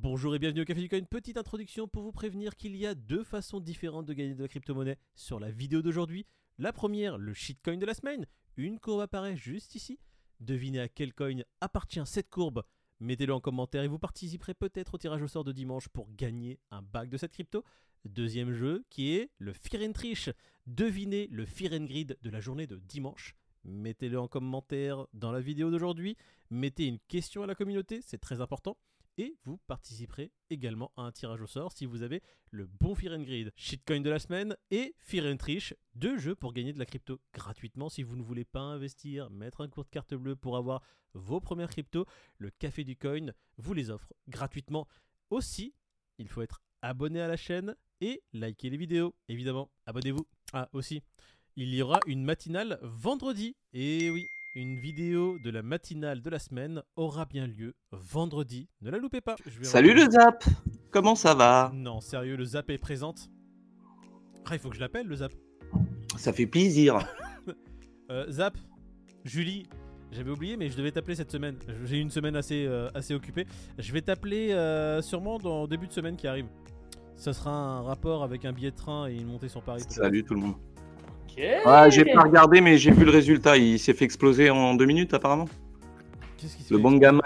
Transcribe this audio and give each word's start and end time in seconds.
Bonjour 0.00 0.32
et 0.32 0.38
bienvenue 0.38 0.60
au 0.60 0.64
Café 0.64 0.80
du 0.80 0.88
Coin. 0.88 1.02
Petite 1.02 1.38
introduction 1.38 1.88
pour 1.88 2.04
vous 2.04 2.12
prévenir 2.12 2.54
qu'il 2.54 2.76
y 2.76 2.86
a 2.86 2.94
deux 2.94 3.24
façons 3.24 3.58
différentes 3.58 4.06
de 4.06 4.12
gagner 4.12 4.36
de 4.36 4.42
la 4.42 4.46
crypto-monnaie 4.46 4.96
sur 5.16 5.40
la 5.40 5.50
vidéo 5.50 5.82
d'aujourd'hui. 5.82 6.24
La 6.56 6.72
première, 6.72 7.18
le 7.18 7.34
shitcoin 7.34 7.78
de 7.78 7.84
la 7.84 7.94
semaine. 7.94 8.24
Une 8.56 8.78
courbe 8.78 9.00
apparaît 9.00 9.36
juste 9.36 9.74
ici. 9.74 9.98
Devinez 10.38 10.78
à 10.78 10.88
quel 10.88 11.12
coin 11.12 11.42
appartient 11.60 12.00
cette 12.04 12.30
courbe. 12.30 12.62
Mettez-le 13.00 13.34
en 13.34 13.40
commentaire 13.40 13.82
et 13.82 13.88
vous 13.88 13.98
participerez 13.98 14.54
peut-être 14.54 14.94
au 14.94 14.98
tirage 14.98 15.22
au 15.22 15.26
sort 15.26 15.42
de 15.42 15.50
dimanche 15.50 15.88
pour 15.88 16.08
gagner 16.14 16.60
un 16.70 16.80
bac 16.80 17.10
de 17.10 17.16
cette 17.16 17.32
crypto. 17.32 17.64
Deuxième 18.04 18.52
jeu 18.52 18.84
qui 18.90 19.16
est 19.16 19.32
le 19.38 19.52
Fear 19.52 19.82
and. 19.82 20.32
Devinez 20.68 21.26
le 21.32 21.44
Fear 21.44 21.76
Grid 21.76 22.16
de 22.22 22.30
la 22.30 22.38
journée 22.38 22.68
de 22.68 22.76
dimanche. 22.76 23.34
Mettez-le 23.64 24.20
en 24.20 24.28
commentaire 24.28 25.08
dans 25.12 25.32
la 25.32 25.40
vidéo 25.40 25.72
d'aujourd'hui. 25.72 26.16
Mettez 26.50 26.86
une 26.86 27.00
question 27.08 27.42
à 27.42 27.48
la 27.48 27.56
communauté, 27.56 28.00
c'est 28.00 28.18
très 28.18 28.40
important. 28.40 28.76
Et 29.20 29.36
vous 29.42 29.58
participerez 29.66 30.30
également 30.48 30.92
à 30.96 31.02
un 31.02 31.10
tirage 31.10 31.42
au 31.42 31.48
sort 31.48 31.72
si 31.72 31.86
vous 31.86 32.02
avez 32.02 32.22
le 32.52 32.66
bon 32.66 32.94
Fear 32.94 33.14
and. 33.14 33.24
Shitcoin 33.56 34.00
de 34.00 34.10
la 34.10 34.20
semaine 34.20 34.56
et 34.70 34.94
Fear 35.00 35.26
and 35.26 35.36
deux 35.96 36.18
jeux 36.18 36.36
pour 36.36 36.52
gagner 36.52 36.72
de 36.72 36.78
la 36.78 36.86
crypto 36.86 37.20
gratuitement 37.34 37.88
si 37.88 38.04
vous 38.04 38.14
ne 38.14 38.22
voulez 38.22 38.44
pas 38.44 38.60
investir, 38.60 39.28
mettre 39.30 39.60
un 39.60 39.68
cours 39.68 39.84
de 39.84 39.90
carte 39.90 40.14
bleue 40.14 40.36
pour 40.36 40.56
avoir 40.56 40.82
vos 41.14 41.40
premières 41.40 41.68
cryptos. 41.68 42.06
Le 42.38 42.50
Café 42.50 42.84
du 42.84 42.96
Coin 42.96 43.32
vous 43.56 43.74
les 43.74 43.90
offre 43.90 44.12
gratuitement. 44.28 44.86
Aussi, 45.30 45.74
il 46.18 46.28
faut 46.28 46.42
être 46.42 46.62
abonné 46.80 47.20
à 47.20 47.26
la 47.26 47.36
chaîne 47.36 47.74
et 48.00 48.22
liker 48.32 48.70
les 48.70 48.76
vidéos, 48.76 49.16
évidemment. 49.28 49.68
Abonnez-vous. 49.86 50.28
Ah, 50.52 50.68
aussi, 50.72 51.02
il 51.56 51.74
y 51.74 51.82
aura 51.82 51.98
une 52.06 52.22
matinale 52.22 52.78
vendredi. 52.82 53.56
Et 53.72 54.10
oui, 54.10 54.24
une 54.58 54.76
vidéo 54.76 55.38
de 55.38 55.50
la 55.50 55.62
matinale 55.62 56.20
de 56.20 56.30
la 56.30 56.40
semaine 56.40 56.82
aura 56.96 57.26
bien 57.26 57.46
lieu 57.46 57.76
vendredi. 57.92 58.68
Ne 58.80 58.90
la 58.90 58.98
loupez 58.98 59.20
pas. 59.20 59.36
Salut 59.62 59.94
le 59.94 60.10
Zap 60.10 60.42
Comment 60.90 61.14
ça 61.14 61.34
va? 61.34 61.70
Non, 61.72 62.00
sérieux, 62.00 62.36
le 62.36 62.44
Zap 62.44 62.68
est 62.70 62.78
présente. 62.78 63.30
Ah, 64.46 64.54
il 64.54 64.58
faut 64.58 64.68
que 64.68 64.74
je 64.74 64.80
l'appelle, 64.80 65.06
le 65.06 65.14
Zap. 65.14 65.32
Ça 66.16 66.32
fait 66.32 66.46
plaisir. 66.46 66.98
Euh, 68.10 68.24
Zap, 68.30 68.56
Julie, 69.22 69.68
j'avais 70.10 70.30
oublié, 70.30 70.56
mais 70.56 70.70
je 70.70 70.78
devais 70.78 70.90
t'appeler 70.90 71.14
cette 71.14 71.30
semaine. 71.30 71.58
J'ai 71.84 71.98
eu 71.98 72.00
une 72.00 72.08
semaine 72.08 72.36
assez, 72.36 72.64
euh, 72.64 72.88
assez 72.94 73.12
occupée. 73.12 73.44
Je 73.76 73.92
vais 73.92 74.00
t'appeler 74.00 74.52
euh, 74.52 75.02
sûrement 75.02 75.36
dans 75.36 75.60
le 75.60 75.68
début 75.68 75.86
de 75.86 75.92
semaine 75.92 76.16
qui 76.16 76.26
arrive. 76.26 76.46
Ça 77.16 77.34
sera 77.34 77.50
un 77.50 77.82
rapport 77.82 78.22
avec 78.22 78.46
un 78.46 78.54
billet 78.54 78.70
de 78.70 78.76
train 78.76 79.08
et 79.08 79.16
une 79.16 79.26
montée 79.26 79.48
sur 79.48 79.60
Paris. 79.60 79.82
Salut 79.90 80.24
tout 80.24 80.32
le 80.32 80.40
monde. 80.40 80.54
Ouais, 81.66 81.90
j'ai 81.90 82.04
pas 82.04 82.22
regardé, 82.22 82.60
mais 82.60 82.76
j'ai 82.78 82.90
vu 82.90 83.04
le 83.04 83.10
résultat. 83.10 83.56
Il 83.56 83.78
s'est 83.78 83.94
fait 83.94 84.04
exploser 84.04 84.50
en 84.50 84.74
deux 84.74 84.86
minutes, 84.86 85.14
apparemment. 85.14 85.48
Qu'est-ce 86.36 86.56
qui 86.56 86.62
se 86.64 86.72
Le 86.72 86.78
fait 86.78 86.82
bon 86.82 86.96
gamin. 86.96 87.20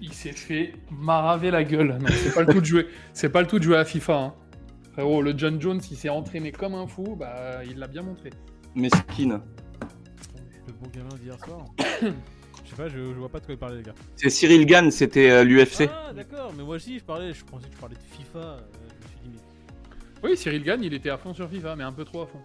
Il 0.00 0.12
s'est 0.12 0.32
fait 0.32 0.74
maraver 0.90 1.50
la 1.50 1.64
gueule. 1.64 1.98
Non, 2.00 2.06
c'est 2.10 2.34
pas 2.34 2.42
le 2.42 2.52
tout 2.52 2.60
de 2.60 2.66
jouer. 2.66 2.86
C'est 3.12 3.30
pas 3.30 3.40
le 3.40 3.46
tout 3.46 3.58
de 3.58 3.64
jouer 3.64 3.76
à 3.78 3.84
FIFA. 3.84 4.14
hein. 4.18 4.34
Frérot, 4.92 5.22
le 5.22 5.34
John 5.36 5.60
Jones, 5.60 5.80
il 5.90 5.96
s'est 5.96 6.08
entraîné 6.08 6.52
comme 6.52 6.74
un 6.74 6.86
fou. 6.86 7.16
Bah, 7.18 7.60
il 7.68 7.78
l'a 7.78 7.86
bien 7.86 8.02
montré. 8.02 8.30
Mesquine. 8.74 9.40
Le 10.66 10.72
bon 10.72 10.90
gamin 10.94 11.14
d'hier 11.22 11.38
soir. 11.44 11.64
Je 12.64 12.70
sais 12.70 12.76
pas, 12.76 12.88
je, 12.88 12.96
je 12.98 13.18
vois 13.18 13.28
pas 13.28 13.38
de 13.38 13.44
quoi 13.46 13.54
il 13.54 13.58
parlait, 13.58 13.76
les 13.76 13.82
gars. 13.84 13.94
C'est 14.16 14.28
Cyril 14.28 14.66
Gann, 14.66 14.90
c'était 14.90 15.30
euh, 15.30 15.44
l'UFC. 15.44 15.88
Ah, 15.88 16.12
d'accord, 16.12 16.52
mais 16.56 16.64
moi 16.64 16.74
aussi, 16.74 16.98
je 16.98 17.04
parlais, 17.04 17.32
je 17.32 17.44
pensais 17.44 17.66
que 17.68 17.72
tu 17.72 17.78
parlais 17.78 17.94
de 17.94 18.00
FIFA. 18.02 18.38
euh, 18.40 18.56
je 18.90 19.06
me 19.06 19.08
suis 19.08 19.20
dit, 19.22 19.30
mais. 20.24 20.28
Oui, 20.28 20.36
Cyril 20.36 20.64
Gann, 20.64 20.82
il 20.82 20.92
était 20.92 21.10
à 21.10 21.16
fond 21.16 21.32
sur 21.32 21.48
FIFA, 21.48 21.76
mais 21.76 21.84
un 21.84 21.92
peu 21.92 22.04
trop 22.04 22.22
à 22.22 22.26
fond. 22.26 22.40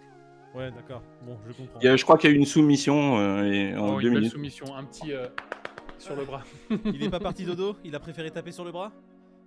Ouais, 0.54 0.70
d'accord, 0.72 1.02
bon, 1.26 1.38
je 1.48 1.54
comprends. 1.54 1.80
Il 1.82 1.86
y 1.86 1.88
a- 1.88 1.96
je 1.96 2.04
crois 2.04 2.18
qu'il 2.18 2.30
y 2.30 2.34
a 2.34 2.36
eu 2.36 2.40
une 2.40 2.46
soumission 2.46 3.18
euh, 3.20 3.44
et 3.52 3.76
en 3.78 3.96
Oh, 3.96 4.02
deux 4.02 4.08
une 4.10 4.16
minutes. 4.16 4.32
soumission, 4.32 4.76
un 4.76 4.84
petit 4.84 5.14
euh, 5.14 5.28
sur 5.98 6.16
le 6.16 6.26
bras. 6.26 6.44
Il 6.94 7.02
est 7.04 7.10
pas 7.10 7.20
parti 7.22 7.46
dodo, 7.46 7.76
il 7.86 7.96
a 7.96 8.00
préféré 8.00 8.32
taper 8.32 8.52
sur 8.52 8.66
le 8.66 8.72
bras? 8.72 8.92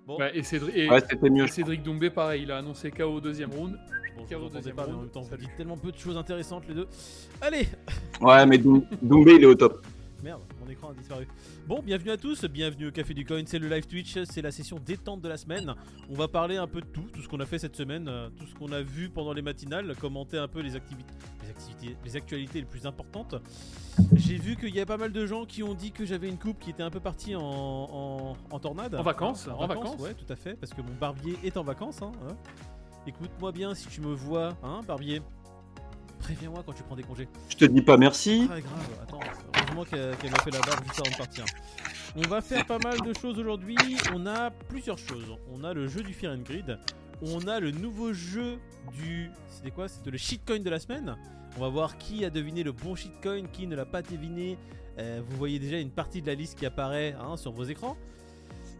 Bon, 0.06 0.18
Ouais, 0.18 0.36
et 0.36 0.42
Cédric, 0.42 0.74
et 0.76 0.88
Ouais, 0.88 1.00
c'était 1.08 1.28
mieux. 1.30 1.46
je 1.46 1.52
Cédric 1.52 1.82
Doumbé, 1.82 2.10
pareil, 2.10 2.42
il 2.44 2.50
a 2.52 2.58
annoncé 2.58 2.90
KO 2.90 3.04
au 3.04 3.20
deuxième 3.20 3.50
round. 3.52 3.78
bon 4.16 4.22
entendais 4.22 4.48
deuxième 4.54 4.76
pas, 4.76 4.82
mais 4.86 4.92
en 4.92 4.96
round. 4.96 5.02
même 5.06 5.10
temps, 5.10 5.22
vous 5.22 5.36
dites 5.36 5.56
tellement 5.56 5.76
peu 5.76 5.90
de 5.92 5.98
choses 5.98 6.16
intéressantes, 6.16 6.64
les 6.68 6.74
deux. 6.74 6.86
Allez. 7.40 7.66
Ouais, 8.20 8.46
mais 8.46 8.58
Doumbé, 8.58 9.34
il 9.36 9.42
est 9.42 9.46
au 9.46 9.54
top. 9.54 9.84
Merde, 10.24 10.40
mon 10.58 10.70
écran 10.70 10.88
a 10.88 10.94
disparu. 10.94 11.28
Bon, 11.66 11.82
bienvenue 11.82 12.10
à 12.10 12.16
tous, 12.16 12.46
bienvenue 12.46 12.86
au 12.86 12.90
Café 12.90 13.12
du 13.12 13.26
Coin, 13.26 13.42
c'est 13.44 13.58
le 13.58 13.68
live 13.68 13.86
Twitch, 13.86 14.16
c'est 14.24 14.40
la 14.40 14.50
session 14.50 14.80
détente 14.82 15.20
de 15.20 15.28
la 15.28 15.36
semaine. 15.36 15.74
On 16.08 16.14
va 16.14 16.28
parler 16.28 16.56
un 16.56 16.66
peu 16.66 16.80
de 16.80 16.86
tout, 16.86 17.02
tout 17.12 17.20
ce 17.20 17.28
qu'on 17.28 17.40
a 17.40 17.44
fait 17.44 17.58
cette 17.58 17.76
semaine, 17.76 18.08
euh, 18.08 18.30
tout 18.30 18.46
ce 18.46 18.54
qu'on 18.54 18.72
a 18.72 18.80
vu 18.80 19.10
pendant 19.10 19.34
les 19.34 19.42
matinales, 19.42 19.94
commenter 19.96 20.38
un 20.38 20.48
peu 20.48 20.60
les 20.60 20.76
activités, 20.76 21.12
les 21.42 21.50
activités, 21.50 21.96
les 22.02 22.16
actualités 22.16 22.60
les 22.60 22.64
plus 22.66 22.86
importantes. 22.86 23.34
J'ai 24.14 24.38
vu 24.38 24.56
qu'il 24.56 24.74
y 24.74 24.80
a 24.80 24.86
pas 24.86 24.96
mal 24.96 25.12
de 25.12 25.26
gens 25.26 25.44
qui 25.44 25.62
ont 25.62 25.74
dit 25.74 25.92
que 25.92 26.06
j'avais 26.06 26.30
une 26.30 26.38
coupe 26.38 26.58
qui 26.58 26.70
était 26.70 26.82
un 26.82 26.90
peu 26.90 27.00
partie 27.00 27.36
en, 27.36 27.42
en, 27.42 28.36
en 28.50 28.58
tornade. 28.58 28.94
En 28.94 29.02
vacances, 29.02 29.46
en 29.48 29.66
vacances. 29.66 30.00
Ouais, 30.00 30.14
tout 30.14 30.32
à 30.32 30.36
fait, 30.36 30.54
parce 30.54 30.72
que 30.72 30.80
mon 30.80 30.94
barbier 30.98 31.36
est 31.44 31.58
en 31.58 31.64
vacances. 31.64 32.00
Hein, 32.00 32.12
hein. 32.26 32.34
Écoute-moi 33.06 33.52
bien 33.52 33.74
si 33.74 33.88
tu 33.88 34.00
me 34.00 34.14
vois, 34.14 34.56
hein, 34.62 34.80
barbier. 34.88 35.20
Préviens-moi 36.24 36.62
quand 36.64 36.72
tu 36.72 36.82
prends 36.82 36.96
des 36.96 37.02
congés. 37.02 37.28
Je 37.50 37.56
te 37.56 37.66
dis 37.66 37.82
pas 37.82 37.98
merci. 37.98 38.48
Ah 38.50 38.58
grave, 38.58 38.98
attends, 39.02 39.20
heureusement 39.58 39.84
qu'elle 39.84 40.30
m'a 40.30 40.42
fait 40.42 40.50
la 40.50 40.60
barbe 40.60 40.82
juste 40.86 41.00
avant 41.00 41.10
de 41.10 41.16
partir. 41.16 41.44
On 42.16 42.22
va 42.22 42.40
faire 42.40 42.64
pas 42.64 42.78
mal 42.78 42.98
de 43.02 43.12
choses 43.12 43.38
aujourd'hui, 43.38 43.76
on 44.14 44.24
a 44.26 44.50
plusieurs 44.50 44.96
choses. 44.96 45.36
On 45.52 45.64
a 45.64 45.74
le 45.74 45.86
jeu 45.86 46.02
du 46.02 46.14
Fear 46.14 46.32
and 46.32 46.42
Grid, 46.42 46.78
on 47.20 47.46
a 47.46 47.60
le 47.60 47.72
nouveau 47.72 48.14
jeu 48.14 48.58
du... 48.96 49.30
C'était 49.50 49.70
quoi? 49.70 49.86
C'était 49.86 50.10
le 50.10 50.16
shitcoin 50.16 50.60
de 50.60 50.70
la 50.70 50.78
semaine. 50.78 51.14
On 51.58 51.60
va 51.60 51.68
voir 51.68 51.98
qui 51.98 52.24
a 52.24 52.30
deviné 52.30 52.62
le 52.62 52.72
bon 52.72 52.94
shitcoin, 52.94 53.46
qui 53.52 53.66
ne 53.66 53.76
l'a 53.76 53.84
pas 53.84 54.00
deviné. 54.00 54.56
Euh, 54.98 55.20
vous 55.26 55.36
voyez 55.36 55.58
déjà 55.58 55.78
une 55.78 55.90
partie 55.90 56.22
de 56.22 56.26
la 56.26 56.34
liste 56.34 56.58
qui 56.58 56.64
apparaît 56.64 57.14
hein, 57.20 57.36
sur 57.36 57.52
vos 57.52 57.64
écrans. 57.64 57.98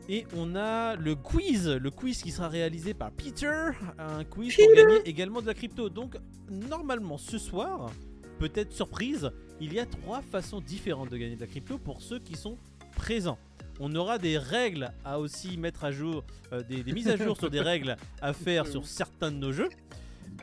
Et 0.08 0.26
on 0.36 0.54
a 0.54 0.96
le 0.96 1.14
quiz, 1.14 1.68
le 1.68 1.90
quiz 1.90 2.22
qui 2.22 2.30
sera 2.30 2.48
réalisé 2.48 2.92
par 2.92 3.10
Peter, 3.10 3.70
un 3.98 4.22
quiz 4.24 4.54
pour 4.54 4.74
gagner 4.76 5.00
également 5.06 5.40
de 5.40 5.46
la 5.46 5.54
crypto. 5.54 5.88
Donc 5.88 6.16
normalement 6.50 7.16
ce 7.16 7.38
soir, 7.38 7.90
peut-être 8.38 8.72
surprise, 8.72 9.30
il 9.60 9.72
y 9.72 9.78
a 9.78 9.86
trois 9.86 10.20
façons 10.20 10.60
différentes 10.60 11.10
de 11.10 11.16
gagner 11.16 11.36
de 11.36 11.40
la 11.40 11.46
crypto 11.46 11.78
pour 11.78 12.02
ceux 12.02 12.18
qui 12.18 12.36
sont 12.36 12.58
présents. 12.96 13.38
On 13.80 13.94
aura 13.96 14.18
des 14.18 14.36
règles 14.36 14.92
à 15.04 15.18
aussi 15.18 15.56
mettre 15.56 15.84
à 15.84 15.90
jour, 15.90 16.22
euh, 16.52 16.62
des, 16.62 16.82
des 16.82 16.92
mises 16.92 17.08
à 17.08 17.16
jour 17.16 17.36
sur 17.36 17.50
des 17.50 17.60
règles 17.62 17.96
à 18.20 18.32
faire 18.34 18.66
sur 18.66 18.86
certains 18.86 19.32
de 19.32 19.36
nos 19.36 19.52
jeux, 19.52 19.70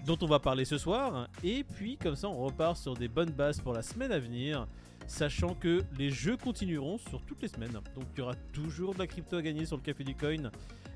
dont 0.08 0.18
on 0.22 0.26
va 0.26 0.40
parler 0.40 0.66
ce 0.66 0.80
soir. 0.80 1.30
Et 1.44 1.64
puis 1.64 1.98
comme 1.98 2.16
ça, 2.16 2.28
on 2.28 2.44
repart 2.46 2.78
sur 2.78 2.96
des 2.96 3.08
bonnes 3.08 3.30
bases 3.32 3.62
pour 3.62 3.74
la 3.74 3.84
semaine 3.84 4.12
à 4.12 4.20
venir, 4.20 4.68
sachant 5.12 5.54
que 5.56 5.84
les 5.98 6.10
jeux 6.10 6.38
continueront 6.38 6.98
sur 6.98 7.22
toutes 7.24 7.42
les 7.42 7.48
semaines. 7.50 7.72
Donc 7.72 8.06
il 8.16 8.20
y 8.20 8.22
aura 8.22 8.36
toujours 8.54 8.94
de 8.94 9.00
la 9.00 9.08
crypto 9.08 9.36
à 9.36 9.42
gagner 9.42 9.66
sur 9.66 9.76
le 9.76 9.84
Café 9.84 10.04
du 10.04 10.16
Coin. 10.16 10.50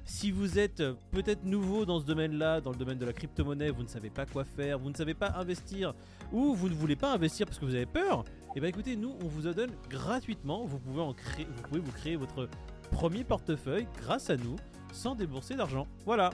Si 0.05 0.31
vous 0.31 0.57
êtes 0.57 0.81
peut-être 1.11 1.43
nouveau 1.43 1.85
dans 1.85 1.99
ce 1.99 2.05
domaine-là, 2.05 2.61
dans 2.61 2.71
le 2.71 2.77
domaine 2.77 2.97
de 2.97 3.05
la 3.05 3.11
crypto-monnaie, 3.11 3.71
vous 3.71 3.83
ne 3.83 3.87
savez 3.87 4.09
pas 4.09 4.25
quoi 4.25 4.45
faire, 4.45 4.79
vous 4.79 4.89
ne 4.89 4.95
savez 4.95 5.15
pas 5.15 5.33
investir, 5.35 5.93
ou 6.31 6.53
vous 6.53 6.69
ne 6.69 6.75
voulez 6.75 6.95
pas 6.95 7.11
investir 7.11 7.45
parce 7.45 7.59
que 7.59 7.65
vous 7.65 7.75
avez 7.75 7.87
peur, 7.87 8.23
et 8.55 8.59
bien 8.59 8.69
écoutez, 8.69 8.95
nous 8.95 9.15
on 9.21 9.27
vous 9.27 9.47
en 9.47 9.51
donne 9.51 9.71
gratuitement. 9.89 10.65
Vous 10.65 10.79
pouvez 10.79 11.79
vous 11.79 11.91
créer 11.91 12.15
votre 12.15 12.47
premier 12.91 13.23
portefeuille 13.23 13.87
grâce 13.99 14.29
à 14.29 14.37
nous, 14.37 14.55
sans 14.93 15.15
débourser 15.15 15.55
d'argent. 15.55 15.87
Voilà. 16.05 16.29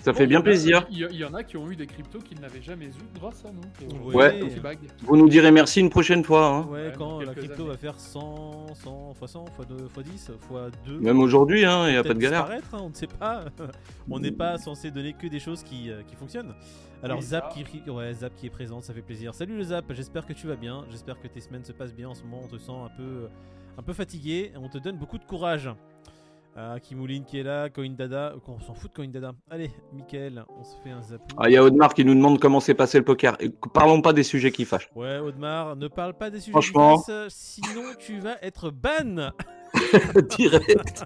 Ça 0.00 0.14
fait 0.14 0.26
bien 0.26 0.40
plaisir. 0.40 0.86
Il 0.90 0.98
y, 0.98 1.24
en 1.24 1.34
a 1.34 1.42
qui 1.44 1.56
ont 1.56 1.70
eu 1.70 1.76
des 1.76 1.86
cryptos 1.86 2.18
qu'ils 2.20 2.40
n'avaient 2.40 2.62
jamais 2.62 2.86
eu 2.86 2.90
grâce 3.14 3.44
à 3.44 3.50
nous. 3.52 4.12
Ouais. 4.12 4.40
on 4.42 4.48
fait 4.48 4.60
bague. 4.60 4.78
Vous 5.02 5.16
nous 5.16 5.28
direz 5.28 5.50
merci 5.50 5.80
une 5.80 5.90
prochaine 5.90 6.24
fois. 6.24 6.46
hein. 6.46 6.66
Ouais, 6.70 6.86
Ouais, 6.86 6.92
quand 6.96 7.20
la 7.20 7.34
crypto 7.34 7.62
années. 7.62 7.70
va 7.72 7.76
faire 7.76 7.98
100, 8.00 8.74
100, 8.74 9.14
fois 9.14 9.28
100, 9.28 9.46
fois 9.46 9.64
2, 9.66 9.88
fois 9.88 10.02
10, 10.02 10.30
fois 10.40 10.68
2. 10.86 11.00
Même 11.00 11.20
aujourd'hui, 11.20 11.64
hein, 11.64 11.86
il 11.88 11.92
n'y 11.92 11.98
a 11.98 12.02
pas 12.02 12.14
de 12.14 12.18
galère. 12.18 12.40
Disparaître, 12.44 12.74
hein, 12.74 12.80
on 12.82 12.88
ne 12.88 12.94
sait 12.94 13.06
pas. 13.06 13.44
on 14.10 14.18
n'est 14.18 14.32
pas 14.32 14.56
censé 14.58 14.90
donner 14.90 15.12
que 15.12 15.26
des 15.26 15.38
choses 15.38 15.62
qui, 15.62 15.90
euh, 15.90 16.02
qui 16.06 16.16
fonctionnent. 16.16 16.54
Alors 17.02 17.18
Oui, 17.18 17.24
Zap 17.24 17.52
ça. 17.52 17.60
qui, 17.62 17.90
ouais, 17.90 18.14
Zap 18.14 18.34
qui 18.36 18.46
est 18.46 18.50
présent, 18.50 18.80
ça 18.80 18.92
fait 18.94 19.02
plaisir. 19.02 19.34
Salut 19.34 19.56
le 19.56 19.62
Zap, 19.64 19.84
j'espère 19.92 20.26
que 20.26 20.32
tu 20.32 20.46
vas 20.46 20.56
bien. 20.56 20.84
J'espère 20.90 21.20
que 21.20 21.28
tes 21.28 21.40
semaines 21.40 21.64
se 21.64 21.72
passent 21.72 21.94
bien 21.94 22.08
en 22.08 22.14
ce 22.14 22.22
moment. 22.22 22.40
On 22.44 22.48
te 22.48 22.56
sent 22.58 22.72
un 22.72 22.90
peu, 22.96 23.28
un 23.78 23.82
peu 23.82 23.92
fatigué. 23.92 24.52
et 24.54 24.58
On 24.58 24.68
te 24.68 24.78
donne 24.78 24.96
beaucoup 24.96 25.18
de 25.18 25.24
courage. 25.24 25.70
Ah, 26.56 26.78
Kimouline 26.80 27.24
qui 27.24 27.38
est 27.38 27.42
là, 27.42 27.70
Coin 27.70 27.90
Dada. 27.90 28.34
On 28.46 28.58
s'en 28.60 28.74
fout 28.74 28.90
de 28.90 28.96
Coin 28.96 29.08
Dada. 29.08 29.32
Allez, 29.50 29.70
Mickaël, 29.92 30.44
on 30.58 30.64
se 30.64 30.76
fait 30.82 30.90
un 30.90 31.00
zap. 31.02 31.22
Ah, 31.38 31.48
Il 31.48 31.52
y 31.52 31.56
a 31.56 31.62
Audemars 31.62 31.94
qui 31.94 32.04
nous 32.04 32.14
demande 32.14 32.38
comment 32.40 32.60
s'est 32.60 32.74
passé 32.74 32.98
le 32.98 33.04
poker. 33.04 33.36
Et 33.40 33.50
parlons 33.72 34.02
pas 34.02 34.12
des 34.12 34.24
sujets 34.24 34.50
qui 34.50 34.64
fâchent. 34.64 34.90
Ouais, 34.96 35.18
Audemars, 35.18 35.76
ne 35.76 35.88
parle 35.88 36.14
pas 36.14 36.28
des 36.28 36.40
sujets 36.40 36.50
Franchement. 36.52 36.98
qui 36.98 37.06
passent, 37.12 37.32
sinon 37.34 37.82
tu 37.98 38.18
vas 38.18 38.36
être 38.42 38.70
ban. 38.70 39.30
Direct. 40.36 41.04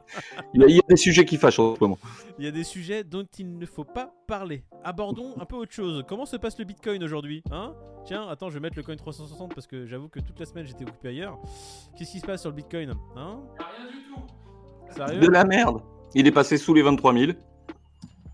Il 0.54 0.62
y, 0.62 0.64
a, 0.64 0.66
il 0.68 0.76
y 0.76 0.78
a 0.78 0.82
des 0.88 0.96
sujets 0.96 1.26
qui 1.26 1.36
fâchent 1.36 1.58
en 1.58 1.74
ce 1.76 1.80
moment. 1.80 1.98
Il 2.38 2.44
y 2.46 2.48
a 2.48 2.50
des 2.50 2.64
sujets 2.64 3.04
dont 3.04 3.26
il 3.38 3.58
ne 3.58 3.66
faut 3.66 3.84
pas 3.84 4.14
parler. 4.26 4.64
Abordons 4.82 5.34
un 5.38 5.44
peu 5.44 5.56
autre 5.56 5.72
chose. 5.72 6.02
Comment 6.08 6.24
se 6.24 6.36
passe 6.36 6.58
le 6.58 6.64
Bitcoin 6.64 7.04
aujourd'hui 7.04 7.42
hein? 7.50 7.74
Tiens, 8.06 8.26
attends, 8.28 8.48
je 8.48 8.54
vais 8.54 8.60
mettre 8.60 8.76
le 8.76 8.82
coin 8.82 8.96
360 8.96 9.54
parce 9.54 9.66
que 9.66 9.84
j'avoue 9.86 10.08
que 10.08 10.20
toute 10.20 10.40
la 10.40 10.46
semaine 10.46 10.66
j'étais 10.66 10.84
occupé 10.84 11.08
ailleurs. 11.08 11.38
Qu'est-ce 11.98 12.12
qui 12.12 12.20
se 12.20 12.26
passe 12.26 12.40
sur 12.40 12.50
le 12.50 12.56
Bitcoin 12.56 12.94
Hein? 13.16 13.40
Rien 13.58 13.90
du 13.90 13.98
tout. 14.08 14.20
Sérieux 14.90 15.20
De 15.20 15.28
la 15.28 15.44
merde. 15.44 15.80
Il 16.14 16.26
est 16.26 16.32
passé 16.32 16.56
sous 16.58 16.74
les 16.74 16.82
23 16.82 17.12
000. 17.12 17.32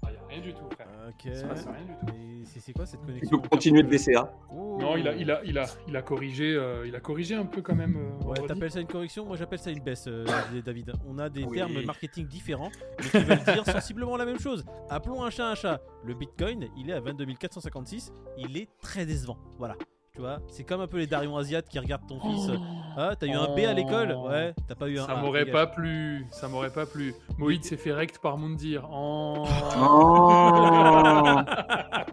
Ah, 0.02 0.08
y 0.12 0.16
a 0.16 0.20
rien 0.28 0.40
du 0.40 0.52
tout, 0.52 0.64
frère. 0.74 0.86
Ok. 1.08 1.22
Il 1.24 1.34
se 1.36 1.44
passe 1.44 1.64
rien 1.66 1.84
du 1.84 1.92
tout. 2.06 2.14
Mais 2.14 2.44
c'est- 2.44 2.60
c'est 2.60 2.72
quoi 2.72 2.84
cette 2.86 3.00
connexion 3.04 3.38
peux 3.38 3.48
continuer 3.48 3.82
de 3.82 3.88
DCA. 3.88 4.30
Oh. 4.52 4.76
Non, 4.80 4.96
il 4.96 5.06
a, 5.08 5.14
il 5.14 5.30
a, 5.30 5.40
il 5.44 5.58
a, 5.58 5.64
il 5.88 5.96
a 5.96 6.02
corrigé, 6.02 6.54
euh, 6.54 6.86
il 6.86 6.94
a 6.96 7.00
corrigé 7.00 7.34
un 7.34 7.44
peu 7.46 7.62
quand 7.62 7.74
même. 7.74 7.96
euh, 7.96 8.10
Ouais, 8.18 8.24
vendredi. 8.36 8.46
t'appelles 8.48 8.70
ça 8.70 8.80
une 8.80 8.86
correction 8.86 9.24
Moi 9.26 9.36
j'appelle 9.36 9.58
ça 9.58 9.70
une 9.70 9.80
baisse, 9.80 10.04
euh, 10.08 10.24
David. 10.64 10.92
On 11.08 11.18
a 11.18 11.28
des 11.28 11.44
Oui. 11.44 11.56
termes 11.56 11.82
marketing 11.84 12.26
différents, 12.26 12.70
mais 12.98 13.08
qui 13.08 13.18
veulent 13.26 13.44
dire 13.54 13.64
sensiblement 13.66 14.16
la 14.16 14.24
même 14.26 14.38
chose. 14.40 14.64
Appelons 14.88 15.22
un 15.22 15.30
chat 15.30 15.48
un 15.50 15.54
chat. 15.54 15.80
Le 16.04 16.14
Bitcoin, 16.14 16.68
il 16.76 16.90
est 16.90 16.94
à 16.94 17.00
22 17.00 17.26
456. 17.34 18.12
Il 18.38 18.56
est 18.56 18.68
très 18.80 19.06
décevant. 19.06 19.36
Voilà. 19.58 19.76
Tu 20.20 20.26
vois, 20.26 20.38
c'est 20.50 20.64
comme 20.64 20.82
un 20.82 20.86
peu 20.86 20.98
les 20.98 21.06
Darion 21.06 21.34
Asiates 21.38 21.66
qui 21.66 21.78
regardent 21.78 22.06
ton 22.06 22.20
fils. 22.20 22.50
Ah, 22.94 23.14
t'as 23.18 23.26
eu 23.26 23.30
un 23.30 23.56
B 23.56 23.60
à 23.60 23.72
l'école 23.72 24.14
Oh. 24.18 24.28
Ouais, 24.28 24.52
t'as 24.68 24.74
pas 24.74 24.86
eu 24.86 24.98
un 24.98 25.06
Ça 25.06 25.12
A. 25.12 25.22
m'aurait 25.22 25.46
pas 25.46 25.66
plu, 25.66 26.26
ça 26.30 26.46
m'aurait 26.46 26.68
pas 26.68 26.84
plu. 26.84 27.14
Moïd 27.38 27.64
s'est 27.64 27.78
fait 27.78 27.94
rect 27.94 28.18
par 28.18 28.36
Moundir. 28.36 28.86
Oh. 28.92 29.46
Oh, 29.80 30.52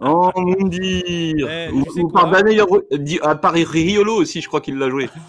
oh. 0.00 0.30
Eh, 0.38 1.70
Ou, 1.70 1.84
tu 1.84 1.90
sais 1.90 2.00
ou 2.00 2.08
quoi 2.08 2.22
par 2.22 2.30
Daniel 2.30 2.64
à 3.20 3.34
part 3.34 3.52
Riolo 3.52 4.14
aussi, 4.14 4.40
je 4.40 4.48
crois 4.48 4.62
qu'il 4.62 4.78
l'a 4.78 4.88
joué. 4.88 5.10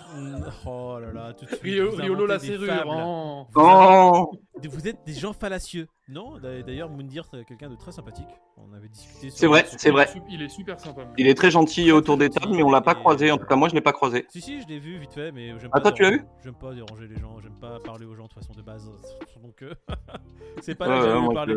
Oh 0.65 0.97
là 0.99 1.11
là, 1.13 1.33
tout 1.33 1.45
de 1.45 1.49
suite. 1.55 1.83
Riolo 1.97 2.25
la 2.25 2.39
serrure. 2.39 2.85
oh. 2.87 3.45
Oh, 3.55 4.31
Vous 4.63 4.87
êtes 4.87 5.05
des 5.05 5.13
gens 5.13 5.33
fallacieux. 5.33 5.87
Non, 6.11 6.39
d'a- 6.39 6.63
d'ailleurs, 6.63 6.89
Moundir, 6.89 7.23
c'est 7.29 7.45
quelqu'un 7.45 7.69
de 7.69 7.75
très 7.75 7.91
sympathique. 7.91 8.27
On 8.57 8.73
avait 8.73 8.87
discuté 8.89 9.29
sur. 9.29 9.37
C'est 9.37 9.45
vrai, 9.47 9.63
c'est 9.67 9.91
vrai. 9.91 10.09
Il 10.29 10.41
est 10.41 10.49
super 10.49 10.79
sympa. 10.79 11.03
il 11.19 11.27
est 11.27 11.35
très 11.35 11.51
gentil 11.51 11.91
autour 11.91 12.17
des 12.17 12.29
tables, 12.31 12.55
mais 12.55 12.63
on 12.63 12.71
l'a 12.71 12.81
pas 12.81 12.95
croisé. 12.95 13.31
En 13.31 13.37
tout 13.37 13.45
cas, 13.45 13.55
moi, 13.55 13.69
je 13.69 13.75
l'ai 13.75 13.81
pas 13.81 13.93
croisé. 13.93 14.25
Si, 14.29 14.41
si, 14.41 14.59
je 14.59 14.67
l'ai 14.67 14.79
vu 14.79 14.97
vite 14.97 15.13
fait, 15.13 15.31
mais 15.31 15.49
j'aime 15.59 15.69
Ah, 15.71 15.79
pas. 15.79 15.81
toi, 15.81 15.91
tu 15.91 16.01
l'as 16.01 16.09
déranger- 16.11 16.25
J'aime 16.43 16.55
pas 16.55 16.73
déranger 16.73 17.07
les 17.07 17.17
gens, 17.19 17.39
j'aime 17.41 17.59
pas 17.59 17.77
parler 17.79 18.05
aux 18.05 18.15
gens 18.15 18.25
de 18.25 18.33
façon 18.33 18.53
de 18.53 18.61
base. 18.63 18.91
Donc, 19.43 19.61
euh, 19.61 19.73
c'est 20.61 20.73
pas 20.75 20.87
là 20.87 20.97
que 20.99 21.05
j'avais 21.45 21.55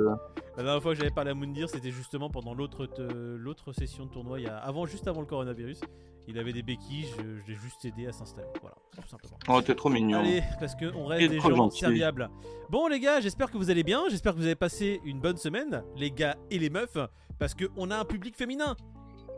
La 0.58 0.62
dernière 0.62 0.82
fois 0.82 0.92
que 0.92 0.98
j'avais 1.00 1.10
parlé 1.10 1.30
à 1.30 1.34
Moundir, 1.34 1.68
c'était 1.70 1.90
justement 1.90 2.28
pendant 2.28 2.52
l'autre 2.54 2.84
te- 2.86 3.36
l'autre 3.36 3.72
session 3.72 4.04
de 4.04 4.10
tournoi, 4.10 4.38
il 4.38 4.44
y 4.44 4.48
a... 4.48 4.58
avant, 4.58 4.84
juste 4.86 5.08
avant 5.08 5.20
le 5.20 5.26
coronavirus. 5.26 5.80
Il 6.28 6.38
avait 6.38 6.52
des 6.52 6.62
béquilles, 6.62 7.06
je, 7.18 7.22
je 7.42 7.48
l'ai 7.50 7.56
juste 7.58 7.84
aidé 7.84 8.06
à 8.06 8.12
s'installer. 8.12 8.46
Voilà, 8.60 8.76
tout 8.94 9.08
simplement. 9.08 9.36
Oh, 9.48 9.60
t'es 9.60 9.74
trop 9.74 9.88
mignon. 9.88 10.20
Allez, 10.20 10.40
parce 10.60 10.76
qu'on 10.76 11.06
reste 11.06 11.28
des 11.28 11.38
trop 11.38 11.50
gens 11.50 11.56
gentil. 11.56 11.80
serviables. 11.80 12.30
Bon, 12.70 12.86
les 12.86 13.00
gars, 13.00 13.20
j'espère 13.20 13.50
que 13.50 13.58
vous 13.58 13.70
allez 13.70 13.82
bien. 13.82 14.02
J'espère 14.08 14.34
que 14.36 14.38
vous 14.42 14.46
avez 14.46 14.56
passé 14.56 15.00
une 15.04 15.20
bonne 15.20 15.36
semaine, 15.36 15.84
les 15.96 16.10
gars 16.10 16.36
et 16.50 16.58
les 16.58 16.68
meufs, 16.68 16.98
parce 17.38 17.54
qu'on 17.54 17.90
a 17.92 17.96
un 17.96 18.04
public 18.04 18.36
féminin. 18.36 18.76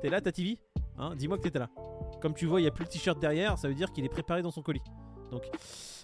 T'es 0.00 0.08
là, 0.08 0.22
Tativi 0.22 0.58
hein 0.96 1.14
Dis-moi 1.14 1.36
que 1.36 1.42
t'étais 1.42 1.58
là. 1.58 1.68
Comme 2.22 2.32
tu 2.32 2.46
vois, 2.46 2.58
il 2.58 2.62
n'y 2.62 2.68
a 2.68 2.70
plus 2.70 2.84
le 2.84 2.88
t-shirt 2.88 3.18
derrière, 3.18 3.58
ça 3.58 3.68
veut 3.68 3.74
dire 3.74 3.92
qu'il 3.92 4.02
est 4.06 4.08
préparé 4.08 4.40
dans 4.40 4.50
son 4.50 4.62
colis. 4.62 4.80
Donc 5.30 5.42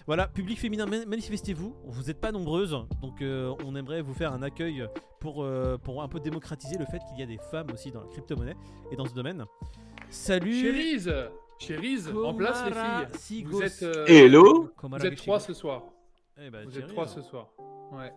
voilà, 0.05 0.27
public 0.27 0.59
féminin, 0.59 0.85
ma- 0.85 1.03
manifestez-vous. 1.05 1.75
Vous 1.85 2.03
n'êtes 2.03 2.19
pas 2.21 2.31
nombreuses, 2.31 2.77
donc 3.01 3.23
euh, 3.23 3.55
on 3.65 3.75
aimerait 3.75 4.03
vous 4.03 4.13
faire 4.13 4.33
un 4.33 4.43
accueil 4.43 4.85
pour, 5.19 5.43
euh, 5.43 5.79
pour 5.79 6.03
un 6.03 6.07
peu 6.07 6.19
démocratiser 6.19 6.77
le 6.77 6.85
fait 6.85 6.99
qu'il 7.09 7.17
y 7.19 7.23
a 7.23 7.25
des 7.25 7.39
femmes 7.49 7.71
aussi 7.73 7.89
dans 7.91 8.01
la 8.01 8.07
crypto-monnaie 8.07 8.55
et 8.91 8.95
dans 8.95 9.05
ce 9.05 9.15
domaine. 9.15 9.45
Salut 10.11 10.61
Chérise, 10.61 11.11
Chérise, 11.57 12.07
en 12.23 12.35
place 12.35 12.63
les 12.67 12.71
filles. 12.73 13.19
Sigos. 13.19 13.49
Vous 13.57 13.63
êtes, 13.63 13.81
euh, 13.81 14.05
Hello 14.07 14.69
vous 14.79 15.05
êtes 15.05 15.15
trois 15.15 15.39
Geshigo. 15.39 15.53
ce 15.53 15.59
soir. 15.59 15.83
Eh 16.39 16.51
ben, 16.51 16.65
Vous 16.65 16.77
êtes 16.77 16.87
trois 16.87 17.03
alors. 17.05 17.15
ce 17.15 17.21
soir. 17.27 17.47
Ouais. 17.91 18.11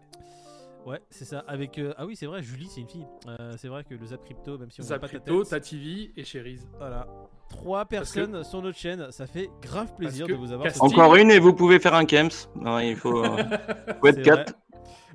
Ouais, 0.86 1.00
c'est 1.10 1.24
ça. 1.24 1.38
Avec 1.48 1.78
euh, 1.78 1.94
ah 1.96 2.04
oui, 2.04 2.14
c'est 2.14 2.26
vrai, 2.26 2.42
Julie, 2.42 2.68
c'est 2.68 2.82
une 2.82 2.88
fille. 2.88 3.06
Euh, 3.26 3.52
c'est 3.56 3.68
vrai 3.68 3.84
que 3.84 3.94
le 3.94 4.04
Zap 4.06 4.22
Crypto, 4.24 4.58
même 4.58 4.70
si 4.70 4.80
on 4.80 4.84
voit 4.84 4.88
Zap 4.88 5.00
pas 5.00 5.08
ta 5.08 5.12
Crypto, 5.18 5.42
tête, 5.42 5.50
Tativi 5.50 6.12
et 6.16 6.24
Chérise. 6.24 6.68
voilà, 6.78 7.06
trois 7.48 7.86
personnes 7.86 8.44
sur 8.44 8.60
notre 8.60 8.76
chaîne, 8.78 9.10
ça 9.10 9.26
fait 9.26 9.48
grave 9.62 9.94
plaisir 9.96 10.26
de 10.26 10.34
vous 10.34 10.52
avoir. 10.52 10.68
Casting- 10.68 10.82
Encore 10.92 11.16
une 11.16 11.30
et 11.30 11.38
vous 11.38 11.54
pouvez 11.54 11.78
faire 11.80 11.94
un 11.94 12.04
Kems. 12.04 12.28
Non, 12.56 12.78
il 12.80 12.96
faut, 12.96 13.24
euh, 13.24 13.28
faut 14.00 14.06
être 14.08 14.16
C'est 14.16 14.22
4. 14.22 14.50
vrai. 14.50 14.58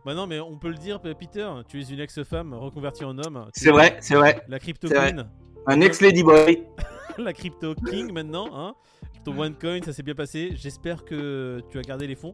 Bah 0.05 0.13
non, 0.15 0.25
mais 0.25 0.39
on 0.39 0.57
peut 0.57 0.69
le 0.69 0.75
dire, 0.77 0.99
Peter, 1.01 1.47
tu 1.67 1.81
es 1.81 1.83
une 1.83 1.99
ex-femme 1.99 2.53
reconvertie 2.53 3.03
en 3.05 3.17
homme. 3.19 3.45
C'est 3.53 3.69
es 3.69 3.71
vrai, 3.71 3.97
c'est 3.99 4.15
vrai. 4.15 4.41
La 4.47 4.57
crypto 4.57 4.87
queen, 4.87 5.29
Un 5.67 5.81
ex-Lady 5.81 6.23
Boy. 6.23 6.63
la 7.19 7.33
crypto 7.33 7.75
king 7.75 8.11
maintenant. 8.11 8.47
Hein. 8.53 8.73
Ton 9.25 9.37
OneCoin, 9.37 9.81
ça 9.83 9.93
s'est 9.93 10.03
bien 10.03 10.15
passé. 10.15 10.51
J'espère 10.55 11.03
que 11.05 11.61
tu 11.69 11.77
as 11.77 11.81
gardé 11.81 12.07
les 12.07 12.15
fonds. 12.15 12.33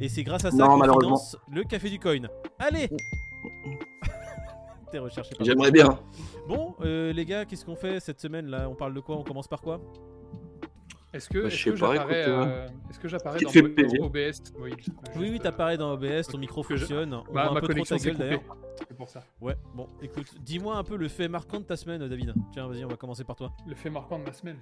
Et 0.00 0.08
c'est 0.08 0.22
grâce 0.22 0.44
à 0.44 0.50
ça 0.50 0.56
Non, 0.56 0.78
qu'on 0.78 1.00
finance 1.00 1.36
le 1.52 1.64
café 1.64 1.88
du 1.90 1.98
coin. 1.98 2.20
Allez 2.58 2.88
T'es 4.90 4.98
recherché 4.98 5.34
par 5.34 5.44
J'aimerais 5.44 5.70
bien. 5.72 5.98
Bon, 6.48 6.74
euh, 6.82 7.12
les 7.12 7.24
gars, 7.24 7.44
qu'est-ce 7.44 7.64
qu'on 7.64 7.74
fait 7.76 7.98
cette 8.00 8.20
semaine 8.20 8.46
là? 8.46 8.68
On 8.68 8.74
parle 8.74 8.94
de 8.94 9.00
quoi? 9.00 9.16
On 9.16 9.24
commence 9.24 9.48
par 9.48 9.60
quoi? 9.60 9.80
Est-ce 11.12 11.28
que, 11.28 11.38
Bah, 11.38 11.46
est-ce 11.48 11.56
sais 11.56 11.70
que 11.70 11.78
pas, 11.80 11.94
j'apparais 11.94 12.20
écoute, 12.22 12.32
euh, 12.34 12.44
euh, 12.46 12.68
est-ce 12.90 13.00
que 13.00 13.08
j'apparais 13.08 13.40
dans, 13.40 13.50
dans. 13.50 14.06
OBS 14.06 14.42
Oui, 14.60 14.72
Juste, 14.76 14.90
oui, 15.16 15.34
euh, 15.34 15.38
t'apparais 15.38 15.76
dans 15.78 15.92
OBS, 15.94 16.26
ton 16.30 16.38
micro 16.38 16.62
je- 16.62 16.76
fonctionne. 16.76 17.14
On 17.14 17.32
voit 17.32 17.48
un 17.48 17.54
ma 17.54 17.60
peu 17.60 17.66
trop 17.68 17.68
connexion 17.68 17.96
ta 17.96 18.02
s'est 18.02 18.08
gueule 18.10 18.16
coupée. 18.16 18.28
d'ailleurs. 18.28 18.56
C'est 18.88 18.96
pour 18.96 19.08
ça. 19.08 19.24
Ouais, 19.40 19.56
bon, 19.74 19.88
écoute, 20.02 20.26
dis-moi 20.40 20.76
un 20.76 20.84
peu 20.84 20.96
le 20.96 21.08
fait 21.08 21.26
marquant 21.28 21.58
de 21.58 21.64
ta 21.64 21.76
semaine, 21.76 22.06
David. 22.06 22.34
Tiens, 22.52 22.68
vas-y, 22.68 22.84
on 22.84 22.88
va 22.88 22.96
commencer 22.96 23.24
par 23.24 23.34
toi. 23.36 23.50
Le 23.66 23.74
fait 23.74 23.88
marquant 23.90 24.18
de 24.18 24.24
ma 24.24 24.32
semaine. 24.32 24.58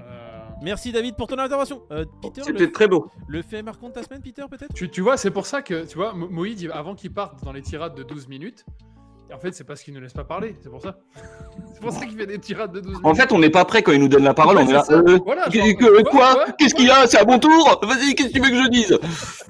Euh, 0.00 0.25
Merci, 0.62 0.90
David, 0.92 1.16
pour 1.16 1.26
ton 1.26 1.38
intervention. 1.38 1.82
Euh, 1.92 2.04
Peter, 2.22 2.42
C'était 2.44 2.64
le, 2.64 2.72
très 2.72 2.88
beau. 2.88 3.10
le 3.28 3.42
fait 3.42 3.62
marquant 3.62 3.88
de 3.88 3.92
ta 3.94 4.02
semaine, 4.02 4.22
Peter, 4.22 4.42
peut-être? 4.50 4.72
Tu, 4.74 4.88
tu 4.90 5.00
vois, 5.02 5.16
c'est 5.16 5.30
pour 5.30 5.46
ça 5.46 5.62
que, 5.62 5.84
tu 5.84 5.96
vois, 5.96 6.12
Mo- 6.14 6.28
Moïd, 6.28 6.70
avant 6.72 6.94
qu'il 6.94 7.12
parte 7.12 7.44
dans 7.44 7.52
les 7.52 7.62
tirades 7.62 7.94
de 7.94 8.02
12 8.02 8.26
minutes, 8.28 8.64
en 9.34 9.38
fait, 9.38 9.52
c'est 9.52 9.64
parce 9.64 9.82
qu'il 9.82 9.92
ne 9.92 10.00
laisse 10.00 10.12
pas 10.14 10.24
parler, 10.24 10.56
c'est 10.62 10.70
pour 10.70 10.80
ça. 10.80 10.98
c'est 11.74 11.80
pour 11.80 11.92
ça 11.92 12.06
qu'il 12.06 12.16
fait 12.16 12.26
des 12.26 12.38
tirades 12.38 12.72
de 12.72 12.80
12 12.80 12.90
minutes. 12.92 13.06
En 13.06 13.14
fait, 13.14 13.32
on 13.32 13.38
n'est 13.38 13.50
pas 13.50 13.64
prêt 13.64 13.82
quand 13.82 13.92
il 13.92 14.00
nous 14.00 14.08
donne 14.08 14.24
la 14.24 14.34
parole. 14.34 14.56
Ouais, 14.56 14.64
on 14.64 14.68
est 14.68 14.72
là. 14.72 14.84
euh, 14.90 15.18
Voilà, 15.24 15.44
que- 15.44 15.58
genre, 15.58 15.66
que- 15.76 16.02
quoi, 16.10 16.44
Qu'est-ce 16.58 16.74
qu'il 16.74 16.86
y 16.86 16.90
a? 16.90 17.06
C'est 17.06 17.18
à 17.18 17.24
mon 17.24 17.38
tour 17.38 17.78
Vas-y, 17.82 18.14
qu'est-ce 18.14 18.28
que 18.28 18.32
tu 18.34 18.40
veux 18.40 18.50
que 18.50 18.62
je 18.64 18.68
dise? 18.70 18.98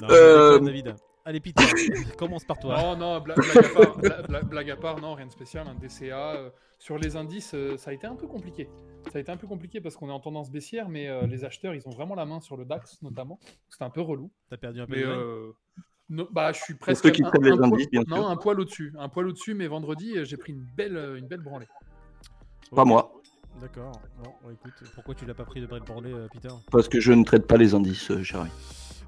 Non, 0.02 0.08
Euh, 0.10 0.58
David. 0.58 0.94
Allez, 1.26 1.40
Peter, 1.40 1.64
commence 2.18 2.44
par 2.44 2.58
toi. 2.60 2.80
Non, 2.80 2.96
non, 2.96 3.20
bla- 3.20 3.34
blague, 3.34 3.58
à 3.64 3.68
part, 3.68 3.98
bla- 3.98 4.22
bla- 4.22 4.42
blague 4.42 4.70
à 4.70 4.76
part, 4.76 5.00
non, 5.00 5.14
rien 5.14 5.26
de 5.26 5.32
spécial. 5.32 5.66
Un 5.66 5.74
DCA. 5.74 6.36
euh, 6.36 6.50
sur 6.78 6.98
les 6.98 7.16
indices, 7.16 7.52
euh, 7.54 7.76
ça 7.76 7.90
a 7.90 7.94
été 7.94 8.06
un 8.06 8.14
peu 8.14 8.26
compliqué. 8.28 8.68
Ça 9.10 9.18
a 9.18 9.20
été 9.20 9.32
un 9.32 9.36
peu 9.36 9.46
compliqué 9.46 9.80
parce 9.80 9.96
qu'on 9.96 10.08
est 10.08 10.12
en 10.12 10.20
tendance 10.20 10.50
baissière, 10.52 10.88
mais 10.88 11.08
euh, 11.08 11.26
les 11.26 11.44
acheteurs, 11.44 11.74
ils 11.74 11.82
ont 11.88 11.90
vraiment 11.90 12.14
la 12.14 12.26
main 12.26 12.40
sur 12.40 12.56
le 12.56 12.64
DAX, 12.64 13.02
notamment. 13.02 13.40
C'était 13.68 13.84
un 13.84 13.90
peu 13.90 14.02
relou. 14.02 14.30
T'as 14.50 14.56
perdu 14.56 14.80
un 14.82 14.86
peu 14.86 14.94
Mais 14.94 15.02
de 15.02 15.06
euh, 15.08 15.52
no- 16.10 16.28
bah, 16.30 16.52
je 16.52 16.60
suis 16.62 16.74
presque. 16.74 17.02
ceux 17.02 17.10
qui 17.10 17.24
un- 17.24 17.30
les 17.40 17.50
un 17.50 17.56
poil- 17.56 17.72
indices, 17.72 17.90
bien 17.90 18.02
Non, 18.06 18.16
sûr. 18.18 18.28
un 18.28 18.36
poil 18.36 18.60
au-dessus. 18.60 18.92
Un 18.98 19.08
poil 19.08 19.26
au-dessus, 19.26 19.54
mais 19.54 19.66
vendredi, 19.66 20.14
j'ai 20.24 20.36
pris 20.36 20.52
une 20.52 20.64
belle, 20.76 21.16
une 21.18 21.26
belle 21.26 21.40
branlée. 21.40 21.66
Pas 22.74 22.84
moi, 22.84 23.12
D'accord. 23.60 23.92
Bon, 24.22 24.50
écoute, 24.52 24.74
pourquoi 24.94 25.14
tu 25.14 25.24
l'as 25.24 25.32
pas 25.34 25.46
pris 25.46 25.62
de 25.62 25.66
Borley, 25.66 26.12
euh, 26.12 26.28
Peter? 26.30 26.50
Parce 26.70 26.88
que 26.90 27.00
je 27.00 27.12
ne 27.12 27.24
traite 27.24 27.46
pas 27.46 27.56
les 27.56 27.74
indices, 27.74 28.10
euh, 28.10 28.22
chérie. 28.22 28.50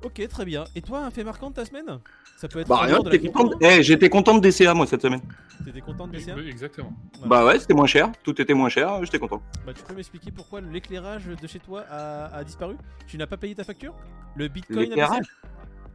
Ok, 0.04 0.26
très 0.28 0.44
bien. 0.44 0.64
Et 0.74 0.80
toi, 0.80 1.00
un 1.00 1.10
fait 1.10 1.24
marquant 1.24 1.50
de 1.50 1.54
ta 1.54 1.64
semaine? 1.64 1.98
Ça 2.36 2.46
peut 2.46 2.60
être. 2.60 2.68
Bah 2.68 2.76
en 2.76 2.86
rien, 2.86 2.98
j'étais 3.04 3.18
crypto, 3.18 3.42
content. 3.42 3.58
Eh, 3.60 3.82
j'étais 3.82 4.08
content 4.08 4.38
de 4.38 4.48
DCA 4.48 4.74
moi 4.74 4.86
cette 4.86 5.02
semaine. 5.02 5.20
T'étais 5.64 5.80
content 5.80 6.06
de 6.06 6.12
BCA 6.16 6.36
Exactement. 6.38 6.92
Bah 7.26 7.44
ouais, 7.44 7.58
c'était 7.58 7.74
moins 7.74 7.86
cher, 7.86 8.12
tout 8.22 8.40
était 8.40 8.54
moins 8.54 8.68
cher, 8.68 9.04
j'étais 9.04 9.18
content. 9.18 9.42
Bah, 9.66 9.72
tu 9.74 9.82
peux 9.82 9.94
m'expliquer 9.94 10.30
pourquoi 10.30 10.60
l'éclairage 10.60 11.26
de 11.26 11.46
chez 11.48 11.58
toi 11.58 11.84
a, 11.90 12.26
a 12.26 12.44
disparu? 12.44 12.76
Tu 13.08 13.18
n'as 13.18 13.26
pas 13.26 13.36
payé 13.36 13.56
ta 13.56 13.64
facture? 13.64 13.94
Le 14.36 14.46
bitcoin 14.46 14.80
L'éclairage? 14.80 15.26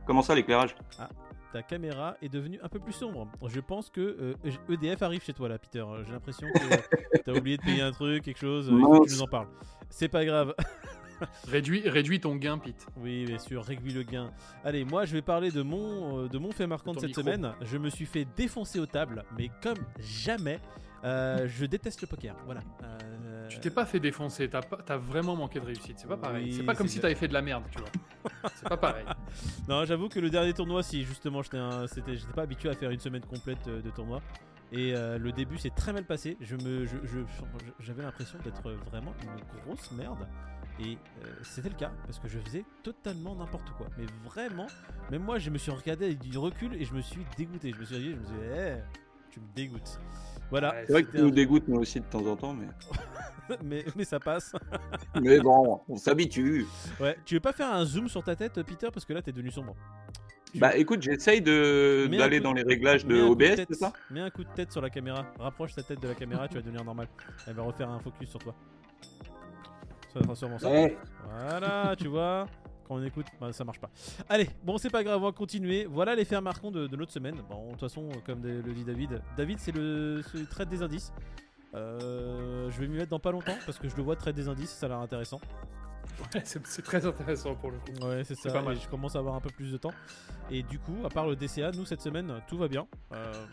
Comment 0.06 0.22
ça 0.22 0.36
l'éclairage? 0.36 0.76
Ta 1.54 1.62
caméra 1.62 2.18
est 2.22 2.30
devenue 2.30 2.60
un 2.64 2.68
peu 2.68 2.80
plus 2.80 2.94
sombre. 2.94 3.28
Je 3.48 3.60
pense 3.60 3.90
que 3.90 4.36
euh, 4.46 4.52
EDF 4.70 5.02
arrive 5.04 5.24
chez 5.24 5.34
toi 5.34 5.48
là, 5.48 5.60
Peter. 5.60 5.86
J'ai 6.06 6.12
l'impression 6.12 6.48
que 6.52 7.18
t'as 7.24 7.32
oublié 7.32 7.58
de 7.58 7.62
payer 7.62 7.84
un 7.84 7.92
truc, 7.92 8.24
quelque 8.24 8.40
chose. 8.40 8.68
Il 8.72 8.82
faut 8.82 9.02
que 9.02 9.08
tu 9.08 9.14
nous 9.14 9.22
en 9.22 9.28
parles. 9.28 9.48
C'est 9.90 10.10
pas 10.10 10.26
grave. 10.26 10.56
Réduis, 11.48 11.88
réduis 11.88 12.20
ton 12.20 12.36
gain, 12.36 12.58
Pete. 12.58 12.86
Oui, 12.98 13.26
bien 13.26 13.40
sûr, 13.40 13.64
réduis 13.64 13.94
le 13.94 14.04
gain. 14.04 14.32
Allez, 14.64 14.84
moi 14.86 15.06
je 15.06 15.14
vais 15.14 15.22
parler 15.22 15.52
de 15.52 15.62
mon, 15.62 16.24
euh, 16.26 16.28
de 16.30 16.38
mon 16.38 16.52
fait 16.52 16.68
marquant 16.68 16.94
de 16.94 17.00
cette 17.00 17.10
micro. 17.10 17.22
semaine. 17.22 17.54
Je 17.62 17.78
me 17.78 17.90
suis 17.90 18.06
fait 18.06 18.26
défoncer 18.36 18.80
aux 18.80 18.86
tables, 18.86 19.24
mais 19.38 19.50
comme 19.62 19.78
jamais. 20.00 20.60
Euh, 21.06 21.48
je 21.50 21.66
déteste 21.66 22.00
le 22.02 22.08
poker. 22.08 22.34
Voilà. 22.46 22.62
Euh, 22.84 23.48
Tu 23.50 23.60
t'es 23.60 23.70
pas 23.70 23.86
fait 23.86 24.00
défoncer, 24.00 24.48
t'as 24.50 24.62
pas- 24.62 24.78
t'as 24.86 24.96
vraiment 24.96 25.36
manqué 25.36 25.60
de 25.60 25.66
réussite. 25.66 25.96
C'est 26.00 26.08
pas 26.08 26.16
pareil. 26.16 26.46
Oui, 26.46 26.54
c'est 26.54 26.64
pas 26.64 26.76
comme 26.76 26.88
c'est 26.88 26.94
si 26.94 27.00
t'avais 27.02 27.16
fait 27.16 27.28
de 27.28 27.34
la 27.34 27.42
merde, 27.42 27.64
tu 27.72 27.78
vois. 27.80 27.90
c'est 28.56 28.70
pas 28.70 28.78
pareil. 28.78 29.06
Non, 29.68 29.84
j'avoue 29.84 30.08
que 30.08 30.20
le 30.22 30.30
dernier 30.30 30.54
tournoi, 30.54 30.82
si 30.82 31.04
justement 31.04 31.42
j'étais 31.42 31.58
un- 31.58 31.88
c'était- 31.88 32.16
j'étais 32.16 32.32
pas 32.32 32.44
habitué 32.44 32.70
à 32.70 32.74
faire 32.74 32.90
une 32.90 33.02
semaine 33.02 33.22
complète 33.26 33.68
de 33.68 33.90
tournoi. 33.90 34.22
Et 34.72 34.96
euh, 34.96 35.20
le 35.20 35.32
début 35.34 35.58
s'est 35.58 35.70
très 35.76 35.92
mal 35.94 36.06
passé. 36.06 36.36
Je 36.42 36.56
me, 36.56 36.86
je- 36.86 36.96
je- 37.04 37.20
j'avais 37.82 38.02
l'impression 38.02 38.40
d'être 38.44 38.64
vraiment 38.90 39.14
une 39.22 39.62
grosse 39.62 39.92
merde. 39.92 40.26
Et 40.80 40.98
euh, 41.24 41.28
c'était 41.44 41.70
le 41.70 41.76
cas 41.76 41.92
parce 42.06 42.20
que 42.20 42.28
je 42.28 42.40
faisais 42.40 42.66
totalement 42.82 43.36
n'importe 43.36 43.70
quoi. 43.78 43.88
Mais 43.98 44.06
vraiment, 44.26 44.68
même 45.12 45.22
moi, 45.24 45.38
je 45.38 45.50
me 45.50 45.58
suis 45.58 45.72
regardé 45.72 46.06
avec 46.06 46.20
du 46.20 46.38
recul 46.38 46.74
et 46.76 46.84
je 46.86 46.94
me 46.94 47.02
suis 47.02 47.22
dégoûté. 47.38 47.72
Je 47.74 47.80
me 47.80 47.86
suis 47.86 47.98
dit, 47.98 48.12
je 48.12 48.16
me 48.16 48.26
suis 48.26 48.34
dit, 48.34 48.42
Eh, 48.56 48.74
tu 49.30 49.40
me 49.40 49.46
dégoûtes. 49.56 50.00
Voilà. 50.50 50.72
Ouais, 50.72 50.84
C'est 50.88 50.94
vrai 50.94 51.04
que 51.04 51.12
tu 51.12 51.22
nous 51.22 51.32
dégoûtes 51.32 51.68
nous 51.68 51.80
aussi 51.80 52.00
de 52.00 52.06
temps 52.06 52.26
en 52.26 52.36
temps, 52.36 52.54
mais. 52.54 52.68
mais, 53.64 53.86
mais 53.96 54.04
ça 54.04 54.20
passe. 54.20 54.54
mais 55.22 55.40
bon, 55.40 55.82
on 55.88 55.96
s'habitue. 55.98 56.66
Ouais. 57.00 57.18
Tu 57.26 57.36
veux 57.36 57.40
pas 57.40 57.54
faire 57.54 57.72
un 57.74 57.86
zoom 57.86 58.08
sur 58.10 58.24
ta 58.24 58.36
tête, 58.36 58.62
Peter, 58.64 58.88
parce 58.92 59.06
que 59.06 59.14
là, 59.14 59.22
t'es 59.22 59.32
devenu 59.32 59.52
sombre. 59.52 59.76
Bah 60.56 60.76
écoute, 60.78 61.02
j'essaye 61.02 61.42
d'aller 61.42 62.38
coup- 62.38 62.44
dans 62.44 62.54
les 62.54 62.62
réglages 62.62 63.06
de 63.08 63.20
OBS, 63.22 63.56
tête- 63.56 63.68
c'est 63.72 63.78
ça? 63.80 63.92
Mets 64.12 64.20
un 64.22 64.30
coup 64.30 64.44
de 64.44 64.50
tête 64.54 64.72
sur 64.72 64.82
la 64.82 64.92
caméra. 64.92 65.26
Rapproche 65.40 65.74
ta 65.74 65.82
tête 65.82 66.00
de 66.00 66.08
la 66.08 66.14
caméra, 66.14 66.48
tu 66.48 66.54
vas 66.56 66.62
devenir 66.62 66.84
normal. 66.84 67.08
Elle 67.48 67.56
va 67.56 67.64
refaire 67.64 67.90
un 67.90 68.00
focus 68.00 68.30
sur 68.30 68.40
toi. 68.40 68.54
Ça 70.14 70.20
va 70.20 70.36
sûrement 70.36 70.60
ça. 70.60 70.70
Ouais. 70.70 70.98
Voilà, 71.30 71.96
tu 71.98 72.08
vois. 72.08 72.48
Quand 72.88 72.96
on 72.96 73.04
écoute, 73.04 73.26
bah, 73.40 73.54
ça 73.54 73.64
marche 73.64 73.80
pas. 73.80 73.90
Allez, 74.30 74.50
bon, 74.64 74.78
c'est 74.78 74.90
pas 74.90 75.04
grave, 75.04 75.22
on 75.22 75.26
va 75.26 75.32
continuer. 75.32 75.86
Voilà 75.86 76.16
les 76.16 76.26
faits 76.26 76.42
marquants 76.42 76.70
de, 76.72 76.88
de 76.88 76.96
notre 76.96 77.12
semaine. 77.12 77.42
Bon, 77.50 77.68
de 77.68 77.72
toute 77.72 77.80
façon, 77.80 78.10
comme 78.26 78.44
le 78.44 78.62
dit 78.74 78.84
David, 78.84 79.22
David, 79.38 79.60
c'est 79.60 79.72
le 79.72 80.22
traite 80.50 80.70
des 80.70 80.82
indices. 80.82 81.12
Euh, 81.76 82.70
je 82.70 82.80
vais 82.80 82.88
m'y 82.88 82.98
mettre 82.98 83.10
dans 83.10 83.20
pas 83.20 83.32
longtemps 83.32 83.58
parce 83.66 83.80
que 83.80 83.90
je 83.90 83.96
le 83.96 84.04
vois 84.04 84.16
traiter 84.16 84.42
des 84.42 84.48
indices, 84.48 84.70
ça 84.70 84.86
a 84.86 84.90
l'air 84.90 85.00
intéressant. 85.00 85.40
Ouais, 86.34 86.42
c'est 86.44 86.82
très 86.82 87.06
intéressant 87.06 87.56
pour 87.56 87.72
le 87.72 87.78
coup. 87.78 88.06
Ouais, 88.08 88.24
c'est 88.24 88.36
ça. 88.36 88.52
pas 88.52 88.62
mal. 88.62 88.78
je 88.80 88.88
commence 88.88 89.16
à 89.16 89.20
avoir 89.20 89.36
un 89.36 89.40
peu 89.42 89.50
plus 89.50 89.72
de 89.72 89.78
temps. 89.78 89.94
Et 90.52 90.64
du 90.64 90.80
coup, 90.80 90.96
à 91.06 91.10
part 91.10 91.28
le 91.28 91.36
DCA, 91.36 91.72
nous 91.72 91.86
cette 91.86 92.02
semaine, 92.02 92.42
tout 92.48 92.58
va 92.58 92.68
bien. 92.68 92.88
Euh, 93.14 93.46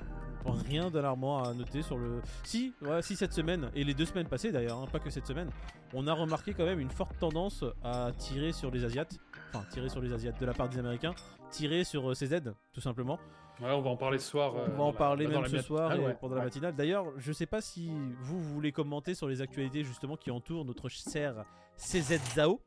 rien 0.69 0.91
d'alarmant 0.91 1.43
à 1.43 1.53
noter 1.55 1.83
sur 1.83 1.97
le. 1.99 2.21
Si, 2.45 2.75
ouais, 2.83 3.03
si 3.03 3.17
cette 3.17 3.33
semaine 3.33 3.71
et 3.75 3.85
les 3.85 3.95
deux 3.95 4.05
semaines 4.07 4.29
passées 4.29 4.53
d'ailleurs, 4.53 4.79
hein, 4.79 4.87
pas 4.91 4.99
que 4.99 5.11
cette 5.11 5.27
semaine, 5.27 5.51
on 5.95 6.07
a 6.07 6.13
remarqué 6.13 6.55
quand 6.55 6.65
même 6.65 6.81
une 6.81 6.91
forte 6.91 7.19
tendance 7.19 7.65
à 7.83 8.11
tirer 8.17 8.53
sur 8.53 8.71
les 8.71 8.85
Asiates. 8.85 9.19
Enfin, 9.53 9.65
tirer 9.71 9.89
sur 9.89 10.01
les 10.01 10.13
Asiates 10.13 10.39
de 10.41 10.47
la 10.47 10.53
part 10.55 10.69
des 10.69 10.79
Américains, 10.79 11.15
tirer 11.51 11.85
sur 11.85 12.11
euh, 12.11 12.15
CZ, 12.15 12.41
tout 12.73 12.81
simplement. 12.81 13.19
Ouais, 13.61 13.73
on 13.73 13.83
va 13.83 13.91
en 13.91 13.97
parler 13.97 14.19
ce 14.19 14.31
soir. 14.31 14.55
euh, 14.57 14.65
On 14.69 14.71
va 14.71 14.77
dans 14.79 14.87
en 14.89 14.93
parler 14.95 15.27
même 15.27 15.45
ce 15.47 15.61
soir 15.61 15.91
Ah, 15.93 15.97
et 15.97 16.01
ouais, 16.01 16.17
pendant 16.19 16.37
la 16.37 16.45
matinale. 16.45 16.75
D'ailleurs, 16.75 17.07
je 17.19 17.31
sais 17.33 17.45
pas 17.47 17.61
si 17.61 17.89
vous, 18.21 18.41
vous 18.41 18.55
voulez 18.55 18.73
commenter 18.73 19.15
sur 19.15 19.29
les 19.29 19.43
actualités 19.43 19.85
justement 19.85 20.17
qui 20.17 20.31
entourent 20.31 20.65
notre 20.65 20.89
cher 20.89 21.45
CZ 21.81 22.21
Zao 22.35 22.61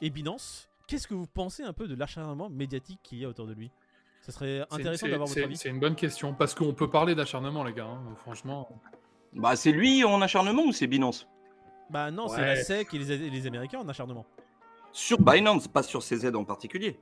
et 0.00 0.10
Binance. 0.10 0.68
Qu'est-ce 0.86 1.06
que 1.06 1.14
vous 1.14 1.26
pensez 1.26 1.62
un 1.62 1.72
peu 1.72 1.86
de 1.86 1.94
l'acharnement 1.94 2.48
médiatique 2.48 2.98
qu'il 3.02 3.18
y 3.18 3.24
a 3.24 3.28
autour 3.28 3.46
de 3.46 3.52
lui? 3.52 3.70
Ça 4.22 4.32
serait 4.32 4.64
C'est- 4.70 4.74
intéressant 4.74 5.08
d'avoir 5.08 5.28
votre 5.28 5.42
avis. 5.42 5.56
C'est 5.56 5.68
une 5.68 5.78
bonne 5.80 5.94
question 5.94 6.34
parce 6.34 6.54
qu'on 6.54 6.72
peut 6.72 6.90
parler 6.90 7.14
d'acharnement, 7.14 7.62
les 7.62 7.72
gars. 7.74 7.84
hein, 7.86 8.00
franchement. 8.22 8.68
Bah, 9.34 9.54
c'est 9.56 9.72
lui 9.72 10.02
en 10.04 10.20
acharnement 10.22 10.62
ou 10.64 10.72
c'est 10.72 10.86
Binance? 10.86 11.28
Bah 11.90 12.10
non, 12.10 12.28
c'est 12.28 12.40
la 12.40 12.56
SEC 12.56 12.92
et 12.94 12.98
les, 12.98 13.30
les 13.30 13.46
Américains 13.46 13.78
en 13.80 13.88
acharnement. 13.88 14.26
Sur 14.92 15.18
Binance, 15.20 15.68
pas 15.68 15.82
sur 15.82 16.02
CZ 16.02 16.34
en 16.34 16.44
particulier. 16.44 16.98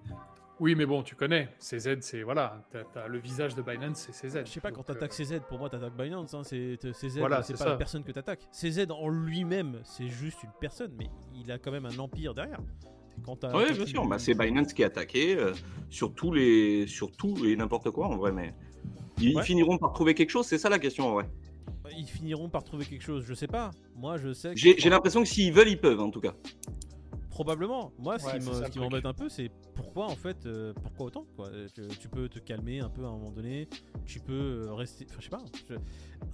Oui, 0.59 0.75
mais 0.75 0.87
bon, 0.87 1.03
tu 1.03 1.15
connais. 1.15 1.49
CZ, 1.59 1.99
c'est 2.01 2.23
voilà. 2.23 2.63
Le 3.09 3.19
visage 3.19 3.55
de 3.55 3.63
Binance, 3.63 4.09
c'est 4.11 4.29
CZ. 4.29 4.41
Je 4.47 4.51
sais 4.51 4.61
pas, 4.61 4.71
quand 4.71 4.83
t'attaques 4.85 5.13
euh, 5.21 5.25
CZ, 5.25 5.41
pour 5.49 5.59
moi 5.59 5.69
t'attaques 5.69 5.97
Binance, 5.97 6.33
hein, 6.33 6.43
c'est 6.45 6.79
CZ, 6.93 7.19
Voilà, 7.19 7.43
c'est 7.43 7.53
pas 7.53 7.59
ça. 7.59 7.69
la 7.71 7.77
personne 7.77 8.03
que 8.05 8.13
t'attaques. 8.13 8.49
CZ 8.53 8.87
en 8.91 9.09
lui-même, 9.09 9.81
c'est 9.85 10.09
juste 10.09 10.43
une 10.43 10.51
personne, 10.59 10.93
mais 10.99 11.09
il 11.35 11.51
a 11.53 11.59
quand 11.59 11.71
même 11.73 11.85
un 11.87 11.99
empire 11.99 12.33
derrière. 12.35 12.61
Oui, 13.55 13.73
bien 13.73 13.87
sûr. 13.87 14.07
Bah, 14.07 14.19
c'est 14.19 14.35
Binance 14.35 14.73
qui 14.73 14.83
est 14.83 14.87
attaqué 14.87 15.37
euh, 15.37 15.53
sur 15.91 16.15
tous 16.15 16.33
les, 16.33 16.87
sur 16.87 17.11
tout 17.13 17.35
et 17.45 17.57
n'importe 17.57 17.91
quoi 17.91 18.07
en 18.09 18.17
vrai. 18.17 18.33
Mais 18.33 18.55
ils 19.21 19.37
Ouais. 19.37 19.43
finiront 19.43 19.79
par 19.79 19.93
trouver 19.93 20.15
quelque 20.15 20.31
chose. 20.31 20.47
C'est 20.47 20.59
ça 20.59 20.69
la 20.69 20.79
question 20.79 21.09
en 21.09 21.13
vrai. 21.15 21.25
Ils 21.97 22.07
finiront 22.09 22.49
par 22.49 22.65
trouver 22.65 22.85
quelque 22.85 23.03
chose, 23.05 23.25
je 23.27 23.33
sais 23.35 23.47
pas. 23.47 23.71
Moi 23.95 24.17
je 24.17 24.33
sais 24.33 24.53
j'ai 24.55 24.91
l'impression 24.91 25.23
que 25.23 25.29
s'ils 25.29 25.53
veulent, 25.53 25.69
ils 25.69 25.81
peuvent 25.81 26.01
en 26.01 26.11
tout 26.11 26.21
cas. 26.21 26.35
Probablement. 27.37 27.93
Moi, 27.99 28.19
ce 28.19 28.25
Ouais, 28.26 28.38
qui 28.38 28.45
ce 28.47 28.78
m'embête 28.78 29.05
un 29.05 29.12
peu, 29.12 29.28
c'est 29.28 29.50
pourquoi 29.75 30.07
en 30.07 30.16
fait, 30.16 30.47
euh, 30.47 30.73
pourquoi 30.83 31.07
autant 31.07 31.26
quoi. 31.37 31.50
Tu, 31.75 31.83
tu 32.00 32.09
peux 32.09 32.31
te 32.31 32.38
calmer 32.38 32.81
un 32.81 32.88
peu 32.88 33.05
à 33.05 33.09
un 33.09 33.12
moment 33.12 33.31
donné. 33.31 33.69
Tu 34.07 34.21
peux 34.21 34.33
euh, 34.69 34.73
rester. 34.73 35.05
Enfin, 35.11 35.19
je 35.19 35.25
sais 35.25 35.28
pas. 35.31 35.45
je- 35.69 35.75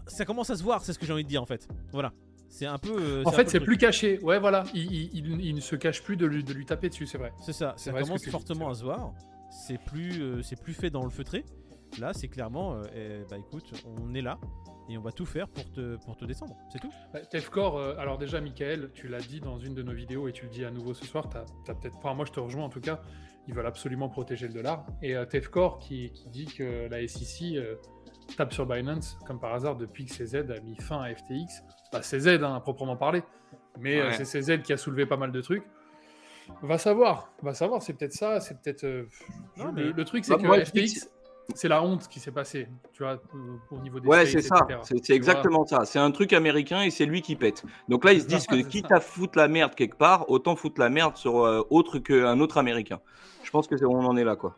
Ça 0.07 0.25
commence 0.25 0.51
à 0.51 0.57
se 0.57 0.63
voir, 0.63 0.85
c'est 0.85 0.93
ce 0.93 1.01
que 1.01 1.05
j'ai 1.07 1.13
envie 1.13 1.25
de 1.25 1.29
dire 1.29 1.43
en 1.43 1.47
fait. 1.47 1.67
Voilà. 1.91 2.13
C'est 2.49 2.67
un 2.67 2.79
peu. 2.79 2.95
euh, 2.97 3.23
En 3.25 3.33
fait, 3.33 3.51
c'est 3.51 3.59
plus 3.59 3.79
caché. 3.79 4.21
Ouais, 4.23 4.39
voilà. 4.39 4.63
Il, 4.75 4.93
il- 4.93 5.11
il- 5.17 5.41
il 5.47 5.55
ne 5.57 5.61
se 5.61 5.75
cache 5.75 6.05
plus 6.05 6.17
de 6.17 6.25
lui, 6.27 6.45
de 6.45 6.53
lui 6.53 6.67
taper 6.67 6.89
dessus, 6.89 7.09
c'est 7.09 7.19
vrai. 7.19 7.33
C'est 7.41 7.53
ça. 7.53 7.75
Ça 7.77 7.91
vrai 7.91 8.03
commence 8.03 8.25
fortement 8.29 8.69
à 8.71 8.75
se 8.75 8.85
voir. 8.85 9.13
C'est 9.51 9.79
plus, 9.79 10.23
euh, 10.23 10.41
c'est 10.43 10.61
plus 10.61 10.73
fait 10.73 10.91
dans 10.91 11.03
le 11.03 11.11
feutré. 11.11 11.45
Là, 11.99 12.13
c'est 12.15 12.29
clairement. 12.29 12.75
euh, 12.77 12.85
eh, 12.95 13.25
bah 13.29 13.39
écoute, 13.39 13.73
on 14.01 14.15
est 14.15 14.23
là 14.23 14.39
et 14.93 14.99
on 14.99 15.03
va 15.03 15.13
tout 15.13 15.27
faire 15.27 15.49
pour 15.49 15.71
te, 15.73 15.97
pour 16.05 16.17
te 16.17 16.25
descendre. 16.25 16.57
C'est 16.71 16.79
tout. 16.79 16.93
Bah, 17.13 17.21
Tefcor, 17.25 17.79
euh, 17.79 17.95
alors 17.99 18.19
déjà, 18.19 18.41
Michael, 18.41 18.91
tu 18.95 19.09
l'as 19.09 19.21
dit 19.21 19.41
dans 19.41 19.59
une 19.59 19.75
de 19.75 19.83
nos 19.83 19.93
vidéos 19.93 20.29
et 20.29 20.33
tu 20.33 20.45
le 20.45 20.51
dis 20.51 20.65
à 20.65 20.71
nouveau 20.71 20.95
ce 20.95 21.05
soir. 21.05 21.29
T'as, 21.29 21.45
t'as 21.65 21.75
peut-être, 21.75 21.97
enfin, 21.97 22.15
moi, 22.15 22.25
je 22.25 22.33
te 22.33 22.41
rejoins 22.41 22.65
en 22.65 22.69
tout 22.69 22.81
cas. 22.81 23.01
Ils 23.49 23.55
veulent 23.55 23.67
absolument 23.67 24.09
protéger 24.09 24.47
le 24.47 24.55
dollar. 24.55 24.87
Et 25.03 25.17
euh, 25.17 25.25
qui, 25.81 26.11
qui 26.13 26.29
dit 26.31 26.47
que 26.47 26.89
la 26.89 27.07
SEC 27.09 27.57
euh, 27.57 27.75
tape 28.37 28.53
sur 28.53 28.67
Binance, 28.67 29.19
comme 29.27 29.41
par 29.41 29.53
hasard, 29.55 29.77
depuis 29.77 30.05
que 30.05 30.13
CZ 30.13 30.37
a 30.51 30.61
mis 30.61 30.77
fin 30.77 31.01
à 31.01 31.13
FTX. 31.15 31.65
Bah, 31.93 32.01
CZ, 32.03 32.29
hein, 32.43 32.55
à 32.55 32.61
proprement 32.61 32.97
parler. 32.97 33.23
Mais 33.81 34.01
euh, 34.01 34.09
Ouais. 34.11 34.25
c'est 34.25 34.41
CZ 34.41 34.63
qui 34.63 34.73
a 34.73 34.77
soulevé 34.77 35.07
pas 35.07 35.17
mal 35.17 35.33
de 35.33 35.41
trucs. 35.41 35.65
Va 36.63 36.77
savoir, 36.79 37.33
va 37.43 37.55
savoir. 37.55 37.83
C'est 37.83 37.95
peut-être 37.95 38.13
ça. 38.13 38.41
C'est 38.41 38.61
peut-être. 38.61 38.85
euh, 38.85 39.09
Non, 39.57 39.67
je- 39.69 39.71
mais- 39.73 39.83
le, 39.85 39.93
le 39.93 40.05
truc, 40.05 40.25
c'est 40.25 40.33
Bah, 40.35 40.39
que 40.41 40.47
moi, 40.47 40.59
je 40.63 40.71
dis 40.71 40.83
que 40.85 40.89
FTX, 40.89 41.09
c'est 41.55 41.69
la 41.69 41.83
honte 41.83 42.09
qui 42.09 42.21
s'est 42.21 42.31
passée. 42.31 42.69
Tu 42.93 43.03
vois, 43.03 43.21
au 43.71 43.79
niveau 43.79 44.01
des 44.01 44.07
Ouais, 44.09 44.27
c'est 44.27 44.43
ça. 44.43 44.67
C'est 44.83 45.11
exactement 45.15 45.67
ça. 45.67 45.85
C'est 45.85 45.99
un 45.99 46.11
truc 46.11 46.33
américain 46.33 46.83
et 46.83 46.91
c'est 46.91 47.07
lui 47.07 47.23
qui 47.23 47.37
pète. 47.37 47.65
Donc 47.89 48.05
là, 48.05 48.13
ils 48.13 48.23
se 48.23 48.27
disent 48.27 48.47
que 48.47 48.57
quitte 48.63 48.89
ça. 48.89 48.97
à 48.97 49.01
foutre 49.01 49.39
la 49.39 49.49
merde 49.49 49.75
quelque 49.75 49.97
part, 49.97 50.31
autant 50.31 50.57
foutre 50.57 50.81
la 50.81 50.89
merde 50.89 51.17
sur 51.17 51.45
euh, 51.45 51.63
autre 51.71 51.99
qu'un 51.99 52.39
autre 52.41 52.59
américain. 52.59 53.01
Je 53.43 53.51
pense 53.51 53.67
que 53.67 53.77
c'est 53.77 53.85
on 53.85 53.99
en 54.01 54.17
est 54.17 54.25
là, 54.25 54.37
quoi. 54.37 54.57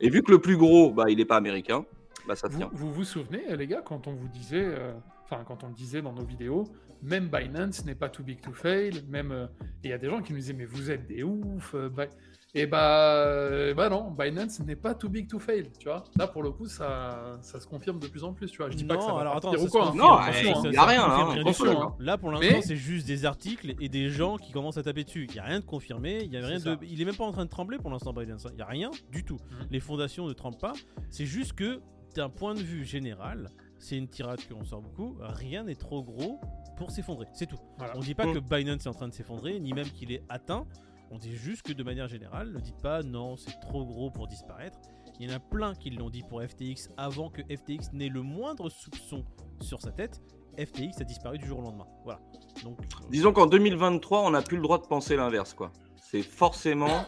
Et 0.00 0.10
vu 0.10 0.22
que 0.22 0.30
le 0.30 0.40
plus 0.40 0.56
gros, 0.56 0.90
bah, 0.92 1.04
il 1.08 1.20
est 1.20 1.24
pas 1.24 1.36
américain, 1.36 1.84
bah 2.28 2.36
ça 2.36 2.48
Vous, 2.48 2.58
tient. 2.58 2.68
vous 2.72 2.92
vous 2.92 3.04
souvenez, 3.04 3.56
les 3.56 3.66
gars, 3.66 3.82
quand 3.82 4.06
on 4.06 4.12
vous 4.12 4.28
disait, 4.28 4.62
euh, 4.64 4.92
enfin 5.24 5.42
quand 5.46 5.64
on 5.64 5.68
le 5.68 5.74
disait 5.74 6.02
dans 6.02 6.12
nos 6.12 6.24
vidéos, 6.24 6.64
même 7.02 7.28
Binance 7.28 7.84
n'est 7.84 7.94
pas 7.94 8.08
too 8.08 8.22
big 8.22 8.40
to 8.40 8.52
fail, 8.52 9.02
même 9.08 9.32
euh, 9.32 9.46
il 9.84 9.90
y 9.90 9.92
a 9.92 9.98
des 9.98 10.08
gens 10.08 10.20
qui 10.20 10.32
nous 10.32 10.38
disaient 10.38 10.52
mais 10.52 10.64
vous 10.66 10.90
êtes 10.90 11.06
des 11.06 11.22
oufs, 11.22 11.74
euh, 11.74 11.88
Bi- 11.88 12.10
et 12.58 12.66
bah, 12.66 13.14
euh, 13.16 13.74
bah 13.74 13.88
non, 13.88 14.10
Binance 14.10 14.60
n'est 14.60 14.76
pas 14.76 14.94
too 14.94 15.08
big 15.08 15.28
to 15.28 15.38
fail, 15.38 15.70
tu 15.78 15.88
vois. 15.88 16.04
Là 16.18 16.26
pour 16.26 16.42
le 16.42 16.50
coup 16.50 16.66
ça, 16.66 17.36
ça 17.42 17.60
se 17.60 17.66
confirme 17.66 17.98
de 18.00 18.06
plus 18.08 18.24
en 18.24 18.32
plus, 18.32 18.50
tu 18.50 18.58
vois. 18.58 18.70
Je 18.70 18.76
dis 18.76 18.84
pas 18.84 18.96
que 18.96 19.02
ça 19.02 19.12
va 19.12 19.20
alors 19.20 19.36
attends, 19.36 19.54
ou 19.54 19.66
quoi. 19.68 19.82
hein. 19.82 19.86
confirme, 19.90 19.96
Non, 19.98 20.12
attention, 20.14 20.42
il 20.64 20.66
hein, 20.68 20.70
y 20.70 20.74
ça 20.74 20.82
a 20.82 20.86
rien, 20.86 21.00
confirme 21.02 21.20
hein, 21.20 21.24
rien 21.26 21.34
du 21.34 21.40
attention, 21.40 21.64
tout. 21.74 21.80
hein. 21.82 21.94
Là 22.00 22.18
pour 22.18 22.30
l'instant, 22.32 22.48
Mais- 22.56 22.62
c'est 22.62 22.76
juste 22.76 23.06
des 23.06 23.24
articles 23.24 23.74
et 23.80 23.88
des 23.88 24.08
gens 24.10 24.36
qui 24.38 24.52
commencent 24.52 24.78
à 24.78 24.82
taper 24.82 25.04
dessus. 25.04 25.26
Il 25.30 25.36
y 25.36 25.38
a 25.38 25.44
rien 25.44 25.60
de 25.60 25.64
confirmé, 25.64 26.20
il 26.24 26.32
y 26.32 26.36
a 26.36 26.46
rien 26.46 26.58
de 26.58 26.78
il 26.82 27.00
est 27.00 27.04
même 27.04 27.14
pas 27.16 27.24
en 27.24 27.32
train 27.32 27.44
de 27.44 27.50
trembler 27.50 27.78
pour 27.78 27.90
l'instant 27.90 28.12
Binance. 28.12 28.46
hein. 28.46 28.50
Il 28.54 28.58
y 28.58 28.62
a 28.62 28.66
rien 28.66 28.90
du 29.12 29.22
tout. 29.24 29.36
Mhm. 29.50 29.66
Les 29.70 29.80
fondations 29.80 30.26
ne 30.26 30.32
tremblent 30.32 30.58
pas, 30.58 30.72
c'est 31.10 31.26
juste 31.26 31.52
que 31.52 31.80
d'un 32.14 32.30
point 32.30 32.54
de 32.54 32.60
vue 32.60 32.84
général, 32.84 33.50
c'est 33.78 33.98
une 33.98 34.08
tirade 34.08 34.40
qu'on 34.48 34.64
sort 34.64 34.80
beaucoup, 34.80 35.16
rien 35.20 35.64
n'est 35.64 35.74
trop 35.74 36.02
gros 36.02 36.40
pour 36.78 36.90
s'effondrer. 36.90 37.26
C'est 37.34 37.44
tout. 37.46 37.58
Voilà. 37.76 37.92
On 37.96 38.00
dit 38.00 38.14
pas 38.14 38.26
Mm. 38.26 38.34
que 38.34 38.38
Binance 38.38 38.86
est 38.86 38.88
en 38.88 38.94
train 38.94 39.08
de 39.08 39.12
s'effondrer, 39.12 39.60
ni 39.60 39.72
même 39.74 39.88
qu'il 39.88 40.12
est 40.12 40.22
atteint. 40.30 40.66
On 41.10 41.18
dit 41.18 41.36
juste 41.36 41.62
que 41.62 41.72
de 41.72 41.82
manière 41.82 42.08
générale, 42.08 42.52
ne 42.52 42.60
dites 42.60 42.80
pas 42.82 43.02
non, 43.02 43.36
c'est 43.36 43.58
trop 43.60 43.84
gros 43.84 44.10
pour 44.10 44.26
disparaître. 44.26 44.78
Il 45.18 45.28
y 45.28 45.32
en 45.32 45.36
a 45.36 45.40
plein 45.40 45.74
qui 45.74 45.90
l'ont 45.90 46.10
dit 46.10 46.22
pour 46.28 46.42
FTX 46.42 46.90
avant 46.96 47.30
que 47.30 47.42
FTX 47.42 47.92
n'ait 47.92 48.08
le 48.08 48.22
moindre 48.22 48.68
soupçon 48.68 49.24
sur 49.60 49.80
sa 49.80 49.92
tête. 49.92 50.20
FTX 50.58 51.00
a 51.00 51.04
disparu 51.04 51.38
du 51.38 51.46
jour 51.46 51.58
au 51.60 51.62
lendemain. 51.62 51.86
Voilà. 52.04 52.20
Donc, 52.64 52.80
euh, 52.80 53.08
Disons 53.10 53.32
qu'en 53.32 53.46
2023, 53.46 54.22
on 54.22 54.30
n'a 54.30 54.42
plus 54.42 54.56
le 54.56 54.62
droit 54.62 54.78
de 54.78 54.86
penser 54.86 55.16
l'inverse, 55.16 55.54
quoi. 55.54 55.70
C'est 55.96 56.22
forcément 56.22 57.04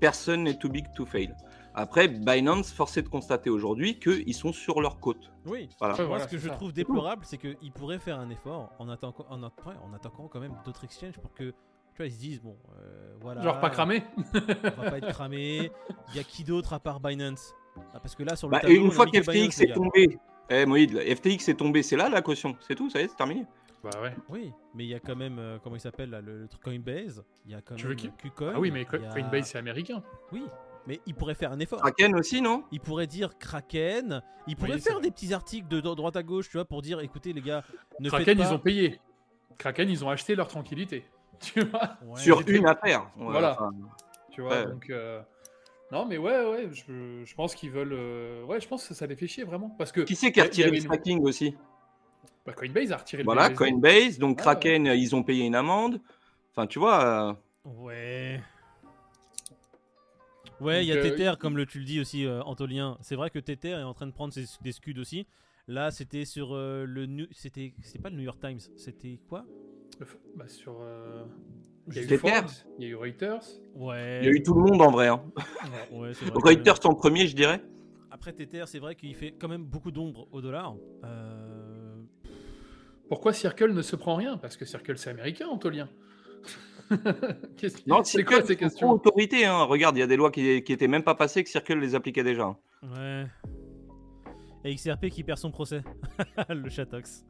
personne 0.00 0.42
n'est 0.44 0.58
too 0.58 0.68
big 0.68 0.86
to 0.94 1.04
fail. 1.06 1.34
Après, 1.74 2.06
Binance, 2.08 2.70
forcé 2.72 3.00
de 3.02 3.08
constater 3.08 3.48
aujourd'hui 3.48 3.98
qu'ils 3.98 4.34
sont 4.34 4.52
sur 4.52 4.80
leur 4.80 5.00
côte. 5.00 5.32
oui. 5.46 5.68
Voilà. 5.78 5.94
Moi, 5.96 6.04
voilà, 6.06 6.24
ce 6.24 6.30
que 6.30 6.38
je 6.38 6.48
ça. 6.48 6.54
trouve 6.54 6.72
déplorable, 6.72 7.24
c'est 7.24 7.38
qu'ils 7.38 7.72
pourraient 7.72 7.98
faire 7.98 8.18
un 8.18 8.28
effort 8.30 8.72
en 8.78 8.88
attaquant, 8.88 9.24
en 9.30 9.42
attaquant 9.94 10.28
quand 10.28 10.40
même 10.40 10.54
d'autres 10.66 10.84
exchanges 10.84 11.18
pour 11.18 11.32
que, 11.32 11.54
tu 11.94 11.98
vois, 11.98 12.06
ils 12.06 12.12
se 12.12 12.18
disent, 12.18 12.40
bon, 12.40 12.56
euh, 12.80 13.14
voilà. 13.20 13.42
Genre 13.42 13.60
pas 13.60 13.70
cramé. 13.70 14.02
On 14.34 14.82
va 14.82 14.90
pas 14.90 14.98
être 14.98 15.08
cramé. 15.08 15.70
Il 16.10 16.16
y 16.16 16.20
a 16.20 16.24
qui 16.24 16.44
d'autre 16.44 16.72
à 16.72 16.80
part 16.80 17.00
Binance? 17.00 17.54
Ah, 17.94 18.00
Parce 18.00 18.14
que 18.14 18.22
là, 18.22 18.36
sur 18.36 18.48
le 18.48 18.52
Bah, 18.52 18.60
tableau, 18.60 18.74
et 18.76 18.78
une 18.78 18.90
fois 18.90 19.06
qu'FTX 19.06 19.60
est 19.62 19.72
tombé, 19.72 20.18
eh 20.50 20.66
Moïd, 20.66 20.98
FTX 21.16 21.48
est 21.48 21.54
tombé, 21.58 21.82
c'est 21.82 21.96
là 21.96 22.08
la 22.08 22.20
caution, 22.22 22.56
c'est 22.60 22.74
tout, 22.74 22.90
ça 22.90 23.00
y 23.00 23.04
est, 23.04 23.08
c'est 23.08 23.16
terminé. 23.16 23.46
Bah 23.82 23.90
ouais. 24.00 24.14
Oui, 24.28 24.52
mais 24.74 24.84
il 24.84 24.90
y 24.90 24.94
a 24.94 25.00
quand 25.00 25.16
même, 25.16 25.38
euh, 25.38 25.58
comment 25.62 25.74
il 25.74 25.80
s'appelle 25.80 26.10
là, 26.10 26.20
le, 26.20 26.38
le 26.42 26.48
truc 26.48 26.62
Coinbase? 26.62 27.24
Il 27.46 27.50
y 27.50 27.54
a 27.54 27.60
quand 27.62 27.74
Tu 27.74 27.82
même 27.84 27.90
veux 27.90 27.96
qui 27.96 28.10
KuCoin. 28.12 28.52
Ah 28.54 28.60
oui, 28.60 28.70
mais 28.70 28.82
a- 28.82 29.12
Coinbase 29.12 29.46
c'est 29.46 29.58
américain. 29.58 30.02
Oui, 30.30 30.44
mais 30.86 31.00
il 31.06 31.14
pourrait 31.14 31.34
faire 31.34 31.50
un 31.50 31.58
effort. 31.58 31.80
Kraken 31.80 32.14
aussi, 32.14 32.40
non? 32.40 32.62
Il 32.70 32.78
pourrait 32.80 33.08
dire 33.08 33.36
Kraken. 33.38 34.22
Il 34.46 34.54
pourrait 34.56 34.78
faire 34.78 35.00
des 35.00 35.10
petits 35.10 35.34
articles 35.34 35.66
de, 35.66 35.80
de 35.80 35.94
droite 35.94 36.14
à 36.16 36.22
gauche, 36.22 36.48
tu 36.48 36.58
vois, 36.58 36.64
pour 36.64 36.80
dire, 36.80 37.00
écoutez 37.00 37.32
les 37.32 37.40
gars, 37.40 37.64
ne 37.98 38.08
Kraken 38.08 38.24
faites 38.24 38.38
pas. 38.38 38.44
ils 38.50 38.54
ont 38.54 38.58
payé. 38.60 39.00
Kraken 39.58 39.88
ils 39.90 40.04
ont 40.04 40.10
acheté 40.10 40.36
leur 40.36 40.46
tranquillité. 40.48 41.04
Tu 41.54 41.60
vois. 41.64 41.96
Ouais. 42.04 42.20
Sur 42.20 42.48
une 42.48 42.66
affaire. 42.66 43.10
Voilà. 43.16 43.52
enfin, 43.52 43.70
Tu 44.30 44.40
vois, 44.40 44.50
Ouais. 44.62 44.66
donc. 44.66 44.88
euh, 44.90 45.20
Non, 45.90 46.06
mais 46.06 46.16
ouais, 46.18 46.44
ouais, 46.50 46.68
je, 46.72 47.22
je 47.24 47.34
pense 47.34 47.54
qu'ils 47.54 47.70
veulent. 47.70 47.92
euh, 47.92 48.44
Ouais, 48.44 48.60
je 48.60 48.68
pense 48.68 48.86
que 48.88 48.94
ça 48.94 49.06
les 49.06 49.16
fait 49.16 49.26
chier 49.26 49.44
vraiment. 49.44 49.70
Parce 49.70 49.92
que. 49.92 50.00
Qui 50.02 50.14
c'est 50.16 50.32
qui 50.32 50.40
a 50.40 50.44
retiré 50.44 50.70
le 50.70 50.76
une- 50.78 50.84
tracking 50.84 51.20
aussi? 51.22 51.54
Bah, 52.46 52.52
Coinbase 52.54 52.90
a 52.92 52.96
retiré 52.96 53.22
Voilà, 53.22 53.48
le 53.48 53.54
BUSD. 53.54 53.58
Coinbase, 53.58 54.18
donc 54.18 54.38
Ouais, 54.38 54.42
Kraken, 54.42 54.86
ils 54.86 55.14
ont 55.14 55.22
payé 55.22 55.44
une 55.46 55.54
amende. 55.54 56.00
Enfin, 56.52 56.66
tu 56.66 56.78
vois, 56.78 57.04
euh, 57.30 57.34
Ouais. 57.64 58.40
Ouais, 60.60 60.84
il 60.84 60.88
y 60.88 60.92
a 60.92 60.96
euh, 60.96 61.02
Tether, 61.02 61.32
comme 61.40 61.56
le, 61.56 61.66
tu 61.66 61.78
le 61.78 61.84
dis 61.84 62.00
aussi, 62.00 62.24
euh, 62.24 62.40
Antolien. 62.44 62.96
C'est 63.00 63.16
vrai 63.16 63.30
que 63.30 63.38
Tether 63.38 63.70
est 63.70 63.82
en 63.82 63.94
train 63.94 64.06
de 64.06 64.12
prendre 64.12 64.32
ses, 64.32 64.44
des 64.62 64.72
scuds 64.72 64.98
aussi. 64.98 65.26
Là, 65.68 65.90
c'était 65.90 66.24
sur 66.24 66.54
euh, 66.54 66.84
le. 66.86 67.06
New- 67.06 67.26
C'était 67.32 67.72
c'était 67.82 67.98
pas 68.00 68.10
le 68.10 68.16
New 68.16 68.22
York 68.22 68.38
Times, 68.40 68.60
c'était 68.76 69.18
quoi? 69.28 69.44
Bah, 70.36 70.48
sur. 70.48 70.76
euh, 70.80 71.24
Il 71.88 71.94
y 71.94 71.98
a 71.98 72.02
eu 72.02 72.04
sais 72.08 72.16
Tether. 72.16 72.30
Forbes, 72.30 72.50
il 72.78 72.84
y 72.84 72.86
a 72.88 72.90
eu 72.90 72.94
Reuters. 72.96 73.40
Ouais. 73.74 74.20
il 74.22 74.26
y 74.26 74.28
a 74.28 74.32
eu 74.32 74.42
tout 74.42 74.54
le 74.54 74.60
monde 74.62 74.80
en 74.82 74.90
vrai. 74.90 75.08
Hein. 75.08 75.22
Ouais, 75.92 76.12
vrai 76.12 76.54
Reuters 76.54 76.78
en 76.84 76.94
premier, 76.94 77.26
je 77.26 77.36
dirais. 77.36 77.62
Après 78.10 78.32
Tether, 78.32 78.64
c'est 78.66 78.78
vrai 78.78 78.94
qu'il 78.94 79.14
fait 79.14 79.32
quand 79.32 79.48
même 79.48 79.64
beaucoup 79.64 79.90
d'ombre 79.90 80.28
au 80.32 80.40
dollar. 80.40 80.74
Euh, 81.04 81.94
Pourquoi 83.08 83.32
Circle 83.32 83.72
ne 83.72 83.82
se 83.82 83.96
prend 83.96 84.16
rien? 84.16 84.36
Parce 84.36 84.56
que 84.56 84.64
Circle 84.64 84.98
c'est 84.98 85.10
américain, 85.10 85.46
Antolien. 85.48 85.88
C'est 87.56 87.84
quoi 87.88 88.04
Circle, 88.04 88.44
ces 88.46 88.56
questions? 88.56 88.90
autorité. 88.90 89.46
Hein. 89.46 89.62
Regarde, 89.64 89.96
il 89.96 90.00
y 90.00 90.02
a 90.02 90.06
des 90.06 90.16
lois 90.16 90.30
qui, 90.30 90.62
qui 90.62 90.72
étaient 90.74 90.88
même 90.88 91.02
pas 91.04 91.14
passées 91.14 91.42
que 91.42 91.48
Circle 91.48 91.78
les 91.78 91.94
appliquait 91.94 92.22
déjà. 92.24 92.44
hein. 92.44 92.56
Ouais. 92.82 93.26
Et 94.64 94.74
XRP 94.74 95.06
qui 95.08 95.24
perd 95.24 95.38
son 95.38 95.50
procès. 95.50 95.82
le 96.50 96.68
Chatox. 96.68 97.24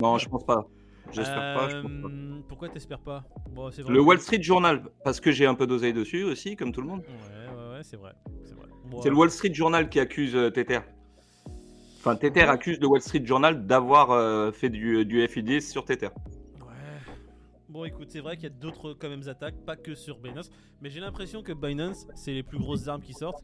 Non, 0.00 0.16
je 0.18 0.28
pense 0.28 0.44
pas. 0.44 0.66
J'espère 1.12 1.54
pas, 1.54 1.68
je. 1.68 1.76
Euh, 1.76 2.40
Pourquoi 2.48 2.68
t'espères 2.68 2.98
pas 2.98 3.24
Bon, 3.50 3.70
Le 3.88 4.00
Wall 4.00 4.18
Street 4.20 4.42
Journal, 4.42 4.82
parce 5.04 5.20
que 5.20 5.30
j'ai 5.30 5.46
un 5.46 5.54
peu 5.54 5.66
d'oseille 5.66 5.92
dessus 5.92 6.22
aussi, 6.24 6.56
comme 6.56 6.72
tout 6.72 6.80
le 6.80 6.88
monde. 6.88 7.00
Ouais, 7.00 7.56
ouais, 7.56 7.72
ouais, 7.76 7.82
c'est 7.82 7.96
vrai. 7.96 8.12
C'est. 8.44 8.54
Bon, 8.86 9.00
le 9.02 9.14
Wall 9.14 9.30
Street 9.30 9.54
Journal 9.54 9.88
qui 9.88 10.00
accuse 10.00 10.34
euh, 10.36 10.50
Tether. 10.50 10.80
Enfin, 11.98 12.16
Tether 12.16 12.42
accuse 12.42 12.78
le 12.80 12.86
Wall 12.86 13.00
Street 13.00 13.24
Journal 13.24 13.66
d'avoir 13.66 14.10
euh, 14.10 14.52
fait 14.52 14.68
du, 14.68 15.06
du 15.06 15.26
FID 15.26 15.62
sur 15.62 15.84
Tether. 15.84 16.10
Ouais. 16.60 16.72
Bon, 17.68 17.84
écoute, 17.84 18.08
c'est 18.10 18.20
vrai 18.20 18.36
qu'il 18.36 18.44
y 18.44 18.52
a 18.52 18.54
d'autres 18.54 18.92
quand 18.92 19.08
même 19.08 19.26
attaques, 19.26 19.56
pas 19.64 19.76
que 19.76 19.94
sur 19.94 20.18
Binance, 20.18 20.50
mais 20.82 20.90
j'ai 20.90 21.00
l'impression 21.00 21.42
que 21.42 21.52
Binance, 21.52 22.06
c'est 22.14 22.32
les 22.32 22.42
plus 22.42 22.58
grosses 22.58 22.88
armes 22.88 23.02
qui 23.02 23.14
sortent. 23.14 23.42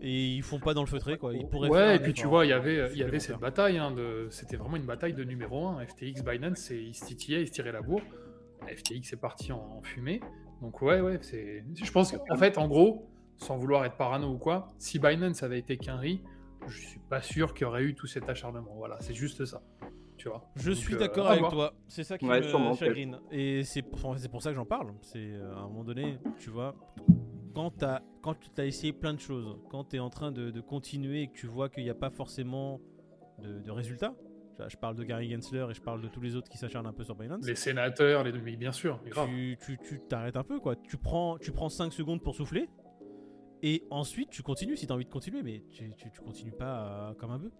Et 0.00 0.28
ils 0.34 0.42
font 0.42 0.60
pas 0.60 0.74
dans 0.74 0.82
le 0.82 0.86
feutré, 0.86 1.18
quoi. 1.18 1.34
Ils 1.34 1.46
pourraient 1.46 1.68
faire 1.70 1.76
Ouais, 1.88 1.96
et 1.96 1.98
puis 1.98 2.12
tu 2.12 2.26
vois, 2.26 2.46
il 2.46 2.50
y 2.50 2.52
avait, 2.52 2.90
il 2.92 2.98
y 2.98 3.02
avait 3.02 3.18
cette 3.18 3.38
bataille. 3.38 3.78
hein, 3.78 3.90
de... 3.90 4.28
C'était 4.30 4.56
vraiment 4.56 4.76
une 4.76 4.86
bataille 4.86 5.12
de 5.14 5.24
numéro 5.24 5.66
1. 5.66 5.84
FTX, 5.86 6.22
Binance, 6.24 6.58
c'est- 6.58 6.80
ils 6.82 6.94
se 6.94 7.04
titillaient, 7.04 7.42
ils 7.42 7.48
se 7.48 7.52
tiraient 7.52 7.72
la 7.72 7.82
bourre. 7.82 8.02
FTX 8.66 9.12
est 9.12 9.20
parti 9.20 9.52
en, 9.52 9.58
en 9.78 9.82
fumée. 9.82 10.20
Donc 10.62 10.82
ouais, 10.82 11.00
ouais, 11.00 11.18
c'est. 11.22 11.64
Je 11.74 11.90
pense 11.92 12.12
qu'en 12.12 12.36
fait, 12.36 12.58
en 12.58 12.68
gros, 12.68 13.08
sans 13.36 13.56
vouloir 13.56 13.84
être 13.84 13.96
parano 13.96 14.28
ou 14.32 14.38
quoi, 14.38 14.68
si 14.78 14.98
Binance 14.98 15.42
avait 15.42 15.58
été 15.60 15.76
qu'un 15.76 15.96
riz, 15.96 16.22
je 16.66 16.78
suis 16.80 16.98
pas 17.08 17.20
sûr 17.22 17.54
qu'il 17.54 17.62
y 17.62 17.64
aurait 17.68 17.84
eu 17.84 17.94
tout 17.94 18.06
cet 18.08 18.28
acharnement. 18.28 18.74
Voilà, 18.76 18.96
c'est 19.00 19.14
juste 19.14 19.44
ça. 19.44 19.62
Tu 20.16 20.28
vois. 20.28 20.50
Je 20.56 20.70
Donc, 20.70 20.78
suis 20.80 20.94
euh, 20.94 20.98
d'accord 20.98 21.28
avec 21.28 21.48
toi. 21.48 21.72
C'est 21.86 22.02
ça 22.02 22.18
qui 22.18 22.26
Ouais, 22.26 22.38
me 22.38 22.42
sûrement, 22.48 22.74
chagrine. 22.74 23.20
Et 23.30 23.62
c'est 23.62 23.82
pour, 23.82 24.18
c'est 24.18 24.28
pour 24.28 24.42
ça 24.42 24.50
que 24.50 24.56
j'en 24.56 24.64
parle. 24.66 24.92
C'est 25.00 25.18
euh, 25.18 25.54
à 25.54 25.60
un 25.60 25.68
moment 25.68 25.84
donné, 25.84 26.18
tu 26.40 26.50
vois, 26.50 26.74
quand 27.54 27.84
quand 28.22 28.34
tu 28.34 28.60
as 28.60 28.66
essayé 28.66 28.92
plein 28.92 29.14
de 29.14 29.20
choses, 29.20 29.58
quand 29.70 29.84
tu 29.84 29.96
es 29.96 29.98
en 29.98 30.10
train 30.10 30.32
de, 30.32 30.50
de 30.50 30.60
continuer 30.60 31.22
et 31.22 31.28
que 31.28 31.38
tu 31.38 31.46
vois 31.46 31.68
qu'il 31.68 31.84
n'y 31.84 31.90
a 31.90 31.94
pas 31.94 32.10
forcément 32.10 32.80
de, 33.38 33.60
de 33.60 33.70
résultats. 33.70 34.14
Je 34.66 34.76
parle 34.76 34.96
de 34.96 35.04
Gary 35.04 35.30
Gensler 35.30 35.66
et 35.70 35.74
je 35.74 35.80
parle 35.80 36.02
de 36.02 36.08
tous 36.08 36.20
les 36.20 36.34
autres 36.34 36.48
qui 36.48 36.58
s'acharnent 36.58 36.88
un 36.88 36.92
peu 36.92 37.04
sur 37.04 37.14
Binance. 37.14 37.46
Les 37.46 37.54
sénateurs, 37.54 38.24
les 38.24 38.32
demi, 38.32 38.56
bien 38.56 38.72
sûr, 38.72 39.00
tu 39.76 40.00
t'arrêtes 40.08 40.36
un 40.36 40.42
peu 40.42 40.58
quoi. 40.58 40.74
Tu 40.74 40.96
prends, 40.96 41.38
tu 41.38 41.52
prends 41.52 41.68
5 41.68 41.92
secondes 41.92 42.20
pour 42.20 42.34
souffler 42.34 42.68
et 43.62 43.84
ensuite 43.90 44.30
tu 44.30 44.42
continues 44.42 44.76
si 44.76 44.86
tu 44.86 44.92
as 44.92 44.96
envie 44.96 45.04
de 45.04 45.10
continuer, 45.10 45.42
mais 45.44 45.62
tu, 45.70 45.92
tu, 45.96 46.10
tu 46.10 46.20
continues 46.20 46.52
pas 46.52 47.10
euh, 47.10 47.14
comme 47.14 47.30
un 47.30 47.38
bœuf. 47.38 47.52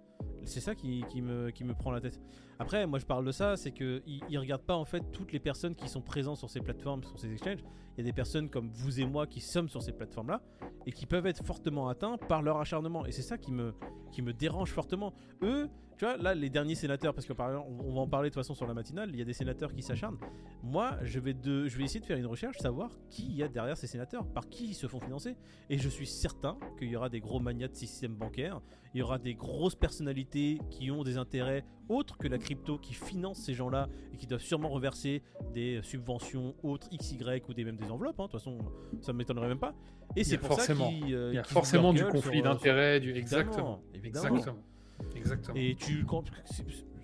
C'est 0.45 0.61
ça 0.61 0.75
qui, 0.75 1.05
me, 1.21 1.51
qui 1.51 1.65
me 1.65 1.75
prend 1.75 1.91
la 1.91 2.01
tête. 2.01 2.19
Après, 2.59 2.87
moi 2.87 2.99
je 2.99 3.07
parle 3.07 3.25
de 3.25 3.33
ça, 3.33 3.57
c'est 3.57 3.71
qu'ils 3.71 4.03
ils 4.07 4.39
regardent 4.39 4.63
pas 4.63 4.77
en 4.77 4.85
fait 4.85 5.03
toutes 5.13 5.33
les 5.33 5.39
personnes 5.39 5.75
qui 5.75 5.89
sont 5.89 6.01
présentes 6.01 6.39
sur 6.39 6.49
ces 6.49 6.61
plateformes, 6.61 7.05
sur 7.05 7.19
ces 7.19 7.33
exchanges. 7.33 7.63
Il 7.97 7.99
y 7.99 8.01
a 8.01 8.05
des 8.05 8.13
personnes 8.13 8.49
comme 8.49 8.71
vous 8.71 9.01
et 9.01 9.05
moi 9.05 9.27
qui 9.27 9.41
sommes 9.41 9.69
sur 9.69 9.83
ces 9.83 9.93
plateformes 9.93 10.29
là 10.29 10.43
et 10.87 10.93
qui 10.93 11.07
peuvent 11.07 11.27
être 11.27 11.45
fortement 11.45 11.89
atteints 11.89 12.17
par 12.17 12.43
leur 12.43 12.59
acharnement. 12.59 13.05
Et 13.05 13.13
c'est 13.13 13.23
ça 13.23 13.37
qui 13.37 13.53
me, 13.53 13.75
qui 14.11 14.23
me 14.23 14.33
dérange 14.33 14.73
fortement. 14.73 15.13
Eux, 15.43 15.69
tu 15.99 16.05
vois, 16.07 16.17
là 16.17 16.35
les 16.35 16.49
derniers 16.49 16.75
sénateurs, 16.75 17.13
parce 17.13 17.27
que 17.27 17.33
par 17.35 17.49
exemple, 17.51 17.69
on 17.71 17.89
on 17.91 17.95
va 17.95 18.01
en 18.01 18.07
parler 18.09 18.31
de 18.31 18.35
toute 18.35 18.41
façon 18.43 18.55
sur 18.55 18.67
la 18.67 18.75
matinale, 18.75 19.11
il 19.13 19.19
y 19.19 19.23
a 19.23 19.25
des 19.25 19.33
sénateurs 19.33 19.73
qui 19.75 19.83
s'acharnent. 19.83 20.19
Moi, 20.63 20.97
je 21.03 21.19
vais, 21.19 21.35
de, 21.35 21.67
je 21.69 21.77
vais 21.77 21.85
essayer 21.85 22.01
de 22.01 22.05
faire 22.07 22.17
une 22.19 22.27
recherche, 22.27 22.57
savoir 22.59 22.91
qui 23.11 23.25
il 23.27 23.37
y 23.37 23.43
a 23.43 23.49
derrière 23.49 23.77
ces 23.77 23.87
sénateurs, 23.87 24.25
par 24.27 24.49
qui 24.49 24.69
ils 24.69 24.75
se 24.75 24.87
font 24.87 25.01
financer. 25.01 25.37
Et 25.69 25.79
je 25.79 25.89
suis 25.89 26.07
certain 26.07 26.57
qu'il 26.79 26.89
y 26.89 26.97
aura 26.97 27.09
des 27.09 27.21
gros 27.21 27.41
manias 27.41 27.69
de 27.69 27.75
système 27.75 28.15
bancaire, 28.15 28.61
il 28.95 28.99
y 29.01 29.03
aura 29.03 29.19
des 29.19 29.35
grosses 29.35 29.75
personnalités 29.75 30.59
qui 30.71 30.91
ont 30.91 31.03
des 31.03 31.17
intérêts 31.19 31.65
autres 31.89 32.17
que 32.19 32.29
la 32.29 32.39
crypto, 32.39 32.79
qui 32.79 32.95
financent 32.95 33.43
ces 33.43 33.55
gens-là 33.55 33.89
et 34.13 34.17
qui 34.17 34.27
doivent 34.27 34.41
sûrement 34.43 34.69
reverser 34.69 35.23
des 35.53 35.81
subventions 35.83 36.55
autres 36.63 36.89
XY 36.97 37.19
ou 37.49 37.55
des, 37.55 37.65
même 37.65 37.77
des 37.77 37.91
enveloppes. 37.91 38.21
hein. 38.21 38.27
De 38.27 38.31
toute 38.31 38.41
façon, 38.41 38.59
ça 39.01 39.13
ne 39.13 39.19
m'étonnerait 39.19 39.49
même 39.49 39.59
pas. 39.59 39.75
Et 40.17 40.25
c'est 40.25 40.39
pour 40.39 40.51
ça 40.51 40.57
forcément- 40.75 40.89
qu'ils, 40.91 41.15
euh, 41.15 41.31
Il 41.33 41.37
y 41.37 41.39
a 41.39 41.45
forcément 41.45 41.93
du 41.93 42.05
conflit 42.05 42.41
euh, 42.41 42.45
d'intérêts, 42.45 43.01
du... 43.01 43.13
exactement. 43.15 43.81
évidemment. 43.95 44.29
Exactement. 44.37 44.63
Exactement. 45.15 45.55
Et 45.57 45.75
tu. 45.75 46.05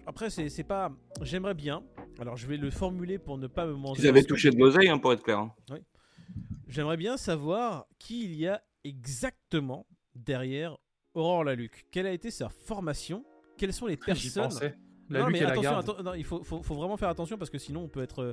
Après, 0.06 0.30
c'est 0.30 0.48
c'est 0.48 0.64
pas. 0.64 0.92
J'aimerais 1.22 1.54
bien. 1.54 1.82
Alors, 2.18 2.36
je 2.36 2.46
vais 2.46 2.56
le 2.56 2.70
formuler 2.70 3.18
pour 3.18 3.38
ne 3.38 3.46
pas 3.46 3.66
me 3.66 3.72
manger. 3.74 4.02
Parce 4.12 4.22
que- 4.24 4.28
touché 4.28 4.50
de 4.50 4.58
l'oseille, 4.58 4.88
hein, 4.88 4.98
pour 4.98 5.12
être 5.12 5.22
clair. 5.22 5.38
hein. 5.38 5.52
J'aimerais 6.68 6.96
bien 6.96 7.16
savoir 7.16 7.86
qui 7.98 8.24
il 8.24 8.34
y 8.34 8.46
a 8.48 8.62
exactement 8.84 9.86
derrière 10.14 10.76
Aurore 11.14 11.44
Laluc. 11.44 11.86
Quelle 11.90 12.06
a 12.06 12.12
été 12.12 12.30
sa 12.30 12.48
formation? 12.48 13.24
Quelles 13.56 13.72
sont 13.72 13.86
les 13.86 13.96
personnes? 13.96 14.44
pensais. 14.44 14.76
La 15.10 15.20
non, 15.20 15.26
Luc 15.26 15.32
mais 15.34 15.38
et 15.40 15.42
la 15.42 15.50
attention, 15.50 15.70
garde. 15.70 15.88
atten- 15.90 16.02
non, 16.02 16.14
il 16.14 16.24
faut, 16.24 16.42
faut- 16.42 16.62
faut 16.62 16.74
vraiment 16.74 16.96
faire 16.96 17.10
attention 17.10 17.36
parce 17.36 17.50
que 17.50 17.58
sinon 17.58 17.82
on 17.82 17.88
peut 17.88 18.02
être 18.02 18.22
euh, 18.22 18.32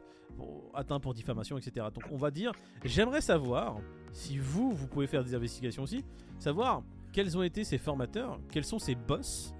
atteint 0.73 1.01
pour 1.01 1.13
diffamation, 1.13 1.57
etc. 1.57 1.87
Donc 1.93 2.05
on 2.11 2.15
va 2.15 2.31
dire, 2.31 2.53
j'aimerais 2.85 3.19
savoir 3.21 3.77
si 4.13 4.37
vous, 4.37 4.71
vous 4.71 4.87
pouvez 4.87 5.05
faire 5.05 5.23
des 5.23 5.35
investigations 5.35 5.83
aussi, 5.83 6.05
savoir 6.39 6.81
quels 7.11 7.37
ont 7.37 7.43
été 7.43 7.63
ces 7.63 7.77
formateurs, 7.77 8.39
quels 8.51 8.63
sont 8.65 8.79
ces 8.79 8.95
boss, 8.95 9.53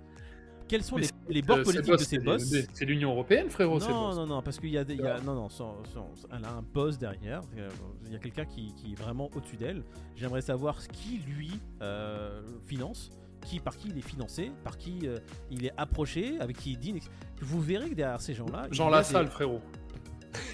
quels 0.68 0.84
sont 0.84 0.96
les, 0.98 1.08
les 1.30 1.42
bords 1.42 1.64
politiques 1.64 1.88
boss, 1.92 2.00
de 2.02 2.06
ces 2.06 2.20
boss? 2.20 2.44
c'est- 2.74 2.86
l'Union 2.86 3.12
Européenne, 3.12 3.50
frérot. 3.50 3.80
Non, 3.80 4.08
boss. 4.08 4.16
non, 4.16 4.26
non, 4.28 4.42
parce 4.42 4.58
qu'il 4.60 4.70
y 4.70 4.78
a, 4.78 4.84
y 4.84 5.02
a- 5.06 5.20
non, 5.20 5.36
non, 5.36 5.50
sans- 5.50 5.84
sans- 5.94 6.10
elle 6.32 6.46
a 6.46 6.52
un 6.52 6.62
boss 6.62 6.98
derrière. 6.98 7.42
euh, 7.58 7.70
Il 8.06 8.14
y 8.14 8.16
a 8.16 8.20
quelqu'un 8.20 8.46
qui, 8.46 8.74
qui 8.76 8.94
est 8.94 8.96
vraiment 8.96 9.30
au-dessus 9.36 9.58
d'elle. 9.58 9.84
J'aimerais 10.16 10.42
savoir 10.42 10.78
qui 10.88 11.18
lui 11.28 11.52
euh, 11.82 12.42
finance, 12.66 13.10
qui 13.46 13.60
par 13.60 13.76
qui 13.76 13.90
il 13.90 13.98
est 13.98 14.02
financé, 14.08 14.52
par 14.64 14.78
qui 14.78 15.00
euh, 15.08 15.18
il 15.50 15.66
est 15.66 15.74
approché, 15.76 16.40
avec 16.40 16.58
qui 16.58 16.72
il 16.74 16.78
dîne. 16.80 17.00
Vous 17.42 17.60
verrez 17.60 17.90
que 17.90 17.96
derrière 17.96 18.22
ces 18.22 18.34
gens-là, 18.34 18.68
Jean 18.72 18.90
Lassalle, 18.90 19.28
frérot. 19.28 19.60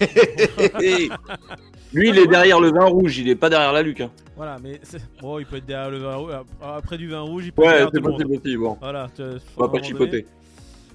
Lui, 1.92 2.10
il 2.10 2.18
est 2.18 2.26
derrière 2.26 2.60
le 2.60 2.70
vin 2.70 2.84
rouge, 2.84 3.18
il 3.18 3.28
est 3.28 3.34
pas 3.34 3.48
derrière 3.48 3.72
la 3.72 3.82
Luc. 3.82 4.00
Hein. 4.00 4.10
Voilà, 4.36 4.58
mais 4.62 4.80
bon, 5.20 5.38
il 5.38 5.46
peut 5.46 5.56
être 5.56 5.66
derrière 5.66 5.90
le 5.90 5.98
vin 5.98 6.16
rouge. 6.16 6.32
Après 6.60 6.98
du 6.98 7.08
vin 7.08 7.20
rouge, 7.20 7.46
il 7.46 7.52
peut 7.52 7.62
être 7.62 7.66
Ouais, 7.68 7.72
derrière 7.72 7.90
c'est 7.92 8.00
tout 8.00 8.06
le 8.06 8.12
monde. 8.12 8.58
Bon, 8.58 8.78
Voilà, 8.80 9.08
tu- 9.14 9.22
on 9.56 9.60
va 9.62 9.68
pas 9.68 9.82
chipoter. 9.82 10.26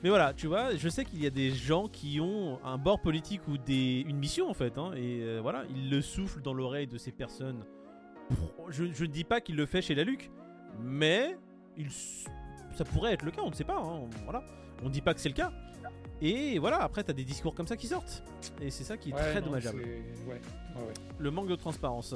Mais 0.03 0.09
voilà, 0.09 0.33
tu 0.33 0.47
vois, 0.47 0.75
je 0.75 0.89
sais 0.89 1.05
qu'il 1.05 1.23
y 1.23 1.27
a 1.27 1.29
des 1.29 1.51
gens 1.51 1.87
qui 1.87 2.19
ont 2.19 2.59
un 2.65 2.77
bord 2.77 2.99
politique 2.99 3.41
ou 3.47 3.57
des, 3.57 4.03
une 4.05 4.17
mission 4.17 4.49
en 4.49 4.53
fait, 4.53 4.77
hein, 4.77 4.91
et 4.97 5.21
euh, 5.21 5.39
voilà, 5.41 5.63
ils 5.73 5.89
le 5.89 6.01
soufflent 6.01 6.41
dans 6.41 6.53
l'oreille 6.53 6.87
de 6.87 6.97
ces 6.97 7.11
personnes. 7.13 7.63
Je, 8.69 8.83
je 8.93 9.05
ne 9.05 9.09
dis 9.09 9.23
pas 9.23 9.39
qu'il 9.39 9.55
le 9.55 9.65
fait 9.65 9.81
chez 9.81 9.95
la 9.95 10.03
Luc, 10.03 10.29
mais 10.81 11.37
il, 11.77 11.87
ça 11.89 12.83
pourrait 12.83 13.13
être 13.13 13.23
le 13.23 13.31
cas, 13.31 13.41
on 13.45 13.49
ne 13.49 13.55
sait 13.55 13.63
pas, 13.63 13.77
hein, 13.77 14.01
voilà. 14.25 14.43
On 14.83 14.87
ne 14.87 14.91
dit 14.93 15.01
pas 15.01 15.13
que 15.13 15.21
c'est 15.21 15.29
le 15.29 15.35
cas. 15.35 15.51
Et 16.25 16.57
voilà, 16.57 16.81
après, 16.81 17.03
tu 17.03 17.11
as 17.11 17.13
des 17.13 17.25
discours 17.25 17.53
comme 17.53 17.67
ça 17.67 17.75
qui 17.75 17.87
sortent. 17.87 18.23
Et 18.61 18.69
c'est 18.71 18.85
ça 18.85 18.95
qui 18.95 19.09
est 19.09 19.13
Ouais, 19.13 19.19
très 19.31 19.41
non, 19.41 19.47
dommageable. 19.47 19.81
c'est- 19.83 19.89
ouais, 20.31 20.39
ouais, 20.77 20.81
ouais. 20.87 20.93
Le 21.19 21.31
manque 21.31 21.49
de 21.49 21.55
transparence. 21.55 22.15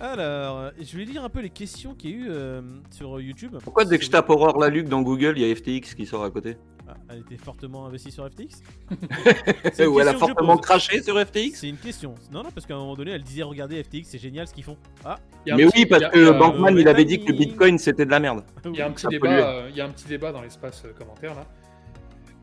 Alors, 0.00 0.58
euh, 0.58 0.70
je 0.80 0.96
vais 0.96 1.04
lire 1.04 1.24
un 1.24 1.28
peu 1.30 1.40
les 1.40 1.50
questions 1.50 1.94
qu'il 1.94 2.10
y 2.10 2.12
a 2.12 2.16
eu 2.16 2.26
euh, 2.30 2.60
sur 2.90 3.18
YouTube. 3.20 3.56
Pourquoi 3.64 3.84
dès 3.86 3.98
que 3.98 4.04
je 4.04 4.10
tape 4.10 4.28
Aurore 4.30 4.58
la 4.58 4.68
Luc 4.68 4.88
dans 4.88 5.00
Google, 5.02 5.34
il 5.38 5.46
y 5.46 5.50
a 5.50 5.54
FTX 5.56 5.94
qui 5.96 6.06
sort 6.06 6.22
à 6.22 6.30
côté 6.30 6.56
Ah, 6.86 6.94
elle 7.08 7.20
était 7.20 7.36
fortement 7.38 7.86
investie 7.86 8.12
sur 8.12 8.24
FTX 8.30 8.62
Ou 9.88 10.00
elle 10.00 10.08
a 10.08 10.14
fortement 10.14 10.56
craché 10.58 11.02
sur 11.02 11.18
FTX 11.18 11.54
C'est 11.60 11.68
une 11.68 11.76
question. 11.78 12.14
Non, 12.30 12.42
non, 12.44 12.50
parce 12.52 12.66
qu'à 12.66 12.74
un 12.74 12.78
moment 12.78 12.94
donné, 12.94 13.10
elle 13.12 13.22
disait 13.24 13.42
regardez 13.42 13.82
FTX, 13.82 14.04
c'est 14.04 14.18
génial 14.18 14.46
ce 14.46 14.54
qu'ils 14.54 14.64
font. 14.64 14.76
Ah, 15.04 15.18
Mais 15.46 15.64
petit- 15.66 15.78
oui, 15.78 15.86
parce 15.86 16.04
a- 16.04 16.10
que 16.10 16.28
a- 16.28 16.32
Bankman, 16.38 16.76
euh, 16.76 16.80
il 16.80 16.86
avait 16.88 17.04
dit 17.06 17.18
que 17.24 17.32
le. 17.32 17.38
Bitcoin 17.38 17.78
c'était 17.78 18.04
de 18.04 18.10
la 18.10 18.20
merde. 18.20 18.44
Il 18.66 18.76
y 18.76 18.82
a 18.82 18.86
un 18.86 18.92
petit 18.92 19.06
débat, 19.08 19.28
euh, 19.30 19.66
il 19.70 19.76
y 19.76 19.80
a 19.80 19.86
un 19.86 19.90
petit 19.90 20.06
débat 20.06 20.30
dans 20.30 20.42
l'espace 20.42 20.82
euh, 20.84 20.92
commentaire 20.92 21.34
là. 21.34 21.46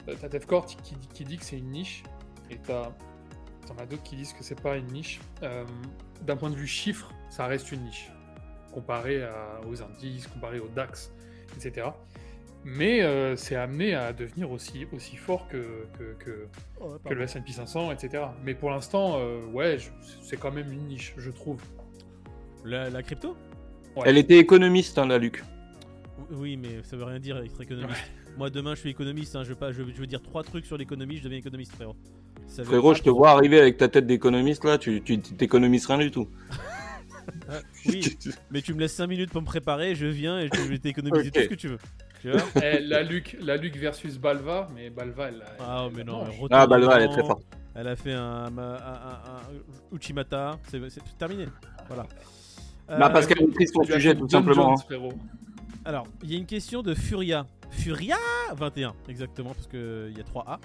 T'as 0.05 0.29
Tevcore 0.29 0.65
qui, 0.65 1.25
dit 1.25 1.37
que 1.37 1.45
c'est 1.45 1.57
une 1.57 1.71
niche 1.71 2.03
et 2.51 2.57
t'as 2.57 2.91
t'en 3.67 3.75
as 3.79 3.85
d'autres 3.87 4.03
qui 4.03 4.15
disent 4.15 4.33
que 4.33 4.43
c'est 4.43 4.59
pas 4.61 4.77
une 4.77 4.87
niche. 4.87 5.19
Euh, 5.43 5.65
D'un 6.21 6.37
point 6.37 6.49
de 6.51 6.55
vue 6.55 6.67
chiffre, 6.67 7.11
ça 7.29 7.45
reste 7.47 7.71
une 7.71 7.81
niche 7.83 8.09
comparé 8.71 9.23
à- 9.23 9.59
aux 9.67 9.81
indices, 9.81 10.27
comparé 10.27 10.59
au 10.59 10.67
DAX, 10.67 11.11
etc. 11.55 11.87
Mais 12.63 13.01
euh, 13.03 13.35
c'est 13.35 13.55
amené 13.55 13.93
à 13.95 14.11
devenir 14.13 14.49
aussi, 14.51 14.85
aussi 14.93 15.15
fort 15.17 15.47
que, 15.47 15.85
que, 15.97 16.13
que- 16.23 16.47
que 17.07 17.13
le 17.13 17.21
S&P 17.23 17.51
500, 17.51 17.91
etc. 17.91 18.23
Mais 18.43 18.53
pour 18.55 18.69
l'instant, 18.71 19.17
euh, 19.19 19.45
ouais, 19.53 19.77
je- 19.79 19.89
c'est 20.21 20.37
quand 20.37 20.51
même 20.51 20.71
une 20.71 20.87
niche, 20.87 21.13
je 21.17 21.29
trouve. 21.31 21.61
La, 22.63 22.89
la 22.89 23.03
crypto? 23.03 23.37
Ouais. 23.95 24.03
Elle 24.07 24.17
était 24.17 24.37
économiste, 24.39 24.97
hein, 24.97 25.05
la 25.07 25.17
Luc. 25.19 25.43
Oui, 26.31 26.57
mais 26.57 26.81
ça 26.83 26.97
veut 26.97 27.03
rien 27.03 27.19
dire 27.19 27.37
être 27.37 27.61
économiste. 27.61 28.11
Moi, 28.37 28.49
demain, 28.49 28.75
je 28.75 28.79
suis 28.81 28.89
économiste. 28.89 29.35
hein, 29.35 29.43
je, 29.43 29.49
veux 29.49 29.55
pas, 29.55 29.71
je, 29.71 29.81
veux- 29.81 29.93
je 29.93 29.99
veux 29.99 30.07
dire 30.07 30.21
trois 30.21 30.43
trucs 30.43 30.65
sur 30.65 30.77
l'économie, 30.77 31.17
je 31.17 31.23
deviens 31.23 31.37
économiste, 31.39 31.73
frérot. 31.73 31.95
Ça 32.47 32.63
Frérot, 32.63 32.93
je 32.93 33.01
te 33.01 33.09
vois 33.09 33.31
arriver 33.31 33.59
avec 33.59 33.77
ta 33.77 33.87
tête 33.87 34.05
d'économiste 34.05 34.65
là, 34.65 34.77
tu 34.77 35.01
tu- 35.01 35.19
t'économises 35.19 35.85
rien 35.87 35.97
du 35.97 36.11
tout. 36.11 36.27
Ah, 37.49 37.59
oui, 37.87 38.01
mais 38.51 38.61
tu 38.61 38.73
me 38.73 38.79
laisses 38.79 38.93
5 38.93 39.07
minutes 39.07 39.31
pour 39.31 39.41
me 39.41 39.47
préparer, 39.47 39.95
je 39.95 40.05
viens 40.05 40.39
et 40.39 40.49
je 40.53 40.61
vais 40.61 40.77
t'économiser 40.77 41.31
tout 41.31 41.41
ce 41.41 41.47
que 41.47 41.55
tu 41.55 41.67
veux. 41.69 41.79
Tu 42.21 42.29
vois 42.31 42.41
Eh, 42.61 42.79
la, 42.81 43.03
Luc, 43.03 43.37
la 43.41 43.57
Luc 43.57 43.75
versus 43.77 44.17
Balva, 44.17 44.67
mais 44.75 44.89
Balva, 44.89 45.29
elle 45.29 45.41
a. 45.41 45.45
Ah, 45.59 45.87
mais 45.95 46.03
non, 46.03 46.25
elle 46.25 46.47
Ah 46.51 46.65
là, 46.67 46.97
elle 46.97 47.03
est 47.03 47.07
très 47.09 47.23
forte. 47.23 47.43
Elle 47.73 47.87
a 47.87 47.95
fait 47.95 48.13
un, 48.13 48.45
un, 48.45 48.57
un- 48.57 48.73
un- 48.77 49.95
Uchimata, 49.95 50.59
c'est 50.69 50.79
terminé. 51.17 51.45
Voilà. 51.87 52.05
Bah, 52.87 53.09
parce 53.09 53.25
qu'elle 53.27 53.45
maîtrise 53.45 53.71
son 53.73 53.83
sujet 53.83 54.15
tout 54.15 54.29
simplement. 54.29 54.75
Jones, 54.89 55.01
hein. 55.03 55.09
Alors, 55.85 56.07
il 56.23 56.31
y 56.31 56.35
a 56.35 56.37
une 56.37 56.45
question 56.45 56.81
de 56.81 56.93
Furia. 56.93 57.45
Furia 57.69 58.17
21, 58.55 58.93
exactement, 59.09 59.53
parce 59.53 59.67
qu'il 59.67 60.13
y 60.15 60.19
a 60.19 60.23
3 60.23 60.43
A. 60.47 60.59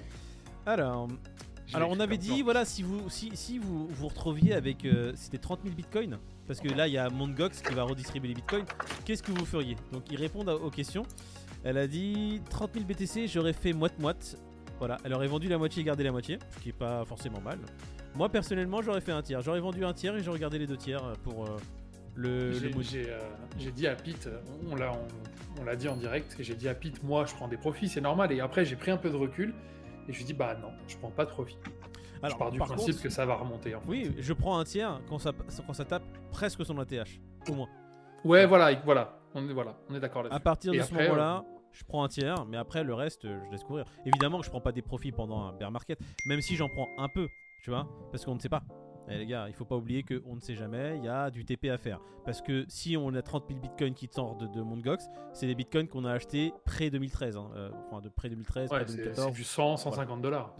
Alors, 1.73 1.89
on 1.89 1.99
avait 1.99 2.17
dit, 2.17 2.41
voilà, 2.41 2.65
si 2.65 2.83
vous 2.83 3.09
si, 3.09 3.31
si 3.35 3.57
vous 3.57 3.87
vous 3.87 4.07
retrouviez 4.07 4.53
avec. 4.53 4.83
euh, 4.85 5.13
C'était 5.15 5.37
30 5.37 5.61
000 5.63 5.75
bitcoins, 5.75 6.17
parce 6.47 6.59
que 6.59 6.67
là, 6.69 6.87
il 6.87 6.93
y 6.93 6.97
a 6.97 7.09
Mongox 7.09 7.61
qui 7.61 7.73
va 7.73 7.83
redistribuer 7.83 8.29
les 8.29 8.33
bitcoins. 8.35 8.65
Qu'est-ce 9.05 9.23
que 9.23 9.31
vous 9.31 9.45
feriez? 9.45 9.75
Donc, 9.91 10.03
ils 10.11 10.17
répondent 10.17 10.49
à- 10.49 10.55
aux 10.55 10.69
questions. 10.69 11.03
Elle 11.63 11.77
a 11.77 11.87
dit 11.87 12.41
30 12.49 12.73
000 12.73 12.85
BTC, 12.85 13.27
j'aurais 13.27 13.53
fait 13.53 13.73
moite-moite. 13.73 14.37
Voilà, 14.79 14.97
elle 15.03 15.13
aurait 15.13 15.27
vendu 15.27 15.47
la 15.47 15.59
moitié 15.59 15.81
et 15.81 15.85
gardé 15.85 16.03
la 16.03 16.11
moitié, 16.11 16.39
ce 16.55 16.59
qui 16.59 16.69
est 16.69 16.73
pas 16.73 17.05
forcément 17.05 17.39
mal. 17.39 17.59
Moi 18.15 18.27
personnellement, 18.29 18.81
j'aurais 18.81 18.99
fait 19.01 19.11
un 19.11 19.21
tiers. 19.21 19.41
J'aurais 19.41 19.59
vendu 19.59 19.85
un 19.85 19.93
tiers 19.93 20.15
et 20.17 20.23
j'aurais 20.23 20.39
gardé 20.39 20.57
les 20.57 20.65
deux 20.67 20.75
tiers 20.75 21.03
euh, 21.03 21.13
pour 21.23 21.45
euh, 21.45 21.57
le, 22.15 22.51
J'ai 22.53 22.69
le 22.69 22.75
mood. 22.75 22.83
j'ai, 22.83 23.09
euh, 23.09 23.19
j'ai 23.57 23.71
dit 23.71 23.87
à 23.87 23.95
Pete, 23.95 24.27
euh, 24.27 24.39
on 24.69 24.75
l'a 24.75 24.91
on, 24.91 25.61
on 25.61 25.63
l'a 25.65 25.75
dit 25.75 25.87
en 25.87 25.95
direct, 25.95 26.35
et 26.39 26.43
j'ai 26.43 26.55
dit 26.55 26.67
à 26.69 26.75
Pete, 26.75 27.01
moi 27.03 27.25
je 27.25 27.33
prends 27.33 27.47
des 27.47 27.57
profits, 27.57 27.87
c'est 27.87 28.01
normal. 28.01 28.31
Et 28.31 28.39
après 28.41 28.65
j'ai 28.65 28.75
pris 28.75 28.91
un 28.91 28.97
peu 28.97 29.09
de 29.09 29.15
recul 29.15 29.53
et 30.07 30.13
je 30.13 30.17
lui 30.17 30.23
ai 30.23 30.27
dit, 30.27 30.33
bah 30.33 30.55
non, 30.55 30.71
je 30.87 30.97
prends 30.97 31.11
pas 31.11 31.25
de 31.25 31.29
profit. 31.29 31.57
Alors, 32.23 32.35
je 32.35 32.39
pars 32.39 32.51
du 32.51 32.59
par 32.59 32.67
principe 32.67 32.91
contre, 32.93 33.03
que 33.03 33.09
ça 33.09 33.25
va 33.25 33.35
remonter. 33.35 33.73
en 33.73 33.81
fait. 33.81 33.87
Oui, 33.89 34.15
je 34.19 34.33
prends 34.33 34.59
un 34.59 34.63
tiers 34.63 34.99
quand 35.09 35.17
ça, 35.17 35.31
quand 35.65 35.73
ça 35.73 35.85
tape 35.85 36.03
presque 36.31 36.63
son 36.65 36.77
ATH, 36.77 37.19
au 37.49 37.53
moins. 37.53 37.67
Ouais, 38.23 38.45
voilà, 38.45 38.73
voilà, 38.85 39.19
on 39.33 39.49
est, 39.49 39.53
voilà, 39.53 39.75
on 39.89 39.95
est 39.95 39.99
d'accord 39.99 40.21
À 40.21 40.23
là-dessus. 40.25 40.43
partir 40.43 40.73
Et 40.73 40.77
de 40.77 40.83
ce 40.83 40.91
après, 40.93 41.03
moment-là, 41.07 41.43
je 41.71 41.83
prends 41.83 42.03
un 42.03 42.07
tiers, 42.09 42.45
mais 42.45 42.57
après 42.57 42.83
le 42.83 42.93
reste, 42.93 43.25
euh, 43.25 43.39
je 43.47 43.51
laisse 43.51 43.63
courir. 43.63 43.85
Évidemment 44.05 44.37
que 44.39 44.45
je 44.45 44.51
prends 44.51 44.61
pas 44.61 44.71
des 44.71 44.83
profits 44.83 45.11
pendant 45.11 45.41
un 45.47 45.53
bear 45.53 45.71
market, 45.71 45.97
même 46.27 46.41
si 46.41 46.55
j'en 46.55 46.69
prends 46.69 46.87
un 46.99 47.07
peu, 47.09 47.27
tu 47.63 47.71
vois, 47.71 47.87
parce 48.11 48.23
qu'on 48.25 48.35
ne 48.35 48.39
sait 48.39 48.49
pas. 48.49 48.61
Eh, 49.09 49.17
les 49.17 49.25
gars, 49.25 49.45
il 49.47 49.53
faut 49.53 49.65
pas 49.65 49.75
oublier 49.75 50.03
qu'on 50.03 50.35
ne 50.35 50.39
sait 50.39 50.55
jamais, 50.55 50.97
il 50.97 51.03
y 51.03 51.07
a 51.07 51.29
du 51.31 51.43
TP 51.43 51.69
à 51.69 51.77
faire. 51.77 51.99
Parce 52.23 52.41
que 52.41 52.65
si 52.67 52.95
on 52.97 53.13
a 53.15 53.21
30 53.21 53.45
000 53.49 53.59
bitcoins 53.59 53.93
qui 53.93 54.07
sortent 54.11 54.39
de, 54.41 54.47
de 54.47 54.61
Mt. 54.61 54.81
Gox, 54.83 55.05
c'est 55.33 55.47
des 55.47 55.55
bitcoins 55.55 55.87
qu'on 55.87 56.05
a 56.05 56.11
achetés 56.11 56.53
pré-2013, 56.65 57.35
hein, 57.37 57.49
euh, 57.55 57.71
enfin 57.87 57.99
de 58.01 58.09
pré-2013, 58.09 58.71
Ouais, 58.71 58.83
c'est 58.87 59.03
c'est 59.03 59.11
pré-2014. 59.11 59.33
du 59.33 59.43
100, 59.43 59.77
150 59.77 60.21
dollars. 60.21 60.55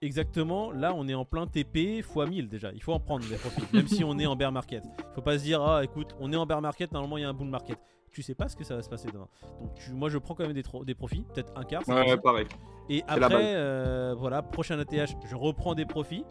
Exactement, 0.00 0.72
là 0.72 0.92
on 0.96 1.06
est 1.06 1.14
en 1.14 1.24
plein 1.24 1.46
TP 1.46 1.98
x 1.98 2.16
1000 2.16 2.48
déjà, 2.48 2.72
il 2.72 2.82
faut 2.82 2.92
en 2.92 2.98
prendre 2.98 3.24
des 3.28 3.36
profits, 3.36 3.62
même 3.72 3.86
si 3.86 4.02
on 4.02 4.18
est 4.18 4.26
en 4.26 4.34
bear 4.34 4.50
market. 4.50 4.82
Il 4.98 5.14
faut 5.14 5.22
pas 5.22 5.38
se 5.38 5.44
dire, 5.44 5.62
ah 5.62 5.84
écoute, 5.84 6.16
on 6.18 6.32
est 6.32 6.36
en 6.36 6.44
bear 6.44 6.60
market, 6.60 6.90
normalement 6.92 7.18
il 7.18 7.20
y 7.20 7.24
a 7.24 7.28
un 7.28 7.34
bull 7.34 7.46
market. 7.48 7.78
Tu 8.12 8.22
sais 8.22 8.34
pas 8.34 8.48
ce 8.48 8.56
que 8.56 8.64
ça 8.64 8.76
va 8.76 8.82
se 8.82 8.90
passer 8.90 9.08
demain. 9.12 9.26
Donc 9.60 9.74
tu- 9.74 9.92
moi 9.92 10.08
je 10.10 10.18
prends 10.18 10.34
quand 10.34 10.44
même 10.44 10.52
des, 10.52 10.62
des 10.84 10.94
profits, 10.94 11.24
peut-être 11.34 11.52
un 11.56 11.64
quart. 11.64 11.82
c'est 11.86 11.92
Ouais, 11.94 12.16
pareil. 12.18 12.46
Et 12.90 13.02
après, 13.08 13.54
euh, 13.54 14.14
voilà, 14.18 14.42
prochain 14.42 14.78
ATH, 14.78 15.14
je 15.30 15.34
reprends 15.36 15.74
des 15.74 15.86
profits 15.86 16.24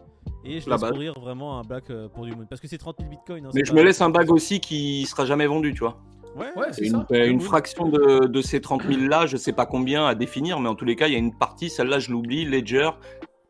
et 0.45 0.59
je 0.59 0.69
La 0.69 0.75
laisse 0.75 0.81
base. 0.81 0.91
courir 0.91 1.19
vraiment 1.19 1.57
un 1.59 1.63
black 1.63 1.89
euh, 1.89 2.07
pour 2.07 2.25
du 2.25 2.35
moon. 2.35 2.45
Parce 2.47 2.61
que 2.61 2.67
c'est 2.67 2.77
30 2.77 2.97
000 2.99 3.09
bitcoins. 3.09 3.45
hein, 3.47 3.49
Mais 3.55 3.63
je 3.65 3.71
pas- 3.71 3.79
me 3.79 3.83
laisse 3.83 3.99
un 4.01 4.09
bag 4.09 4.29
aussi 4.31 4.59
qui 4.59 5.05
sera 5.07 5.25
jamais 5.25 5.47
vendu, 5.47 5.73
tu 5.73 5.79
vois. 5.79 5.97
Ouais, 6.35 6.51
Ouais, 6.55 6.67
c'est 6.71 6.85
une, 6.85 6.91
ça. 6.91 7.07
euh, 7.11 7.27
une 7.27 7.41
fraction 7.41 7.89
de, 7.89 8.27
de 8.27 8.41
ces 8.41 8.61
30 8.61 8.83
000 8.83 9.07
là, 9.07 9.25
je 9.25 9.35
sais 9.35 9.51
pas 9.51 9.65
combien 9.65 10.05
à 10.05 10.13
définir, 10.15 10.59
mais 10.59 10.69
en 10.69 10.75
tous 10.75 10.85
les 10.85 10.95
cas, 10.95 11.07
il 11.07 11.13
y 11.13 11.15
a 11.15 11.19
une 11.19 11.35
partie, 11.35 11.69
celle-là 11.69 11.99
je 11.99 12.11
l'oublie, 12.11 12.45
Ledger, 12.45 12.91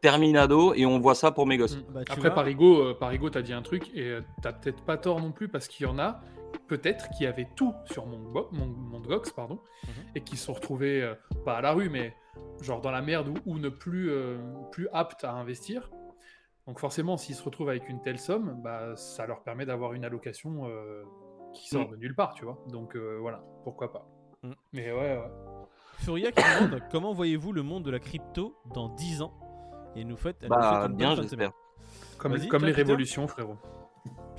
Terminado, 0.02 0.74
et 0.74 0.86
on 0.86 1.00
voit 1.00 1.14
ça 1.16 1.32
pour 1.32 1.46
mes 1.46 1.58
gosses. 1.58 1.78
Mm. 1.78 1.94
Bah, 1.94 2.00
Après, 2.10 2.22
vois. 2.22 2.30
Parigo, 2.32 2.82
euh, 2.82 2.94
Parigo, 2.94 3.30
t'as 3.30 3.42
dit 3.42 3.54
un 3.54 3.62
truc 3.62 3.92
et 3.94 4.04
euh, 4.10 4.22
t'as 4.42 4.54
peut-être 4.54 4.82
pas 4.84 4.98
tort 4.98 5.20
non 5.20 5.32
plus 5.32 5.48
parce 5.48 5.68
qu'il 5.68 5.86
y 5.86 5.90
en 5.90 6.00
a 6.00 6.22
peut-être 6.68 7.10
qui 7.18 7.26
avaient 7.26 7.48
tout 7.56 7.74
sur 7.86 8.06
mon, 8.06 8.20
Go- 8.32 8.50
mon, 8.52 8.66
mon 8.68 9.00
Gox, 9.00 9.32
pardon, 9.32 9.60
Mhm. 9.84 9.92
et 10.16 10.22
qui 10.22 10.38
se 10.38 10.46
sont 10.46 10.54
retrouvés 10.54 11.02
euh, 11.04 11.16
pas 11.46 11.58
à 11.58 11.62
la 11.62 11.72
rue, 11.74 11.90
mais 11.90 12.16
genre 12.62 12.82
dans 12.82 12.92
la 12.92 13.02
merde 13.02 13.28
ou, 13.30 13.52
ou 13.54 13.58
ne 13.60 13.70
plus, 13.70 14.10
euh, 14.12 14.38
plus 14.72 14.88
aptes 14.94 15.24
à 15.24 15.32
investir. 15.34 15.90
Donc 16.68 16.80
forcément, 16.80 17.18
s'ils 17.18 17.36
se 17.36 17.44
retrouvent 17.44 17.70
avec 17.70 17.90
une 17.90 18.02
telle 18.02 18.20
somme, 18.20 18.60
bah, 18.64 18.96
ça 18.96 19.26
leur 19.26 19.42
permet 19.44 19.66
d'avoir 19.66 19.94
une 19.94 20.06
allocation 20.06 20.68
euh, 20.68 21.04
qui 21.54 21.68
sort 21.70 21.88
Mm. 21.88 21.92
de 21.92 21.96
nulle 21.98 22.16
part, 22.16 22.34
tu 22.36 22.46
vois. 22.46 22.64
Donc 22.70 22.96
euh, 22.96 23.18
voilà, 23.20 23.44
pourquoi 23.64 23.92
pas. 23.92 24.08
Mm. 24.44 24.52
Mais 24.74 24.92
ouais, 24.92 25.18
ouais. 25.18 25.32
Furia 26.00 26.32
qui 26.32 26.42
demande 26.42 26.82
comment 26.92 27.14
voyez-vous 27.14 27.52
le 27.52 27.64
monde 27.64 27.84
de 27.84 27.92
la 27.92 28.00
crypto 28.00 28.56
dans 28.74 28.90
10 28.90 29.22
ans? 29.22 29.34
Et 29.96 30.06
nous 30.06 30.16
faites, 30.16 30.42
nous 30.44 30.48
Bah, 30.50 30.86
une 30.90 30.96
bien, 30.96 31.16
j'espère. 31.16 31.52
Comme, 32.18 32.36
les 32.36 32.72
révolutions, 32.72 33.28
frérot. 33.28 33.58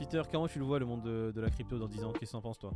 Peter, 0.03 0.23
comment 0.33 0.49
tu 0.49 0.59
le 0.59 0.65
vois 0.65 0.81
le 0.81 0.85
monde 0.87 1.03
de, 1.03 1.31
de 1.33 1.41
la 1.41 1.49
crypto 1.49 1.79
dans 1.79 1.87
10 1.87 2.03
ans? 2.03 2.13
Qu'est-ce 2.19 2.33
que 2.33 2.37
t'en 2.37 2.41
penses 2.43 2.59
toi? 2.59 2.73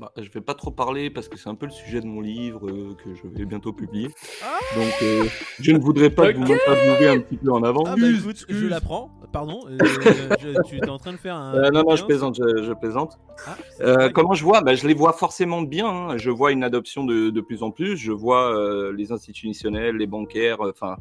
Bah, 0.00 0.12
je 0.16 0.30
vais 0.30 0.40
pas 0.40 0.54
trop 0.54 0.70
parler 0.70 1.10
parce 1.10 1.28
que 1.28 1.36
c'est 1.36 1.48
un 1.48 1.56
peu 1.56 1.66
le 1.66 1.72
sujet 1.72 2.00
de 2.00 2.06
mon 2.06 2.20
livre 2.20 2.68
euh, 2.68 2.94
que 3.02 3.14
je 3.14 3.22
vais 3.24 3.30
bibientôt 3.30 3.72
publier. 3.72 4.08
Ah 4.42 4.58
Donc, 4.76 4.92
euh, 5.02 5.28
je 5.58 5.72
ne 5.72 5.78
voudrais 5.80 6.08
pas 6.10 6.32
que 6.32 6.38
vous 6.38 6.44
m'interviewez 6.44 7.08
un 7.08 7.18
petit 7.18 7.36
peu 7.36 7.50
en 7.50 7.64
avant. 7.64 7.82
Ah 7.86 7.96
bah 7.96 8.08
écoute, 8.08 8.44
je 8.48 8.66
l'apprends, 8.66 9.10
pardon, 9.32 9.64
euh, 9.68 10.36
je- 10.40 10.62
tu 10.68 10.76
es 10.78 10.88
en 10.88 10.98
train 10.98 11.12
de 11.12 11.16
faire 11.18 11.34
un... 11.34 11.56
Euh, 11.56 11.70
non, 11.72 11.82
non, 11.82 11.96
je 11.96 12.04
plaisante, 12.04 12.36
je, 12.36 12.62
je 12.62 12.72
plaisante. 12.74 13.18
Ah, 13.44 13.56
Euh, 13.80 14.08
comment 14.10 14.34
je 14.34 14.44
vois? 14.44 14.60
Bah, 14.60 14.76
Je 14.76 14.86
les 14.86 14.94
vois 14.94 15.14
forcément 15.14 15.62
bien. 15.62 15.88
hein. 15.88 16.16
Je 16.16 16.30
vois 16.30 16.52
une 16.52 16.62
adoption 16.62 17.04
de, 17.04 17.30
de 17.30 17.40
plus 17.40 17.64
en 17.64 17.72
plus. 17.72 17.96
Je 17.96 18.12
vois 18.12 18.56
euh, 18.56 18.92
les 18.92 19.10
institutionnels, 19.10 19.96
les 19.96 20.06
bancaires, 20.06 20.64
euh, 20.64 20.70
enfin 20.70 20.96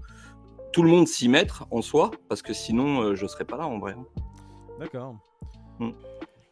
tout 0.74 0.82
le 0.84 0.90
monde 0.90 1.08
s'y 1.08 1.30
mettre 1.30 1.66
en 1.72 1.82
soi, 1.82 2.12
parce 2.30 2.42
que 2.42 2.52
sinon 2.54 3.02
euh, 3.02 3.16
je 3.16 3.28
serais 3.28 3.46
pas 3.46 3.56
là 3.58 3.68
en 3.68 3.78
vrai. 3.80 3.94
hein. 3.98 4.06
D'accord. 4.80 5.16
Hmm. 5.80 5.92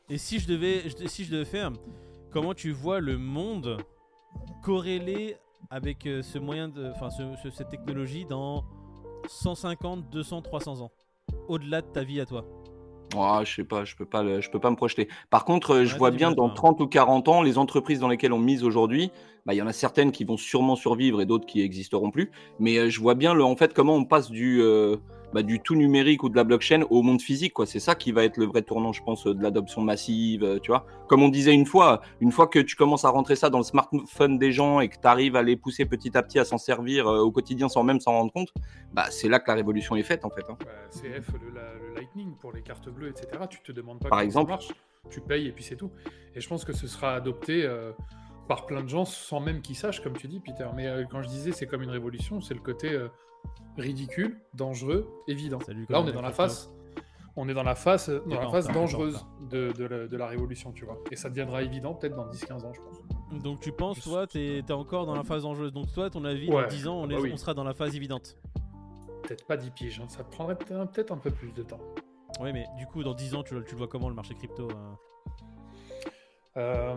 Et 0.09 0.17
si 0.17 0.39
je 0.39 0.47
devais, 0.47 0.83
si 1.07 1.23
je 1.25 1.31
devais 1.31 1.45
faire, 1.45 1.71
comment 2.31 2.53
tu 2.53 2.71
vois 2.71 2.99
le 2.99 3.17
monde 3.17 3.77
corrélé 4.62 5.36
avec 5.69 6.05
euh, 6.05 6.21
ce 6.21 6.38
moyen 6.39 6.67
de, 6.67 6.91
enfin 6.91 7.09
ce- 7.09 7.36
ce- 7.41 7.49
cette 7.49 7.69
technologie 7.69 8.25
dans 8.25 8.63
150, 9.27 10.09
200, 10.09 10.41
300 10.41 10.81
ans, 10.81 10.91
au-delà 11.47 11.81
de 11.81 11.88
ta 11.88 12.03
vie 12.03 12.19
à 12.19 12.25
toi. 12.25 12.45
Ah, 13.15 13.41
je 13.45 13.53
sais 13.55 13.63
pas, 13.63 13.86
je 13.86 13.95
peux 13.95 14.05
pas, 14.05 14.23
le- 14.23 14.41
je 14.41 14.49
peux 14.49 14.59
pas 14.59 14.71
me 14.71 14.75
projeter. 14.75 15.07
Par 15.29 15.45
contre, 15.45 15.71
euh, 15.75 15.86
je 15.86 15.95
vois 15.97 16.12
bien 16.12 16.31
dans 16.31 16.47
toi. 16.47 16.55
30 16.55 16.81
ou 16.81 16.88
40 16.88 17.27
ans, 17.27 17.41
les 17.41 17.57
entreprises 17.57 17.99
dans 17.99 18.07
lesquelles 18.07 18.33
on 18.33 18.39
mise 18.39 18.63
aujourd'hui, 18.63 19.12
bah, 19.45 19.53
il 19.53 19.57
y 19.57 19.62
en 19.62 19.67
a 19.67 19.73
certaines 19.73 20.12
qui 20.12 20.23
vont 20.25 20.38
sûrement 20.38 20.75
survivre 20.75 21.21
et 21.21 21.25
d'autres 21.25 21.45
qui 21.45 21.62
existeront 21.62 22.09
plus. 22.12 22.31
Mais 22.59 22.77
euh, 22.77 22.89
je 22.89 22.99
vois 22.99 23.13
bien 23.15 23.33
le, 23.33 23.43
en 23.43 23.55
fait, 23.55 23.73
comment 23.73 23.95
on 23.95 24.05
passe 24.05 24.31
du, 24.31 24.62
euh, 24.62 24.97
bah, 25.33 25.43
du 25.43 25.59
tout 25.59 25.75
numérique 25.75 26.23
ou 26.23 26.29
de 26.29 26.35
la 26.35 26.43
blockchain 26.43 26.83
au 26.89 27.01
monde 27.01 27.21
physique. 27.21 27.53
Quoi. 27.53 27.65
C'est 27.65 27.79
ça 27.79 27.95
qui 27.95 28.11
va 28.11 28.23
être 28.23 28.37
le 28.37 28.45
vrai 28.45 28.61
tournant, 28.61 28.93
je 28.93 29.01
pense, 29.03 29.25
euh, 29.27 29.33
de 29.33 29.41
l'adoption 29.41 29.81
massive. 29.81 30.43
euh, 30.43 30.59
tu 30.59 30.71
vois, 30.71 30.85
comme 31.07 31.23
on 31.23 31.29
disait 31.29 31.53
une 31.53 31.65
fois, 31.65 32.01
une 32.21 32.31
fois 32.31 32.47
que 32.47 32.59
tu 32.59 32.75
commences 32.75 33.05
à 33.05 33.09
rentrer 33.09 33.35
ça 33.35 33.49
dans 33.49 33.57
le 33.59 33.63
smartphone 33.63 34.37
des 34.37 34.51
gens 34.51 34.79
et 34.79 34.89
que 34.89 34.95
tu 34.99 35.07
arrives 35.07 35.35
à 35.35 35.41
les 35.43 35.55
pousser 35.57 35.85
petit 35.85 36.15
à 36.17 36.23
petit 36.23 36.39
à 36.39 36.45
s'en 36.45 36.57
servir 36.57 37.07
euh, 37.07 37.19
au 37.19 37.31
quotidien 37.31 37.67
sans 37.69 37.83
même 37.83 37.99
s'en 37.99 38.11
rendre 38.13 38.31
compte, 38.31 38.53
bah, 38.93 39.05
c'est 39.09 39.27
là 39.29 39.39
que 39.39 39.49
la 39.49 39.55
révolution 39.55 39.95
est 39.95 40.03
faite 40.03 40.23
en 40.25 40.29
fait. 40.29 40.43
hein. 40.49 40.57
Bah, 40.59 40.71
CF, 40.91 41.27
le, 41.33 41.49
la- 41.55 41.73
le 41.73 41.95
Lightning 41.95 42.35
pour 42.35 42.51
les 42.51 42.61
cartes 42.61 42.89
bleues, 42.89 43.09
etc. 43.09 43.27
Tu 43.49 43.59
te 43.61 43.71
demandes 43.71 43.99
pas 43.99 44.09
Par 44.09 44.19
comment 44.19 44.25
exemple. 44.25 44.51
ça 44.51 44.55
marche, 44.55 44.67
tu 45.09 45.21
payes 45.21 45.47
et 45.47 45.51
puis 45.51 45.63
c'est 45.63 45.75
tout. 45.75 45.91
Et 46.35 46.41
je 46.41 46.47
pense 46.47 46.63
que 46.65 46.73
ce 46.73 46.87
sera 46.87 47.13
adopté 47.15 47.63
euh, 47.65 47.91
par 48.47 48.65
plein 48.65 48.81
de 48.83 48.89
gens 48.89 49.05
sans 49.05 49.39
même 49.39 49.61
qu'ils 49.61 49.75
sachent, 49.75 50.01
comme 50.01 50.17
tu 50.17 50.27
dis, 50.27 50.39
Peter. 50.39 50.67
Mais 50.75 50.87
euh, 50.87 51.03
quand 51.09 51.21
je 51.21 51.27
disais 51.27 51.51
c'est 51.51 51.65
comme 51.65 51.81
une 51.83 51.89
révolution, 51.89 52.41
c'est 52.41 52.53
le 52.53 52.59
côté 52.59 52.91
euh, 52.91 53.07
ridicule, 53.77 54.39
dangereux, 54.53 55.08
évident. 55.27 55.60
Salut, 55.65 55.86
Là, 55.89 56.01
on 56.01 56.08
est 56.08 56.12
dans 56.12 56.21
la 56.21 56.32
phase. 56.32 56.71
On 57.36 57.49
est 57.49 57.53
dans 57.56 57.63
la 57.63 57.73
phase, 57.73 58.10
dans 58.27 58.39
la 58.39 58.47
phase 58.49 58.67
dangereuse 58.67 59.25
de, 59.49 59.71
de 59.71 59.86
la, 59.86 60.08
de 60.08 60.17
la 60.17 60.27
révolution, 60.27 60.71
tu 60.71 60.86
vois. 60.86 60.99
Et 61.10 61.15
ça 61.15 61.29
deviendra 61.29 61.63
évident 61.63 61.95
peut-être 61.95 62.15
dans 62.15 62.27
10-15 62.29 62.63
ans, 62.63 62.73
je 62.73 62.79
pense. 62.82 63.41
Donc 63.43 63.60
tu 63.60 63.71
penses, 63.71 63.99
toi, 64.01 64.27
t'es 64.27 64.60
es 64.60 64.71
encore 64.71 65.08
dans 65.08 65.15
la 65.15 65.23
phase 65.23 65.41
dangereuse. 65.41 65.73
Donc 65.73 65.91
toi, 65.91 66.12
ton 66.12 66.25
avis, 66.25 66.47
Ouais, 66.47 66.62
dans 66.62 66.67
10 66.67 66.88
ans, 66.88 66.95
on, 67.01 67.10
est- 67.10 67.15
bah 67.15 67.21
oui. 67.23 67.32
on 67.34 67.38
sera 67.38 67.56
dans 67.56 67.63
la 67.63 67.73
phase 67.73 67.95
évidente. 67.95 68.38
Peut-être 69.23 69.47
pas 69.47 69.58
10 69.58 69.71
piges, 69.71 69.99
hein. 69.99 70.08
ça 70.10 70.23
prendrait 70.23 70.56
peut-être 70.56 71.12
un 71.12 71.17
peu 71.17 71.32
plus 71.32 71.51
de 71.53 71.63
temps. 71.63 71.79
Oui, 72.39 72.53
mais 72.53 72.67
du 72.77 72.86
coup, 72.86 73.01
dans 73.03 73.15
10 73.15 73.34
ans, 73.34 73.41
tu, 73.41 73.56
le- 73.56 73.63
tu 73.63 73.71
le 73.71 73.77
vois 73.79 73.88
comment 73.88 74.10
le 74.10 74.15
marché 74.15 74.36
crypto 74.36 74.67
hein 74.71 74.97
Euh, 76.57 76.95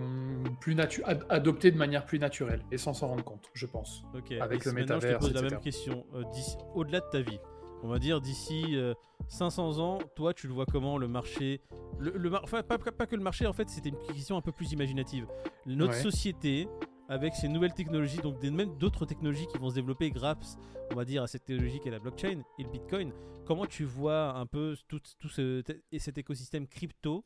plus 0.60 0.74
natu- 0.74 1.02
ad- 1.04 1.24
adopté 1.30 1.70
de 1.70 1.78
manière 1.78 2.04
plus 2.04 2.18
naturelle 2.18 2.62
et 2.70 2.76
sans 2.76 2.92
s'en 2.92 3.08
rendre 3.08 3.24
compte, 3.24 3.48
je 3.54 3.64
pense. 3.64 4.02
Ok. 4.14 4.32
Avec 4.32 4.66
Et 4.66 4.68
le 4.68 4.74
maintenant, 4.74 5.00
je 5.00 5.08
te 5.08 5.14
pose 5.18 5.32
la 5.32 5.42
même 5.42 5.60
question. 5.60 6.04
euh, 6.14 6.24
d'ici- 6.32 6.56
Au-delà 6.74 7.00
de 7.00 7.06
ta 7.10 7.20
vie, 7.22 7.38
on 7.82 7.88
va 7.88 7.98
dire 7.98 8.20
d'ici 8.20 8.76
euh, 8.76 8.92
500 9.28 9.78
ans, 9.78 9.98
toi, 10.14 10.34
tu 10.34 10.46
le 10.46 10.52
vois 10.52 10.66
comment 10.66 10.98
le 10.98 11.08
marché 11.08 11.62
le, 11.98 12.10
le 12.10 12.28
mar- 12.28 12.42
Enfin, 12.44 12.62
pas, 12.62 12.76
que 12.78 13.16
le 13.16 13.22
marché, 13.22 13.46
en 13.46 13.54
fait, 13.54 13.70
c'était 13.70 13.88
une 13.88 13.98
question 13.98 14.36
un 14.36 14.42
peu 14.42 14.52
plus 14.52 14.72
imaginative. 14.72 15.26
Notre 15.64 15.92
Ouais. 15.94 16.02
société, 16.02 16.68
avec 17.08 17.34
ces 17.34 17.48
nouvelles 17.48 17.72
technologies, 17.72 18.18
donc 18.18 18.38
des, 18.40 18.50
même 18.50 18.76
d'autres 18.76 19.06
technologies 19.06 19.46
qui 19.46 19.56
vont 19.56 19.70
se 19.70 19.76
développer 19.76 20.10
grâce, 20.10 20.58
on 20.92 20.94
va 20.96 21.06
dire, 21.06 21.22
à 21.22 21.26
cette 21.28 21.44
technologie 21.46 21.80
qu'est 21.80 21.90
la 21.90 21.98
blockchain 22.00 22.42
et 22.58 22.62
le 22.62 22.68
bitcoin, 22.68 23.12
comment 23.46 23.64
tu 23.64 23.84
vois 23.84 24.34
un 24.36 24.44
peu 24.44 24.76
tout, 24.86 25.00
tout 25.18 25.28
ce, 25.28 25.62
et 25.92 25.98
cet 25.98 26.18
écosystème 26.18 26.66
crypto 26.66 27.24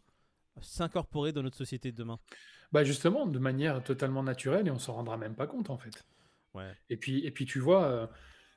s'incorporer 0.62 1.32
dans 1.32 1.42
notre 1.42 1.56
société 1.56 1.92
de 1.92 1.96
demain 1.96 2.18
Bah 2.72 2.84
justement, 2.84 3.26
de 3.26 3.38
manière 3.38 3.82
totalement 3.82 4.22
naturelle 4.22 4.66
et 4.68 4.70
on 4.70 4.78
s'en 4.78 4.94
rendra 4.94 5.16
même 5.16 5.34
pas 5.34 5.46
compte 5.46 5.70
en 5.70 5.78
fait. 5.78 6.04
Ouais. 6.54 6.72
Et 6.88 6.96
puis, 6.96 7.24
et 7.24 7.30
puis 7.30 7.46
tu 7.46 7.58
vois, 7.60 7.84
euh, 7.84 8.06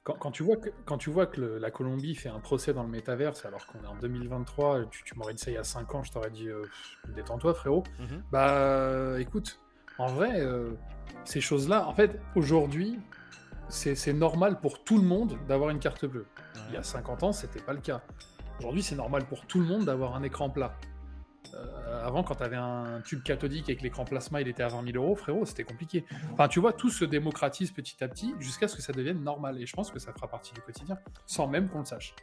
quand, 0.03 0.15
quand 0.15 0.31
tu 0.31 0.43
vois 0.43 0.57
que, 0.57 0.69
quand 0.85 0.97
tu 0.97 1.09
vois 1.09 1.27
que 1.27 1.39
le- 1.39 1.57
la 1.59 1.71
Colombie 1.71 2.15
fait 2.15 2.29
un 2.29 2.39
procès 2.39 2.73
dans 2.73 2.83
le 2.83 2.89
métaverse 2.89 3.45
alors 3.45 3.65
qu'on 3.67 3.83
est 3.83 3.87
en 3.87 3.95
2023, 3.95 4.85
tu, 4.89 5.03
tu 5.03 5.15
m'aurais 5.17 5.33
dit 5.33 5.41
ça 5.43 5.51
il 5.51 5.55
y 5.55 5.57
a 5.57 5.63
5 5.63 5.93
ans, 5.95 6.03
je 6.03 6.11
t'aurais 6.11 6.31
dit 6.31 6.47
euh, 6.49 6.63
détends-toi 7.09 7.53
frérot. 7.53 7.83
Mhm. 7.99 8.23
Bah 8.31 8.57
euh, 8.57 9.17
écoute, 9.19 9.59
en 9.99 10.07
vrai, 10.07 10.41
euh, 10.41 10.71
ces 11.25 11.39
choses-là, 11.41 11.87
en 11.87 11.93
fait, 11.93 12.19
aujourd'hui, 12.35 12.99
c'est 13.69 14.13
normal 14.13 14.59
pour 14.59 14.83
tout 14.83 14.97
le 14.97 15.03
monde 15.03 15.37
d'avoir 15.47 15.69
une 15.69 15.79
carte 15.79 16.05
bleue. 16.05 16.27
Il 16.69 16.73
y 16.73 16.77
a 16.77 16.83
50 16.83 17.23
ans, 17.23 17.31
c'était 17.31 17.61
pas 17.61 17.73
le 17.73 17.79
cas. 17.81 18.01
Aujourd'hui, 18.59 18.83
c'est 18.83 18.95
normal 18.95 19.25
pour 19.25 19.45
tout 19.47 19.59
le 19.59 19.65
monde 19.65 19.85
d'avoir 19.85 20.15
un 20.15 20.23
écran 20.23 20.49
plat. 20.49 20.75
Euh, 21.53 21.72
avant, 22.13 22.23
quand 22.23 22.35
tu 22.35 22.43
avais 22.43 22.55
un 22.55 23.01
tube 23.01 23.23
cathodique 23.23 23.69
et 23.69 23.75
que 23.75 23.83
l'écran 23.83 24.05
plasma 24.05 24.41
il 24.41 24.47
était 24.47 24.63
à 24.63 24.67
20 24.67 24.85
000 24.91 25.03
euros, 25.03 25.15
frérot, 25.15 25.45
c'était 25.45 25.63
compliqué. 25.63 26.05
Enfin, 26.31 26.47
tu 26.47 26.59
vois, 26.59 26.73
tout 26.73 26.89
se 26.89 27.05
démocratise 27.05 27.71
petit 27.71 28.03
à 28.03 28.07
petit 28.07 28.33
jusqu'à 28.39 28.67
ce 28.67 28.75
que 28.75 28.81
ça 28.81 28.93
devienne 28.93 29.23
normal. 29.23 29.59
Et 29.61 29.65
je 29.65 29.73
pense 29.73 29.91
que 29.91 29.99
ça 29.99 30.13
fera 30.13 30.27
partie 30.27 30.53
du 30.53 30.61
quotidien, 30.61 30.97
sans 31.25 31.47
même 31.47 31.69
qu'on 31.69 31.79
le 31.79 31.85
sache. 31.85 32.13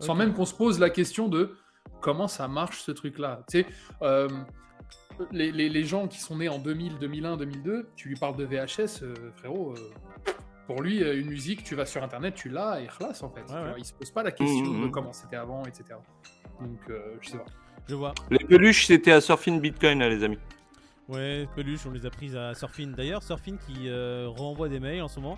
Sans 0.00 0.14
même 0.14 0.34
qu'on 0.34 0.44
se 0.44 0.54
pose 0.54 0.78
la 0.78 0.90
question 0.90 1.28
de 1.28 1.56
comment 2.00 2.28
ça 2.28 2.46
marche 2.48 2.80
ce 2.82 2.90
truc-là. 2.92 3.42
Tu 3.50 3.62
sais, 3.62 3.66
euh, 4.02 4.28
les, 5.32 5.50
les- 5.50 5.68
les 5.68 5.84
gens 5.84 6.06
qui 6.06 6.20
sont 6.20 6.36
nés 6.36 6.48
en 6.48 6.58
2000, 6.58 6.98
2001, 6.98 7.36
2002, 7.36 7.90
tu 7.96 8.08
lui 8.08 8.16
parles 8.16 8.36
de 8.36 8.44
VHS, 8.44 9.02
euh, 9.02 9.14
frérot, 9.36 9.74
euh, 9.76 9.90
Pour 10.66 10.82
lui, 10.82 11.00
une 11.00 11.28
musique, 11.30 11.64
tu 11.64 11.74
vas 11.74 11.86
sur 11.86 12.02
internet, 12.04 12.34
tu 12.34 12.50
l'as 12.50 12.80
et 12.82 12.88
relâche 12.88 13.22
en 13.22 13.30
fait. 13.30 13.40
Ouais, 13.50 13.54
ouais. 13.62 13.74
Il 13.78 13.84
se 13.86 13.94
pose 13.94 14.10
pas 14.10 14.22
la 14.22 14.30
question 14.32 14.66
Mhm, 14.66 14.80
de 14.82 14.84
mhm. 14.86 14.90
comment 14.90 15.12
c'était 15.14 15.36
avant, 15.36 15.64
etc. 15.64 15.84
Donc, 16.60 16.78
euh, 16.90 17.16
je 17.22 17.30
sais 17.30 17.38
pas. 17.38 17.44
Je 17.88 17.94
vois. 17.94 18.14
Les 18.30 18.38
peluches, 18.38 18.86
c'était 18.86 19.12
à 19.12 19.20
Surfing 19.20 19.60
Bitcoin, 19.60 20.00
les 20.00 20.22
amis. 20.22 20.38
Ouais, 21.08 21.48
peluche, 21.56 21.86
on 21.86 21.90
les 21.90 22.04
a 22.04 22.10
prises 22.10 22.36
à 22.36 22.54
Surfin. 22.54 22.88
D'ailleurs, 22.88 23.22
Surfin 23.22 23.56
qui 23.56 23.88
euh, 23.88 24.28
renvoie 24.28 24.68
des 24.68 24.78
mails 24.78 25.02
en 25.02 25.08
ce 25.08 25.20
moment. 25.20 25.36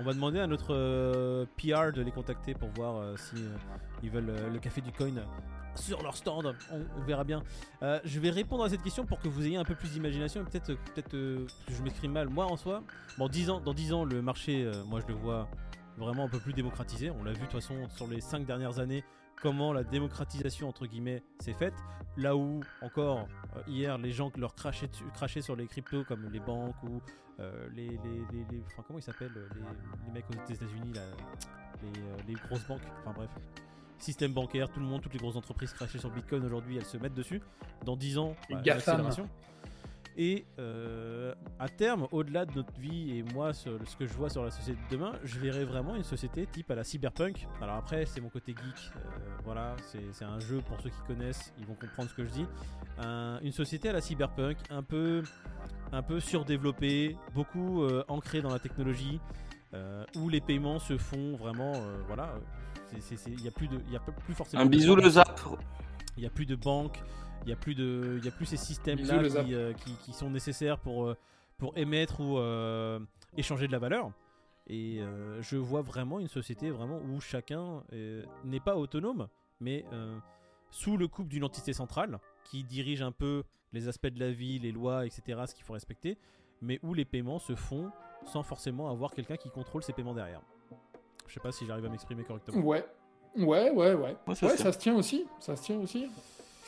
On 0.00 0.04
va 0.04 0.14
demander 0.14 0.40
à 0.40 0.46
notre 0.46 0.74
euh, 0.74 1.44
PR 1.56 1.92
de 1.92 2.02
les 2.02 2.10
contacter 2.10 2.54
pour 2.54 2.70
voir 2.70 2.96
euh, 2.96 3.14
si 3.16 3.36
euh, 3.36 3.56
ils 4.02 4.10
veulent 4.10 4.32
le 4.52 4.58
café 4.58 4.80
du 4.80 4.90
coin 4.90 5.12
sur 5.76 6.02
leur 6.02 6.16
stand. 6.16 6.56
On, 6.72 6.80
on 6.98 7.04
verra 7.04 7.24
bien. 7.24 7.42
Je 7.80 8.18
vais 8.18 8.30
répondre 8.30 8.64
à 8.64 8.68
cette 8.68 8.82
question 8.82 9.06
pour 9.06 9.20
que 9.20 9.28
vous 9.28 9.46
ayez 9.46 9.56
un 9.56 9.64
peu 9.64 9.74
plus 9.74 9.92
d'imagination 9.92 10.42
et 10.42 10.44
peut-être 10.44 10.74
peut-être 10.92 11.08
que 11.08 11.46
je 11.68 11.82
m'exprime 11.82 12.12
mal. 12.12 12.28
Moi 12.28 12.46
en 12.46 12.56
soi, 12.56 12.82
bon, 13.16 13.28
10 13.28 13.50
ans, 13.50 13.60
dans 13.60 13.74
10 13.74 13.92
ans, 13.92 14.04
le 14.04 14.22
marché, 14.22 14.70
moi 14.86 15.00
je 15.00 15.06
le 15.06 15.14
vois 15.14 15.48
vraiment 15.98 16.24
un 16.24 16.28
peu 16.28 16.40
plus 16.40 16.52
démocratisé. 16.52 17.10
On 17.10 17.22
l'a 17.22 17.32
vu 17.32 17.38
de 17.38 17.44
toute 17.44 17.52
façon 17.52 17.88
sur 17.90 18.06
les 18.06 18.20
5 18.20 18.44
dernières 18.44 18.80
années 18.80 19.04
comment 19.42 19.72
la 19.72 19.82
démocratisation 19.82 20.68
entre 20.68 20.86
guillemets 20.86 21.22
s'est 21.40 21.52
faite. 21.52 21.74
Là 22.16 22.36
où 22.36 22.60
encore 22.80 23.26
euh, 23.56 23.62
hier 23.66 23.98
les 23.98 24.12
gens 24.12 24.30
leur 24.36 24.54
crachaient, 24.54 24.88
sur 25.40 25.56
les 25.56 25.66
cryptos 25.66 26.04
comme 26.04 26.30
les 26.30 26.40
banques 26.40 26.80
ou 26.84 27.00
euh, 27.40 27.68
les, 27.74 27.88
les, 27.88 27.98
les, 28.32 28.44
les- 28.50 28.62
enfin 28.66 28.84
comment 28.86 28.98
ils 28.98 29.02
s'appellent 29.02 29.36
euh, 29.36 29.48
les, 30.06 30.12
mecs 30.12 30.26
aux 30.30 30.52
États-Unis 30.52 30.92
là, 30.94 31.02
les, 32.26 32.34
grosses 32.34 32.66
banques. 32.68 32.82
Enfin 33.00 33.12
bref, 33.14 33.30
système 33.98 34.32
bancaire, 34.32 34.70
tout 34.70 34.78
le 34.80 34.86
monde, 34.86 35.00
toutes 35.00 35.14
les 35.14 35.18
grosses 35.18 35.36
entreprises 35.36 35.72
crachaient 35.72 35.98
sur 35.98 36.10
Bitcoin 36.10 36.44
aujourd'hui, 36.44 36.76
elles 36.76 36.84
se 36.84 36.96
mettent 36.96 37.14
dessus. 37.14 37.40
Dans 37.84 37.96
10 37.96 38.18
ans, 38.18 38.36
bah, 38.50 38.60
l'accélération. 38.64 39.28
Et 40.16 40.44
euh, 40.58 41.34
à 41.58 41.68
terme, 41.68 42.06
au-delà 42.12 42.44
de 42.44 42.52
notre 42.54 42.72
vie 42.78 43.16
et 43.16 43.22
moi, 43.22 43.52
ce 43.54 43.70
que 43.98 44.06
je 44.06 44.12
vois 44.12 44.28
sur 44.28 44.44
la 44.44 44.50
société 44.50 44.78
de 44.90 44.96
demain, 44.96 45.12
je 45.24 45.38
verrais 45.38 45.64
vraiment 45.64 45.94
une 45.94 46.02
société 46.04 46.46
type 46.46 46.70
à 46.70 46.74
la 46.74 46.84
cyberpunk. 46.84 47.46
Alors 47.62 47.76
après, 47.76 48.04
c'est 48.04 48.20
mon 48.20 48.28
côté 48.28 48.52
geek. 48.52 48.90
euh, 48.96 49.00
voilà, 49.44 49.74
c'est 50.12 50.24
un 50.24 50.38
jeu 50.38 50.60
pour 50.68 50.80
ceux 50.80 50.90
qui 50.90 51.00
connaissent, 51.06 51.52
ils 51.58 51.64
vont 51.66 51.74
comprendre 51.74 52.10
ce 52.10 52.14
que 52.14 52.24
je 52.24 52.30
dis. 52.30 52.46
Un- 52.98 53.40
une 53.42 53.52
société 53.52 53.88
à 53.88 53.92
la 53.92 54.00
cyberpunk, 54.02 54.58
un 54.70 54.82
peu, 54.82 55.22
un 55.92 56.02
peu 56.02 56.20
surdéveloppée, 56.20 57.16
beaucoup 57.34 57.82
euh, 57.82 58.04
ancrée 58.08 58.42
dans 58.42 58.50
la 58.50 58.58
technologie, 58.58 59.18
euh, 59.74 60.04
où 60.16 60.28
les 60.28 60.42
paiements 60.42 60.78
se 60.78 60.98
font 60.98 61.36
vraiment, 61.36 61.72
euh, 61.74 61.98
voilà. 62.06 62.34
Il 63.26 63.36
n'y 63.36 63.48
a 63.48 63.50
plus 63.50 63.68
de, 63.68 63.78
il 63.88 63.96
a 63.96 64.00
plus 64.00 64.34
forcément. 64.34 64.62
Un 64.62 64.66
bisou 64.66 64.94
le 64.94 65.08
zap. 65.08 65.40
Il 66.18 66.20
n'y 66.20 66.26
a 66.26 66.30
plus 66.30 66.44
de 66.44 66.54
banques, 66.56 67.02
il 67.42 67.46
n'y 67.46 67.52
a 67.52 67.56
plus 67.56 67.74
de, 67.74 68.16
il 68.18 68.24
y 68.24 68.28
a 68.28 68.32
plus 68.32 68.46
ces 68.46 68.56
systèmes 68.56 68.98
Bisous, 68.98 69.12
là 69.12 69.22
le 69.22 69.28
zap. 69.28 69.44
qui, 69.46 69.54
euh, 69.54 69.72
qui, 69.72 69.92
qui 70.04 70.12
sont 70.12 70.30
nécessaires 70.30 70.78
pour 70.78 71.06
euh, 71.06 71.16
pour 71.58 71.76
émettre 71.76 72.20
ou 72.20 72.38
euh, 72.38 72.98
échanger 73.36 73.66
de 73.66 73.72
la 73.72 73.78
valeur. 73.78 74.10
Et 74.68 75.00
euh, 75.00 75.40
je 75.42 75.56
vois 75.56 75.82
vraiment 75.82 76.20
une 76.20 76.28
société 76.28 76.70
vraiment 76.70 76.98
où 77.00 77.20
chacun 77.20 77.82
n'est 78.44 78.60
pas 78.60 78.76
autonome, 78.76 79.28
mais 79.60 79.84
euh, 79.92 80.16
sous 80.70 80.96
le 80.96 81.08
couple 81.08 81.28
d'une 81.28 81.44
entité 81.44 81.72
centrale 81.72 82.18
qui 82.44 82.64
dirige 82.64 83.02
un 83.02 83.12
peu 83.12 83.42
les 83.72 83.88
aspects 83.88 84.06
de 84.08 84.20
la 84.20 84.30
vie, 84.30 84.58
les 84.58 84.70
lois, 84.72 85.06
etc., 85.06 85.40
ce 85.46 85.54
qu'il 85.54 85.64
faut 85.64 85.72
respecter, 85.72 86.16
mais 86.60 86.78
où 86.82 86.94
les 86.94 87.04
paiements 87.04 87.38
se 87.38 87.54
font 87.56 87.90
sans 88.24 88.42
forcément 88.42 88.88
avoir 88.90 89.12
quelqu'un 89.12 89.36
qui 89.36 89.50
contrôle 89.50 89.82
ces 89.82 89.92
paiements 89.92 90.14
derrière. 90.14 90.42
Je 91.26 91.34
sais 91.34 91.40
pas 91.40 91.50
si 91.52 91.66
j'arrive 91.66 91.86
à 91.86 91.88
m'exprimer 91.88 92.22
correctement. 92.24 92.60
Ouais, 92.60 92.84
ouais, 93.36 93.70
ouais, 93.70 93.94
ouais. 93.94 94.16
Ouais, 94.26 94.34
ça 94.34 94.46
ouais, 94.46 94.56
se 94.56 94.62
ça 94.62 94.72
se 94.72 94.78
tient 94.78 94.94
aussi. 94.94 95.24
Ça 95.40 95.56
se 95.56 95.62
tient 95.62 95.78
aussi. 95.78 96.08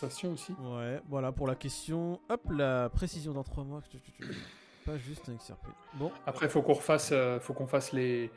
Aussi. 0.03 0.53
Ouais, 0.61 1.01
voilà 1.09 1.33
pour 1.33 1.47
la 1.47 1.55
question. 1.55 2.21
Hop, 2.29 2.43
la 2.51 2.89
précision 2.91 3.33
dans 3.33 3.43
3 3.45 3.65
mois. 3.65 3.81
Pas 4.85 4.99
juste 4.99 5.29
un 5.31 5.35
XRP. 5.35 5.67
Bon, 5.95 6.11
Après, 6.27 6.49
faut 6.49 6.61
qu'on 6.61 6.75
refasse, 6.75 7.11
euh, 7.13 7.41
faut 7.41 7.55
qu'on 7.55 7.67
fasse 7.67 7.93
les, 7.93 8.31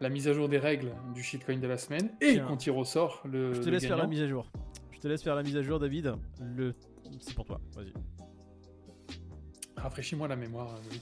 la 0.00 0.10
mise 0.10 0.28
à 0.28 0.34
jour 0.34 0.48
des 0.50 0.58
règles 0.58 0.92
du 1.14 1.22
shitcoin 1.22 1.56
de 1.58 1.66
la 1.66 1.78
semaine 1.78 2.10
et 2.20 2.34
Tiens. 2.34 2.44
qu'on 2.46 2.56
tire 2.58 2.76
au 2.76 2.84
sort 2.84 3.22
le. 3.24 3.54
je 3.54 3.60
te 3.60 3.66
le 3.66 3.70
laisse 3.72 3.86
faire 3.86 3.96
la 3.96 4.06
mise 4.06 4.20
à 4.20 4.28
jour. 4.28 4.46
Je 4.92 4.98
te 4.98 5.08
laisse 5.08 5.22
faire 5.22 5.34
la 5.34 5.42
mise 5.42 5.56
à 5.56 5.62
jour, 5.62 5.78
David. 5.78 6.14
Le... 6.42 6.74
C'est 7.20 7.34
pour 7.34 7.46
toi, 7.46 7.58
vas-y. 7.74 7.92
Rafraîchis-moi 9.76 10.28
la 10.28 10.36
mémoire. 10.36 10.74
euh, 10.74 10.78
Louis. 10.90 11.00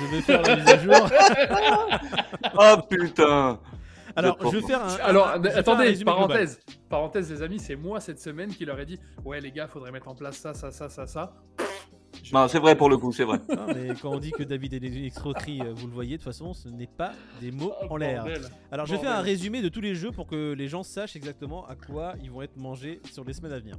Je 0.00 0.06
vais 0.16 0.22
faire 0.22 0.42
la 0.42 0.56
mise 0.56 0.68
à 0.68 0.78
jour. 0.78 0.94
Oh 2.56 2.76
putain 2.88 3.58
Alors, 4.16 4.36
je 4.52 4.56
vais 4.58 4.62
faire 4.62 4.84
un. 4.84 4.94
Alors, 5.02 5.28
un- 5.28 5.42
un 5.42 5.44
attendez, 5.46 5.92
global. 5.94 6.04
parenthèse. 6.14 6.60
Parenthèse, 6.88 7.30
les 7.32 7.42
amis, 7.42 7.58
c'est 7.58 7.76
moi 7.76 8.00
cette 8.00 8.20
semaine 8.20 8.50
qui 8.54 8.64
leur 8.64 8.78
ai 8.78 8.86
dit 8.86 8.98
Ouais, 9.24 9.40
les 9.40 9.50
gars, 9.50 9.66
faudrait 9.66 9.90
mettre 9.92 10.08
en 10.08 10.14
place 10.14 10.36
ça, 10.36 10.54
ça, 10.54 10.70
ça, 10.70 10.88
ça, 10.88 11.06
ça. 11.06 11.32
Je- 12.24 12.34
Non, 12.34 12.48
c'est 12.48 12.58
vrai 12.58 12.74
pour 12.76 12.88
le 12.88 12.96
coup, 12.96 13.12
c'est 13.12 13.24
vrai. 13.24 13.38
Non, 13.54 13.66
mais 13.68 13.94
quand 14.00 14.10
on 14.12 14.18
dit 14.18 14.30
que 14.32 14.42
David 14.42 14.72
est 14.74 14.80
des 14.80 15.06
escroqueries, 15.06 15.60
euh, 15.60 15.72
vous 15.74 15.86
le 15.86 15.92
voyez, 15.92 16.12
de 16.12 16.22
toute 16.22 16.24
façon, 16.32 16.54
ce 16.54 16.68
n'est 16.68 16.86
pas 16.88 17.12
des 17.40 17.52
mots 17.52 17.72
Oh, 17.82 17.86
en 17.90 17.96
l'air. 17.96 18.24
bordel. 18.24 18.42
Alors, 18.72 18.86
je 18.86 18.94
vais 18.94 19.00
faire 19.00 19.16
un 19.16 19.20
résumé 19.20 19.60
de 19.62 19.68
tous 19.68 19.80
les 19.82 19.94
jeux 19.94 20.10
pour 20.10 20.26
que 20.26 20.52
les 20.54 20.66
gens 20.68 20.82
sachent 20.82 21.16
exactement 21.16 21.66
à 21.66 21.76
quoi 21.76 22.14
ils 22.22 22.30
vont 22.30 22.42
être 22.42 22.56
mangés 22.56 23.00
sur 23.12 23.24
les 23.24 23.32
semaines 23.34 23.52
à 23.52 23.58
venir. 23.60 23.76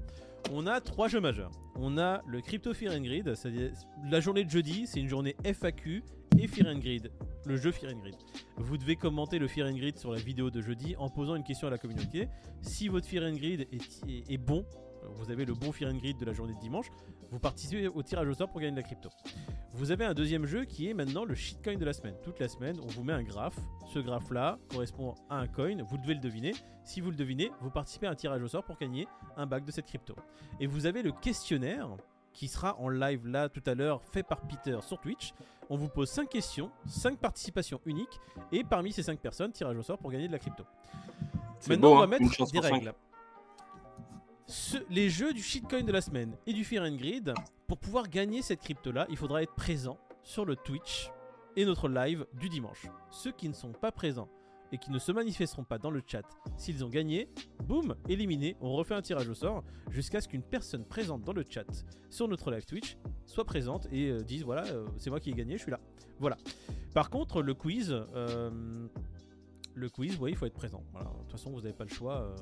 On 0.54 0.68
a 0.68 0.80
trois 0.80 1.08
jeux 1.08 1.20
majeurs. 1.20 1.50
On 1.76 1.98
a 1.98 2.22
le 2.28 2.40
Crypto 2.40 2.74
Fear 2.74 2.94
and 2.94 3.02
Grid, 3.02 3.34
c'est-à-dire 3.36 3.72
la 4.10 4.20
journée 4.20 4.44
de 4.44 4.50
jeudi, 4.52 4.86
c'est 4.86 5.00
une 5.00 5.10
journée 5.10 5.36
FAQ 5.44 6.04
et 6.38 6.48
Fear 6.48 6.68
and 6.68 6.78
Grid, 6.80 7.10
le 7.48 7.58
jeu 7.58 7.72
Fear 7.72 7.94
and 7.96 8.00
Grid. 8.00 8.16
Vous 8.58 8.78
devez 8.78 8.96
commenter 8.96 9.40
le 9.40 9.48
Fear 9.48 9.68
and 9.68 9.76
Grid 9.76 9.98
sur 9.98 10.12
la 10.12 10.20
vidéo 10.20 10.52
de 10.52 10.62
jeudi 10.62 10.96
en 11.00 11.10
posant 11.10 11.36
une 11.36 11.44
question 11.44 11.68
à 11.68 11.72
la 11.72 11.80
communauté. 11.80 12.28
Si 12.62 12.90
votre 12.90 13.08
Fear 13.08 13.24
and 13.24 13.38
Grid 13.38 13.62
est, 13.72 14.08
est- 14.08 14.32
est 14.32 14.38
bon, 14.38 14.66
vous 15.18 15.32
avez 15.32 15.46
le 15.46 15.54
bon 15.54 15.72
Fear 15.72 15.92
and 15.92 15.98
Grid 15.98 16.18
de 16.20 16.26
la 16.26 16.34
journée 16.34 16.54
de 16.54 16.60
dimanche, 16.60 16.88
vous 17.32 17.40
participez 17.40 17.88
au 17.88 18.04
tirage 18.04 18.28
au 18.28 18.34
sort 18.34 18.50
pour 18.50 18.62
gagner 18.62 18.72
de 18.72 18.78
la 18.78 18.84
crypto. 18.84 19.10
Vous 19.74 19.92
avez 19.92 20.06
un 20.06 20.14
deuxième 20.14 20.46
jeu 20.46 20.66
qui 20.66 20.90
est 20.90 20.94
maintenant 20.94 21.26
le 21.26 21.36
shitcoin 21.36 21.78
de 21.78 21.86
la 21.86 21.94
semaine. 21.94 22.16
Toute 22.24 22.40
la 22.40 22.48
semaine, 22.48 22.80
on 22.82 22.88
vous 22.88 23.04
met 23.04 23.14
un 23.14 23.24
graphe. 23.24 23.58
Ce 23.94 24.00
graphe-là 24.00 24.58
correspond 24.70 25.16
à 25.30 25.38
un 25.38 25.48
coin. 25.48 25.84
Vous 25.84 25.98
devez 25.98 26.14
le 26.14 26.20
deviner. 26.22 26.54
Si 26.84 27.02
vous 27.02 27.12
le 27.12 27.18
devinez, 27.18 27.52
vous 27.62 27.70
participez 27.70 28.08
à 28.08 28.12
un 28.12 28.16
tirage 28.16 28.42
au 28.42 28.48
sort 28.48 28.64
pour 28.64 28.78
gagner 28.78 29.08
un 29.36 29.46
bac 29.46 29.66
de 29.66 29.72
cette 29.72 29.86
crypto. 29.86 30.16
Et 30.60 30.68
vous 30.68 30.86
avez 30.86 31.02
le 31.02 31.12
questionnaire 31.12 31.90
qui 32.32 32.48
sera 32.48 32.78
en 32.80 32.90
live 32.90 33.28
là 33.28 33.50
tout 33.50 33.64
à 33.66 33.74
l'heure, 33.74 34.02
fait 34.04 34.24
par 34.24 34.42
Peter 34.42 34.78
sur 34.82 35.00
Twitch. 35.00 35.34
On 35.70 35.78
vous 35.78 35.88
pose 35.88 36.10
5 36.10 36.30
questions, 36.30 36.70
5 36.86 37.18
participations 37.18 37.80
uniques. 37.86 38.20
Et 38.52 38.64
parmi 38.64 38.92
ces 38.92 39.04
5 39.04 39.20
personnes, 39.20 39.52
tirage 39.52 39.78
au 39.78 39.84
sort 39.84 39.98
pour 39.98 40.12
gagner 40.12 40.28
de 40.28 40.34
la 40.34 40.40
crypto. 40.40 40.64
Maintenant, 41.68 41.90
beau, 41.90 41.96
on 41.96 42.00
va 42.00 42.04
hein, 42.04 42.20
mettre 42.20 42.52
des 42.52 42.60
règles. 42.60 42.94
Les 44.92 45.10
jeux 45.10 45.34
du 45.34 45.42
shitcoin 45.42 45.84
de 45.84 45.92
la 45.92 46.02
semaine 46.02 46.36
et 46.46 46.54
du 46.54 46.64
Fear 46.64 46.86
and 46.86 46.98
Grid, 46.98 47.34
pour 47.68 47.80
pouvoir 47.80 48.08
gagner 48.08 48.44
cette 48.44 48.60
crypto-là, 48.60 49.08
il 49.10 49.18
faudra 49.18 49.42
être 49.42 49.56
présent 49.56 49.98
sur 50.22 50.46
le 50.46 50.56
Twitch 50.56 51.10
et 51.56 51.66
notre 51.66 51.90
live 51.90 52.28
du 52.40 52.48
dimanche. 52.48 52.86
Ceux 53.10 53.32
qui 53.32 53.50
ne 53.50 53.54
sont 53.54 53.72
pas 53.72 53.92
présents 53.92 54.30
et 54.72 54.78
qui 54.78 54.92
ne 54.92 55.00
se 55.00 55.12
manifesteront 55.12 55.64
pas 55.64 55.80
dans 55.80 55.90
le 55.90 56.04
chat, 56.06 56.24
s'ils 56.58 56.86
ont 56.86 56.90
gagné, 56.90 57.28
boum, 57.64 57.96
éliminé, 58.08 58.56
on 58.62 58.74
refait 58.74 58.94
un 58.94 59.02
tirage 59.02 59.28
au 59.28 59.34
sort 59.34 59.64
jusqu'à 59.90 60.22
ce 60.22 60.28
qu'une 60.28 60.44
personne 60.44 60.86
présente 60.86 61.24
dans 61.24 61.34
le 61.34 61.44
chat 61.48 61.86
sur 62.12 62.28
notre 62.28 62.52
live 62.52 62.66
Twitch 62.66 62.98
soit 63.26 63.46
présente 63.46 63.88
et 63.92 64.12
euh, 64.12 64.22
dise 64.22 64.44
voilà, 64.44 64.66
euh, 64.68 64.86
c'est 64.98 65.10
moi 65.10 65.20
qui 65.20 65.32
ai 65.32 65.34
gagné, 65.34 65.58
je 65.58 65.64
suis 65.64 65.72
là. 65.72 65.80
Voilà. 66.20 66.38
Par 66.94 67.10
contre, 67.10 67.42
le 67.42 67.56
quiz, 67.56 67.92
euh, 67.92 68.88
le 69.74 69.90
quiz, 69.90 70.18
oui, 70.20 70.32
il 70.32 70.38
faut 70.38 70.46
être 70.46 70.54
présent. 70.54 70.84
De 70.94 71.00
toute 71.22 71.32
façon, 71.32 71.50
vous 71.50 71.62
n'avez 71.62 71.74
pas 71.74 71.84
le 71.84 71.90
choix. 71.90 72.36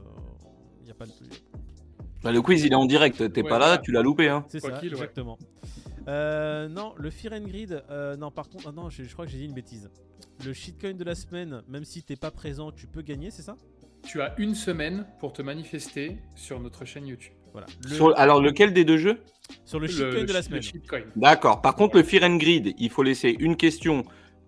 Il 0.81 0.85
n'y 0.85 0.91
a 0.91 0.95
pas 0.95 1.05
de... 1.05 1.11
Bah, 2.23 2.31
le 2.31 2.41
quiz, 2.41 2.63
il 2.63 2.71
est 2.71 2.75
en 2.75 2.85
direct. 2.85 3.31
T'es 3.33 3.41
Ouais, 3.43 3.49
pas 3.49 3.59
là, 3.59 3.65
voilà. 3.67 3.77
tu 3.79 3.91
l'as 3.91 4.01
loupé. 4.01 4.29
Hein. 4.29 4.45
C'est 4.47 4.59
ça, 4.59 4.71
qu'il, 4.71 4.89
ouais. 4.89 4.93
exactement. 4.95 5.37
Euh, 6.07 6.67
non, 6.67 6.93
le 6.97 7.09
Fear 7.09 7.33
and 7.33 7.47
Grid, 7.47 7.83
euh, 7.89 8.15
non, 8.17 8.31
par 8.31 8.49
contre, 8.49 8.65
ah 8.69 8.71
non, 8.71 8.89
je, 8.89 9.03
je 9.03 9.13
crois 9.13 9.25
que 9.25 9.31
j'ai 9.31 9.37
dit 9.37 9.45
une 9.45 9.53
bêtise. 9.53 9.89
Le 10.45 10.53
shitcoin 10.53 10.93
de 10.93 11.03
la 11.03 11.15
semaine, 11.15 11.61
même 11.67 11.85
si 11.85 12.03
t'es 12.03 12.15
pas 12.15 12.31
présent, 12.31 12.71
tu 12.71 12.87
peux 12.87 13.01
gagner, 13.01 13.31
c'est 13.31 13.41
ça? 13.41 13.55
Tu 14.05 14.21
as 14.21 14.33
une 14.37 14.55
semaine 14.55 15.05
pour 15.19 15.31
te 15.31 15.41
manifester 15.41 16.17
sur 16.35 16.59
notre 16.59 16.83
chaîne 16.85 17.07
YouTube. 17.07 17.33
Voilà. 17.53 17.67
Le- 17.83 17.95
Sur- 17.95 18.19
Alors, 18.19 18.41
lequel 18.41 18.73
des 18.73 18.83
deux 18.83 18.97
jeux? 18.97 19.19
Sur 19.63 19.79
le 19.79 19.87
shitcoin 19.87 20.23
de 20.25 20.33
la 20.33 20.39
le 20.39 20.61
semaine. 20.61 21.03
D'accord. 21.15 21.61
Par 21.61 21.75
contre, 21.75 21.95
le 21.97 22.03
Fear 22.03 22.23
and 22.23 22.35
Grid, 22.37 22.73
il 22.77 22.89
faut 22.89 23.03
laisser 23.03 23.35
une 23.39 23.55
question 23.55 24.03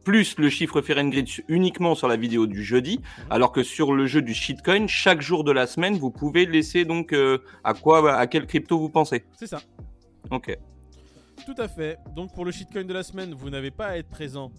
plus 0.05 0.37
le 0.37 0.49
chiffre 0.49 0.79
Grid 0.79 1.27
uniquement 1.49 1.95
sur 1.95 2.07
la 2.07 2.15
vidéo 2.15 2.47
du 2.47 2.63
jeudi, 2.63 3.01
alors 3.29 3.51
que 3.51 3.63
sur 3.63 3.91
le 3.91 4.05
jeu 4.05 4.21
du 4.21 4.33
shitcoin, 4.33 4.87
chaque 4.87 5.19
jour 5.19 5.43
de 5.43 5.51
la 5.51 5.67
semaine, 5.67 5.97
vous 5.97 6.11
pouvez 6.11 6.45
laisser 6.45 6.85
donc 6.85 7.11
euh, 7.11 7.39
à 7.65 7.73
quoi, 7.73 8.13
à 8.13 8.27
quelle 8.27 8.45
crypto 8.45 8.79
vous 8.79 8.89
pensez. 8.89 9.25
C'est 9.37 9.47
ça. 9.47 9.59
Ok. 10.31 10.57
Tout 11.45 11.55
à 11.57 11.67
fait. 11.67 11.97
Donc 12.15 12.33
pour 12.33 12.45
le 12.45 12.51
shitcoin 12.51 12.85
de 12.85 12.93
la 12.93 13.03
semaine, 13.03 13.33
vous 13.33 13.49
n'avez 13.49 13.71
pas 13.71 13.87
à 13.87 13.97
être 13.97 14.09
présent 14.09 14.51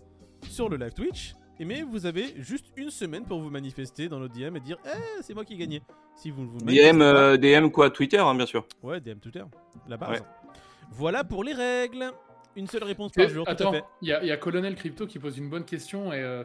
sur 0.51 0.69
le 0.69 0.77
live 0.77 0.93
Twitch, 0.93 1.35
mais 1.61 1.83
vous 1.83 2.05
avez 2.05 2.35
juste 2.37 2.67
une 2.77 2.91
semaine 2.91 3.25
pour 3.25 3.41
vous 3.41 3.51
manifester 3.51 4.09
dans 4.09 4.19
notre 4.19 4.35
DM 4.35 4.57
et 4.57 4.61
dire 4.61 4.77
Eh, 4.85 5.23
c'est 5.23 5.33
moi 5.33 5.45
qui 5.45 5.55
ai 5.55 5.59
gagné. 5.59 5.81
Si 6.17 6.31
vous 6.31 6.47
DM, 6.59 7.01
euh, 7.03 7.37
DM 7.37 7.71
quoi, 7.71 7.91
Twitter, 7.91 8.19
hein, 8.19 8.35
bien 8.35 8.47
sûr. 8.47 8.67
Ouais, 8.83 9.01
DM 9.01 9.19
Twitter, 9.19 9.45
la 9.89 9.97
base. 9.97 10.11
Ouais. 10.11 10.27
Voilà 10.91 11.25
pour 11.25 11.45
les 11.45 11.53
règles. 11.53 12.13
Une 12.57 12.66
seule 12.66 12.85
réponse 12.85 13.12
par 13.12 13.29
jour, 13.29 13.45
tout 13.45 13.51
Attends, 13.51 13.71
à 13.71 13.75
fait. 13.75 13.85
il 14.03 14.09
y, 14.09 14.12
a- 14.12 14.23
il 14.23 14.29
y 14.29 14.33
a 14.33 14.37
Colonel 14.37 14.75
Crypto 14.75 15.07
qui 15.07 15.19
pose 15.19 15.37
une 15.38 15.49
bonne 15.51 15.64
question 15.64 16.12
et 16.12 16.21
euh, 16.23 16.42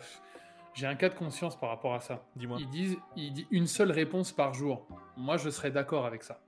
j'ai 0.74 0.86
un 0.88 0.96
cas 0.96 1.10
de 1.10 1.14
conscience 1.16 1.58
par 1.60 1.70
rapport 1.70 1.94
à 1.94 2.02
ça. 2.02 2.24
Dis-moi. 2.36 2.58
Il 2.60 2.70
dit, 2.70 2.98
il 3.16 3.34
dit 3.34 3.48
une 3.52 3.68
seule 3.68 3.92
réponse 3.92 4.32
par 4.32 4.54
jour. 4.54 4.86
Moi, 5.18 5.38
je 5.38 5.50
serais 5.50 5.72
d'accord 5.72 6.06
avec 6.06 6.24
ça. 6.24 6.40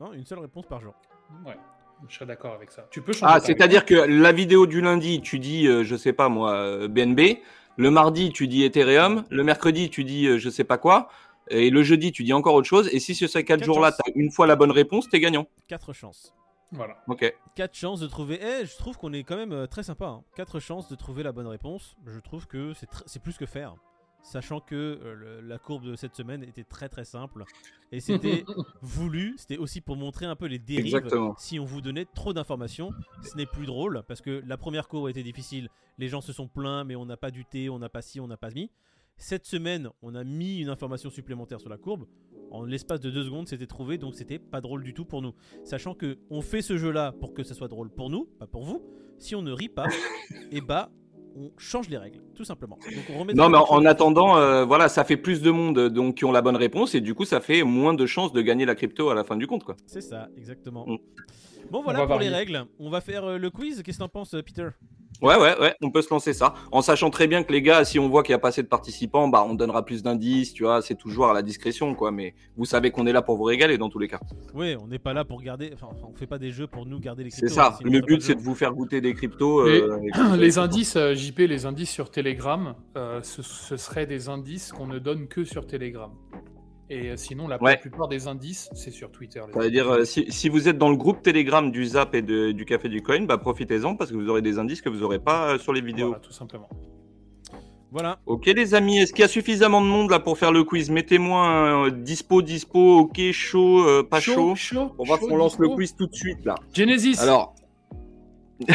Non, 0.00 0.12
une 0.14 0.24
seule 0.24 0.40
réponse 0.40 0.66
par 0.66 0.80
jour. 0.80 0.94
Ouais, 1.46 1.56
je 2.08 2.14
serais 2.14 2.26
d'accord 2.26 2.54
avec 2.54 2.72
ça. 2.72 2.88
Tu 2.90 3.02
peux 3.02 3.12
changer. 3.12 3.32
Ah, 3.36 3.40
c'est-à-dire 3.40 3.84
que 3.84 3.94
la 3.94 4.32
vidéo 4.32 4.66
du 4.66 4.80
lundi, 4.80 5.20
tu 5.20 5.38
dis, 5.38 5.68
euh, 5.68 5.84
je 5.84 5.94
sais 5.94 6.12
pas 6.12 6.28
moi, 6.28 6.52
euh, 6.54 6.88
BNB. 6.88 7.38
Le 7.76 7.90
mardi, 7.90 8.32
tu 8.32 8.48
dis 8.48 8.64
Ethereum. 8.64 9.24
Le 9.30 9.44
mercredi, 9.44 9.90
tu 9.90 10.02
dis 10.04 10.26
euh, 10.26 10.38
je 10.38 10.50
sais 10.50 10.64
pas 10.64 10.76
quoi. 10.78 11.08
Et 11.50 11.70
le 11.70 11.82
jeudi, 11.82 12.12
tu 12.12 12.24
dis 12.24 12.32
encore 12.32 12.54
autre 12.54 12.68
chose. 12.68 12.88
Et 12.92 12.98
si 12.98 13.14
sur 13.14 13.28
ces 13.28 13.44
quatre 13.44 13.60
Quatre 13.60 13.66
jours-là, 13.66 13.90
chances. 13.90 14.00
tu 14.04 14.10
as 14.10 14.14
une 14.20 14.30
fois 14.32 14.46
la 14.46 14.56
bonne 14.56 14.70
réponse, 14.72 15.08
t'es 15.08 15.20
gagnant. 15.20 15.46
4 15.68 15.92
chances. 15.92 16.34
Voilà. 16.72 16.96
Ok. 17.06 17.32
4 17.54 17.74
chances 17.76 18.00
de 18.00 18.06
trouver. 18.06 18.40
Eh, 18.42 18.66
je 18.66 18.76
trouve 18.76 18.96
qu'on 18.96 19.12
est 19.12 19.24
quand 19.24 19.36
même 19.36 19.52
euh, 19.52 19.66
très 19.66 19.82
sympa. 19.82 20.20
4 20.36 20.58
chances 20.58 20.88
de 20.88 20.94
trouver 20.96 21.22
la 21.22 21.32
bonne 21.32 21.46
réponse. 21.46 21.96
Je 22.06 22.18
trouve 22.18 22.46
que 22.46 22.72
c'est 22.74 22.90
tr- 22.90 23.02
c'est 23.06 23.22
plus 23.22 23.36
que 23.36 23.46
faire. 23.46 23.74
Sachant 24.22 24.60
que 24.60 24.74
euh, 24.74 25.14
le- 25.14 25.40
la 25.40 25.58
courbe 25.58 25.84
de 25.84 25.96
cette 25.96 26.14
semaine 26.14 26.42
était 26.44 26.64
très 26.64 26.88
très 26.88 27.04
simple. 27.04 27.44
Et 27.90 28.00
c'était 28.00 28.44
voulu. 28.80 29.34
C'était 29.36 29.58
aussi 29.58 29.80
pour 29.80 29.96
montrer 29.96 30.26
un 30.26 30.36
peu 30.36 30.46
les 30.46 30.58
dérives. 30.58 30.86
Exactement. 30.86 31.34
Si 31.38 31.58
on 31.60 31.64
vous 31.64 31.80
donnait 31.80 32.04
trop 32.06 32.32
d'informations, 32.32 32.90
ce 33.22 33.36
n'est 33.36 33.46
plus 33.46 33.66
drôle. 33.66 34.02
Parce 34.08 34.20
que 34.20 34.42
la 34.46 34.56
première 34.56 34.88
courbe 34.88 35.08
était 35.08 35.22
difficile. 35.24 35.68
Les 35.98 36.08
gens 36.08 36.20
se 36.20 36.32
sont 36.32 36.48
plaints, 36.48 36.84
mais 36.84 36.96
on 36.96 37.04
n'a 37.04 37.16
pas 37.16 37.30
du 37.30 37.44
thé, 37.44 37.68
on 37.68 37.78
n'a 37.78 37.88
pas 37.88 38.00
ci, 38.00 38.18
on 38.20 38.28
n'a 38.28 38.36
pas 38.38 38.50
mis. 38.50 38.70
Cette 39.16 39.46
semaine, 39.46 39.88
on 40.02 40.14
a 40.14 40.24
mis 40.24 40.58
une 40.60 40.68
information 40.68 41.10
supplémentaire 41.10 41.60
sur 41.60 41.70
la 41.70 41.78
courbe. 41.78 42.06
En 42.50 42.64
l'espace 42.64 43.00
de 43.00 43.10
deux 43.10 43.24
secondes, 43.24 43.48
c'était 43.48 43.66
trouvé, 43.66 43.96
donc 43.96 44.14
c'était 44.14 44.38
pas 44.38 44.60
drôle 44.60 44.82
du 44.82 44.92
tout 44.92 45.04
pour 45.04 45.22
nous. 45.22 45.32
Sachant 45.64 45.94
que 45.94 46.18
on 46.28 46.42
fait 46.42 46.60
ce 46.60 46.76
jeu-là 46.76 47.12
pour 47.12 47.32
que 47.32 47.42
ça 47.42 47.54
soit 47.54 47.68
drôle 47.68 47.88
pour 47.88 48.10
nous, 48.10 48.26
pas 48.38 48.46
pour 48.46 48.64
vous. 48.64 48.84
Si 49.18 49.34
on 49.34 49.42
ne 49.42 49.52
rit 49.52 49.68
pas, 49.68 49.86
et 50.50 50.60
bah 50.60 50.90
on 51.36 51.50
change 51.56 51.88
les 51.88 51.96
règles, 51.96 52.20
tout 52.34 52.44
simplement. 52.44 52.78
Donc 52.84 53.04
on 53.14 53.20
remet 53.20 53.32
Non, 53.32 53.48
mais 53.48 53.56
en, 53.56 53.64
en 53.64 53.84
attendant, 53.86 54.36
euh, 54.36 54.64
voilà, 54.64 54.88
ça 54.88 55.04
fait 55.04 55.16
plus 55.16 55.40
de 55.40 55.50
monde 55.50 55.78
euh, 55.78 55.88
donc 55.88 56.16
qui 56.16 56.24
ont 56.24 56.32
la 56.32 56.42
bonne 56.42 56.56
réponse 56.56 56.94
et 56.94 57.00
du 57.00 57.14
coup, 57.14 57.24
ça 57.24 57.40
fait 57.40 57.62
moins 57.62 57.94
de 57.94 58.04
chances 58.06 58.32
de 58.32 58.42
gagner 58.42 58.66
la 58.66 58.74
crypto 58.74 59.08
à 59.08 59.14
la 59.14 59.24
fin 59.24 59.36
du 59.36 59.46
compte, 59.46 59.64
quoi. 59.64 59.76
C'est 59.86 60.02
ça, 60.02 60.28
exactement. 60.36 60.86
Mm. 60.86 60.98
Bon 61.70 61.82
voilà 61.82 62.06
pour 62.06 62.18
les 62.18 62.28
règles. 62.28 62.66
On 62.78 62.90
va 62.90 63.00
faire 63.00 63.24
euh, 63.24 63.38
le 63.38 63.50
quiz. 63.50 63.82
Qu'est-ce 63.82 63.98
que 63.98 64.02
t'en 64.02 64.08
penses, 64.08 64.32
Peter? 64.44 64.68
Ouais, 65.20 65.36
ouais, 65.36 65.58
ouais, 65.60 65.74
on 65.82 65.90
peut 65.90 66.02
se 66.02 66.10
lancer 66.10 66.32
ça. 66.32 66.54
En 66.72 66.82
sachant 66.82 67.10
très 67.10 67.26
bien 67.28 67.42
que 67.44 67.52
les 67.52 67.62
gars, 67.62 67.84
si 67.84 67.98
on 67.98 68.08
voit 68.08 68.22
qu'il 68.22 68.32
y 68.32 68.34
a 68.34 68.38
pas 68.38 68.48
assez 68.48 68.62
de 68.62 68.68
participants, 68.68 69.28
bah, 69.28 69.44
on 69.48 69.54
donnera 69.54 69.84
plus 69.84 70.02
d'indices, 70.02 70.52
tu 70.52 70.64
vois, 70.64 70.82
c'est 70.82 70.96
toujours 70.96 71.26
à 71.26 71.32
la 71.32 71.42
discrétion, 71.42 71.94
quoi. 71.94 72.10
Mais 72.10 72.34
vous 72.56 72.64
savez 72.64 72.90
qu'on 72.90 73.06
est 73.06 73.12
là 73.12 73.22
pour 73.22 73.36
vous 73.36 73.44
régaler 73.44 73.78
dans 73.78 73.88
tous 73.88 73.98
les 74.00 74.08
cas. 74.08 74.18
Oui, 74.54 74.74
on 74.82 74.86
n'est 74.88 74.98
pas 74.98 75.12
là 75.12 75.24
pour 75.24 75.40
garder. 75.42 75.70
Enfin, 75.74 75.88
on 76.08 76.14
fait 76.16 76.26
pas 76.26 76.38
des 76.38 76.50
jeux 76.50 76.66
pour 76.66 76.86
nous 76.86 76.98
garder 76.98 77.24
les 77.24 77.30
C'est 77.30 77.46
cryptos. 77.46 77.54
ça. 77.54 77.74
sinon 77.78 77.92
Le 77.92 77.98
on 77.98 78.00
ferait 78.02 78.14
but, 78.16 78.22
c'est 78.22 78.34
de 78.34 78.40
vous 78.40 78.54
faire 78.54 78.72
goûter 78.72 79.00
des 79.00 79.14
cryptos. 79.14 79.64
Les- 79.68 79.82
euh, 79.82 80.36
Les 80.36 80.58
indices, 80.58 80.96
euh, 80.96 81.14
JP, 81.14 81.38
les 81.40 81.66
indices 81.66 81.90
sur 81.90 82.10
Telegram, 82.10 82.74
euh, 82.96 83.20
ce, 83.22 83.42
ce 83.42 83.76
seraient 83.76 84.06
des 84.06 84.28
indices 84.28 84.72
qu'on 84.72 84.86
ne 84.86 84.98
donne 84.98 85.28
que 85.28 85.44
sur 85.44 85.66
Telegram. 85.66 86.10
Et 86.90 87.10
euh, 87.10 87.16
sinon, 87.16 87.48
la, 87.48 87.62
Ouais. 87.62 87.76
plupart 87.78 88.08
des 88.08 88.26
indices, 88.28 88.68
c'est 88.74 88.90
sur 88.90 89.10
Twitter. 89.10 89.40
Ça 89.54 89.60
veut 89.60 89.70
dire, 89.70 89.88
euh, 89.88 90.04
si, 90.04 90.30
si 90.30 90.48
vous 90.48 90.68
êtes 90.68 90.76
dans 90.78 90.90
le 90.90 90.96
groupe 90.96 91.22
Telegram 91.22 91.70
du 91.70 91.86
Zap 91.86 92.14
et 92.14 92.22
de- 92.22 92.52
du 92.52 92.64
Café 92.64 92.88
du 92.88 93.02
Coin, 93.02 93.22
bah, 93.24 93.38
profitez-en 93.38 93.96
parce 93.96 94.10
que 94.10 94.16
vous 94.16 94.28
aurez 94.28 94.42
des 94.42 94.58
indices 94.58 94.82
que 94.82 94.88
vous 94.90 94.98
n'aurez 94.98 95.18
pas 95.20 95.52
euh, 95.54 95.58
sur 95.58 95.72
les 95.72 95.80
vidéos. 95.80 96.08
Voilà, 96.08 96.20
tout 96.22 96.32
simplement. 96.32 96.68
Voilà. 97.92 98.18
Ok 98.26 98.46
les 98.46 98.74
amis, 98.74 98.98
est-ce 98.98 99.12
qu'il 99.12 99.20
y 99.20 99.24
a 99.24 99.28
suffisamment 99.28 99.80
de 99.82 99.86
monde 99.86 100.10
là 100.10 100.18
pour 100.18 100.38
faire 100.38 100.50
le 100.50 100.64
quiz? 100.64 100.90
Mettez-moi 100.90 101.86
euh, 101.86 101.90
dispo, 101.90 102.40
dispo, 102.42 103.00
ok, 103.00 103.20
chaud, 103.32 104.02
pas 104.04 104.18
chaud. 104.20 104.54
chaud? 104.54 104.92
On 104.98 105.04
va 105.04 105.18
qu'on 105.18 105.36
lance 105.36 105.58
le 105.58 105.68
quiz 105.68 105.94
tout 105.94 106.06
de 106.06 106.14
suite 106.14 106.42
là. 106.44 106.54
Genesis. 106.74 107.18
Alors, 107.20 107.54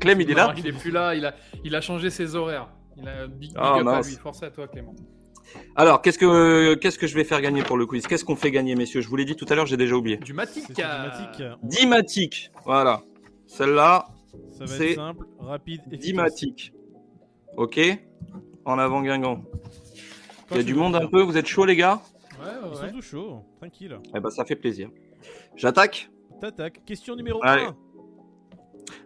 Clem 0.00 0.20
il 0.20 0.30
est 0.30 0.34
là? 0.34 0.54
Il 0.56 0.66
est 0.66 0.72
plus 0.72 0.90
là. 0.90 1.14
Il 1.14 1.24
a, 1.26 1.34
il 1.64 1.74
a 1.74 1.80
changé 1.80 2.10
ses 2.10 2.34
horaires. 2.34 2.68
Il 2.96 3.08
a 3.08 3.26
big, 3.26 3.50
big 3.50 3.52
Ah, 3.56 3.78
up 3.78 3.86
à 3.86 4.00
lui. 4.02 4.14
Force 4.16 4.42
à 4.42 4.50
toi, 4.50 4.66
Clément. 4.68 4.94
Alors, 5.76 6.02
qu'est-ce 6.02 6.18
que 6.18 6.74
qu'est-ce 6.74 6.98
que 6.98 7.06
je 7.06 7.14
vais 7.14 7.24
faire 7.24 7.40
gagner 7.40 7.62
pour 7.62 7.76
le 7.76 7.86
quiz? 7.86 8.06
Qu'est-ce 8.06 8.24
qu'on 8.24 8.36
fait 8.36 8.50
gagner, 8.50 8.74
messieurs? 8.74 9.00
Je 9.00 9.08
vous 9.08 9.16
l'ai 9.16 9.24
dit 9.24 9.36
tout 9.36 9.46
à 9.48 9.54
l'heure, 9.54 9.66
j'ai 9.66 9.76
déjà 9.76 9.94
oublié. 9.94 10.16
Du 10.18 10.32
Matic. 10.32 10.64
On- 10.78 11.66
Dimatic, 11.66 12.50
voilà. 12.64 13.02
Celle-là, 13.46 14.06
Ça 14.58 14.64
va 14.64 14.66
c'est 14.66 14.90
être 14.90 14.94
simple, 14.96 15.26
rapide, 15.38 15.80
efficace. 15.88 16.00
Dimatic. 16.06 16.72
Ok 17.56 17.78
En 18.64 18.78
avant 18.78 19.02
Guingamp. 19.02 19.42
Il 20.50 20.56
y 20.56 20.60
a 20.60 20.62
du 20.62 20.74
monde 20.74 20.96
un 20.96 21.06
peu, 21.06 21.22
vous 21.22 21.36
êtes 21.36 21.46
chaud 21.46 21.64
les 21.64 21.76
gars? 21.76 22.00
Ouais, 22.40 22.46
ouais, 22.46 22.52
Ils 22.64 22.68
ouais. 22.80 22.88
sont 22.88 22.94
tout 22.96 23.02
chauds, 23.02 23.40
tranquille. 23.60 23.96
Eh 24.14 24.20
ben 24.20 24.30
ça 24.30 24.44
fait 24.44 24.56
plaisir. 24.56 24.90
J'attaque? 25.56 26.10
Tac, 26.56 26.84
question 26.84 27.16
numéro 27.16 27.40
Allez. 27.42 27.62
1. 27.64 27.76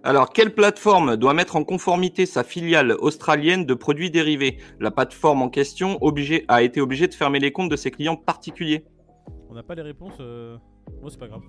Alors, 0.08 0.30
quelle 0.32 0.54
plateforme 0.54 1.16
doit 1.18 1.34
mettre 1.34 1.54
en 1.56 1.64
conformité 1.64 2.24
sa 2.24 2.42
filiale 2.42 2.92
australienne 2.92 3.66
de 3.66 3.74
produits 3.74 4.10
dérivés? 4.10 4.56
La 4.80 4.90
plateforme 4.90 5.42
en 5.42 5.50
question 5.50 5.98
obligée- 6.00 6.46
a 6.48 6.62
été 6.62 6.80
obligée 6.80 7.08
de 7.08 7.14
fermer 7.14 7.40
les 7.40 7.52
comptes 7.52 7.70
de 7.70 7.76
ses 7.76 7.90
clients 7.90 8.16
particuliers. 8.16 8.86
On 9.50 9.54
n'a 9.54 9.62
pas 9.62 9.74
les 9.74 9.82
réponses. 9.82 10.14
Euh... 10.20 10.56
Bon, 11.02 11.10
c'est 11.10 11.18
pas 11.18 11.28
grave. 11.28 11.42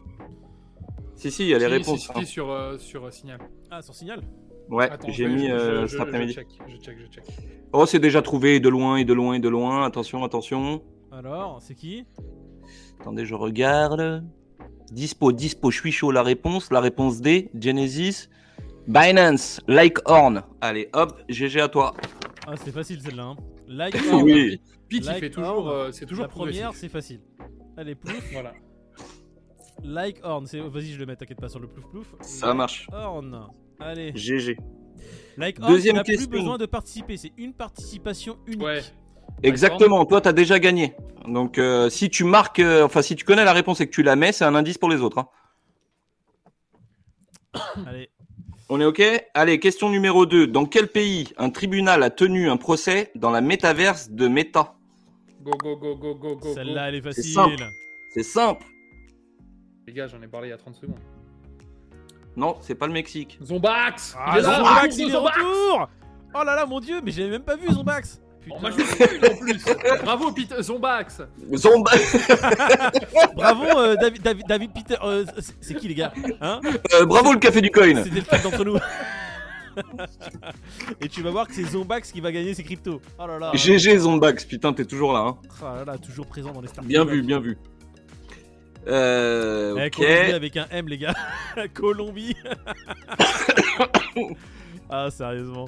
Si, 1.16 1.32
si, 1.32 1.44
il 1.44 1.48
y 1.52 1.56
a 1.56 1.58
les 1.58 1.68
réponses. 1.68 2.02
si, 2.02 2.08
si, 2.08 2.12
hein. 2.20 2.26
sur, 2.26 2.52
euh, 2.52 2.78
sur 2.78 3.06
euh, 3.06 3.12
Signal. 3.12 3.40
Ah, 3.72 3.82
sur 3.82 3.96
signal? 3.96 4.24
Ouais, 4.70 4.90
j'ai 5.08 5.30
mis 5.30 5.48
je- 5.48 5.54
euh, 5.54 5.82
je- 5.88 5.92
cet 5.94 6.02
après-midi. 6.02 6.34
Je 6.34 6.40
check, 6.40 6.48
je 6.68 6.76
check, 6.84 6.98
je 7.00 7.08
check. 7.08 7.24
Oh, 7.72 7.86
c'est 7.86 8.00
déjà 8.00 8.22
trouvé 8.22 8.56
et 8.56 8.60
de 8.60 8.68
loin, 8.68 8.98
et 8.98 9.06
de 9.06 9.14
loin, 9.14 9.36
et 9.36 9.40
de 9.40 9.48
loin. 9.48 9.86
Attention, 9.86 10.22
attention. 10.26 10.82
Alors, 11.14 11.62
c'est 11.62 11.76
qui? 11.76 12.04
Attendez, 13.00 13.24
je 13.24 13.36
regarde. 13.36 14.26
Dispo, 14.92 15.32
dispo, 15.32 15.72
je 15.72 15.80
suis 15.80 15.94
chaud. 15.94 16.12
La 16.12 16.24
réponse, 16.24 16.72
la 16.72 16.82
réponse 16.82 17.22
D, 17.22 17.50
Genesis. 17.58 18.28
Binance, 18.94 19.62
Likehorn. 19.68 20.42
Allez, 20.62 20.90
hop, 20.94 21.22
GG 21.30 21.62
à 21.62 21.68
toi. 21.68 21.94
Ah, 22.48 22.56
c'est 22.56 22.72
facile 22.72 23.00
celle-là. 23.02 23.24
Hein. 23.24 23.36
Like, 23.68 23.96
Oui. 24.24 24.60
Pete, 24.90 25.04
il 25.04 25.06
Like 25.06 25.20
fait 25.20 25.30
toujours, 25.30 25.68
Horn. 25.68 25.70
euh, 25.70 25.92
c'est 25.92 26.08
toujours 26.08 26.24
La 26.24 26.30
première, 26.30 26.74
c'est 26.74 26.90
facile. 26.90 27.22
Allez, 27.78 27.94
plouf. 27.94 28.20
Voilà. 28.34 28.54
Like 29.84 30.20
Horn. 30.24 30.48
c'est- 30.48 30.60
Vas-y, 30.60 30.88
je 30.94 31.00
le 31.00 31.06
mets, 31.06 31.16
t'inquiète 31.16 31.40
pas 31.40 31.50
sur 31.50 31.60
le 31.60 31.68
plouf 31.68 31.86
plouf. 31.88 32.16
Ça 32.22 32.56
marche. 32.56 32.88
Horn. 32.92 33.48
Allez. 33.80 34.12
GG. 34.16 34.58
Like 35.38 35.60
Horn, 35.62 35.72
Deuxième 35.72 35.94
tu 35.94 35.98
n'as 36.00 36.04
plus 36.04 36.14
question. 36.16 36.32
besoin 36.32 36.58
de 36.58 36.66
participer. 36.66 37.16
C'est 37.18 37.32
une 37.38 37.54
participation 37.54 38.38
unique. 38.48 38.64
Ouais. 38.64 38.82
Exactement, 39.44 40.04
toi, 40.08 40.20
t'as 40.20 40.34
déjà 40.34 40.58
gagné. 40.58 40.96
Donc, 41.28 41.60
euh, 41.60 41.90
si 41.92 42.10
tu 42.10 42.24
marques, 42.24 42.60
euh, 42.60 42.84
enfin, 42.86 43.04
si 43.04 43.16
tu 43.16 43.24
connais 43.24 43.46
la 43.46 43.54
réponse 43.54 43.80
et 43.82 43.86
que 43.86 43.92
tu 43.94 44.02
la 44.02 44.16
mets, 44.16 44.32
c'est 44.32 44.46
un 44.46 44.56
indice 44.56 44.80
pour 44.80 44.90
les 44.90 45.00
autres. 45.02 45.20
hein. 45.20 45.28
Allez. 47.86 48.10
On 48.70 48.80
est 48.80 48.86
OK? 48.86 49.02
Allez, 49.34 49.60
question 49.60 49.90
numéro 49.90 50.26
2. 50.26 50.48
Dans 50.48 50.66
quel 50.66 50.88
pays 50.88 51.30
un 51.38 51.50
tribunal 51.50 52.04
a 52.04 52.10
tenu 52.10 52.50
un 52.50 52.58
procès 52.58 53.12
dans 53.16 53.32
la 53.32 53.42
métaverse 53.42 54.12
de 54.12 54.28
Meta? 54.28 54.76
Go, 55.42 55.52
go, 55.58 55.76
go, 55.76 55.96
go, 55.96 56.16
go, 56.16 56.36
go. 56.36 56.54
Celle-là, 56.54 56.90
elle 56.90 56.96
est 56.96 57.02
C'est 57.02 57.22
facile. 57.22 57.34
simple. 57.34 57.64
C'est 58.14 58.24
simple. 58.24 58.64
go. 58.64 58.70
Les 59.88 59.94
gars, 59.94 60.08
j'en 60.08 60.22
ai 60.22 60.28
parlé 60.28 60.50
il 60.50 60.52
y 60.52 60.54
a 60.54 60.58
30 60.58 60.76
secondes. 60.76 61.00
Non, 62.36 62.58
c'est 62.62 62.76
pas 62.76 62.86
le 62.86 62.94
Mexique. 62.94 63.40
Zombax 63.44 64.16
Ah, 64.20 64.40
Zombax, 64.42 64.98
il 64.98 65.02
est 65.02 65.06
de 65.08 65.12
Zombax 65.12 65.38
retour 65.38 65.90
Oh 66.36 66.44
là 66.44 66.56
là, 66.56 66.66
mon 66.68 66.80
dieu, 66.80 67.02
mais 67.04 67.12
j'avais 67.12 67.30
même 67.32 67.42
pas 67.42 67.56
vu 67.56 67.68
Zombax 67.72 68.22
En 68.52 68.60
plus 68.60 68.84
Bravo, 70.04 70.32
Pete 70.32 70.62
Zombax 70.62 71.22
Zomba 71.56 71.92
Bravo, 73.36 73.64
euh, 73.78 73.96
David, 74.02 74.22
David, 74.22 74.46
David 74.48 74.72
Peter. 74.74 74.96
euh, 75.04 75.26
c'est- 75.40 75.56
c'est 75.62 75.74
qui 75.76 75.88
les 75.88 75.96
gars 75.96 76.14
Hein 76.42 76.60
Euh, 76.94 77.06
Bravo 77.06 77.34
le 77.34 77.40
café 77.40 77.62
du 77.62 77.70
coin. 77.72 78.04
C'était 78.04 78.16
le 78.16 78.22
fait 78.22 78.42
d'entre 78.44 78.64
nous. 78.66 78.78
Et 81.02 81.08
tu 81.08 81.22
vas 81.22 81.32
voir 81.32 81.48
que 81.48 81.54
c'est 81.54 81.64
Zombax 81.64 82.12
qui 82.12 82.20
va 82.22 82.32
gagner 82.32 82.54
ses 82.54 82.64
cryptos. 82.64 83.02
Oh 83.18 83.28
là 83.28 83.40
là. 83.40 83.52
GG 83.54 83.98
Zombax, 84.00 84.44
putain, 84.46 84.74
t'es 84.74 84.84
toujours 84.86 85.14
là. 85.14 85.20
Hein. 85.20 85.38
Oh 85.62 85.66
là 85.78 85.86
là, 85.86 85.98
toujours 85.98 86.26
présent 86.28 86.52
dans 86.52 86.60
les 86.62 86.68
stars. 86.68 86.84
Bien 86.84 87.06
vu, 87.06 87.22
bien 87.22 87.40
vu. 87.40 87.58
Euh, 88.88 89.76
Eh, 89.78 89.86
ok. 89.88 89.96
Colombie 89.96 90.34
avec 90.34 90.58
un 90.58 90.66
M, 90.72 90.88
les 90.88 90.98
gars. 90.98 91.14
Colombie. 91.74 92.36
ah, 94.90 95.10
sérieusement. 95.12 95.68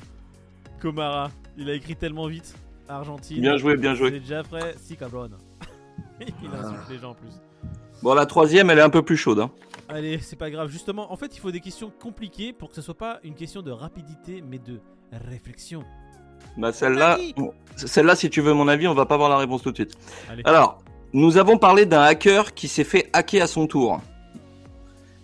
Comara, 0.82 1.30
il 1.58 1.70
a 1.70 1.74
écrit 1.74 1.96
tellement 1.96 2.28
vite. 2.28 2.56
Argentine. 2.96 3.42
Bien 3.42 3.58
joué, 3.58 3.76
bien 3.78 3.94
joué. 3.96 4.10
C'est 4.12 4.20
déjà 4.20 4.44
frais, 4.44 4.76
si 4.78 4.96
cabron. 4.98 5.30
il 6.22 6.28
insulte 6.54 6.90
les 6.90 6.98
gens 7.00 7.12
en 7.12 7.16
plus. 7.16 7.34
Bon, 8.04 8.14
la 8.14 8.26
troisième, 8.26 8.70
elle 8.70 8.80
est 8.80 8.84
un 8.84 8.90
peu 8.90 9.02
plus 9.04 9.18
chaude. 9.18 9.40
Hein. 9.40 9.52
Allez, 9.90 10.20
c'est 10.20 10.36
pas 10.36 10.50
grave. 10.50 10.70
Justement, 10.70 11.12
en 11.12 11.18
fait, 11.18 11.36
il 11.36 11.40
faut 11.40 11.52
des 11.52 11.60
questions 11.60 11.92
compliquées 12.02 12.54
pour 12.54 12.70
que 12.70 12.76
ce 12.76 12.82
soit 12.82 12.98
pas 12.98 13.20
une 13.24 13.36
question 13.36 13.62
de 13.62 13.72
rapidité, 13.72 14.44
mais 14.48 14.58
de 14.58 14.80
réflexion. 15.30 15.84
Bah, 16.58 16.72
celle-là, 16.72 17.18
celle-là, 17.76 18.16
si 18.16 18.30
tu 18.30 18.42
veux 18.42 18.54
mon 18.54 18.68
avis, 18.68 18.88
on 18.88 18.94
va 18.94 19.06
pas 19.06 19.18
voir 19.18 19.30
la 19.30 19.38
réponse 19.38 19.62
tout 19.62 19.72
de 19.72 19.76
suite. 19.76 19.96
Allez. 20.30 20.42
Alors, 20.46 20.80
nous 21.14 21.38
avons 21.38 21.58
parlé 21.58 21.86
d'un 21.86 22.02
hacker 22.02 22.54
qui 22.54 22.68
s'est 22.68 22.84
fait 22.84 23.10
hacker 23.14 23.44
à 23.44 23.48
son 23.48 23.68
tour. 23.68 24.02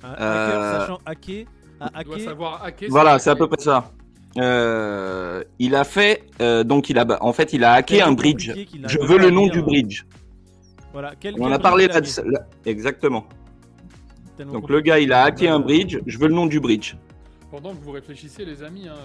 Un 0.04 0.12
hacker 0.12 0.22
Euh, 0.22 0.80
sachant 0.80 1.00
hacker, 1.06 1.46
à 1.80 2.04
dois 2.04 2.16
hacker. 2.16 2.20
savoir 2.26 2.64
hacker. 2.64 2.90
Voilà, 2.90 3.20
c'est 3.20 3.30
à 3.30 3.36
peu 3.36 3.48
près 3.48 3.62
ça. 3.62 3.92
Euh, 4.40 5.44
il 5.60 5.76
a 5.76 5.84
fait, 5.84 6.24
euh, 6.42 6.64
donc 6.64 6.90
il 6.90 6.98
a, 7.00 7.06
en 7.24 7.34
fait, 7.34 7.54
il 7.54 7.64
a 7.64 7.74
hacké 7.74 8.02
un 8.02 8.12
bridge. 8.12 8.52
Je 8.88 9.00
veux 9.00 9.18
le 9.18 9.30
nom 9.30 9.48
du 9.48 9.62
bridge. 9.62 10.04
Voilà, 10.94 11.14
quel, 11.20 11.36
On 11.40 11.44
quel 11.46 11.54
a 11.54 11.60
parlé 11.60 11.88
bridge 11.88 12.18
là, 12.18 12.24
là- 12.26 12.48
Exactement. 12.66 13.26
Tellement 14.36 14.54
Donc 14.54 14.70
le 14.70 14.82
gars, 14.82 15.00
il 15.00 15.12
a 15.14 15.24
hacké 15.24 15.48
un 15.48 15.60
bridge. 15.60 15.98
Je 16.06 16.18
veux 16.18 16.28
le 16.28 16.34
nom 16.36 16.46
du 16.46 16.60
bridge. 16.60 16.96
Pendant 17.52 17.72
que 17.74 17.84
vous 17.84 17.92
réfléchissez, 17.92 18.46
les 18.46 18.62
amis, 18.64 18.88
hein, 18.88 18.96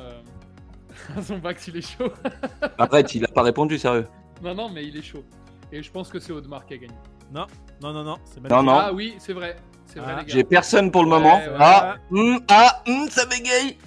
euh, 1.16 1.20
Zombax, 1.22 1.68
il 1.68 1.76
est 1.78 1.96
chaud. 1.96 2.12
Arrête, 2.78 3.14
il 3.14 3.24
a 3.24 3.28
pas 3.28 3.42
répondu, 3.42 3.78
sérieux. 3.78 4.06
Non, 4.42 4.54
non, 4.54 4.68
mais 4.68 4.84
il 4.84 4.96
est 4.96 5.02
chaud. 5.02 5.24
Et 5.72 5.82
je 5.82 5.90
pense 5.90 6.08
que 6.10 6.18
c'est 6.18 6.32
Audemars 6.32 6.66
qui 6.66 6.74
a 6.74 6.76
gagné. 6.76 6.94
Non, 7.32 7.46
non, 7.80 7.92
non, 7.92 8.04
non, 8.04 8.16
c'est 8.26 8.46
Non, 8.50 8.62
non. 8.62 8.72
Ah 8.72 8.92
oui, 8.92 9.14
c'est 9.18 9.32
vrai. 9.32 9.56
C'est 9.86 10.00
vrai, 10.00 10.12
Ah. 10.16 10.20
les 10.20 10.26
gars. 10.26 10.34
J'ai 10.34 10.44
personne 10.44 10.90
pour 10.90 11.02
le 11.04 11.10
Ouais, 11.10 11.16
moment. 11.18 11.36
ouais. 11.36 11.56
Ah, 11.58 11.96
hum, 12.10 12.40
ah, 12.48 12.82
hum, 12.86 13.06
ça 13.08 13.24
bégaye. 13.26 13.78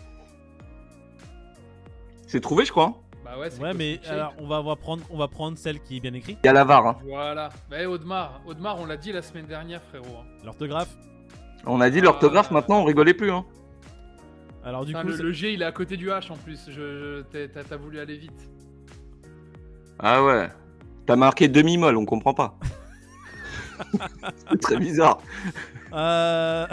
C'est 2.28 2.42
trouvé, 2.42 2.66
je 2.66 2.72
crois. 2.72 2.86
hein. 2.86 2.96
Bah 3.24 3.40
ouais, 3.40 3.50
c'est 3.50 3.60
Ouais, 3.62 3.74
mais 3.74 4.00
alors 4.08 4.34
on 4.40 4.48
va, 4.48 4.60
on 4.62 4.66
va 4.66 4.76
prendre, 4.76 5.04
on 5.10 5.18
va 5.18 5.28
prendre 5.28 5.58
celle 5.58 5.80
qui 5.82 5.98
est 5.98 6.00
bien 6.00 6.14
écrite. 6.14 6.38
Il 6.44 6.46
y 6.46 6.50
a 6.50 6.54
la 6.54 6.64
VAR. 6.64 6.86
hein. 6.86 6.98
Voilà. 7.06 7.50
Bah, 7.70 7.88
Audemars. 7.90 8.42
Audemars, 8.46 8.80
on 8.80 8.86
l'a 8.86 8.98
dit 8.98 9.12
la 9.12 9.22
semaine 9.24 9.48
dernière, 9.48 9.82
frérot. 9.90 10.06
hein. 10.20 10.26
L'orthographe. 10.44 10.96
On 11.66 11.82
a 11.82 11.90
dit 11.90 12.02
l'orthographe, 12.02 12.48
Ah. 12.52 12.54
maintenant 12.54 12.82
on 12.82 12.84
rigolait 12.84 13.16
plus. 13.16 13.32
Hein. 13.32 13.44
Alors 14.64 14.86
du 14.86 14.94
coup, 14.94 15.08
le, 15.08 15.16
le 15.18 15.32
G, 15.32 15.54
il 15.54 15.62
est 15.62 15.66
à 15.66 15.72
côté 15.72 15.98
du 15.98 16.10
H 16.10 16.32
en 16.32 16.38
plus. 16.38 16.70
Je, 16.70 17.22
t'as 17.24 17.78
voulu 17.78 18.00
aller 18.00 18.18
vite. 18.18 18.50
Ah 20.00 20.24
ouais. 20.24 20.50
T'as 21.08 21.16
marqué 21.16 21.48
demi-molle, 21.48 21.98
on 21.98 22.06
comprend 22.06 22.34
pas. 22.34 22.58
c'est 24.52 24.60
très 24.62 24.78
bizarre. 24.78 25.20
Euh, 25.94 26.66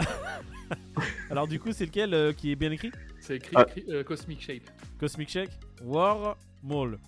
alors 1.31 1.47
du 1.47 1.59
coup, 1.59 1.71
c'est 1.71 1.85
lequel 1.85 2.13
euh, 2.13 2.33
qui 2.33 2.51
est 2.51 2.55
bien 2.55 2.71
écrit? 2.71 2.91
C'est 3.25 3.35
écrit, 3.37 3.55
Ah. 3.55 3.65
euh, 3.87 4.03
Cosmic 4.03 4.41
Shape. 4.41 4.63
Cosmic 4.99 5.29
Check 5.29 5.49
War 5.81 6.35
Mall. 6.61 6.99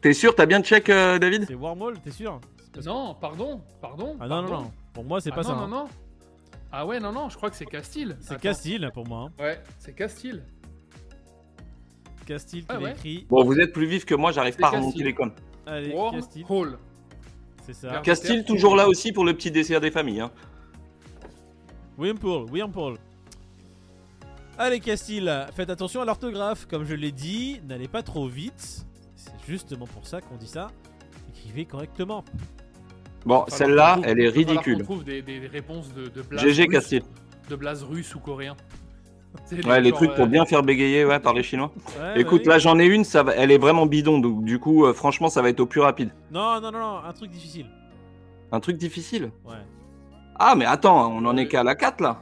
T'es 0.00 0.12
sûr, 0.12 0.34
t'as 0.34 0.44
bien 0.46 0.60
check, 0.60 0.88
euh, 0.90 1.20
David 1.20 1.44
C'est 1.46 1.54
War 1.54 1.76
Mall, 1.76 2.00
t'es 2.00 2.10
sûr 2.10 2.40
que- 2.72 2.80
Non, 2.84 3.14
pardon, 3.14 3.62
pardon. 3.80 4.16
Ah 4.18 4.26
non, 4.26 4.42
non, 4.42 4.48
pardon. 4.48 4.64
non. 4.64 4.72
Pour 4.92 5.04
moi, 5.04 5.20
c'est 5.20 5.30
Ah 5.32 5.36
pas 5.36 5.42
non, 5.42 5.48
ça. 5.48 5.54
non, 5.54 5.62
hein. 5.62 5.68
non. 5.68 5.88
Ah 6.72 6.84
ouais, 6.84 6.98
non, 6.98 7.12
non, 7.12 7.28
je 7.28 7.36
crois 7.36 7.48
que 7.48 7.54
c'est 7.56 7.64
Castile. 7.64 8.16
C'est. 8.20 8.40
Castile 8.40 8.90
pour 8.92 9.06
moi. 9.06 9.28
hein. 9.38 9.42
Ouais, 9.42 9.62
c'est 9.78 9.94
Castile. 9.94 10.42
Castile 12.26 12.62
qui 12.62 12.66
Ah 12.68 12.80
ouais. 12.80 12.90
écrit. 12.90 13.26
Bon, 13.30 13.44
vous 13.44 13.56
êtes 13.60 13.72
plus 13.72 13.86
vif 13.86 14.04
que 14.04 14.16
moi, 14.16 14.32
j'arrive 14.32 14.56
pas 14.56 14.66
à 14.66 14.70
remonter 14.70 14.86
Castile. 14.88 15.06
les 15.06 15.14
coms. 15.14 15.32
Allez, 15.64 15.92
Worm 15.94 16.16
Castile. 16.16 16.44
Hall. 16.48 16.78
C'est 17.62 17.72
ça. 17.72 18.00
Castille, 18.02 18.44
toujours 18.44 18.74
là 18.74 18.88
aussi 18.88 19.12
pour 19.12 19.24
le 19.24 19.32
petit 19.34 19.52
dessert 19.52 19.80
des 19.80 19.92
familles. 19.92 20.20
Hein. 20.22 20.32
William 21.98 22.18
Paul, 22.18 22.50
William 22.50 22.70
Paul. 22.72 22.96
Allez 24.58 24.80
Castille, 24.80 25.30
faites 25.54 25.68
attention 25.68 26.00
à 26.00 26.04
l'orthographe, 26.06 26.66
comme 26.66 26.84
je 26.84 26.94
l'ai 26.94 27.12
dit, 27.12 27.60
n'allez 27.68 27.88
pas 27.88 28.02
trop 28.02 28.26
vite. 28.26 28.86
C'est 29.14 29.32
justement 29.46 29.86
pour 29.86 30.06
ça 30.06 30.20
qu'on 30.22 30.36
dit 30.36 30.48
ça. 30.48 30.68
Écrivez 31.34 31.66
correctement. 31.66 32.24
Bon, 33.26 33.44
celle-là, 33.48 33.98
elle 34.04 34.20
est 34.20 34.28
ridicule. 34.28 34.78
qu'on 34.78 34.84
trouve 34.84 35.04
des, 35.04 35.22
réponses 35.52 35.92
de, 35.92 36.06
de 36.08 36.22
blaze 36.22 36.42
GG 36.42 36.62
russe- 36.62 36.72
Castille. 36.72 37.02
De 37.50 37.56
blaze 37.56 37.82
russe 37.82 38.14
ou 38.14 38.20
coréen. 38.20 38.56
Ouais, 39.66 39.82
les 39.82 39.92
trucs 39.92 40.14
pour 40.14 40.24
euh, 40.24 40.28
bien 40.28 40.46
faire 40.46 40.62
bégayer 40.62 41.04
ouais, 41.04 41.20
par 41.20 41.34
les 41.34 41.42
Chinois. 41.42 41.70
Ouais, 42.00 42.20
Écoute, 42.22 42.38
bah 42.38 42.42
oui. 42.46 42.52
là 42.54 42.58
j'en 42.58 42.78
ai 42.78 42.86
une, 42.86 43.04
ça 43.04 43.22
va... 43.22 43.34
elle 43.34 43.50
est 43.50 43.58
vraiment 43.58 43.84
bidon, 43.84 44.18
donc 44.18 44.44
du 44.44 44.58
coup, 44.58 44.86
euh, 44.86 44.94
franchement, 44.94 45.28
ça 45.28 45.42
va 45.42 45.50
être 45.50 45.60
au 45.60 45.66
plus 45.66 45.82
rapide. 45.82 46.08
Non, 46.30 46.58
non, 46.60 46.70
non, 46.72 46.78
non, 46.78 46.98
un 47.04 47.12
truc 47.12 47.30
difficile. 47.30 47.66
Un 48.50 48.60
truc 48.60 48.78
difficile? 48.78 49.30
Ouais. 49.44 49.56
Ah, 50.38 50.54
mais 50.56 50.64
attends, 50.64 51.12
on 51.12 51.24
en 51.26 51.36
est 51.36 51.48
qu'à 51.48 51.62
la 51.62 51.74
4 51.74 52.00
là. 52.00 52.20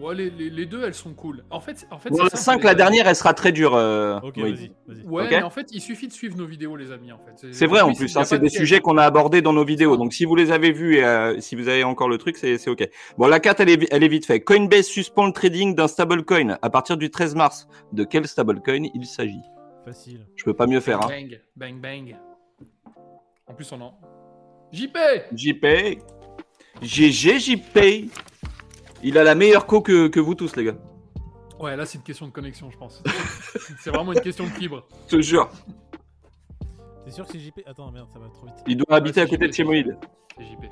Ouais, 0.00 0.14
les, 0.14 0.28
les- 0.28 0.50
les 0.50 0.66
deux, 0.66 0.82
elles 0.84 0.92
sont 0.94 1.14
cool. 1.14 1.44
En 1.50 1.60
fait, 1.60 1.86
en 1.90 1.98
fait 2.00 2.12
simple, 2.12 2.36
5, 2.36 2.58
les 2.58 2.64
la 2.64 2.74
dernière, 2.74 3.06
elle 3.06 3.14
sera 3.14 3.32
très 3.32 3.52
dure. 3.52 3.74
euh, 3.76 4.18
Ok, 4.24 4.34
oui. 4.38 4.42
vas-y, 4.52 4.72
vas-y. 4.88 5.06
Ouais, 5.06 5.22
Ok. 5.24 5.28
mais 5.30 5.42
en 5.42 5.50
fait, 5.50 5.68
il 5.70 5.80
suffit 5.80 6.08
de 6.08 6.12
suivre 6.12 6.36
nos 6.36 6.46
vidéos, 6.46 6.74
les 6.74 6.90
amis. 6.90 7.12
En 7.12 7.18
fait, 7.18 7.52
C'est 7.52 7.66
vrai 7.66 7.80
en 7.80 7.92
plus, 7.94 8.16
hein, 8.16 8.24
c'est 8.24 8.38
des 8.40 8.46
de 8.48 8.52
sujets 8.52 8.80
qu'on 8.80 8.98
a 8.98 9.04
abordés 9.04 9.40
dans 9.40 9.52
nos 9.52 9.64
vidéos. 9.64 9.96
Donc 9.96 10.12
si 10.12 10.24
vous 10.24 10.34
les 10.34 10.50
avez 10.50 10.72
vus 10.72 10.96
et 10.96 11.04
euh, 11.04 11.40
si 11.40 11.54
vous 11.54 11.68
avez 11.68 11.84
encore 11.84 12.08
le 12.08 12.18
truc, 12.18 12.36
c'est 12.36 12.58
c'est 12.58 12.70
ok. 12.70 12.88
Bon, 13.18 13.28
la 13.28 13.38
4, 13.38 13.60
elle 13.60 13.70
est, 13.70 13.88
elle 13.92 14.02
est 14.02 14.08
vite 14.08 14.26
fait. 14.26 14.40
Coinbase 14.40 14.86
suspend 14.86 15.26
le 15.26 15.32
trading 15.32 15.76
d'un 15.76 15.86
stablecoin 15.86 16.58
à 16.60 16.70
partir 16.70 16.96
du 16.96 17.10
13 17.10 17.36
mars. 17.36 17.68
De 17.92 18.02
quel 18.02 18.26
stablecoin 18.26 18.88
il 18.94 19.06
s'agit? 19.06 19.42
Facile. 19.84 20.26
Je 20.34 20.44
peux 20.44 20.54
pas 20.54 20.66
mieux 20.66 20.80
faire. 20.80 21.02
Hein. 21.02 21.08
Bang, 21.08 21.40
bang, 21.56 21.80
bang. 21.80 22.16
En 23.46 23.54
plus, 23.54 23.70
on 23.70 23.80
en. 23.80 23.94
JP 24.72 24.96
JP. 25.32 25.66
GG 26.82 27.38
JP. 27.38 28.10
Il 29.06 29.18
a 29.18 29.22
la 29.24 29.34
meilleure 29.34 29.66
co 29.66 29.82
que, 29.82 30.08
que 30.08 30.18
vous 30.18 30.34
tous, 30.34 30.56
les 30.56 30.64
gars. 30.64 30.76
Ouais, 31.60 31.76
là, 31.76 31.84
c'est 31.86 31.98
une 31.98 32.04
question 32.04 32.26
de 32.26 32.32
connexion, 32.32 32.70
je 32.70 32.76
pense. 32.78 33.02
c'est 33.78 33.90
vraiment 33.90 34.12
une 34.12 34.20
question 34.20 34.44
de 34.44 34.50
fibre. 34.50 34.86
Je 35.08 35.16
te 35.16 35.22
jure. 35.22 35.48
T'es 37.04 37.10
sûr 37.10 37.26
que 37.26 37.32
c'est 37.32 37.38
JP 37.38 37.60
Attends, 37.66 37.90
merde, 37.92 38.08
ça 38.12 38.18
va 38.18 38.28
trop 38.30 38.46
vite. 38.46 38.54
Il 38.66 38.78
doit 38.78 38.96
habiter 38.96 39.20
c'est 39.20 39.20
à 39.20 39.26
côté 39.26 39.44
JP. 39.44 39.50
de 39.50 39.54
chez 39.54 39.64
Moïd. 39.64 39.98
C'est 40.38 40.44
JP. 40.44 40.64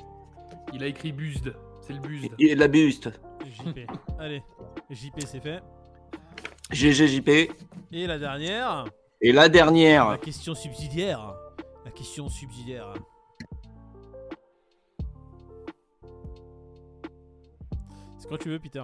Il 0.73 0.83
a 0.83 0.87
écrit 0.87 1.11
Busd. 1.11 1.55
C'est 1.81 1.93
le 1.93 1.99
Busd. 1.99 2.33
Il 2.39 2.49
est 2.49 2.55
de 2.55 2.59
la 2.59 2.67
buste. 2.67 3.11
JP. 3.45 3.79
Allez, 4.19 4.41
JP 4.89 5.19
c'est 5.27 5.41
fait. 5.41 5.61
GG 6.71 7.07
JP. 7.07 7.29
Et 7.91 8.07
la 8.07 8.17
dernière, 8.17 8.85
Et 9.21 9.31
la 9.31 9.43
la 9.43 9.49
dernière. 9.49 10.19
question 10.21 10.55
subsidiaire. 10.55 11.35
La 11.85 11.91
question 11.91 12.29
subsidiaire. 12.29 12.93
C'est 18.23 18.29
quand 18.29 18.37
tu 18.37 18.49
veux, 18.49 18.59
Peter. 18.59 18.83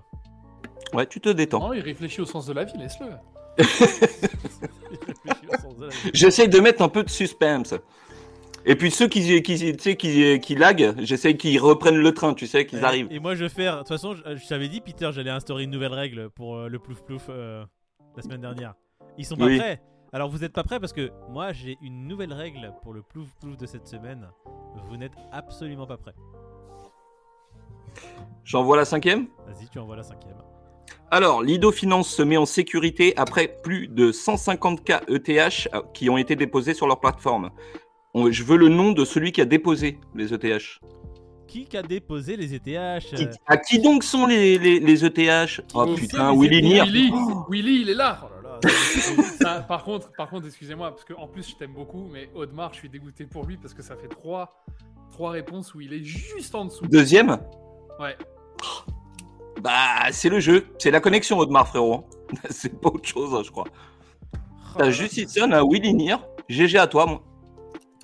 Ouais, 0.93 1.05
tu 1.07 1.21
te 1.21 1.29
détends. 1.29 1.59
Non, 1.59 1.73
il 1.73 1.79
réfléchit 1.79 2.19
au 2.19 2.25
sens 2.25 2.45
de 2.45 2.51
la 2.53 2.65
vie, 2.65 2.77
laisse-le. 2.77 3.07
Réfléchis 3.57 4.35
au 5.49 5.57
sens 5.61 5.77
de 5.77 5.83
la 5.85 5.89
vie. 5.89 6.11
J'essaye 6.13 6.49
de 6.49 6.59
mettre 6.59 6.81
un 6.81 6.89
peu 6.89 7.03
de 7.03 7.09
suspense. 7.09 7.73
Et 8.65 8.75
puis 8.75 8.91
ceux 8.91 9.07
qui, 9.07 9.41
qui, 9.41 9.57
tu 9.57 9.75
sais, 9.79 9.95
qui, 9.95 10.39
qui 10.41 10.55
laguent, 10.55 10.93
j'essaye 10.99 11.37
qu'ils 11.37 11.59
reprennent 11.61 11.97
le 11.97 12.13
train, 12.13 12.33
tu 12.33 12.45
sais, 12.47 12.65
qu'ils 12.65 12.83
arrivent. 12.83 13.07
Et 13.11 13.19
moi 13.19 13.33
je 13.33 13.45
vais 13.45 13.49
faire. 13.49 13.75
De 13.75 13.79
toute 13.79 13.87
façon, 13.87 14.15
je, 14.15 14.35
je 14.35 14.47
t'avais 14.47 14.67
dit, 14.67 14.81
Peter, 14.81 15.09
j'allais 15.13 15.29
instaurer 15.29 15.63
une 15.63 15.71
nouvelle 15.71 15.93
règle 15.93 16.29
pour 16.31 16.57
euh, 16.57 16.67
le 16.67 16.77
plouf 16.79 17.01
plouf 17.01 17.27
euh, 17.29 17.63
la 18.17 18.21
semaine 18.21 18.41
dernière. 18.41 18.73
Ils 19.17 19.25
sont 19.25 19.37
pas 19.37 19.45
Oui. 19.45 19.57
prêts. 19.57 19.81
Alors 20.11 20.27
vous 20.29 20.43
êtes 20.43 20.53
pas 20.53 20.63
prêts 20.63 20.79
parce 20.79 20.91
que 20.91 21.11
moi 21.29 21.53
j'ai 21.53 21.77
une 21.83 22.07
nouvelle 22.07 22.33
règle 22.33 22.73
pour 22.81 22.93
le 22.93 23.03
plouf 23.03 23.29
plouf 23.39 23.55
de 23.57 23.65
cette 23.67 23.87
semaine. 23.87 24.27
Vous 24.89 24.97
n'êtes 24.97 25.13
absolument 25.31 25.85
pas 25.85 25.97
prêts. 25.97 26.15
J'envoie 28.49 28.77
la 28.77 28.85
cinquième? 28.85 29.27
Vas-y, 29.45 29.69
tu 29.69 29.77
envoies 29.77 29.95
la 29.95 30.01
cinquième. 30.01 30.33
Alors, 31.11 31.43
Lido 31.43 31.71
Finance 31.71 32.09
se 32.09 32.23
met 32.23 32.35
en 32.35 32.47
sécurité 32.47 33.13
après 33.15 33.59
plus 33.61 33.87
de 33.87 34.11
150K 34.11 35.01
ETH 35.07 35.69
euh, 35.75 35.81
qui 35.93 36.09
ont 36.09 36.17
été 36.17 36.35
déposés 36.35 36.73
sur 36.73 36.87
leur 36.87 36.99
plateforme. 36.99 37.51
On- 38.15 38.31
je 38.31 38.43
veux 38.43 38.57
le 38.57 38.69
nom 38.69 38.91
de 38.91 39.05
celui 39.05 39.31
qui 39.31 39.39
a 39.41 39.45
déposé 39.45 39.99
les 40.15 40.33
ETH. 40.33 40.79
Qui 41.47 41.67
a 41.77 41.83
déposé 41.83 42.37
les 42.37 42.55
ETH 42.55 42.63
Qui- 43.15 43.27
à 43.45 43.57
qui 43.57 43.79
donc 43.83 44.03
sont 44.03 44.25
les, 44.25 44.57
les, 44.57 44.79
les 44.79 45.05
ETH 45.05 45.61
Oh 45.75 45.85
Qui 45.93 46.01
putain, 46.01 46.31
Willy 46.35 46.61
les 46.61 46.69
Neer. 46.69 46.83
Willy, 46.85 47.11
Oh 47.13 47.45
Willy, 47.51 47.81
il 47.81 47.89
est 47.89 47.93
là. 47.93 48.19
Oh 48.23 48.29
là 48.43 48.49
là, 48.49 48.59
c'est- 48.69 49.21
Ça, 49.43 49.61
par 49.61 49.83
contre, 49.83 50.11
par 50.17 50.27
contre, 50.27 50.47
excusez-moi, 50.47 50.89
parce 50.89 51.03
que 51.05 51.13
en 51.13 51.27
plus 51.27 51.47
je 51.51 51.55
t'aime 51.55 51.73
beaucoup, 51.75 52.07
mais 52.11 52.31
Audemars, 52.33 52.73
je 52.73 52.79
suis 52.79 52.89
dégoûté 52.89 53.25
pour 53.27 53.45
lui 53.45 53.57
parce 53.57 53.75
que 53.75 53.83
ça 53.83 53.95
fait 53.95 54.07
trois, 54.07 54.63
trois 55.11 55.29
réponses 55.29 55.75
où 55.75 55.81
il 55.81 55.93
est 55.93 56.03
juste 56.03 56.55
en 56.55 56.65
dessous. 56.65 56.87
Deuxième? 56.87 57.37
Ouais. 57.99 58.15
Bah, 59.61 60.11
c'est 60.11 60.29
le 60.29 60.39
jeu. 60.39 60.67
C'est 60.77 60.91
la 60.91 60.99
connexion, 61.01 61.37
Audemars, 61.37 61.67
frérot. 61.67 62.05
c'est 62.49 62.79
pas 62.79 62.89
autre 62.89 63.07
chose, 63.07 63.33
hein, 63.33 63.41
je 63.43 63.51
crois. 63.51 63.65
Oh 64.33 64.37
T'as 64.77 64.85
là. 64.85 64.91
Justician, 64.91 65.51
un 65.51 65.63
Willy 65.67 65.93
Neer. 65.93 66.17
GG 66.47 66.77
à 66.77 66.87
toi, 66.87 67.05
moi. 67.05 67.21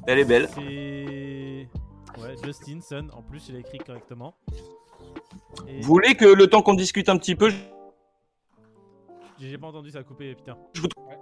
Elle 0.07 0.19
est 0.19 0.25
belle. 0.25 0.49
C'est. 0.53 1.67
Ouais, 2.21 2.35
Justin 2.43 2.79
Sun, 2.81 3.09
en 3.13 3.21
plus 3.21 3.49
il 3.49 3.55
a 3.55 3.59
écrit 3.59 3.77
correctement. 3.77 4.35
Et- 5.67 5.81
Vous 5.81 5.87
voulez 5.87 6.15
que 6.15 6.25
le 6.25 6.47
temps 6.47 6.61
qu'on 6.61 6.73
discute 6.73 7.09
un 7.09 7.17
petit 7.17 7.35
peu, 7.35 7.51
J'ai 9.39 9.57
pas 9.57 9.67
entendu 9.67 9.91
ça 9.91 10.01
couper, 10.03 10.33
Peter. 10.35 10.53
Je 10.73 10.81
vous- 10.81 10.87
Ouais. 11.07 11.17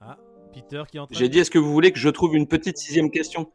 Ah, 0.00 0.16
Peter 0.52 0.82
qui 0.90 0.96
est 0.96 1.00
en 1.00 1.06
train 1.06 1.18
j'ai 1.18 1.28
dit 1.28 1.38
est-ce 1.38 1.50
que 1.50 1.58
vous 1.58 1.72
voulez 1.72 1.92
que 1.92 1.98
je 1.98 2.08
trouve 2.08 2.36
une 2.36 2.46
petite 2.46 2.76
sixième 2.78 3.10
question? 3.10 3.50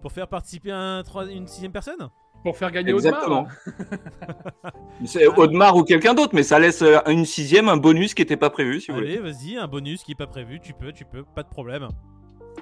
Pour 0.00 0.12
faire 0.12 0.28
participer 0.28 0.70
un, 0.72 1.02
une 1.30 1.46
sixième 1.46 1.72
personne? 1.72 2.08
Pour 2.42 2.56
faire 2.56 2.70
gagner 2.72 2.92
Exactement. 2.92 3.46
Audemars. 3.66 4.72
C'est 5.04 5.26
Audemars 5.26 5.76
ou 5.76 5.84
quelqu'un 5.84 6.14
d'autre, 6.14 6.34
mais 6.34 6.42
ça 6.42 6.58
laisse 6.58 6.82
euh, 6.82 6.98
une 7.08 7.24
sixième, 7.24 7.68
un 7.68 7.76
bonus 7.76 8.14
qui 8.14 8.22
était 8.22 8.36
pas 8.36 8.50
prévu, 8.50 8.80
si 8.80 8.90
vous 8.90 8.98
Allez, 8.98 9.18
vas-y, 9.18 9.56
un 9.56 9.68
bonus 9.68 10.02
qui 10.02 10.12
est 10.12 10.16
pas 10.16 10.26
prévu, 10.26 10.60
tu 10.60 10.72
peux, 10.74 10.92
tu 10.92 11.04
peux, 11.04 11.22
pas 11.24 11.42
de 11.42 11.48
problème. 11.48 11.88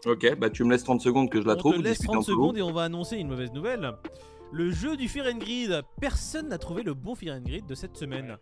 voulez. 0.04 0.14
Ok, 0.32 0.38
bah 0.38 0.50
tu 0.50 0.64
me 0.64 0.70
laisses 0.70 0.84
30 0.84 1.00
secondes 1.00 1.30
que 1.30 1.40
je 1.40 1.46
la 1.46 1.54
on 1.54 1.56
trouve. 1.56 1.76
te 1.76 1.80
laisse 1.82 1.98
discutez 1.98 2.12
30 2.12 2.16
un 2.16 2.26
peu. 2.26 2.32
secondes 2.32 2.58
et 2.58 2.62
on 2.62 2.72
va 2.72 2.82
annoncer 2.84 3.16
une 3.16 3.28
mauvaise 3.28 3.52
nouvelle. 3.52 3.92
Le 4.52 4.70
jeu 4.70 4.96
du 4.96 5.08
Fear 5.08 5.26
and 5.32 5.38
Grid, 5.38 5.82
personne 6.00 6.48
n'a 6.48 6.58
trouvé 6.58 6.82
le 6.82 6.94
bon 6.94 7.14
Fear 7.14 7.36
and 7.36 7.42
Grid 7.46 7.66
de 7.66 7.74
cette 7.74 7.96
semaine. 7.96 8.36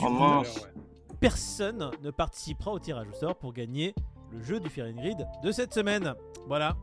Oh 0.00 0.06
à 0.06 0.10
mince. 0.10 0.56
ouais. 0.56 0.82
Personne 1.20 1.90
ne 2.02 2.10
participera 2.10 2.72
au 2.72 2.78
tirage 2.78 3.06
au 3.08 3.14
sort 3.14 3.36
pour 3.36 3.52
gagner 3.52 3.94
le 4.32 4.42
jeu 4.42 4.60
du 4.60 4.68
Fear 4.68 4.88
and 4.88 5.00
Grid 5.00 5.26
de 5.42 5.50
cette 5.52 5.72
semaine. 5.72 6.14
Voilà. 6.46 6.76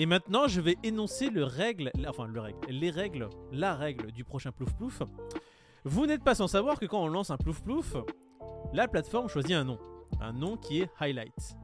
Et 0.00 0.06
maintenant, 0.06 0.46
je 0.46 0.60
vais 0.60 0.76
énoncer 0.84 1.28
le 1.28 1.42
règle, 1.42 1.90
enfin 2.06 2.26
le 2.28 2.40
règle, 2.40 2.58
les 2.68 2.90
règles, 2.90 3.28
la 3.50 3.74
règle 3.74 4.12
du 4.12 4.22
prochain 4.22 4.52
plouf 4.52 4.72
plouf. 4.74 5.02
Vous 5.84 6.06
n'êtes 6.06 6.22
pas 6.22 6.36
sans 6.36 6.46
savoir 6.46 6.78
que 6.78 6.86
quand 6.86 7.02
on 7.02 7.08
lance 7.08 7.32
un 7.32 7.36
plouf 7.36 7.60
plouf, 7.62 7.96
la 8.72 8.86
plateforme 8.86 9.28
choisit 9.28 9.52
un 9.52 9.64
nom, 9.64 9.78
un 10.20 10.32
nom 10.32 10.56
qui 10.56 10.82
est 10.82 10.90
highlight. 11.00 11.56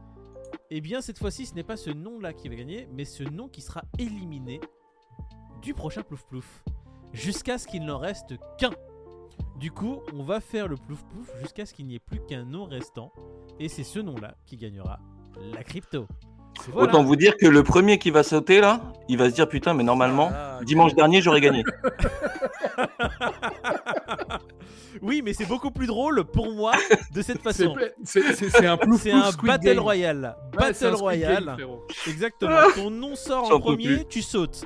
Et 0.68 0.80
bien 0.80 1.01
cette 1.01 1.18
fois-ci, 1.18 1.47
ce 1.47 1.55
n'est 1.55 1.62
pas 1.62 1.76
ce 1.76 1.91
nom-là 1.91 2.32
qui 2.32 2.49
va 2.49 2.57
gagner, 2.57 2.89
mais 2.93 3.05
ce 3.05 3.22
nom 3.22 3.49
qui 3.49 3.61
sera 3.61 3.82
éliminé 3.99 4.61
du 5.62 5.72
prochain 5.72 6.03
plouf 6.03 6.26
plouf, 6.26 6.64
jusqu'à 7.12 7.57
ce 7.57 7.68
qu'il 7.68 7.85
n'en 7.85 7.99
reste 7.99 8.35
qu'un. 8.59 8.72
Du 9.61 9.70
coup, 9.70 10.01
on 10.12 10.24
va 10.24 10.41
faire 10.41 10.66
le 10.66 10.76
plouf 10.76 11.05
plouf 11.05 11.30
jusqu'à 11.41 11.66
ce 11.66 11.72
qu'il 11.72 11.87
n'y 11.87 11.95
ait 11.95 12.01
plus 12.01 12.20
qu'un 12.26 12.45
nom 12.45 12.64
restant, 12.64 13.12
et 13.61 13.68
c'est 13.68 13.85
ce 13.85 14.01
nom-là 14.01 14.37
qui 14.45 14.57
gagnera 14.57 14.99
la 15.53 15.62
crypto. 15.62 16.09
Voilà. 16.72 16.88
Autant 16.88 17.04
vous 17.04 17.16
dire 17.16 17.36
que 17.36 17.46
le 17.46 17.62
premier 17.62 17.98
qui 17.98 18.10
va 18.10 18.22
sauter 18.22 18.60
là, 18.60 18.80
il 19.08 19.18
va 19.18 19.28
se 19.30 19.34
dire 19.34 19.48
putain, 19.48 19.74
mais 19.74 19.82
normalement, 19.84 20.30
Ah, 20.32 20.60
dimanche 20.64 20.94
dernier 20.94 21.20
j'aurais 21.22 21.40
gagné. 21.40 21.62
Oui, 25.02 25.22
mais 25.24 25.32
c'est 25.34 25.44
beaucoup 25.46 25.70
plus 25.70 25.86
drôle 25.86 26.24
pour 26.24 26.52
moi 26.54 26.72
de 27.12 27.20
cette 27.20 27.42
façon. 27.42 27.74
c'est- 28.04 28.64
un 28.66 28.76
plouf 28.76 29.06
un 29.06 29.32
Battle 29.42 29.64
Game. 29.64 29.78
Royale. 29.80 30.36
Ouais, 30.58 30.72
c'est 30.72 30.86
un 30.86 30.90
Battle 30.90 31.02
Royale. 31.02 31.54
Game. 31.58 31.68
Exactement. 32.06 32.56
Ton 32.74 32.90
nom 32.90 33.16
sort 33.16 33.52
en 33.52 33.60
premier, 33.60 33.84
plus. 33.96 34.04
tu 34.08 34.22
sautes. 34.22 34.64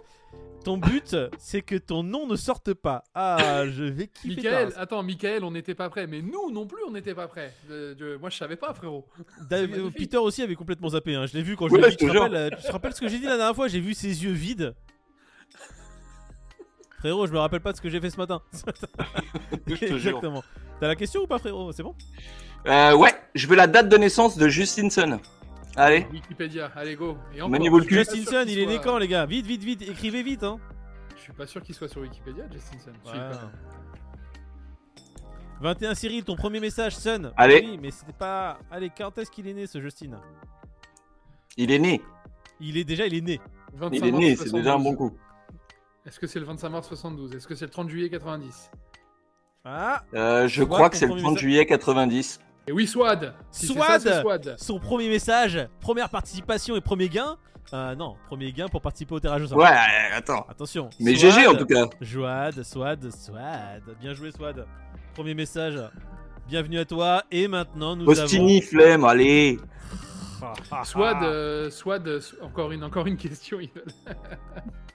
Ton 0.64 0.76
but, 0.76 1.16
c'est 1.38 1.62
que 1.62 1.76
ton 1.76 2.02
nom 2.02 2.26
ne 2.26 2.36
sorte 2.36 2.74
pas. 2.74 3.04
Ah, 3.14 3.62
je 3.68 3.84
vais 3.84 4.08
kiffer 4.08 4.36
Michael, 4.36 4.72
attends, 4.76 5.02
Michael, 5.02 5.44
on 5.44 5.50
n'était 5.50 5.74
pas 5.74 5.88
prêts, 5.88 6.06
mais 6.06 6.20
nous 6.20 6.50
non 6.50 6.66
plus, 6.66 6.82
on 6.86 6.90
n'était 6.90 7.14
pas 7.14 7.26
prêts. 7.28 7.54
Euh, 7.70 7.94
je- 7.98 8.16
moi, 8.16 8.28
je 8.28 8.36
savais 8.36 8.56
pas, 8.56 8.74
frérot. 8.74 9.06
Peter 9.96 10.18
aussi 10.18 10.42
avait 10.42 10.56
complètement 10.56 10.90
zappé. 10.90 11.14
hein. 11.14 11.26
Je 11.26 11.34
l'ai 11.34 11.42
vu 11.42 11.56
quand 11.56 11.68
je 11.68 11.76
l'ai 11.76 11.82
vu. 11.86 11.90
je 11.92 11.96
Tu 11.96 12.06
te 12.06 12.16
rappelles, 12.18 12.34
euh, 12.36 12.50
tu 12.50 12.62
te 12.66 12.72
rappelles 12.72 12.92
ce 12.94 13.00
que 13.00 13.08
j'ai 13.08 13.18
dit 13.18 13.24
la 13.24 13.36
dernière 13.36 13.54
fois? 13.54 13.68
J'ai 13.68 13.80
vu 13.80 13.94
ses 13.94 14.22
yeux 14.24 14.32
vides. 14.32 14.74
Frérot, 16.98 17.26
je 17.28 17.32
me 17.32 17.38
rappelle 17.38 17.60
pas 17.60 17.70
de 17.72 17.76
ce 17.76 17.80
que 17.82 17.88
j'ai 17.88 18.00
fait 18.00 18.10
ce 18.10 18.16
matin. 18.16 18.42
Exactement. 19.68 20.42
T'as 20.80 20.88
la 20.88 20.96
question 20.96 21.22
ou 21.22 21.26
pas, 21.26 21.38
frérot? 21.38 21.72
C'est 21.72 21.82
bon? 21.84 21.94
Euh, 22.66 22.94
ouais, 22.96 23.14
je 23.34 23.46
veux 23.46 23.54
la 23.56 23.68
date 23.68 23.88
de 23.88 23.96
naissance 23.96 24.36
de 24.36 24.48
Justinson. 24.48 25.20
Allez. 25.78 26.06
Wikipédia, 26.12 26.70
allez 26.74 26.96
go. 26.96 27.16
Et 27.34 27.40
encore, 27.40 27.50
Maniez-vous 27.50 27.78
le 27.78 27.84
cul. 27.84 27.94
Justinson, 27.94 28.44
il 28.46 28.58
est 28.58 28.66
né 28.66 28.74
soit- 28.74 28.84
quand, 28.84 28.98
les 28.98 29.08
gars? 29.08 29.26
Vite, 29.26 29.46
vite, 29.46 29.62
vite. 29.62 29.82
Écrivez 29.82 30.22
vite, 30.22 30.42
hein. 30.42 30.58
Je 31.16 31.22
suis 31.22 31.32
pas 31.32 31.46
sûr 31.46 31.62
qu'il 31.62 31.74
soit 31.74 31.88
sur 31.88 32.00
Wikipédia, 32.00 32.44
Justinson. 32.52 32.90
Ouais. 33.06 33.12
quand 33.12 33.18
même. 33.18 33.50
21 35.60 35.94
Cyril, 35.94 36.24
ton 36.24 36.36
premier 36.36 36.60
message, 36.60 36.96
Sun. 36.96 37.32
Allez. 37.36 37.64
Oui, 37.66 37.78
mais 37.82 37.90
c'était 37.90 38.12
pas. 38.12 38.58
Allez, 38.70 38.90
quand 38.96 39.16
est-ce 39.18 39.30
qu'il 39.30 39.48
est 39.48 39.54
né, 39.54 39.66
ce 39.66 39.80
Justin? 39.80 40.20
Il 41.56 41.70
est 41.72 41.78
né. 41.80 42.00
Il 42.60 42.76
est 42.76 42.84
déjà, 42.84 43.06
il 43.06 43.14
est 43.14 43.20
né. 43.20 43.40
25 43.74 43.96
Il 43.96 44.06
est 44.06 44.10
mars 44.12 44.22
né, 44.22 44.36
c'est 44.36 44.52
déjà 44.52 44.74
un 44.74 44.78
72. 44.78 44.84
bon 44.84 44.96
coup. 45.10 45.16
Est-ce 46.06 46.18
que 46.20 46.26
c'est 46.26 46.38
le 46.40 46.46
25 46.46 46.68
mars 46.70 46.88
72 46.88 47.34
Est-ce 47.34 47.46
que 47.46 47.54
c'est 47.54 47.64
le 47.66 47.70
30 47.70 47.88
juillet 47.90 48.08
90 48.08 48.70
Ah 49.64 50.04
Euh, 50.14 50.46
je 50.48 50.62
crois 50.64 50.88
que 50.90 50.96
c'est 50.96 51.04
le 51.06 51.10
premier 51.10 51.22
30 51.22 51.32
message. 51.32 51.42
juillet 51.42 51.66
90. 51.66 52.40
Et 52.68 52.72
oui, 52.72 52.86
Swad 52.86 53.32
Si 53.50 53.66
c'est 53.66 53.72
ça, 53.72 53.98
Swad 53.98 54.20
Swad 54.20 54.56
Son 54.58 54.78
premier 54.78 55.08
message, 55.08 55.58
première 55.80 56.10
participation 56.10 56.76
et 56.76 56.82
premier 56.82 57.08
gain. 57.08 57.38
Euh, 57.72 57.94
non, 57.94 58.16
premier 58.26 58.52
gain 58.52 58.68
pour 58.68 58.82
participer 58.82 59.14
au 59.14 59.20
tirage 59.20 59.42
au 59.42 59.46
sort. 59.46 59.56
Ouais, 59.58 59.74
attends. 60.14 60.44
Attention. 60.50 60.90
Mais 61.00 61.14
Swad, 61.14 61.32
GG 61.32 61.46
en 61.46 61.54
tout 61.54 61.64
cas. 61.64 61.86
Joad, 62.02 62.62
Swad, 62.62 63.10
Swad. 63.10 63.82
Bien 64.00 64.12
joué, 64.12 64.32
Swad. 64.32 64.66
Premier 65.14 65.32
message. 65.32 65.80
Bienvenue 66.46 66.78
à 66.78 66.84
toi. 66.84 67.24
Et 67.30 67.48
maintenant, 67.48 67.96
nous 67.96 68.04
Postini, 68.04 68.60
flemme, 68.60 69.04
allez. 69.04 69.58
avons. 70.42 70.84
Swad, 70.84 71.22
euh, 71.22 71.70
Swad, 71.70 72.06
euh, 72.06 72.20
encore, 72.42 72.70
une, 72.72 72.84
encore 72.84 73.06
une 73.06 73.16
question. 73.16 73.60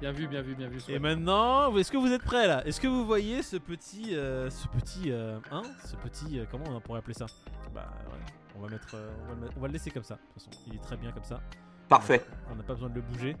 bien 0.00 0.12
vu, 0.12 0.26
bien 0.28 0.42
vu, 0.42 0.54
bien 0.54 0.68
vu. 0.68 0.78
Et 0.88 0.98
maintenant, 0.98 1.74
est-ce 1.76 1.90
que 1.90 1.96
vous 1.96 2.12
êtes 2.12 2.22
prêts 2.22 2.46
là? 2.46 2.66
Est-ce 2.66 2.80
que 2.80 2.86
vous 2.88 3.04
voyez 3.06 3.42
ce 3.42 3.56
petit, 3.56 4.14
euh, 4.16 4.50
ce 4.50 4.66
petit, 4.68 5.10
euh, 5.10 5.38
hein, 5.50 5.62
ce 5.84 5.96
petit, 5.96 6.38
euh, 6.38 6.44
comment 6.50 6.64
on 6.70 6.80
pourrait 6.80 6.98
appeler 6.98 7.14
ça? 7.14 7.26
Bah, 7.74 7.88
ouais, 8.12 8.18
on 8.56 8.60
va 8.62 8.68
mettre, 8.68 8.94
euh, 8.94 9.10
on 9.24 9.28
va 9.28 9.34
le 9.34 9.40
mettre- 9.40 9.52
on 9.56 9.60
va 9.60 9.66
le 9.68 9.72
laisser 9.72 9.90
comme 9.90 10.04
ça. 10.04 10.14
De 10.14 10.20
toute 10.20 10.42
façon, 10.44 10.62
il 10.68 10.74
est 10.76 10.82
très 10.82 10.96
bien 10.96 11.10
comme 11.12 11.24
ça. 11.24 11.40
Parfait. 11.88 12.24
On 12.50 12.56
n'a 12.56 12.62
pas 12.62 12.74
besoin 12.74 12.88
de 12.90 12.94
le 12.96 13.02
bouger. 13.02 13.36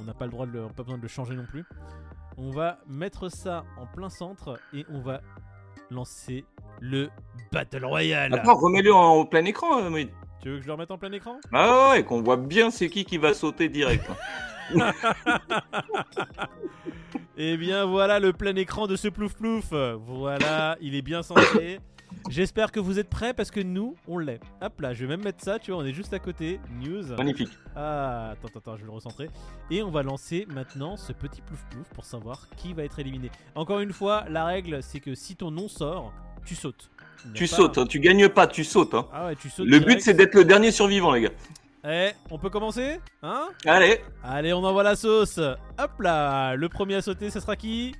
On 0.00 0.04
n'a 0.04 0.14
pas 0.14 0.26
le 0.26 0.30
droit 0.30 0.46
de 0.46 0.52
le, 0.52 0.66
pas 0.68 0.82
besoin 0.82 0.98
de 0.98 1.02
le 1.02 1.08
changer 1.08 1.34
non 1.34 1.46
plus. 1.46 1.64
On 2.36 2.50
va 2.50 2.78
mettre 2.86 3.28
ça 3.30 3.64
en 3.78 3.86
plein 3.86 4.10
centre 4.10 4.60
et 4.72 4.84
on 4.90 5.00
va 5.00 5.20
lancer 5.90 6.44
le 6.80 7.08
Battle 7.50 7.84
Royale. 7.84 8.34
Attends, 8.34 8.54
remets-le 8.54 8.92
en 8.94 9.14
au 9.14 9.24
plein 9.24 9.44
écran, 9.44 9.80
euh, 9.82 9.90
Moïd. 9.90 10.10
Tu 10.40 10.50
veux 10.50 10.56
que 10.56 10.62
je 10.62 10.66
le 10.68 10.72
remette 10.74 10.90
en 10.92 10.98
plein 10.98 11.10
écran? 11.12 11.36
Ah 11.52 11.88
ouais, 11.88 11.90
ouais, 11.98 12.04
qu'on 12.04 12.22
voit 12.22 12.36
bien 12.36 12.70
c'est 12.70 12.88
qui 12.88 13.04
qui 13.04 13.18
va 13.18 13.34
sauter 13.34 13.68
direct. 13.68 14.04
hein. 14.76 14.92
Eh 17.40 17.56
bien 17.56 17.84
voilà 17.84 18.18
le 18.18 18.32
plein 18.32 18.56
écran 18.56 18.86
de 18.88 18.96
ce 18.96 19.06
plouf 19.08 19.34
plouf. 19.34 19.72
Voilà, 20.06 20.76
il 20.80 20.94
est 20.96 21.02
bien 21.02 21.22
centré. 21.22 21.78
J'espère 22.28 22.72
que 22.72 22.80
vous 22.80 22.98
êtes 22.98 23.08
prêts 23.08 23.32
parce 23.32 23.50
que 23.50 23.60
nous, 23.60 23.94
on 24.08 24.18
l'est. 24.18 24.40
Hop 24.60 24.80
là, 24.80 24.92
je 24.92 25.04
vais 25.04 25.16
même 25.16 25.22
mettre 25.22 25.44
ça, 25.44 25.58
tu 25.58 25.70
vois, 25.70 25.80
on 25.82 25.84
est 25.86 25.92
juste 25.92 26.12
à 26.12 26.18
côté. 26.18 26.58
News. 26.82 27.14
Magnifique. 27.16 27.50
Ah, 27.76 28.30
attends, 28.32 28.48
attends, 28.58 28.74
je 28.76 28.80
vais 28.80 28.86
le 28.86 28.92
recentrer. 28.92 29.30
Et 29.70 29.82
on 29.82 29.90
va 29.90 30.02
lancer 30.02 30.46
maintenant 30.52 30.96
ce 30.96 31.12
petit 31.12 31.40
plouf 31.40 31.64
plouf 31.70 31.86
pour 31.94 32.04
savoir 32.04 32.48
qui 32.56 32.72
va 32.72 32.82
être 32.82 32.98
éliminé. 32.98 33.30
Encore 33.54 33.80
une 33.80 33.92
fois, 33.92 34.24
la 34.28 34.44
règle, 34.44 34.82
c'est 34.82 35.00
que 35.00 35.14
si 35.14 35.36
ton 35.36 35.50
nom 35.52 35.68
sort, 35.68 36.12
tu 36.44 36.54
sautes. 36.56 36.90
Tu 37.34 37.46
pas- 37.46 37.56
sautes, 37.56 37.78
hein, 37.78 37.86
tu 37.86 38.00
gagnes 38.00 38.28
pas, 38.28 38.46
tu 38.48 38.64
sautes. 38.64 38.94
hein. 38.94 39.06
Ah 39.12 39.26
ouais, 39.26 39.36
tu 39.36 39.48
sautes. 39.48 39.66
Le 39.68 39.78
but 39.78 40.00
c'est 40.00 40.14
d'être 40.14 40.34
le 40.34 40.44
dernier 40.44 40.70
survivant, 40.72 41.12
les 41.12 41.20
gars. 41.22 41.30
Eh, 41.84 42.10
on 42.30 42.38
peut 42.38 42.50
commencer 42.50 43.00
Hein? 43.22 43.48
Allez. 43.64 44.00
Allez, 44.24 44.52
on 44.52 44.64
envoie 44.64 44.82
la 44.82 44.96
sauce. 44.96 45.38
Hop 45.38 46.00
là, 46.00 46.54
le 46.56 46.68
premier 46.68 46.96
à 46.96 47.02
sauter, 47.02 47.30
ce 47.30 47.40
sera 47.40 47.56
qui? 47.56 47.94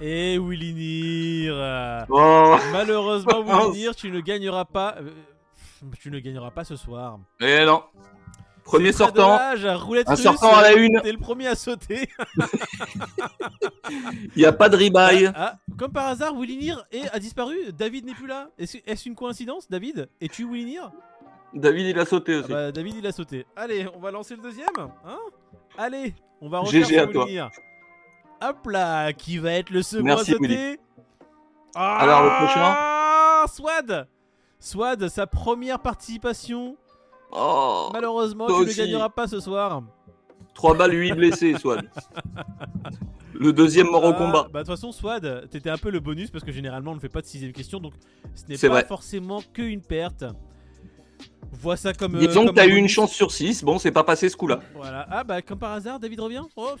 Et 0.00 0.38
Willy 0.38 0.74
Neer. 0.74 2.04
Oh. 2.10 2.56
Malheureusement, 2.72 3.42
Mince. 3.44 3.68
Willy 3.72 3.84
Neer, 3.84 3.94
tu 3.94 4.10
ne 4.10 4.20
gagneras 4.20 4.64
pas. 4.64 4.96
euh, 5.00 5.10
tu 5.98 6.10
ne 6.10 6.18
gagneras 6.18 6.50
pas 6.50 6.64
ce 6.64 6.76
soir. 6.76 7.18
Eh 7.40 7.64
non. 7.64 7.82
Premier 8.64 8.92
sortant. 8.92 9.36
dommage, 9.36 9.66
roulette 9.82 10.08
Un 10.08 10.14
russe, 10.14 10.22
sortant 10.22 10.56
à 10.56 10.62
la 10.62 10.72
une. 10.74 10.98
T'es 11.02 11.12
le 11.12 11.18
premier 11.18 11.46
à 11.48 11.54
sauter. 11.54 12.08
Il 13.90 14.30
n'y 14.36 14.46
a 14.46 14.52
pas 14.52 14.70
de 14.70 14.76
rebuy. 14.76 15.26
Ah, 15.34 15.56
comme 15.78 15.92
par 15.92 16.06
hasard, 16.06 16.34
Willy 16.34 16.56
Neer 16.56 16.76
a 17.12 17.18
disparu. 17.18 17.56
David 17.76 18.06
n'est 18.06 18.14
plus 18.14 18.26
là. 18.26 18.48
Est-ce 18.58 19.08
une 19.08 19.14
coïncidence, 19.14 19.68
David? 19.68 20.08
Es-tu 20.20 20.44
Willy 20.50 20.64
Neer 20.76 20.88
David 21.54 21.86
il 21.86 21.98
a 21.98 22.04
sauté 22.04 22.34
Ah 22.34 22.38
aussi. 22.40 22.48
bah, 22.52 22.72
David, 22.72 22.94
il 22.96 23.06
a 23.06 23.12
sauté. 23.12 23.46
Allez, 23.56 23.86
on 23.94 24.00
va 24.00 24.10
lancer 24.10 24.34
le 24.36 24.42
deuxième. 24.42 24.66
Hein? 24.78 25.18
Allez, 25.78 26.14
on 26.40 26.48
va 26.48 26.58
refaire 26.60 26.84
GG 26.84 26.98
à 26.98 27.06
toi. 27.06 27.26
Hop 28.42 28.66
là, 28.66 29.12
qui 29.12 29.38
va 29.38 29.52
être 29.52 29.70
le 29.70 29.82
second 29.82 30.04
Merci, 30.04 30.32
à 30.32 30.36
sauter? 30.36 30.80
Ah, 31.74 31.98
Alors, 31.98 32.22
le 32.24 32.30
prochain? 32.44 33.46
Swad 33.54 34.08
Swad, 34.58 35.08
sa 35.08 35.26
première 35.26 35.78
participation. 35.78 36.76
Oh. 37.32 37.90
Malheureusement, 37.92 38.46
tu 38.46 38.52
ne 38.52 38.58
aussi. 38.58 38.76
gagneras 38.76 39.08
pas 39.10 39.26
ce 39.26 39.40
soir. 39.40 39.82
3 40.54 40.74
balles, 40.76 40.92
8 40.94 41.12
blessés, 41.14 41.54
soit. 41.58 41.78
Le 43.34 43.52
deuxième 43.52 43.88
mort 43.88 44.04
au 44.04 44.10
Ah, 44.10 44.12
combat. 44.14 44.42
Bah 44.52 44.60
de 44.62 44.66
toute 44.68 44.74
façon, 44.76 44.92
Swad, 44.92 45.48
t'étais 45.50 45.70
un 45.70 45.76
peu 45.78 45.90
le 45.90 45.98
bonus 46.00 46.30
parce 46.30 46.44
que 46.44 46.52
généralement 46.52 46.92
on 46.92 46.94
ne 46.94 47.00
fait 47.00 47.08
pas 47.08 47.20
de 47.20 47.26
sixième 47.26 47.52
question, 47.52 47.80
donc 47.80 47.94
ce 48.34 48.44
n'est 48.46 48.56
pas 48.56 48.68
vrai. 48.68 48.84
forcément 48.86 49.40
qu'une 49.52 49.80
perte. 49.82 50.24
Vois 51.60 51.76
ça 51.76 51.92
comme. 51.92 52.14
euh, 52.16 52.26
Disons 52.26 52.46
que 52.46 52.52
t'as 52.52 52.66
eu 52.66 52.76
une 52.76 52.88
chance 52.88 53.12
sur 53.12 53.30
6. 53.32 53.64
Bon, 53.64 53.78
c'est 53.78 53.90
pas 53.92 54.04
passé 54.04 54.28
ce 54.28 54.36
coup-là. 54.36 54.60
Voilà. 54.74 55.06
Ah 55.10 55.24
bah 55.24 55.40
comme 55.42 55.58
par 55.58 55.72
hasard, 55.72 55.98
David 56.00 56.20
revient. 56.20 56.42
Oh. 56.56 56.72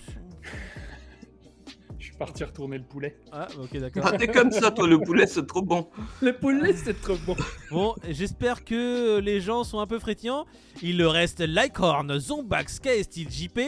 Je 1.98 2.04
suis 2.10 2.16
parti 2.16 2.44
retourner 2.44 2.76
le 2.78 2.84
poulet. 2.84 3.16
Ah 3.32 3.48
ok 3.58 3.78
d'accord. 3.78 4.02
Ah, 4.06 4.12
t'es 4.16 4.26
comme 4.28 4.50
ça, 4.50 4.70
toi, 4.70 4.86
le 4.86 4.98
poulet, 5.00 5.26
c'est 5.26 5.46
trop 5.46 5.62
bon. 5.62 5.88
Le 6.20 6.32
poulet, 6.36 6.74
c'est 6.74 7.00
trop 7.00 7.16
bon. 7.26 7.34
Bon, 7.70 7.94
j'espère 8.10 8.64
que 8.64 9.18
les 9.20 9.40
gens 9.40 9.64
sont 9.64 9.78
un 9.80 9.86
peu 9.86 9.98
frétillants. 9.98 10.44
Il 10.82 11.02
reste 11.02 11.40
Lycorn, 11.40 12.18
Zombax, 12.18 12.78
KSTIL, 12.78 13.30
JP. 13.30 13.60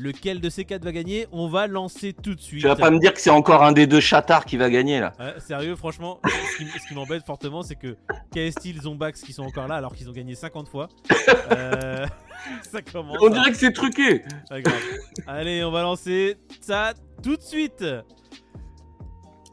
Lequel 0.00 0.40
de 0.40 0.48
ces 0.48 0.64
quatre 0.64 0.84
va 0.84 0.92
gagner? 0.92 1.26
On 1.32 1.48
va 1.48 1.66
lancer 1.66 2.12
tout 2.12 2.36
de 2.36 2.40
suite. 2.40 2.60
Tu 2.60 2.68
vas 2.68 2.76
pas 2.76 2.92
me 2.92 3.00
dire 3.00 3.12
que 3.12 3.20
c'est 3.20 3.30
encore 3.30 3.64
un 3.64 3.72
des 3.72 3.88
deux 3.88 3.98
chatards 3.98 4.44
qui 4.44 4.56
va 4.56 4.70
gagner, 4.70 5.00
là. 5.00 5.12
Ouais, 5.18 5.34
sérieux, 5.40 5.74
franchement, 5.74 6.20
ce 6.24 6.86
qui, 6.88 6.94
m'embête 6.94 7.26
fortement, 7.26 7.64
c'est 7.64 7.74
que 7.74 7.96
KSTIL, 8.32 8.80
Zombax 8.82 9.22
qui 9.22 9.32
sont 9.32 9.42
encore 9.42 9.66
là 9.66 9.74
alors 9.74 9.96
qu'ils 9.96 10.08
ont 10.08 10.12
gagné 10.12 10.36
50 10.36 10.68
fois. 10.68 10.88
Euh, 11.50 12.06
ça 12.70 12.80
commence. 12.80 13.18
On 13.20 13.26
à- 13.26 13.34
dirait 13.34 13.50
que 13.50 13.56
c'est 13.56 13.72
truqué. 13.72 14.22
Allez, 15.26 15.64
on 15.64 15.72
va 15.72 15.82
lancer 15.82 16.36
ça 16.60 16.92
tout 17.20 17.34
de 17.36 17.42
suite. 17.42 17.84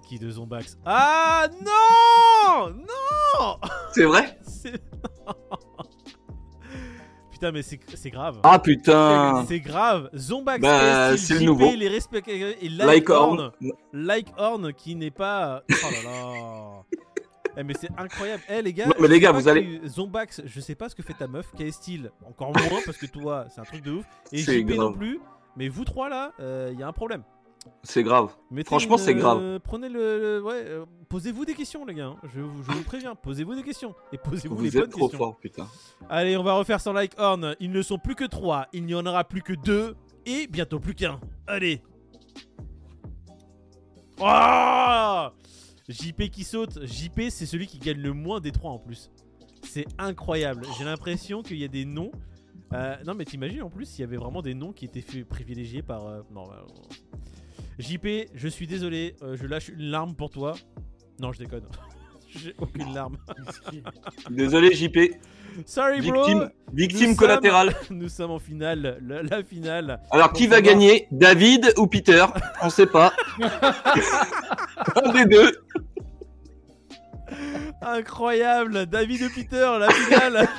Qui 0.08 0.20
de 0.20 0.30
Zombax? 0.30 0.78
Ah 0.86 1.48
non 1.64 2.70
Non 2.70 3.58
C'est 3.96 4.04
vrai? 4.06 4.38
C'est- 4.48 4.80
Putain, 7.36 7.52
mais 7.52 7.64
c'est 7.64 8.10
grave. 8.12 8.40
Ah 8.44 8.60
putain. 8.60 9.44
C'est 9.46 9.60
grave. 9.60 10.10
Zombax, 10.16 10.62
Bah, 10.62 11.18
c'est 11.18 11.34
le 11.34 11.40
JP, 11.42 11.46
nouveau. 11.46 11.70
les 11.76 11.90
respect 11.90 12.24
et 12.26 12.70
Like 12.70 12.96
Lycorn. 13.10 13.40
Horn. 13.42 13.52
Lycorn 13.92 14.72
qui 14.74 14.96
n'est 14.96 15.12
pas. 15.12 15.62
Oh 15.70 15.74
là 15.92 16.10
là. 16.10 17.00
Eh, 17.58 17.64
mais 17.64 17.74
c'est 17.78 17.90
incroyable. 17.98 18.42
Eh 18.48 18.62
les 18.62 18.72
gars, 18.72 18.86
Non, 18.86 18.94
mais 19.02 19.10
les 19.10 19.20
gars, 19.20 19.34
vous 19.34 19.50
allez- 19.50 19.82
Zombax, 19.86 20.44
je 20.46 20.60
sais 20.62 20.76
pas 20.76 20.88
ce 20.88 20.96
que 20.96 21.04
fait 21.04 21.14
ta 21.14 21.28
meuf. 21.28 21.52
K-Steel, 21.58 22.10
encore 22.26 22.52
moins 22.54 22.80
parce 22.86 22.98
que 22.98 23.06
toi, 23.06 23.48
c'est 23.54 23.60
un 23.60 23.66
truc 23.66 23.84
de 23.84 23.92
ouf. 23.92 24.06
Et 24.32 24.38
JP 24.38 24.70
non 24.78 24.94
plus. 24.94 25.20
Mais 25.58 25.68
vous 25.68 25.84
trois 25.84 26.08
là, 26.08 26.32
il 26.72 26.80
y 26.80 26.84
a 26.84 26.88
un 26.88 26.94
problème. 26.94 27.24
C'est 27.84 28.04
grave. 28.04 28.36
Mettez 28.52 28.68
Franchement, 28.68 28.98
une, 28.98 29.04
c'est 29.04 29.14
grave. 29.16 29.40
euh, 29.42 29.60
prenez 29.60 29.90
le. 29.90 30.20
le- 30.40 30.44
ouais, 30.44 30.54
euh, 30.66 30.86
posez-vous 31.10 31.46
des 31.46 31.54
questions, 31.54 31.86
les 31.86 31.94
gars. 31.94 32.08
hein. 32.08 32.16
Je, 32.34 32.42
vous- 32.42 32.64
je 32.64 32.72
vous 32.72 32.84
préviens. 32.84 33.14
Posez-vous 33.16 33.54
des 33.56 33.64
questions. 33.64 33.94
Et 34.12 34.18
posez-vous 34.18 34.60
les 34.62 34.70
Vous 34.70 34.76
bonnes 34.80 34.84
êtes 34.86 34.92
trop 34.92 35.02
questions. 35.08 35.18
fort, 35.18 35.38
putain. 35.38 35.68
Allez, 36.10 36.36
on 36.38 36.44
va 36.44 36.54
refaire 36.54 36.82
sans 36.82 36.94
like 36.94 37.14
horn. 37.20 37.56
Ils 37.60 37.72
ne 37.72 37.82
sont 37.82 37.98
plus 38.00 38.16
que 38.16 38.24
3. 38.26 38.68
Il 38.74 38.86
n'y 38.86 38.96
en 38.96 39.06
aura 39.06 39.24
plus 39.24 39.42
que 39.42 39.54
2. 39.54 39.96
Et 40.26 40.48
bientôt 40.48 40.80
plus 40.80 40.96
qu'un. 40.96 41.20
Allez. 41.46 41.82
Oh 44.20 45.28
JP 45.88 46.30
qui 46.32 46.44
saute. 46.44 46.84
JP, 46.86 47.30
c'est 47.30 47.46
celui 47.46 47.68
qui 47.68 47.78
gagne 47.80 48.00
le 48.02 48.14
moins 48.14 48.40
des 48.40 48.52
3 48.52 48.72
en 48.72 48.80
plus. 48.80 49.12
C'est 49.64 49.86
incroyable. 49.98 50.66
J'ai 50.78 50.84
l'impression 50.86 51.44
qu'il 51.44 51.58
y 51.58 51.64
a 51.64 51.68
des 51.68 51.86
noms. 51.86 52.12
Euh, 52.74 52.96
non, 53.06 53.14
mais 53.14 53.26
t'imagines 53.26 53.62
en 53.62 53.70
plus, 53.70 53.98
il 53.98 54.02
y 54.02 54.04
avait 54.04 54.18
vraiment 54.18 54.42
des 54.42 54.54
noms 54.56 54.74
qui 54.74 54.86
étaient 54.86 55.24
privilégiés 55.24 55.84
par. 55.84 56.04
Non, 56.32 56.48
bah, 56.48 56.66
JP, 57.80 58.08
je 58.34 58.48
suis 58.48 58.68
désolé, 58.68 59.16
euh, 59.22 59.36
je 59.36 59.46
lâche 59.48 59.70
une 59.70 59.90
larme 59.90 60.16
pour 60.16 60.30
toi. 60.30 60.56
Non, 61.20 61.32
je 61.34 61.40
déconne. 61.40 61.66
J'ai 62.30 62.54
aucune 62.58 62.94
larme. 62.94 63.18
Désolé, 64.30 64.74
JP. 64.74 64.98
Sorry, 65.66 66.02
bro. 66.02 66.26
Victime, 66.26 66.50
victime 66.74 67.10
Nous 67.12 67.16
collatérale. 67.16 67.74
Nous 67.90 68.10
sommes 68.10 68.32
en 68.32 68.40
finale, 68.40 69.00
la, 69.02 69.24
la 69.24 69.44
finale. 69.44 70.02
Alors, 70.12 70.34
qui 70.34 70.48
va 70.48 70.62
gagner 70.62 71.08
David 71.12 71.74
ou 71.78 71.88
Peter? 71.88 72.26
On 72.62 72.70
sait 72.70 72.88
pas. 72.88 73.14
Un 74.96 75.14
des 75.14 75.26
deux. 75.26 75.52
Incroyable, 77.82 78.86
David 78.86 79.22
et 79.22 79.30
Peter, 79.30 79.78
la 79.80 79.90
finale. 79.92 80.50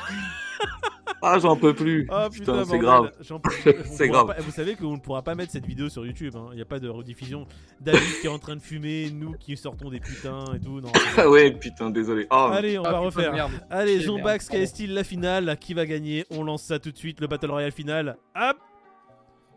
Ah, 1.29 1.39
j'en 1.41 1.57
peux 1.57 1.75
plus. 1.75 2.09
Oh 2.11 2.29
Putain, 2.31 2.53
putain, 2.53 2.65
c'est 2.65 2.79
grave. 2.79 3.11
C'est 3.91 4.09
grave. 4.09 4.27
pas- 4.29 4.37
vous 4.41 4.51
savez 4.53 4.77
qu'on 4.77 4.93
ne 4.93 5.01
pourra 5.01 5.23
pas 5.23 5.35
mettre 5.35 5.51
cette 5.53 5.67
vidéo 5.67 5.89
sur 5.89 6.07
YouTube. 6.07 6.35
Il 6.53 6.57
n'y 6.57 6.63
a 6.63 6.65
pas 6.67 6.79
de 6.79 6.89
rediffusion. 6.89 7.47
David 7.81 8.21
qui 8.21 8.27
est 8.27 8.31
en 8.31 8.39
train 8.39 8.55
de 8.57 8.61
fumer, 8.63 9.11
nous 9.11 9.33
qui 9.33 9.57
sortons 9.57 9.91
des 9.91 9.99
putains 10.01 10.45
et 10.55 10.61
tout. 10.61 10.81
Non. 10.81 10.93
Ah 11.19 11.29
ouais, 11.29 11.51
putain, 11.51 11.91
désolé. 11.91 12.27
Oh, 12.31 12.51
Allez, 12.53 12.79
on 12.79 12.85
Ah, 12.85 12.93
va 12.93 12.99
refaire. 12.99 13.33
merde. 13.33 13.53
Allez, 13.71 14.01
Zombax, 14.01 14.51
merde. 14.53 14.65
KSTIL, 14.65 14.95
la 14.95 15.03
finale? 15.05 15.57
Qui 15.61 15.75
va 15.75 15.85
gagner? 15.87 16.25
On 16.31 16.45
lance 16.45 16.63
ça 16.63 16.79
tout 16.79 16.93
de 16.93 16.97
suite, 16.99 17.21
le 17.21 17.27
Battle 17.27 17.51
Royale 17.51 17.73
final. 17.73 18.17
Hop 18.37 18.57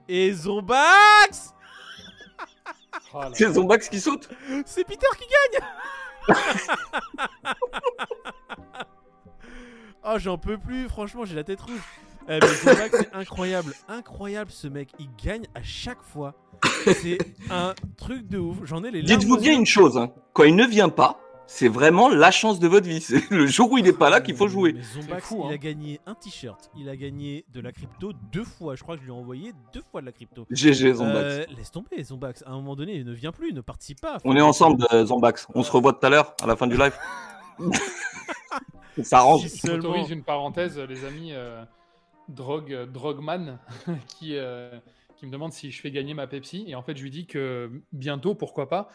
Et 0.08 0.32
Zombax 0.34 1.54
Ah, 3.14 3.20
là. 3.26 3.30
c'est 3.34 3.52
Zombax 3.54 3.90
qui 3.90 4.00
saute? 4.00 4.30
C'est 4.66 4.86
Peter 4.86 5.08
qui 5.20 5.26
gagne 5.28 5.68
Oh, 10.06 10.16
j'en 10.18 10.38
peux 10.38 10.58
plus, 10.58 10.88
franchement, 10.88 11.26
j'ai 11.26 11.36
la 11.36 11.44
tête 11.44 11.62
rouge. 11.62 11.82
Eh, 12.30 12.40
mais 12.42 12.48
Zombax, 12.48 12.98
c'est 12.98 13.14
incroyable, 13.14 13.74
incroyable 13.88 14.52
ce 14.52 14.68
mec. 14.68 14.90
Il 15.00 15.10
gagne 15.24 15.46
à 15.56 15.64
chaque 15.64 16.02
fois. 16.02 16.36
C'est 16.86 17.18
un 17.50 17.74
truc 17.98 18.28
de 18.28 18.38
ouf. 18.38 18.58
J'en 18.64 18.84
ai 18.84 18.92
les 18.92 19.02
Dites-vous 19.02 19.38
bien 19.38 19.54
une 19.54 19.66
chose, 19.66 19.98
hein. 19.98 20.12
quand 20.34 20.44
il 20.44 20.56
ne 20.56 20.66
vient 20.66 20.90
pas, 20.90 21.20
c'est 21.48 21.68
vraiment 21.68 22.08
la 22.08 22.30
chance 22.30 22.60
de 22.60 22.68
votre 22.68 22.88
vie. 22.88 23.02
C'est 23.02 23.30
le 23.32 23.48
jour 23.48 23.72
où 23.72 23.78
il 23.78 23.84
n'est 23.84 23.92
pas 23.92 24.10
là 24.10 24.22
qu'il 24.22 24.36
faut 24.36 24.48
jouer. 24.48 24.74
Mais 24.74 24.84
Zombax, 24.84 25.32
il 25.32 25.42
hein. 25.42 25.50
a 25.50 25.58
gagné 25.58 26.00
un 26.06 26.14
t-shirt, 26.14 26.70
il 26.78 26.88
a 26.88 26.96
gagné 26.96 27.44
de 27.52 27.60
la 27.60 27.72
crypto 27.72 28.14
deux 28.32 28.44
fois. 28.44 28.76
Je 28.76 28.84
crois 28.84 28.96
que 28.96 29.02
je 29.02 29.08
lui 29.08 29.14
ai 29.14 29.18
envoyé 29.18 29.54
deux 29.74 29.82
fois 29.92 30.02
de 30.02 30.06
la 30.06 30.12
crypto. 30.12 30.46
GG 30.52 30.94
Zombax. 30.94 31.18
Euh, 31.18 31.46
laisse 31.58 31.72
tomber, 31.72 32.04
Zombax. 32.04 32.44
À 32.46 32.52
un 32.52 32.56
moment 32.56 32.76
donné, 32.76 32.94
il 32.94 33.06
ne 33.06 33.14
vient 33.14 33.32
plus, 33.32 33.50
il 33.50 33.56
ne 33.56 33.62
participe 33.62 34.00
pas. 34.00 34.20
On 34.24 34.36
est 34.38 34.42
ensemble, 34.42 34.86
euh, 34.94 35.06
Zombax. 35.06 35.48
On 35.56 35.64
se 35.64 35.72
revoit 35.72 35.94
tout 35.94 36.06
à 36.06 36.10
l'heure, 36.10 36.36
à 36.42 36.48
la 36.48 36.56
fin 36.56 36.68
du 36.68 36.78
live. 36.78 36.94
Ça 39.04 39.20
arrange. 39.20 39.48
Si 39.48 39.68
Je 39.68 39.72
m'autorise 39.72 40.10
une 40.10 40.24
parenthèse, 40.24 40.78
les 40.80 41.06
amis. 41.06 41.32
euh, 41.34 41.64
Drog, 42.30 42.72
euh, 42.72 42.86
Drogman 42.86 43.60
qui, 44.08 44.36
euh, 44.36 44.72
qui 45.18 45.26
me 45.26 45.32
demande 45.32 45.52
si 45.52 45.72
je 45.72 45.82
fais 45.82 45.92
gagner 45.92 46.14
ma 46.14 46.28
Pepsi. 46.28 46.64
Et 46.68 46.76
en 46.76 46.84
fait, 46.84 46.96
je 46.96 47.04
lui 47.04 47.12
dis 47.12 47.26
que 47.26 47.70
bientôt, 47.92 48.36
pourquoi 48.36 48.70
pas. 48.70 48.90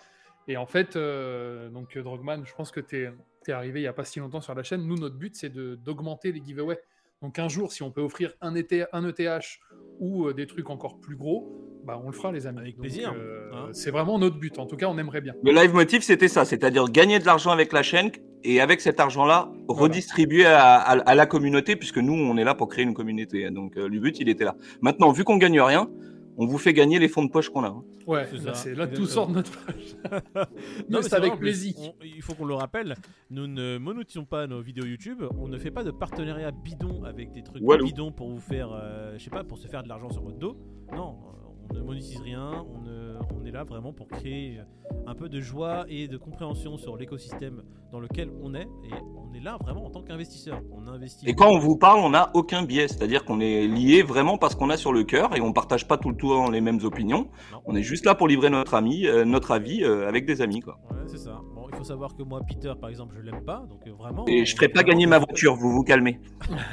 Et 0.47 0.57
en 0.57 0.67
fait, 0.67 0.97
euh, 0.97 1.69
donc 1.71 1.97
Drogman, 1.97 2.45
je 2.45 2.55
pense 2.55 2.71
que 2.71 2.81
tu 2.81 3.11
es, 3.49 3.53
arrivé 3.53 3.81
il 3.81 3.83
n'y 3.83 3.89
a 3.89 3.93
pas 3.93 4.05
si 4.05 4.21
longtemps 4.21 4.41
sur 4.41 4.55
la 4.55 4.63
chaîne. 4.63 4.87
Nous, 4.87 4.97
notre 4.97 5.17
but, 5.17 5.35
c'est 5.35 5.51
d'augmenter 5.53 6.33
les 6.33 6.43
giveaways. 6.45 6.79
Donc 7.23 7.39
un 7.39 7.49
jour, 7.49 7.73
si 7.73 7.83
on 7.83 7.91
peut 7.91 8.03
offrir 8.03 8.35
un, 8.41 8.55
ET, 8.55 8.85
un 8.93 9.09
ETH 9.09 9.59
ou 9.99 10.27
euh, 10.27 10.35
des 10.35 10.47
trucs 10.47 10.69
encore 10.69 11.01
plus 11.01 11.17
gros, 11.17 11.81
bah, 11.85 12.01
on 12.03 12.09
le 12.09 12.13
fera, 12.13 12.33
les 12.33 12.47
amis. 12.47 12.59
Avec 12.61 12.77
plaisir, 12.77 13.15
euh, 13.17 13.51
hein. 13.53 13.69
c'est 13.73 13.91
vraiment 13.91 14.19
notre 14.19 14.37
but. 14.37 14.59
En 14.59 14.67
tout 14.67 14.77
cas, 14.77 14.87
on 14.87 14.99
aimerait 14.99 15.23
bien. 15.23 15.35
Le 15.43 15.53
live 15.53 15.73
motif, 15.73 16.03
c'était 16.03 16.29
ça, 16.29 16.45
c'est-à-dire 16.45 16.85
gagner 16.89 17.19
de 17.19 17.25
l'argent 17.25 17.51
avec 17.51 17.73
la 17.73 17.83
chaîne 17.83 18.11
et 18.45 18.61
avec 18.61 18.81
cet 18.81 19.01
argent-là, 19.01 19.51
redistribuer 19.69 20.47
à, 20.47 20.75
à- 20.77 20.99
à 20.99 21.15
la 21.15 21.27
communauté, 21.27 21.77
puisque 21.77 21.99
nous, 21.99 22.13
on 22.15 22.37
est 22.37 22.45
là 22.45 22.55
pour 22.55 22.69
créer 22.69 22.85
une 22.85 22.95
communauté. 22.95 23.51
Donc 23.51 23.77
euh, 23.77 23.89
le 23.89 23.99
but, 24.01 24.19
il 24.21 24.29
était 24.29 24.45
là. 24.45 24.55
Maintenant, 24.83 25.11
vu 25.13 25.25
qu'on 25.25 25.37
gagne 25.39 25.61
rien, 25.61 25.89
on 26.37 26.47
vous 26.47 26.59
fait 26.59 26.73
gagner 26.73 26.99
les 26.99 27.07
fonds 27.09 27.25
de 27.25 27.31
poche 27.31 27.49
qu'on 27.49 27.63
a. 27.63 27.69
hein. 27.69 27.85
Ouais, 28.09 28.27
C'est 28.31 28.45
là, 28.45 28.55
c'est 28.55 28.75
là 28.75 28.87
tout 28.89 29.07
sort 29.07 29.27
de 29.29 29.35
notre 29.35 29.53
page. 29.65 29.97
Non, 30.91 31.01
c'est 31.01 31.15
avec 31.15 31.37
plaisir. 31.39 31.75
on- 31.79 31.95
il 32.05 32.21
faut 32.23 32.35
qu'on 32.35 32.45
le 32.45 32.55
rappelle, 32.55 32.97
nous 33.31 33.47
ne 33.47 33.79
monétisons 33.79 34.25
pas 34.25 34.47
nos 34.47 34.61
vidéos 34.61 34.85
YouTube, 34.85 35.23
on 35.39 35.49
ne 35.49 35.57
fait 35.59 35.71
pas 35.71 35.85
de 35.85 35.91
partenariat 35.91 36.51
bidon 36.51 37.05
avec 37.05 37.33
des 37.33 37.43
trucs 37.43 37.63
Walou. 37.63 37.87
bidons 37.87 38.13
pour 38.13 38.29
vous 38.29 38.41
faire, 38.41 38.71
euh, 38.73 39.15
je 39.17 39.23
sais 39.25 39.31
pas, 39.31 39.45
pour 39.45 39.59
se 39.59 39.69
faire 39.69 39.83
de 39.85 39.89
l'argent 39.89 40.11
sur 40.11 40.23
votre 40.23 40.39
dos. 40.39 40.57
Non, 40.93 41.17
euh, 41.29 41.44
on 41.71 41.75
ne 41.75 41.81
monétise 41.83 42.21
rien, 42.21 42.65
on, 42.75 42.81
ne- 42.83 43.19
on 43.35 43.45
est 43.45 43.51
là 43.51 43.65
vraiment 43.65 43.93
pour 43.93 44.09
créer 44.09 44.61
un 45.07 45.15
peu 45.15 45.29
de 45.29 45.41
joie 45.41 45.85
et 45.89 46.09
de 46.09 46.17
compréhension 46.17 46.77
sur 46.77 46.97
l'écosystème 46.97 47.63
dans 47.93 48.01
lequel 48.01 48.31
on 48.43 48.55
est, 48.55 48.63
et 48.63 48.93
on 49.17 49.33
est 49.35 49.41
là 49.41 49.57
vraiment 49.63 49.87
en 49.87 49.91
tant 49.91 50.03
qu'investisseur. 50.03 50.61
On 50.73 50.89
investit. 50.89 51.29
Et 51.29 51.35
quand 51.35 51.49
on 51.51 51.59
vous 51.59 51.77
parle, 51.77 52.01
on 52.01 52.11
n'a 52.11 52.31
aucun 52.35 52.63
biais, 52.65 52.89
c'est-à-dire 52.89 53.25
qu'on 53.25 53.41
est 53.41 53.67
lié 53.69 54.03
vraiment 54.03 54.37
parce 54.37 54.55
qu'on 54.55 54.71
a 54.71 54.77
sur 54.77 54.93
le 54.93 55.05
cœur 55.05 55.37
et 55.37 55.41
on 55.41 55.53
partage 55.53 55.87
pas 55.87 55.97
tout 55.97 56.11
le 56.11 56.17
temps 56.17 56.51
les 56.51 56.61
mêmes 56.61 56.81
opinions. 56.83 57.29
Non. 57.53 57.61
On 57.67 57.77
est 57.77 57.83
juste 57.83 58.05
là 58.05 58.15
pour 58.15 58.27
livrer 58.29 58.51
notre 58.51 58.75
ami, 58.75 59.07
euh, 59.07 59.25
notre 59.25 59.53
avis 59.53 59.85
euh, 59.85 60.09
avec 60.09 60.27
des 60.27 60.43
amis, 60.43 60.61
quoi. 60.61 60.79
Ouais, 60.91 60.99
c'est 61.07 61.19
ça. 61.19 61.41
Bon, 61.55 61.67
il 61.71 61.77
faut 61.77 61.85
savoir 61.85 62.17
que 62.17 62.23
moi, 62.23 62.41
Peter, 62.47 62.73
par 62.81 62.91
exemple, 62.91 63.15
je 63.17 63.23
l'aime 63.23 63.45
pas, 63.45 63.65
donc 63.69 63.87
euh, 63.87 63.93
vraiment. 63.93 64.25
Et 64.27 64.45
je 64.45 64.55
ferai 64.57 64.69
pas 64.69 64.83
gagner 64.83 65.07
ma 65.07 65.19
voiture, 65.19 65.55
vous 65.55 65.71
vous 65.71 65.85
calmez. 65.85 66.19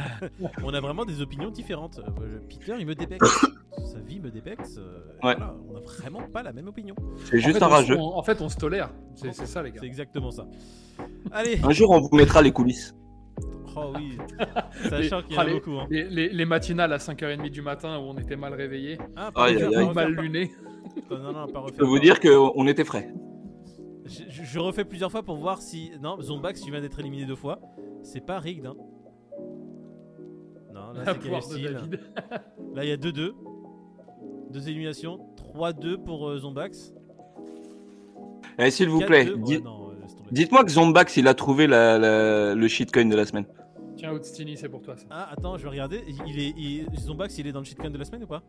On 0.63 0.73
a 0.73 0.79
vraiment 0.79 1.05
des 1.05 1.21
opinions 1.21 1.51
différentes. 1.51 1.99
Peter, 2.49 2.75
il 2.79 2.85
me 2.87 2.95
dépexe. 2.95 3.45
Sa 3.91 3.99
vie 3.99 4.19
me 4.19 4.31
dépexe. 4.31 4.77
euh, 4.77 4.99
Ouais. 5.23 5.35
voilà, 5.35 5.53
on 5.69 5.75
a 5.75 5.79
vraiment 5.81 6.21
pas 6.31 6.43
la 6.43 6.53
même 6.53 6.67
opinion. 6.67 6.95
C'est 7.25 7.39
juste 7.39 7.57
fait, 7.57 7.63
un 7.63 7.67
rageux. 7.67 7.97
on- 7.97 8.15
en 8.17 8.23
fait, 8.23 8.41
on 8.41 8.47
se 8.49 8.55
tolère. 8.57 8.89
C'est 9.15 9.33
c'est 9.33 9.45
ça, 9.45 9.61
les 9.61 9.71
gars. 9.71 9.79
C'est 9.81 9.85
exactement 9.87 10.31
ça. 10.31 10.47
Allez. 11.31 11.59
Un 11.63 11.71
jour, 11.71 11.89
on 11.91 11.99
vous 11.99 12.15
mettra 12.15 12.41
les 12.41 12.51
coulisses. 12.51 12.95
Oh 13.75 13.91
oui. 13.95 14.17
Sachant 14.89 15.21
qu'il 15.23 15.33
y 15.33 15.37
en 15.37 15.39
a 15.39 15.43
Allez. 15.43 15.53
beaucoup. 15.55 15.71
hein. 15.79 15.87
Les, 15.89 16.03
les- 16.09 16.29
les 16.29 16.45
matinales 16.45 16.93
à 16.93 16.97
5h30 16.99 17.49
du 17.49 17.61
matin 17.61 17.97
où 17.99 18.03
on 18.03 18.17
était 18.17 18.35
mal 18.35 18.53
réveillés, 18.53 18.97
Ah, 19.15 19.31
refaire, 19.33 19.93
mal 19.93 20.15
pas- 20.15 20.21
lunés. 20.21 20.51
Non, 21.09 21.31
non, 21.33 21.47
pas 21.47 21.59
refaire. 21.59 21.73
Je 21.75 21.79
peux 21.79 21.85
vous 21.85 21.99
dire 21.99 22.19
qu'on 22.19 22.67
était 22.67 22.83
frais. 22.85 23.13
Je, 24.05 24.23
je- 24.29 24.43
je 24.43 24.59
refais 24.59 24.83
plusieurs 24.85 25.11
fois 25.11 25.23
pour 25.23 25.35
voir 25.37 25.61
si. 25.61 25.91
Non, 26.01 26.19
Zombax, 26.21 26.61
tu 26.61 26.71
viens 26.71 26.81
d'être 26.81 26.99
éliminé 26.99 27.25
deux 27.25 27.35
fois. 27.35 27.59
C'est 28.03 28.25
pas 28.25 28.39
rigged. 28.39 28.65
Hein. 28.65 28.75
Non, 30.73 30.91
là, 30.93 31.03
La 31.05 31.13
c'est. 31.41 31.61
Là, 32.73 32.83
il 32.83 32.89
y 32.89 32.91
a 32.91 32.97
2-2. 32.97 33.33
Deux 34.51 34.67
éliminations. 34.69 35.19
3-2 35.55 35.97
pour 35.97 36.27
euh, 36.29 36.39
Zombax. 36.39 36.93
Eh, 38.59 38.69
S'il 38.71 38.89
vous 38.89 38.99
plaît, 39.01 39.25
4-2. 39.25 39.33
Ouais, 39.35 39.41
dites- 39.43 39.63
non, 39.63 39.89
euh, 39.91 40.01
laisse 40.01 40.15
tomber. 40.15 40.29
dites-moi 40.31 40.63
que 40.65 40.71
Zombax, 40.71 41.17
il 41.17 41.27
a 41.27 41.33
trouvé 41.33 41.67
la- 41.67 41.97
la- 41.97 42.55
le 42.55 42.67
shitcoin 42.67 43.05
de 43.05 43.15
la 43.15 43.25
semaine. 43.25 43.45
Tiens, 43.95 44.13
Outstini, 44.13 44.57
c'est 44.57 44.69
pour 44.69 44.81
toi 44.81 44.95
ça. 44.97 45.05
Ah, 45.09 45.29
attends, 45.31 45.57
je 45.57 45.63
vais 45.63 45.69
regarder. 45.69 46.01
Il 46.27 46.39
est, 46.39 46.53
il- 46.57 46.85
Zombax, 46.99 47.37
il 47.37 47.47
est 47.47 47.51
dans 47.51 47.59
le 47.59 47.65
shitcoin 47.65 47.89
de 47.91 47.97
la 47.97 48.05
semaine 48.05 48.23
ou 48.23 48.27
pas? 48.27 48.41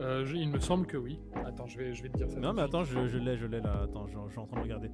Euh, 0.00 0.24
je- 0.24 0.36
il 0.36 0.48
me 0.48 0.60
semble 0.60 0.86
que 0.86 0.96
oui. 0.96 1.18
Attends, 1.44 1.66
je 1.66 1.76
vais, 1.78 1.92
je 1.92 2.02
vais 2.02 2.08
te 2.08 2.16
dire 2.16 2.30
ça. 2.30 2.38
Non, 2.38 2.50
tout 2.50 2.56
mais 2.56 2.62
de 2.62 2.66
suite. 2.68 2.74
attends, 2.76 2.84
je, 2.84 3.08
je 3.08 3.18
l'ai, 3.18 3.36
je 3.36 3.46
l'ai 3.46 3.60
là. 3.60 3.80
Attends, 3.84 4.06
je, 4.06 4.16
je 4.26 4.30
suis 4.30 4.38
en 4.40 4.46
train 4.46 4.56
de 4.58 4.62
regarder. 4.62 4.90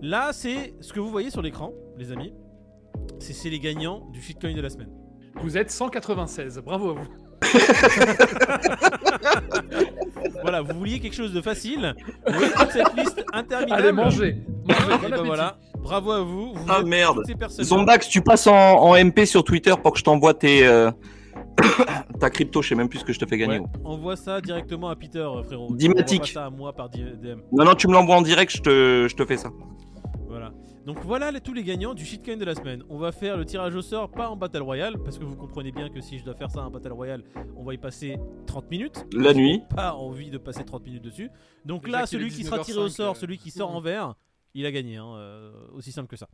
Là, 0.00 0.30
c'est 0.32 0.74
ce 0.80 0.92
que 0.92 1.00
vous 1.00 1.10
voyez 1.10 1.30
sur 1.30 1.42
l'écran, 1.42 1.72
les 1.96 2.12
amis. 2.12 2.32
C'est 3.18 3.32
c'est 3.32 3.50
les 3.50 3.58
gagnants 3.58 4.08
du 4.12 4.20
shitcoin 4.22 4.54
de 4.54 4.60
la 4.60 4.70
semaine. 4.70 4.90
Vous 5.42 5.56
êtes 5.58 5.70
196. 5.70 6.60
Bravo 6.64 6.90
à 6.90 6.92
vous. 6.94 7.08
Voilà, 10.42 10.62
vous 10.62 10.78
vouliez 10.78 11.00
quelque 11.00 11.14
chose 11.16 11.32
de 11.32 11.40
facile. 11.40 11.94
Vous 12.26 12.44
toute 12.56 12.70
cette 12.70 12.96
liste 12.96 13.24
interminable. 13.32 14.00
Allez. 14.00 14.28
Et 14.28 14.32
Bon 14.32 15.08
ben 15.10 15.22
voilà, 15.24 15.56
bravo 15.78 16.12
à 16.12 16.20
vous. 16.20 16.54
vous 16.54 16.66
Ah 16.68 16.82
merde. 16.82 17.22
Zombax, 17.60 18.08
tu 18.08 18.20
passes 18.20 18.46
en, 18.46 18.54
en 18.54 19.04
MP 19.04 19.24
sur 19.24 19.42
Twitter 19.44 19.74
pour 19.82 19.92
que 19.92 19.98
je 19.98 20.04
t'envoie 20.04 20.34
tes, 20.34 20.66
euh, 20.66 20.90
ta 22.20 22.30
crypto. 22.30 22.62
Je 22.62 22.68
sais 22.70 22.74
même 22.74 22.88
plus 22.88 23.00
ce 23.00 23.04
que 23.04 23.12
je 23.12 23.18
te 23.18 23.26
fais 23.26 23.36
gagner. 23.38 23.58
Ouais, 23.58 23.66
envoie 23.84 24.16
ça 24.16 24.40
directement 24.40 24.88
à 24.88 24.96
Peter, 24.96 25.18
euh, 25.18 25.42
frérot. 25.42 25.74
Dimatic. 25.74 26.20
Envoie 26.20 26.26
pas 26.26 26.32
ça 26.32 26.46
à 26.46 26.50
moi 26.50 26.72
par 26.72 26.88
DM. 26.90 27.40
Non, 27.52 27.64
non, 27.64 27.74
tu 27.74 27.88
me 27.88 27.92
l'envoies 27.94 28.16
en 28.16 28.22
direct, 28.22 28.52
je 28.56 28.62
te, 28.62 29.06
je 29.08 29.14
te 29.14 29.24
fais 29.24 29.36
ça. 29.36 29.50
Donc 30.88 31.00
voilà 31.04 31.30
les- 31.30 31.42
tous 31.42 31.52
les 31.52 31.62
gagnants 31.64 31.92
du 31.92 32.02
shitcoin 32.02 32.38
de 32.38 32.46
la 32.46 32.54
semaine. 32.54 32.82
On 32.88 32.96
va 32.96 33.12
faire 33.12 33.36
le 33.36 33.44
tirage 33.44 33.74
au 33.74 33.82
sort, 33.82 34.10
pas 34.10 34.30
en 34.30 34.36
Battle 34.36 34.62
Royale, 34.62 34.96
parce 35.04 35.18
que 35.18 35.24
vous 35.24 35.36
comprenez 35.36 35.70
bien 35.70 35.90
que 35.90 36.00
si 36.00 36.18
je 36.18 36.24
dois 36.24 36.34
faire 36.34 36.50
ça 36.50 36.62
en 36.62 36.70
Battle 36.70 36.92
Royale, 36.92 37.22
on 37.58 37.62
va 37.62 37.74
y 37.74 37.76
passer 37.76 38.16
30 38.46 38.70
minutes. 38.70 39.04
La 39.12 39.34
nuit. 39.34 39.60
Pas 39.76 39.92
envie 39.92 40.30
de 40.30 40.38
passer 40.38 40.64
30 40.64 40.86
minutes 40.86 41.04
dessus. 41.04 41.28
Donc 41.66 41.84
Déjà 41.84 41.98
là, 42.00 42.06
celui 42.06 42.30
qui 42.30 42.42
sera 42.42 42.60
tiré 42.60 42.78
au 42.78 42.86
19h05, 42.88 42.90
sort, 42.96 43.10
euh, 43.16 43.18
celui 43.20 43.36
qui 43.36 43.50
sort 43.50 43.76
en 43.76 43.82
vert, 43.82 44.14
il 44.54 44.64
a 44.64 44.72
gagné. 44.72 44.96
hein, 44.96 45.12
euh, 45.14 45.52
aussi 45.74 45.92
simple 45.92 46.08
que 46.08 46.16
ça. 46.16 46.26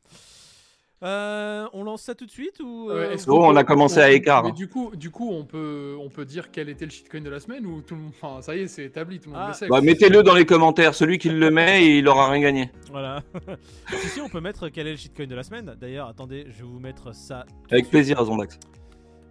Euh, 1.05 1.67
on 1.75 1.85
lance 1.85 2.01
ça 2.03 2.15
tout 2.15 2.25
de 2.25 2.31
suite 2.31 2.61
ou 2.61 2.89
Euh, 2.91 3.11
euh, 3.13 3.17
Oh, 3.29 3.45
on 3.45 3.53
peut- 3.53 3.59
a 3.59 3.65
commencé 3.65 4.01
à 4.01 4.11
écart. 4.11 4.43
Mais 4.45 4.53
du 4.53 4.69
coup, 4.69 4.91
du 4.97 5.11
coup, 5.11 5.31
on 5.31 5.45
peut, 5.45 5.97
on 6.01 6.09
peut 6.09 6.25
dire 6.25 6.51
quel 6.51 6.69
était 6.71 6.87
le 6.87 6.91
shitcoin 6.91 7.21
de 7.21 7.29
la 7.29 7.41
semaine 7.41 7.67
ou 7.67 7.83
tout 7.83 7.95
le 7.95 8.01
monde. 8.01 8.13
Enfin, 8.21 8.41
ça 8.41 8.57
y 8.57 8.61
est, 8.61 8.69
c'est 8.69 8.85
établi, 8.85 9.21
tout 9.21 9.29
le 9.29 9.35
monde 9.35 9.43
Ah. 9.45 9.49
le 9.49 9.55
sait. 9.55 9.69
Bah, 9.69 9.81
mettez-le 9.83 10.23
dans 10.23 10.35
les 10.35 10.47
commentaires. 10.47 10.95
Celui 10.95 11.19
qui 11.19 11.29
le 11.29 11.51
met, 11.51 11.99
il 11.99 12.09
aura 12.09 12.31
rien 12.31 12.41
gagné. 12.41 12.71
Voilà. 12.91 13.23
si, 14.01 14.09
si, 14.09 14.21
on 14.23 14.29
peut 14.31 14.41
mettre 14.41 14.69
quel 14.71 14.87
est 14.87 14.93
le 14.93 14.97
shitcoin 14.97 15.27
de 15.27 15.35
la 15.35 15.43
semaine. 15.43 15.77
D'ailleurs, 15.79 16.09
attendez, 16.09 16.47
je 16.49 16.63
vais 16.63 16.69
vous 16.69 16.81
mettre 16.81 17.15
ça. 17.15 17.45
Avec 17.71 17.85
suite. 17.85 17.91
plaisir, 17.91 18.25
Zombax. 18.25 18.59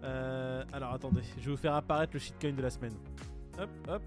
Euh, 0.04 0.64
alors 0.74 0.94
attendez, 0.94 1.22
je 1.40 1.46
vais 1.46 1.52
vous 1.52 1.58
faire 1.58 1.74
apparaître 1.76 2.12
le 2.14 2.20
shitcoin 2.20 2.52
de 2.52 2.62
la 2.62 2.70
semaine. 2.70 2.94
Hop, 3.60 3.70
hop. 3.90 4.02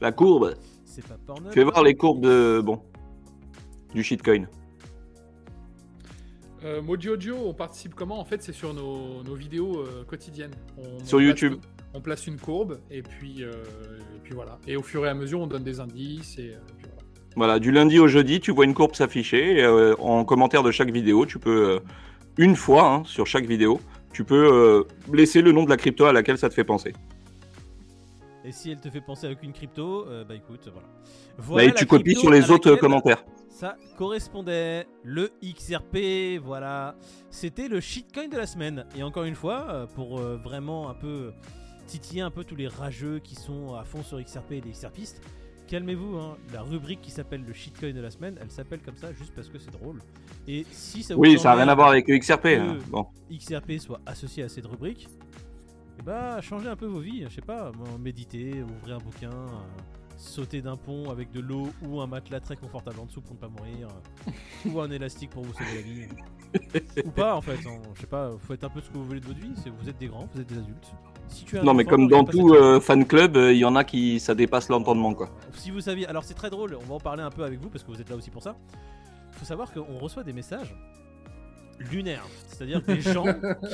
La 0.00 0.12
courbe. 0.12 0.54
C'est 0.84 1.04
pas. 1.06 1.16
Fais 1.50 1.64
voir 1.64 1.82
les 1.82 1.94
courbes 1.94 2.20
de. 2.22 2.62
Bon. 2.64 2.80
Du 3.92 4.02
shitcoin. 4.02 4.46
Euh, 6.64 6.80
Mojojo, 6.80 7.36
on 7.46 7.52
participe 7.52 7.94
comment? 7.94 8.18
En 8.18 8.24
fait, 8.24 8.42
c'est 8.42 8.52
sur 8.54 8.72
nos, 8.72 9.22
nos 9.22 9.34
vidéos 9.34 9.80
euh, 9.80 10.04
quotidiennes. 10.06 10.54
On- 10.78 11.04
Sur 11.04 11.18
on 11.18 11.20
YouTube. 11.20 11.54
on 11.92 12.00
place 12.00 12.26
une 12.26 12.38
courbe 12.38 12.78
et 12.90 13.02
puis, 13.02 13.42
euh, 13.44 13.52
et 14.16 14.20
puis 14.22 14.32
voilà. 14.34 14.58
Et 14.66 14.76
au 14.76 14.82
fur 14.82 15.04
et 15.04 15.08
à 15.10 15.14
mesure, 15.14 15.40
on 15.40 15.46
donne 15.46 15.62
des 15.64 15.78
indices 15.80 16.38
et, 16.38 16.52
euh, 16.54 16.58
puis 16.78 16.86
voilà. 16.88 17.02
Voilà, 17.36 17.58
du 17.58 17.70
lundi 17.70 17.98
au 17.98 18.08
jeudi, 18.08 18.40
tu 18.40 18.50
vois 18.52 18.64
une 18.64 18.72
courbe 18.74 18.94
s'afficher. 18.94 19.58
et, 19.58 19.62
euh, 19.64 19.94
en 19.98 20.24
commentaire 20.24 20.62
de 20.62 20.70
chaque 20.70 20.90
vidéo, 20.90 21.26
tu 21.26 21.38
peux, 21.38 21.70
euh, 21.72 21.78
une 22.38 22.56
fois 22.56 22.90
hein, 22.90 23.02
sur 23.04 23.26
chaque 23.26 23.44
vidéo, 23.44 23.78
tu 24.12 24.24
peux 24.24 24.48
euh, 24.50 24.84
laisser 25.12 25.42
le 25.42 25.52
nom 25.52 25.64
de 25.64 25.70
la 25.70 25.76
crypto 25.76 26.06
à 26.06 26.12
laquelle 26.14 26.38
ça 26.38 26.48
te 26.48 26.54
fait 26.54 26.64
penser. 26.64 26.94
Et 28.46 28.52
si 28.52 28.70
elle 28.70 28.80
te 28.80 28.88
fait 28.88 29.00
penser 29.00 29.26
avec 29.26 29.42
une 29.42 29.52
crypto, 29.52 30.06
euh, 30.06 30.24
bah 30.24 30.34
écoute, 30.34 30.70
voilà. 30.72 30.88
Bah, 31.56 31.64
et 31.64 31.74
tu 31.74 31.86
copies 31.86 32.14
sur 32.14 32.30
les 32.30 32.50
à 32.50 32.54
autres 32.54 32.68
laquelle 32.70 32.80
commentaires. 32.80 33.24
Ça 33.54 33.76
correspondait. 33.96 34.84
Le 35.04 35.30
XRP, 35.44 36.42
voilà. 36.44 36.96
C'était 37.30 37.68
le 37.68 37.78
shitcoin 37.80 38.26
de 38.26 38.36
la 38.36 38.46
semaine. 38.46 38.84
Et 38.96 39.04
encore 39.04 39.22
une 39.22 39.36
fois, 39.36 39.68
euh, 39.70 39.86
pour 39.86 40.18
euh, 40.18 40.36
vraiment 40.36 40.90
un 40.90 40.94
peu 40.94 41.32
titiller 41.86 42.20
un 42.22 42.32
peu 42.32 42.42
tous 42.42 42.56
les 42.56 42.66
rageux 42.66 43.20
qui 43.20 43.36
sont 43.36 43.74
à 43.74 43.84
fond 43.84 44.02
sur 44.02 44.20
XRP 44.20 44.52
et 44.52 44.60
les 44.60 44.72
XRPistes, 44.72 45.22
calmez-vous. 45.68 46.16
hein. 46.16 46.36
La 46.52 46.62
rubrique 46.62 47.00
qui 47.00 47.12
s'appelle 47.12 47.44
le 47.46 47.52
shitcoin 47.52 47.92
de 47.92 48.00
la 48.00 48.10
semaine, 48.10 48.36
elle 48.42 48.50
s'appelle 48.50 48.80
comme 48.80 48.96
ça 48.96 49.12
juste 49.12 49.32
parce 49.36 49.48
que 49.48 49.58
c'est 49.60 49.70
drôle. 49.70 50.00
Et 50.48 50.66
si 50.72 51.04
ça 51.04 51.14
vous 51.14 51.20
Oui, 51.20 51.38
ça 51.38 51.50
n'a 51.50 51.54
rien 51.62 51.68
à 51.68 51.76
voir 51.76 51.90
avec 51.90 52.08
XRP. 52.08 52.42
que 52.42 52.58
hein. 52.58 52.78
Bon. 52.88 53.06
XRP 53.30 53.78
soit 53.78 54.00
associé 54.04 54.42
à 54.42 54.48
cette 54.48 54.66
rubrique, 54.66 55.08
et 56.00 56.02
bah 56.02 56.40
changez 56.40 56.68
un 56.68 56.74
peu 56.76 56.86
vos 56.86 56.98
vies, 56.98 57.24
je 57.28 57.34
sais 57.36 57.40
pas, 57.40 57.70
moi, 57.70 57.86
méditer, 58.00 58.64
ouvrir 58.64 58.96
un 58.96 58.98
bouquin, 58.98 59.30
euh, 59.30 60.03
sauter 60.24 60.62
d'un 60.62 60.76
pont 60.76 61.10
avec 61.10 61.30
de 61.30 61.40
l'eau 61.40 61.68
ou 61.82 62.00
un 62.00 62.06
matelas 62.06 62.40
très 62.40 62.56
confortable 62.56 63.00
en 63.00 63.06
dessous 63.06 63.20
pour 63.20 63.34
ne 63.34 63.40
pas 63.40 63.48
mourir, 63.48 63.88
euh, 63.88 64.30
ou 64.70 64.80
un 64.80 64.90
élastique 64.90 65.30
pour 65.30 65.44
vous 65.44 65.52
sauver 65.52 65.74
la 65.74 65.80
vie. 65.82 67.04
ou 67.04 67.10
pas 67.10 67.34
en 67.34 67.40
fait, 67.40 67.58
hein, 67.66 67.80
je 67.94 68.00
sais 68.00 68.06
pas, 68.06 68.30
faut 68.38 68.54
être 68.54 68.64
un 68.64 68.68
peu 68.68 68.80
ce 68.80 68.88
que 68.88 68.94
vous 68.94 69.04
voulez 69.04 69.20
de 69.20 69.26
votre 69.26 69.40
vie, 69.40 69.52
c'est 69.62 69.70
vous 69.70 69.88
êtes 69.88 69.98
des 69.98 70.06
grands, 70.06 70.28
vous 70.34 70.40
êtes 70.40 70.48
des 70.48 70.58
adultes. 70.58 70.92
Si 71.28 71.44
tu 71.44 71.58
as 71.58 71.62
Non, 71.62 71.74
mais 71.74 71.84
comme 71.84 72.08
dans 72.08 72.24
tout 72.24 72.54
euh, 72.54 72.80
fan 72.80 73.04
club, 73.06 73.36
euh, 73.36 73.52
il 73.52 73.58
y 73.58 73.64
en 73.64 73.76
a 73.76 73.84
qui 73.84 74.20
ça 74.20 74.34
dépasse 74.34 74.68
l'entendement 74.68 75.14
quoi. 75.14 75.30
si 75.54 75.70
vous 75.70 75.80
saviez, 75.80 76.06
alors 76.06 76.24
c'est 76.24 76.34
très 76.34 76.50
drôle, 76.50 76.76
on 76.80 76.86
va 76.86 76.94
en 76.94 77.00
parler 77.00 77.22
un 77.22 77.30
peu 77.30 77.44
avec 77.44 77.60
vous 77.60 77.68
parce 77.68 77.82
que 77.82 77.90
vous 77.90 78.00
êtes 78.00 78.10
là 78.10 78.16
aussi 78.16 78.30
pour 78.30 78.42
ça. 78.42 78.56
Faut 79.32 79.44
savoir 79.44 79.72
qu'on 79.72 79.98
reçoit 79.98 80.22
des 80.22 80.32
messages 80.32 80.74
lunaires, 81.90 82.26
c'est-à-dire 82.46 82.82
des 82.82 83.00
gens 83.00 83.26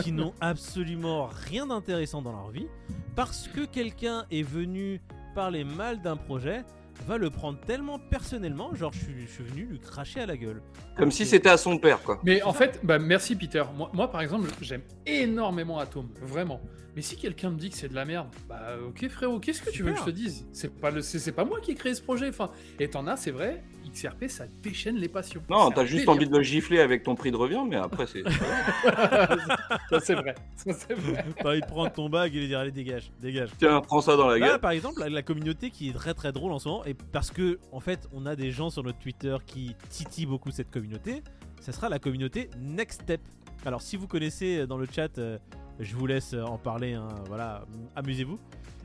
qui 0.03 0.12
n'ont 0.12 0.32
absolument 0.40 1.28
rien 1.46 1.66
d'intéressant 1.66 2.22
dans 2.22 2.32
leur 2.32 2.51
vie 2.51 2.66
parce 3.14 3.48
que 3.48 3.64
quelqu'un 3.66 4.24
est 4.30 4.42
venu 4.42 5.01
parler 5.35 5.64
mal 5.64 6.01
d'un 6.01 6.16
projet 6.16 6.64
va 7.07 7.16
le 7.16 7.31
prendre 7.31 7.59
tellement 7.61 7.99
personnellement, 7.99 8.74
genre 8.74 8.93
je 8.93 8.99
suis, 8.99 9.20
je 9.26 9.33
suis 9.33 9.45
venu 9.45 9.64
lui 9.64 9.81
cracher 9.81 10.20
à 10.20 10.26
la 10.26 10.37
gueule. 10.37 10.62
Comme 10.97 11.11
si 11.11 11.24
c'était 11.24 11.49
à 11.49 11.57
son 11.57 11.78
père 11.78 12.03
quoi. 12.03 12.20
Mais 12.24 12.43
en 12.43 12.53
fait, 12.53 12.81
bah, 12.83 12.99
merci 12.99 13.37
Peter. 13.37 13.62
Moi, 13.74 13.91
moi, 13.95 14.11
par 14.11 14.20
exemple, 14.20 14.49
j'aime 14.61 14.83
énormément 15.07 15.78
Atom, 15.78 16.09
vraiment. 16.20 16.61
Mais 16.97 17.03
si 17.03 17.16
quelqu'un 17.16 17.51
me 17.51 17.57
dit 17.57 17.70
que 17.70 17.76
c'est 17.76 17.89
de 17.89 17.95
la 17.95 18.05
merde, 18.05 18.28
bah 18.49 18.74
ok 18.85 19.09
frérot, 19.09 19.39
qu'est-ce 19.39 19.62
que 19.62 19.70
tu 19.70 19.83
veux 19.83 19.93
que 19.93 20.01
je 20.01 20.05
te 20.05 20.11
dise? 20.11 20.47
C'est 20.53 20.74
pas 20.74 20.91
le, 20.91 21.03
c'est 21.03 21.20
c'est 21.20 21.33
pas 21.33 21.45
moi 21.45 21.61
qui 21.61 21.70
ai 21.70 21.74
créé 21.74 21.95
ce 21.95 22.03
projet. 22.03 22.28
Enfin, 22.28 22.51
et 22.78 22.89
t'en 22.91 23.07
as, 23.07 23.16
c'est 23.16 23.31
vrai. 23.31 23.62
XRP, 23.89 24.26
ça 24.28 24.45
déchaîne 24.62 24.97
les 24.97 25.09
passions. 25.09 25.43
Non, 25.49 25.70
t'as 25.70 25.85
juste 25.85 26.07
délire. 26.07 26.11
envie 26.11 26.28
de 26.28 26.37
le 26.37 26.43
gifler 26.43 26.81
avec 26.81 27.03
ton 27.03 27.14
prix 27.14 27.31
de 27.31 27.37
revient, 27.37 27.62
mais 27.68 27.76
après 27.76 28.07
c'est. 28.07 28.22
ça 29.91 30.01
c'est 30.01 30.14
vrai. 30.14 30.35
Ça 30.57 30.72
c'est 30.72 30.95
vrai. 30.95 31.24
T'as 31.39 31.51
envie 31.51 31.61
de 31.61 31.66
prendre 31.66 31.93
ton 31.93 32.09
bag 32.09 32.35
et 32.35 32.41
lui 32.41 32.49
dire 32.49 32.59
allez 32.59 32.70
dégage, 32.70 33.11
dégage. 33.20 33.51
Tiens, 33.59 33.81
prends 33.81 34.01
ça 34.01 34.16
dans 34.16 34.26
la 34.28 34.39
Là, 34.39 34.49
gueule. 34.49 34.61
par 34.61 34.70
exemple, 34.72 35.03
la, 35.05 35.22
communauté 35.22 35.70
qui 35.70 35.89
est 35.89 35.93
très 35.93 36.14
très 36.14 36.33
drôle 36.33 36.53
en 36.53 36.59
ce 36.59 36.68
moment, 36.68 36.85
et 36.85 36.95
parce 36.95 37.31
que 37.31 37.59
en 37.72 37.81
fait, 37.81 38.09
on 38.12 38.26
a 38.26 38.37
des 38.37 38.51
gens 38.51 38.70
sur 38.70 38.83
notre 38.83 38.99
Twitter 38.99 39.37
qui 39.47 39.74
titillent 39.89 40.26
beaucoup 40.26 40.51
cette 40.51 40.70
communauté, 40.70 41.22
ça 41.61 41.72
sera 41.72 41.89
la 41.89 41.99
communauté 41.99 42.51
Next 42.61 43.03
Step. 43.03 43.20
Alors, 43.66 43.83
si 43.83 43.97
vous 43.97 44.07
connaissez 44.07 44.59
euh, 44.61 44.66
dans 44.66 44.78
le 44.78 44.87
chat, 44.91 45.18
euh, 45.18 45.37
je 45.78 45.95
vous 45.95 46.07
laisse 46.07 46.33
euh, 46.33 46.43
en 46.45 46.57
parler. 46.57 46.95
hein, 46.95 47.09
voilà, 47.26 47.64
amusez-vous. 47.95 48.39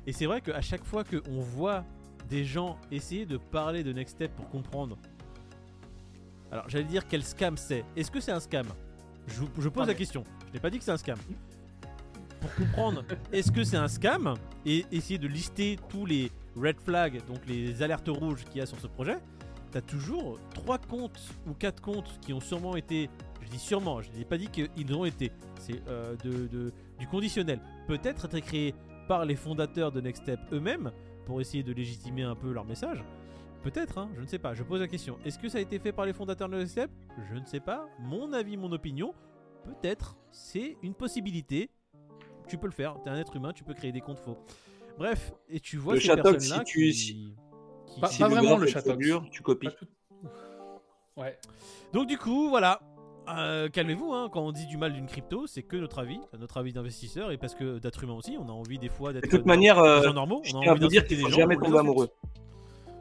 Et 0.06 0.12
c'est 0.12 0.26
vrai 0.26 0.42
qu'à 0.42 0.62
chaque 0.62 0.84
fois 0.84 1.04
qu'on 1.04 1.40
voit 1.40 1.84
des 2.30 2.44
gens 2.46 2.78
essayer 2.92 3.26
de 3.26 3.38
parler 3.38 3.84
de 3.84 3.92
Next 3.94 4.16
Step 4.16 4.32
pour 4.36 4.50
comprendre. 4.50 4.98
Alors, 6.52 6.68
j'allais 6.70 6.86
dire 6.86 7.08
quel 7.08 7.24
scam 7.24 7.58
c'est. 7.58 7.84
Est-ce 7.96 8.12
que 8.12 8.20
c'est 8.20 8.32
un 8.32 8.40
scam? 8.40 8.68
Je, 9.28 9.42
vous- 9.42 9.50
je 9.60 9.70
pose 9.70 9.88
la 9.88 9.94
question. 9.94 10.24
Je 10.48 10.54
n'ai 10.54 10.60
pas 10.60 10.70
dit 10.70 10.78
que 10.78 10.84
c'est 10.84 10.92
un 10.92 10.98
scam. 10.98 11.18
Pour 12.40 12.54
comprendre, 12.56 13.04
est-ce 13.34 13.52
que 13.52 13.64
c'est 13.64 13.78
un 13.78 13.88
scam 13.88 14.36
et 14.66 14.86
essayer 14.92 15.18
de 15.18 15.28
lister 15.28 15.78
tous 15.90 16.06
les 16.06 16.32
red 16.56 16.78
flags, 16.80 17.22
donc 17.28 17.40
les 17.48 17.82
alertes 17.82 18.08
rouges 18.08 18.44
qu'il 18.46 18.58
y 18.58 18.62
a 18.62 18.66
sur 18.66 18.80
ce 18.80 18.88
projet, 18.88 19.18
t'as 19.72 19.82
toujours 19.82 20.40
trois 20.54 20.78
comptes 20.78 21.20
ou 21.48 21.54
quatre 21.54 21.82
comptes 21.82 22.20
qui 22.22 22.32
ont 22.34 22.40
sûrement 22.40 22.76
été, 22.78 23.10
je 23.42 23.50
dis 23.50 23.60
sûrement, 23.60 24.02
je 24.02 24.10
n'ai 24.12 24.24
pas 24.26 24.38
dit 24.38 24.48
qu'ils 24.48 24.94
ont 24.94 25.04
été, 25.06 25.32
c'est 25.60 25.82
euh, 25.90 26.16
de, 26.24 26.48
de- 26.48 26.72
du 27.00 27.08
conditionnel, 27.08 27.60
peut-être 27.88 28.26
été 28.26 28.42
créé 28.42 28.76
par 29.08 29.26
les 29.26 29.36
fondateurs 29.36 29.92
de 29.92 30.00
Next 30.00 30.24
Step 30.24 30.40
eux-mêmes 30.54 30.92
pour 31.26 31.42
essayer 31.42 31.64
de 31.64 31.74
légitimer 31.74 32.24
un 32.24 32.36
peu 32.36 32.52
leur 32.52 32.66
message. 32.66 33.04
Peut-être, 33.64 33.98
hein, 33.98 34.10
je 34.16 34.22
ne 34.22 34.28
sais 34.28 34.38
pas, 34.38 34.54
je 34.54 34.62
pose 34.64 34.80
la 34.80 34.88
question. 34.88 35.18
Est-ce 35.26 35.40
que 35.40 35.50
ça 35.50 35.58
a 35.58 35.62
été 35.62 35.80
fait 35.80 35.92
par 35.92 36.06
les 36.06 36.14
fondateurs 36.14 36.48
de 36.50 36.64
Step 36.66 36.92
Je 37.32 37.36
ne 37.40 37.46
sais 37.46 37.60
pas. 37.60 37.88
Mon 38.00 38.32
avis, 38.34 38.58
mon 38.58 38.72
opinion, 38.72 39.14
peut-être, 39.64 40.16
c'est 40.32 40.78
une 40.84 40.94
possibilité. 40.94 41.70
Tu 42.48 42.58
peux 42.60 42.68
le 42.68 42.74
faire, 42.74 42.96
t'es 43.04 43.10
un 43.10 43.18
être 43.18 43.36
humain, 43.36 43.54
tu 43.54 43.64
peux 43.64 43.74
créer 43.74 43.92
des 43.92 44.02
comptes 44.02 44.20
faux. 44.20 44.38
Bref, 45.00 45.34
et 45.50 45.60
tu 45.60 45.78
vois 45.78 45.96
Le 45.96 46.00
ces 46.00 46.16
personnes-là 46.16 46.60
si 46.60 46.64
tu- 46.64 46.80
qui- 46.80 46.94
si- 46.94 47.36
qui- 47.88 48.00
Pas- 48.00 48.08
Si 48.08 48.20
pas 48.20 48.28
vraiment 48.30 48.58
le 48.58 48.98
dur, 48.98 49.26
tu 49.32 49.42
copies. 49.42 49.68
Tout- 49.70 49.86
Ouais. 51.18 51.38
Donc 51.94 52.08
du 52.08 52.18
coup, 52.18 52.50
voilà. 52.50 52.80
Euh, 53.30 53.70
Calmez-vous, 53.70 54.14
hein, 54.14 54.30
quand 54.32 54.42
on 54.42 54.52
dit 54.52 54.66
du 54.68 54.78
mal 54.78 54.94
d'une 54.94 55.08
crypto, 55.08 55.48
c'est 55.48 55.64
que 55.64 55.76
notre 55.78 56.00
avis, 56.00 56.20
notre 56.40 56.58
avis 56.58 56.74
d'investisseur, 56.74 57.32
et 57.32 57.38
parce 57.38 57.56
que 57.56 57.80
d'être 57.80 58.04
humain 58.04 58.14
aussi, 58.14 58.38
on 58.40 58.48
a 58.48 58.52
envie 58.52 58.78
des 58.78 58.90
fois 58.90 59.14
d'être 59.14 59.24
De 59.26 59.30
toute 59.30 59.44
des 59.44 59.48
manière, 59.48 59.80
euh, 59.80 60.04
gens 60.04 60.14
normaux, 60.14 60.42
je 60.44 60.54
on 60.56 60.60
a 60.60 60.62
tiens 60.62 60.72
à 60.72 60.76
envie 60.76 60.84
vous 60.84 60.88
dire 60.90 61.06
qu'il 61.06 61.18
des 61.18 61.24
faut 61.24 61.30
jamais 61.30 61.56
tomber 61.58 61.80
amoureux. 61.80 62.10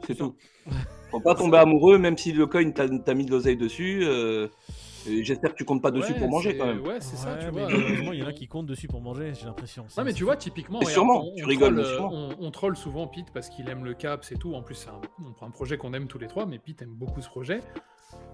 C'est 0.07 0.15
tout. 0.15 0.35
Faut 1.11 1.19
pas 1.19 1.35
tomber 1.35 1.57
amoureux, 1.59 1.97
même 1.97 2.17
si 2.17 2.31
le 2.31 2.47
coin 2.47 2.69
t'a 2.71 2.87
t'as 2.89 3.13
mis 3.13 3.25
de 3.25 3.31
l'oseille 3.31 3.57
dessus. 3.57 4.01
euh, 4.03 4.47
et 5.07 5.23
J'espère 5.23 5.51
que 5.51 5.57
tu 5.57 5.65
comptes 5.65 5.83
pas 5.83 5.91
dessus 5.91 6.13
Ouais, 6.13 6.19
pour 6.19 6.29
manger 6.29 6.57
quand 6.57 6.65
même. 6.65 6.81
Ouais, 6.81 6.97
c'est 6.99 7.15
ça, 7.15 7.33
Ouais, 7.33 7.39
tu 7.45 7.51
vois. 7.51 7.61
malheureusement, 7.69 8.11
il 8.11 8.19
y 8.19 8.23
en 8.23 8.27
a 8.27 8.33
qui 8.33 8.47
comptent 8.47 8.65
dessus 8.65 8.87
pour 8.87 9.01
manger, 9.01 9.33
j'ai 9.35 9.45
l'impression. 9.45 9.85
Non 9.95 10.03
mais 10.03 10.13
tu 10.13 10.23
vois 10.23 10.35
typiquement 10.35 10.79
regarde, 10.79 10.93
sûrement, 10.93 11.23
on, 11.27 11.35
tu 11.35 11.43
on 11.43 11.47
rigoles, 11.47 11.73
troll, 11.75 11.85
euh, 11.85 11.93
sûrement. 11.95 12.11
on, 12.11 12.29
on 12.47 12.51
troll 12.51 12.75
souvent 12.75 13.05
Pete 13.07 13.31
parce 13.31 13.49
qu'il 13.49 13.69
aime 13.69 13.85
le 13.85 13.93
cap 13.93 14.23
c'est 14.23 14.37
tout 14.39 14.55
en 14.55 14.63
plus 14.63 14.73
c'est 14.73 14.89
un 15.45 15.49
projet 15.51 15.77
qu'on 15.77 15.93
aime 15.93 16.07
tous 16.07 16.17
les 16.17 16.25
trois 16.27 16.47
mais 16.47 16.57
Pete 16.57 16.81
aime 16.81 16.95
beaucoup 16.95 17.21
ce 17.21 17.29
projet 17.29 17.59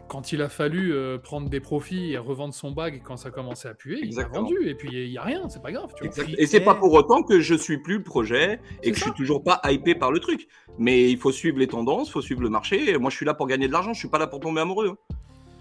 quand 0.07 0.34
il 0.34 0.41
a 0.41 0.49
fallu 0.49 0.93
euh, 0.93 1.17
prendre 1.17 1.49
des 1.49 1.61
profits 1.61 2.11
et 2.11 2.17
revendre 2.17 2.53
son 2.53 2.71
bag 2.71 3.01
quand 3.03 3.15
ça 3.15 3.32
commençait 3.32 3.69
à 3.69 3.73
puer 3.73 4.03
Exactement. 4.03 4.45
il 4.49 4.53
a 4.55 4.59
vendu 4.59 4.69
et 4.69 4.75
puis 4.75 4.89
il 4.91 5.09
y 5.09 5.17
a 5.17 5.23
rien 5.23 5.47
c'est 5.47 5.61
pas 5.61 5.71
grave 5.71 5.93
tu 5.95 6.05
vois. 6.05 6.25
Et 6.38 6.45
c'est 6.47 6.59
pas 6.59 6.75
pour 6.75 6.91
autant 6.93 7.23
que 7.23 7.39
je 7.39 7.55
suis 7.55 7.77
plus 7.77 7.97
le 7.99 8.03
projet 8.03 8.59
et 8.84 8.91
que 8.91 8.97
je 8.97 9.03
ça. 9.03 9.05
suis 9.05 9.15
toujours 9.15 9.41
pas 9.41 9.61
hypé 9.69 9.95
par 9.95 10.11
le 10.11 10.19
truc. 10.19 10.47
Mais 10.77 11.09
il 11.09 11.17
faut 11.17 11.32
suivre 11.32 11.59
les 11.59 11.67
tendances, 11.67 12.09
il 12.09 12.11
faut 12.11 12.21
suivre 12.21 12.41
le 12.41 12.49
marché. 12.49 12.97
Moi, 12.97 13.09
je 13.09 13.15
suis 13.15 13.25
là 13.25 13.34
pour 13.34 13.47
gagner 13.47 13.67
de 13.67 13.71
l'argent, 13.73 13.93
je 13.93 13.99
suis 13.99 14.09
pas 14.09 14.17
là 14.19 14.27
pour 14.27 14.39
tomber 14.41 14.59
amoureux. 14.61 14.89
hein. 14.89 15.15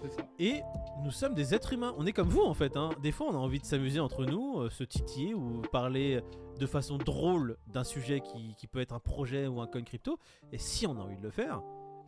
Ça. 0.09 0.23
Et 0.39 0.61
nous 1.05 1.11
sommes 1.11 1.33
des 1.35 1.53
êtres 1.53 1.73
humains. 1.73 1.93
On 1.97 2.05
est 2.05 2.11
comme 2.11 2.27
vous 2.29 2.41
en 2.41 2.53
fait. 2.55 2.75
hein. 2.75 2.89
Des 3.03 3.11
fois, 3.11 3.27
on 3.29 3.35
a 3.35 3.37
envie 3.39 3.59
de 3.59 3.65
s'amuser 3.65 3.99
entre 3.99 4.25
nous, 4.25 4.59
euh, 4.61 4.69
se 4.69 4.83
titiller 4.83 5.33
ou 5.33 5.61
parler 5.71 6.21
de 6.59 6.65
façon 6.65 6.97
drôle 6.97 7.55
d'un 7.67 7.83
sujet 7.83 8.19
qui, 8.19 8.55
qui 8.57 8.67
peut 8.67 8.79
être 8.81 8.93
un 8.93 8.99
projet 8.99 9.47
ou 9.47 9.61
un 9.61 9.67
coin 9.67 9.83
crypto. 9.83 10.17
Et 10.51 10.57
si 10.57 10.87
on 10.87 10.97
a 10.97 11.01
envie 11.01 11.17
de 11.17 11.23
le 11.23 11.29
faire, 11.31 11.61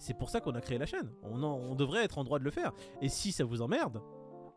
c'est 0.04 0.14
pour 0.14 0.30
ça 0.30 0.42
qu'on 0.42 0.54
a 0.54 0.60
créé 0.60 0.78
la 0.78 0.86
chaîne. 0.86 1.10
On, 1.24 1.76
devrait 1.76 2.04
être 2.04 2.18
en 2.18 2.26
droit 2.26 2.38
de 2.38 2.44
le 2.44 2.52
faire. 2.52 2.74
Et 3.02 3.08
si 3.08 3.32
ça 3.32 3.46
vous 3.46 3.62
emmerde, 3.62 4.02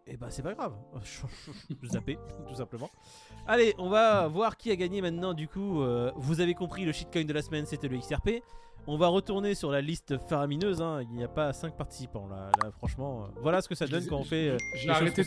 eh 0.08 0.16
ben 0.16 0.28
c'est 0.28 0.42
pas 0.42 0.54
grave. 0.54 0.76
Zappez, 1.84 2.18
tout 2.48 2.54
simplement. 2.56 2.90
Allez, 3.46 3.72
on 3.78 3.88
va 3.88 4.26
voir 4.26 4.56
qui 4.56 4.72
a 4.72 4.76
gagné 4.76 5.00
maintenant. 5.00 5.34
Du 5.34 5.46
coup, 5.46 5.82
euh, 5.82 6.10
vous 6.16 6.40
avez 6.40 6.54
compris, 6.54 6.84
le 6.84 6.90
shitcoin 6.90 7.24
de 7.24 7.32
la 7.32 7.42
semaine, 7.42 7.64
c'était 7.64 7.86
le 7.86 7.96
XRP. 7.96 8.42
On 8.88 8.96
va 8.96 9.08
retourner 9.08 9.54
sur 9.54 9.70
la 9.72 9.80
liste 9.80 10.16
faramineuse. 10.28 10.80
hein. 10.80 11.00
Il 11.10 11.16
n'y 11.16 11.24
a 11.24 11.28
pas 11.28 11.52
5 11.52 11.76
participants 11.76 12.28
là. 12.28 12.50
Là, 12.62 12.70
franchement, 12.78 13.24
euh, 13.24 13.40
voilà 13.42 13.60
ce 13.60 13.68
que 13.68 13.74
ça 13.74 13.86
donne 13.86 14.06
quand 14.06 14.18
on 14.18 14.24
fait. 14.24 14.48
euh, 14.50 14.56
j'ai 14.74 14.90
arrêté, 14.90 15.22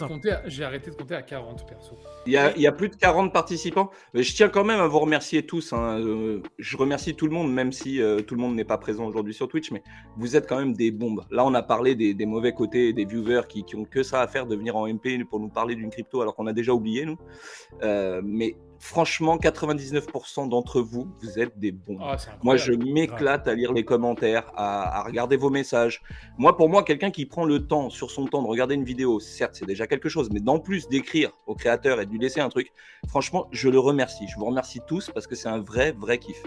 arrêté 0.64 0.92
de 0.92 0.96
compter 0.96 1.16
à 1.16 1.22
40 1.22 1.66
perso 1.68 1.96
Il 2.26 2.32
y, 2.32 2.38
a, 2.38 2.56
il 2.56 2.62
y 2.62 2.68
a 2.68 2.72
plus 2.72 2.88
de 2.88 2.96
40 2.96 3.34
participants. 3.34 3.90
Mais 4.14 4.24
je 4.24 4.34
tiens 4.34 4.48
quand 4.48 4.64
même 4.64 4.80
à 4.80 4.88
vous 4.88 5.00
remercier 5.00 5.46
tous. 5.46 5.74
hein. 5.74 6.00
Euh, 6.00 6.42
Je 6.58 6.78
remercie 6.78 7.16
tout 7.16 7.26
le 7.28 7.34
monde, 7.34 7.52
même 7.52 7.74
si 7.74 8.02
euh, 8.02 8.22
tout 8.22 8.36
le 8.36 8.42
monde 8.42 8.56
n'est 8.56 8.64
pas 8.64 8.78
présent 8.78 9.06
aujourd'hui 9.06 9.34
sur 9.34 9.50
Twitch. 9.50 9.72
Mais 9.72 9.84
vous 10.16 10.38
êtes 10.38 10.48
quand 10.48 10.58
même 10.58 10.74
des 10.74 10.92
bombes. 10.92 11.26
Là, 11.30 11.46
on 11.46 11.54
a 11.54 11.62
parlé 11.64 11.96
des, 11.96 12.14
des 12.14 12.26
mauvais 12.26 12.54
côtés, 12.54 12.94
des 12.94 13.04
viewers 13.06 13.42
qui, 13.50 13.64
qui 13.66 13.76
ont 13.76 13.84
que 13.86 14.04
ça 14.04 14.22
à 14.22 14.28
faire 14.28 14.46
de 14.48 14.56
venir 14.56 14.78
en 14.78 14.88
MP 14.88 15.22
pour 15.30 15.40
nous 15.42 15.50
parler 15.50 15.76
d'une 15.76 15.90
crypto 15.90 16.22
alors 16.22 16.34
qu'on 16.36 16.48
a 16.48 16.54
déjà 16.54 16.72
oublié, 16.74 17.06
nous. 17.06 17.18
Euh, 17.84 18.22
mais 18.24 18.56
franchement, 18.80 19.38
99% 19.38 20.50
d'entre 20.50 20.82
vous, 20.82 21.08
vous 21.22 21.40
êtes 21.40 21.58
des 21.60 21.72
bombes. 21.72 22.00
Ah, 22.02 22.18
Moi, 22.44 22.56
je 22.58 22.74
m'éclate 22.74 23.48
à 23.48 23.54
lire 23.54 23.74
les 23.74 23.86
commentaires, 23.86 24.52
à, 24.56 25.00
à 25.00 25.04
regarder 25.04 25.38
vos 25.38 25.50
messages. 25.50 26.02
Moi, 26.38 26.56
pour 26.58 26.70
moi, 26.70 26.84
quelqu'un 26.84 27.12
qui 27.12 27.26
prend 27.26 27.46
le 27.46 27.68
temps, 27.68 27.90
sur 27.90 28.10
son 28.12 28.26
temps, 28.26 28.42
de 28.42 28.48
regarder 28.48 28.76
une 28.76 28.86
vidéo, 28.86 29.20
certes, 29.20 29.56
c'est 29.56 29.66
déjà 29.66 29.88
quelque 29.88 30.10
chose, 30.10 30.30
mais 30.32 30.40
d'en 30.40 30.60
plus 30.60 30.88
d'écrire 30.88 31.32
au 31.46 31.56
créateur 31.56 32.00
et 32.02 32.06
de 32.06 32.12
lui 32.12 32.20
laisser 32.20 32.40
un 32.40 32.50
truc, 32.50 32.72
franchement, 33.08 33.48
je 33.52 33.70
le 33.70 33.80
remercie. 33.80 34.28
Je 34.28 34.36
vous 34.38 34.46
remercie 34.46 34.80
tous 34.88 35.12
parce 35.14 35.28
que 35.28 35.36
c'est 35.36 35.50
un 35.50 35.60
vrai, 35.60 35.92
vrai 35.92 36.18
kiff. 36.18 36.42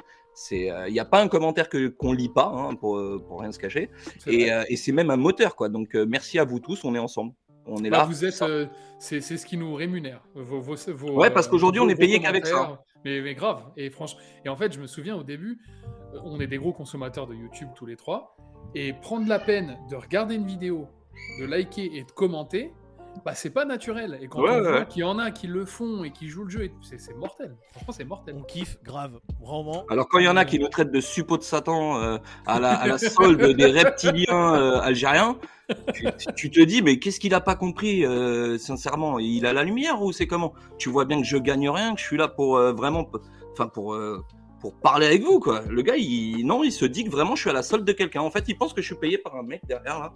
Il 0.51 0.73
n'y 0.91 0.99
a 0.99 1.05
pas 1.05 1.21
un 1.21 1.29
commentaire 1.29 1.69
que 1.69 1.89
qu'on 1.89 2.13
lit 2.13 2.31
pas, 2.31 2.47
hein, 2.47 2.75
pour, 2.75 2.97
euh, 2.97 3.23
pour 3.29 3.41
rien 3.41 3.53
se 3.53 3.59
cacher. 3.59 3.91
Et, 4.27 4.51
euh, 4.51 4.65
et 4.69 4.77
c'est 4.77 4.93
même 4.93 5.11
un 5.11 5.17
moteur, 5.17 5.55
quoi. 5.57 5.69
Donc, 5.69 5.95
euh, 5.95 6.07
merci 6.09 6.39
à 6.39 6.45
vous 6.45 6.59
tous, 6.59 6.85
on 6.85 6.95
est 6.95 6.99
ensemble. 6.99 7.35
On 7.67 7.83
est 7.85 7.91
Bah, 7.91 7.99
là. 7.99 8.05
vous 8.05 8.25
êtes, 8.25 8.43
euh, 8.43 8.67
c'est 8.99 9.21
c'est 9.21 9.37
ce 9.37 9.47
qui 9.47 9.57
nous 9.57 9.75
rémunère. 9.75 10.21
Vos, 10.35 10.61
vos- 10.61 10.75
vos, 10.95 11.11
Ouais, 11.21 11.31
parce 11.31 11.47
qu'aujourd'hui, 11.49 11.81
on 11.81 11.89
est 11.89 11.95
payé 11.95 12.19
qu'avec 12.21 12.47
ça. 12.47 12.83
Mais, 13.05 13.21
mais 13.21 13.35
grave. 13.35 13.63
Et 13.77 13.91
franchement, 13.91 14.21
et 14.45 14.49
en 14.49 14.57
fait, 14.57 14.73
je 14.73 14.81
me 14.81 14.87
souviens 14.87 15.17
au 15.17 15.23
début, 15.25 15.61
euh, 16.15 16.19
on 16.25 16.41
est 16.41 16.47
des 16.47 16.59
gros 16.59 16.73
consommateurs 16.73 17.27
de 17.27 17.35
YouTube 17.35 17.69
tous 17.75 17.87
les 17.87 17.97
trois, 17.97 18.37
et 18.75 18.93
prendre 18.93 19.29
la 19.29 19.39
peine 19.39 19.77
de 19.91 19.97
regarder 19.97 20.35
une 20.37 20.47
vidéo, 20.47 20.87
de 21.41 21.45
liker 21.47 21.91
et 21.97 22.05
de 22.05 22.11
commenter, 22.13 22.73
bah 23.25 23.35
c'est 23.35 23.51
pas 23.51 23.65
naturel. 23.65 24.19
Et 24.21 24.27
quand 24.29 24.43
Ouais, 24.43 24.51
on 24.51 24.63
voit 24.63 24.85
qu'il 24.85 25.01
y 25.01 25.05
en 25.05 25.19
a 25.19 25.31
qui 25.31 25.47
le 25.47 25.65
font 25.65 26.03
et 26.05 26.11
qui 26.11 26.29
jouent 26.29 26.45
le 26.45 26.51
jeu, 26.51 26.71
c'est 26.83 26.99
c'est 26.99 27.15
mortel. 27.15 27.57
Franchement, 27.73 27.93
c'est 27.93 28.05
mortel. 28.05 28.37
On 28.39 28.43
kiffe, 28.43 28.79
grave, 28.83 29.21
vraiment. 29.41 29.85
Alors 29.91 30.09
quand 30.09 30.19
il 30.19 30.25
y 30.25 30.29
en 30.29 30.37
a 30.37 30.45
qui 30.45 30.59
nous 30.59 30.69
traitent 30.69 30.91
de 30.91 31.01
suppôt 31.01 31.37
de 31.37 31.43
Satan 31.43 32.01
euh, 32.01 32.19
à, 32.47 32.59
la, 32.59 32.73
à 32.75 32.87
la 32.87 32.99
solde 32.99 33.55
des 33.57 33.67
reptiliens 33.67 34.55
euh, 34.55 34.81
algériens, 34.81 35.39
tu, 35.95 36.07
tu 36.35 36.51
te 36.51 36.61
dis 36.61 36.83
mais 36.83 36.99
qu'est-ce 36.99 37.21
qu'il 37.21 37.35
a 37.35 37.41
pas 37.41 37.55
compris 37.55 38.05
euh, 38.05 38.59
sincèrement? 38.59 39.19
Il 39.19 39.47
a 39.47 39.53
la 39.53 39.63
lumière 39.63 40.03
ou 40.03 40.13
c'est 40.13 40.27
comment? 40.27 40.53
Tu 40.79 40.89
vois 40.89 41.05
bien 41.05 41.21
que 41.21 41.27
je 41.27 41.37
gagne 41.37 41.69
rien, 41.71 41.95
que 41.95 42.01
je 42.01 42.07
suis 42.07 42.17
là 42.17 42.29
pour 42.29 42.57
euh, 42.57 42.73
vraiment, 42.73 43.09
enfin 43.53 43.69
pour 43.69 43.95
euh, 43.95 44.25
pour 44.61 44.75
parler 44.75 45.07
avec 45.07 45.23
vous 45.23 45.41
quoi. 45.41 45.63
Le 45.69 45.83
gars 45.83 45.97
il 45.97 46.45
non 46.47 46.63
il 46.65 46.73
se 46.73 46.85
dit 46.85 47.05
que 47.05 47.11
vraiment 47.11 47.35
je 47.37 47.43
suis 47.43 47.51
à 47.51 47.53
la 47.53 47.63
solde 47.63 47.85
de 47.85 47.93
quelqu'un. 47.93 48.21
En 48.21 48.31
fait 48.31 48.45
il 48.49 48.57
pense 48.57 48.73
que 48.73 48.81
je 48.81 48.87
suis 48.87 48.97
payé 48.97 49.19
par 49.19 49.37
un 49.37 49.43
mec 49.43 49.61
derrière 49.67 49.99
là 49.99 50.13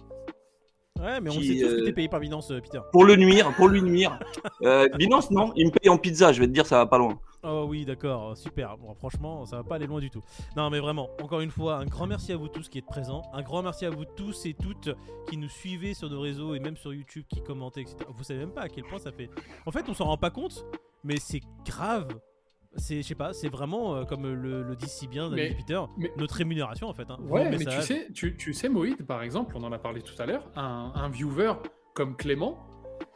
Ouais, 0.99 1.21
mais 1.21 1.29
on 1.29 1.33
Qui, 1.33 1.47
sait 1.47 1.63
tous 1.63 1.75
que 1.75 1.81
euh, 1.81 1.85
t'es 1.85 1.93
payé 1.93 2.07
par 2.07 2.19
Binance, 2.19 2.51
euh, 2.51 2.59
Peter. 2.59 2.79
pour 2.91 3.05
le 3.05 3.15
nuire, 3.15 3.53
pour 3.55 3.67
lui 3.67 3.81
nuire. 3.81 4.19
Euh, 4.63 4.87
Binance 4.97 5.29
non, 5.31 5.51
il 5.55 5.67
me 5.67 5.71
paye 5.71 5.89
en 5.89 5.97
pizza. 5.97 6.31
Je 6.33 6.39
vais 6.39 6.47
te 6.47 6.51
dire 6.51 6.65
ça 6.65 6.77
va 6.77 6.85
pas 6.85 6.97
loin. 6.97 7.19
Oh 7.43 7.65
oui, 7.69 7.85
d'accord, 7.85 8.35
super. 8.35 8.77
Bon, 8.77 8.93
franchement, 8.95 9.45
ça 9.45 9.57
va 9.57 9.63
pas 9.63 9.75
aller 9.75 9.85
loin 9.85 9.99
du 9.99 10.09
tout. 10.09 10.23
Non, 10.55 10.69
mais 10.69 10.79
vraiment, 10.79 11.09
encore 11.21 11.41
une 11.41 11.51
fois, 11.51 11.77
un 11.77 11.85
grand 11.85 12.07
merci 12.07 12.31
à 12.33 12.37
vous 12.37 12.47
tous 12.47 12.67
qui 12.67 12.79
êtes 12.79 12.85
présents. 12.85 13.21
Un 13.33 13.43
grand 13.43 13.61
merci 13.61 13.85
à 13.85 13.89
vous 13.89 14.05
tous 14.05 14.45
et 14.45 14.53
toutes 14.53 14.89
qui 15.29 15.37
nous 15.37 15.49
suivez 15.49 15.93
sur 15.93 16.09
nos 16.09 16.19
réseaux 16.19 16.55
et 16.55 16.59
même 16.59 16.77
sur 16.77 16.93
YouTube, 16.93 17.25
qui 17.29 17.41
commentez, 17.41 17.81
etc. 17.81 17.97
Vous 18.09 18.23
savez 18.23 18.39
même 18.39 18.53
pas 18.53 18.61
à 18.61 18.69
quel 18.69 18.83
point 18.83 18.99
ça 18.99 19.11
fait. 19.11 19.29
En 19.65 19.71
fait, 19.71 19.87
on 19.87 19.93
s'en 19.93 20.05
rend 20.05 20.17
pas 20.17 20.31
compte, 20.31 20.65
mais 21.03 21.17
c'est 21.17 21.41
grave. 21.65 22.07
C'est, 22.77 22.97
je 23.01 23.07
sais 23.07 23.15
pas, 23.15 23.33
c'est 23.33 23.49
vraiment 23.49 23.95
euh, 23.95 24.03
comme 24.05 24.23
le, 24.23 24.63
le 24.63 24.75
dit 24.75 24.87
si 24.87 25.07
bien 25.07 25.29
David 25.29 25.49
Mais- 25.51 25.55
Peter, 25.55 25.81
mais- 25.97 26.11
notre 26.17 26.35
rémunération 26.35 26.87
en 26.87 26.93
fait. 26.93 27.09
Hein. 27.09 27.17
Ouais, 27.27 27.49
mais 27.49 27.57
tu 27.57 27.81
sais, 27.81 28.07
tu, 28.13 28.37
tu 28.37 28.53
sais, 28.53 28.69
Moïd, 28.69 29.05
par 29.05 29.23
exemple, 29.23 29.55
on 29.57 29.63
en 29.63 29.71
a 29.71 29.79
parlé 29.79 30.01
tout 30.01 30.13
à 30.19 30.25
l'heure, 30.25 30.49
un, 30.55 30.91
un 30.95 31.09
viewer 31.09 31.53
comme 31.95 32.15
Clément, 32.15 32.57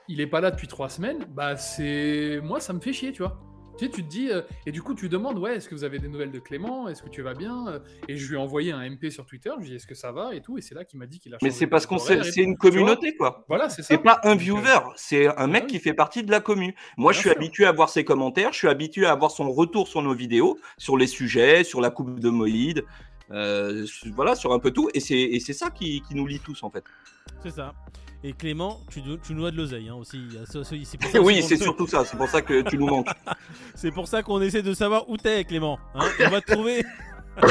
il 0.07 0.19
est 0.19 0.27
pas 0.27 0.41
là 0.41 0.49
depuis 0.51 0.67
trois 0.67 0.89
semaines, 0.89 1.25
bah 1.29 1.55
c'est. 1.57 2.41
Moi, 2.43 2.59
ça 2.59 2.73
me 2.73 2.79
fait 2.79 2.91
chier, 2.93 3.11
tu 3.11 3.21
vois. 3.21 3.39
Tu 3.81 3.87
sais, 3.87 3.91
tu 3.93 4.03
te 4.03 4.09
dis, 4.09 4.29
euh, 4.29 4.43
et 4.67 4.71
du 4.71 4.83
coup, 4.83 4.93
tu 4.93 5.09
demandes, 5.09 5.39
ouais, 5.39 5.55
est-ce 5.55 5.67
que 5.67 5.73
vous 5.73 5.83
avez 5.83 5.97
des 5.97 6.07
nouvelles 6.07 6.29
de 6.29 6.37
Clément? 6.37 6.87
Est-ce 6.87 7.01
que 7.01 7.09
tu 7.09 7.23
vas 7.23 7.33
bien? 7.33 7.67
Euh, 7.67 7.79
Et 8.07 8.15
je 8.15 8.29
lui 8.29 8.35
ai 8.35 8.39
envoyé 8.39 8.71
un 8.71 8.87
MP 8.87 9.09
sur 9.09 9.25
Twitter, 9.25 9.49
je 9.57 9.61
lui 9.61 9.65
ai 9.65 9.69
dit, 9.71 9.75
est-ce 9.77 9.87
que 9.87 9.95
ça 9.95 10.11
va? 10.11 10.35
Et 10.35 10.41
tout, 10.41 10.59
et 10.59 10.61
c'est 10.61 10.75
là 10.75 10.85
qu'il 10.85 10.99
m'a 10.99 11.07
dit 11.07 11.19
qu'il 11.19 11.33
a 11.33 11.37
Mais 11.41 11.49
changé 11.49 11.57
c'est 11.61 11.65
parce 11.65 11.87
qu'on 11.87 11.97
c'est 11.97 12.43
une 12.43 12.57
communauté 12.57 13.15
quoi. 13.15 13.43
Voilà, 13.47 13.69
c'est 13.69 13.81
ça. 13.81 13.87
C'est 13.87 13.97
pas 13.97 14.21
un 14.23 14.33
euh, 14.33 14.35
viewer, 14.35 14.81
c'est 14.97 15.35
un 15.35 15.47
mec 15.47 15.63
oui. 15.63 15.71
qui 15.71 15.79
fait 15.79 15.95
partie 15.95 16.21
de 16.21 16.29
la 16.29 16.41
commu. 16.41 16.75
Moi, 16.95 17.11
Bien 17.11 17.17
je 17.17 17.19
suis 17.21 17.29
sûr. 17.29 17.37
habitué 17.39 17.65
à 17.65 17.71
voir 17.71 17.89
ses 17.89 18.03
commentaires, 18.03 18.53
je 18.53 18.59
suis 18.59 18.67
habitué 18.67 19.07
à 19.07 19.13
avoir 19.13 19.31
son 19.31 19.51
retour 19.51 19.87
sur 19.87 20.03
nos 20.03 20.13
vidéos, 20.13 20.59
sur 20.77 20.95
les 20.95 21.07
sujets, 21.07 21.63
sur 21.63 21.81
la 21.81 21.89
coupe 21.89 22.19
de 22.19 22.29
Moïd, 22.29 22.85
euh, 23.31 23.85
voilà, 24.13 24.35
sur 24.35 24.53
un 24.53 24.59
peu 24.59 24.71
tout. 24.71 24.89
Et 24.93 24.99
c'est 24.99 25.53
ça 25.53 25.69
qui, 25.69 26.01
qui 26.01 26.15
nous 26.15 26.27
lie 26.27 26.39
tous 26.39 26.63
en 26.63 26.69
fait. 26.69 26.83
C'est 27.43 27.51
ça. 27.51 27.73
Et 28.23 28.33
Clément, 28.33 28.81
tu, 28.91 29.01
nous 29.33 29.45
as 29.45 29.51
de 29.51 29.57
l'oseille 29.57 29.89
hein, 29.89 29.95
aussi. 29.95 30.21
C'est 30.45 30.97
pour 30.99 31.09
ça 31.09 31.21
oui, 31.21 31.41
c'est 31.41 31.57
surtout 31.57 31.87
ça. 31.87 32.05
C'est 32.05 32.17
pour 32.17 32.29
ça 32.29 32.41
que 32.41 32.61
tu 32.61 32.77
nous 32.77 32.85
manques. 32.85 33.07
C'est 33.75 33.91
pour 33.91 34.07
ça 34.07 34.21
qu'on 34.21 34.39
essaie 34.41 34.61
de 34.61 34.73
savoir 34.73 35.09
où 35.09 35.17
t'es, 35.17 35.43
Clément. 35.43 35.79
hein. 35.95 36.07
on 36.19 36.29
va 36.29 36.41
te 36.41 36.51
trouver. 36.51 36.83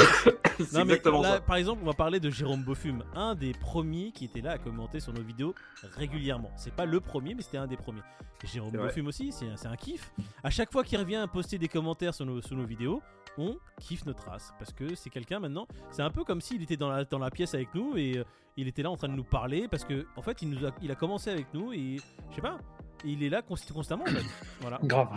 c'est 0.58 0.72
Non, 0.74 0.84
mais 0.84 0.94
exactement 0.94 1.22
là, 1.22 1.34
ça. 1.34 1.40
Par 1.40 1.56
exemple, 1.56 1.80
on 1.82 1.86
va 1.86 1.94
parler 1.94 2.20
de 2.20 2.30
Jérôme 2.30 2.62
Bofume, 2.62 3.02
un 3.14 3.34
des 3.34 3.52
premiers 3.52 4.12
qui 4.12 4.26
était 4.26 4.42
là 4.42 4.52
à 4.52 4.58
commenter 4.58 5.00
sur 5.00 5.12
nos 5.12 5.22
vidéos 5.22 5.54
régulièrement. 5.96 6.50
C'est 6.56 6.72
pas 6.74 6.84
le 6.84 7.00
premier, 7.00 7.34
mais 7.34 7.42
c'était 7.42 7.58
un 7.58 7.66
des 7.66 7.78
premiers. 7.78 8.02
Jérôme. 8.44 8.72
Bofume 8.72 9.08
aussi, 9.08 9.32
c'est 9.32 9.46
c'est 9.56 9.68
un 9.68 9.76
kiff. 9.76 10.12
À 10.44 10.50
chaque 10.50 10.70
fois 10.70 10.84
qu'il 10.84 10.98
revient 10.98 11.16
à 11.16 11.26
poster 11.26 11.58
des 11.58 11.68
commentaires 11.68 12.14
sur 12.14 12.26
nos, 12.26 12.40
sur 12.42 12.56
nos 12.56 12.64
vidéos, 12.64 13.02
on 13.38 13.56
kiffe 13.80 14.04
notre 14.06 14.28
race. 14.28 14.52
Parce 14.58 14.72
que 14.72 14.94
c'est 14.94 15.10
quelqu'un 15.10 15.38
maintenant, 15.40 15.66
c'est 15.90 16.02
un 16.02 16.10
peu 16.10 16.24
comme 16.24 16.40
s'il 16.40 16.62
était 16.62 16.76
dans 16.76 16.88
la, 16.90 17.04
dans 17.04 17.18
la 17.18 17.30
pièce 17.30 17.54
avec 17.54 17.74
nous 17.74 17.96
et 17.96 18.18
euh, 18.18 18.24
il 18.56 18.68
était 18.68 18.82
là 18.82 18.90
en 18.90 18.96
train 18.96 19.08
de 19.08 19.14
nous 19.14 19.24
parler. 19.24 19.68
Parce 19.70 19.84
que, 19.84 20.06
en 20.16 20.22
fait, 20.22 20.42
il, 20.42 20.50
nous 20.50 20.66
a, 20.66 20.70
il 20.82 20.90
a 20.90 20.94
commencé 20.94 21.30
avec 21.30 21.46
nous 21.54 21.72
et 21.72 21.96
je 22.30 22.34
sais 22.34 22.40
pas. 22.42 22.58
Il 23.02 23.22
est 23.22 23.30
là 23.30 23.40
const- 23.40 23.72
constamment 23.72 24.04
en 24.04 24.08
fait. 24.10 24.24
Voilà. 24.60 24.78
Grave. 24.82 25.08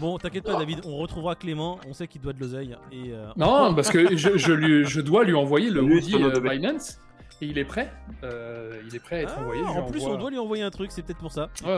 Bon, 0.00 0.16
t'inquiète 0.18 0.44
pas, 0.44 0.56
David, 0.56 0.80
on 0.86 0.96
retrouvera 0.96 1.34
Clément. 1.34 1.78
On 1.86 1.92
sait 1.92 2.08
qu'il 2.08 2.22
doit 2.22 2.32
de 2.32 2.40
l'oseille. 2.40 2.74
Et 2.90 3.10
euh, 3.12 3.28
Non, 3.36 3.74
parce 3.74 3.90
que 3.90 4.16
je, 4.16 4.38
je 4.38 4.52
lui, 4.52 4.84
je 4.86 5.00
dois 5.02 5.24
lui 5.24 5.34
envoyer 5.34 5.70
le 5.70 5.82
nos 5.82 6.24
euh. 6.24 6.40
Binance, 6.40 6.98
et 7.40 7.46
il 7.46 7.58
est 7.58 7.64
prêt. 7.64 7.92
Euh, 8.24 8.80
il 8.86 8.94
est 8.94 8.98
prêt 8.98 9.16
à 9.16 9.22
être 9.22 9.34
ah, 9.36 9.40
envoyé. 9.42 9.62
en 9.62 9.82
plus, 9.90 10.00
envoie- 10.02 10.14
on 10.14 10.18
doit 10.18 10.30
lui 10.30 10.38
envoyer 10.38 10.62
un 10.62 10.70
truc, 10.70 10.90
c'est 10.92 11.02
peut-être 11.02 11.18
pour 11.18 11.32
ça. 11.32 11.48
Ouais, 11.64 11.68
ouais, 11.68 11.76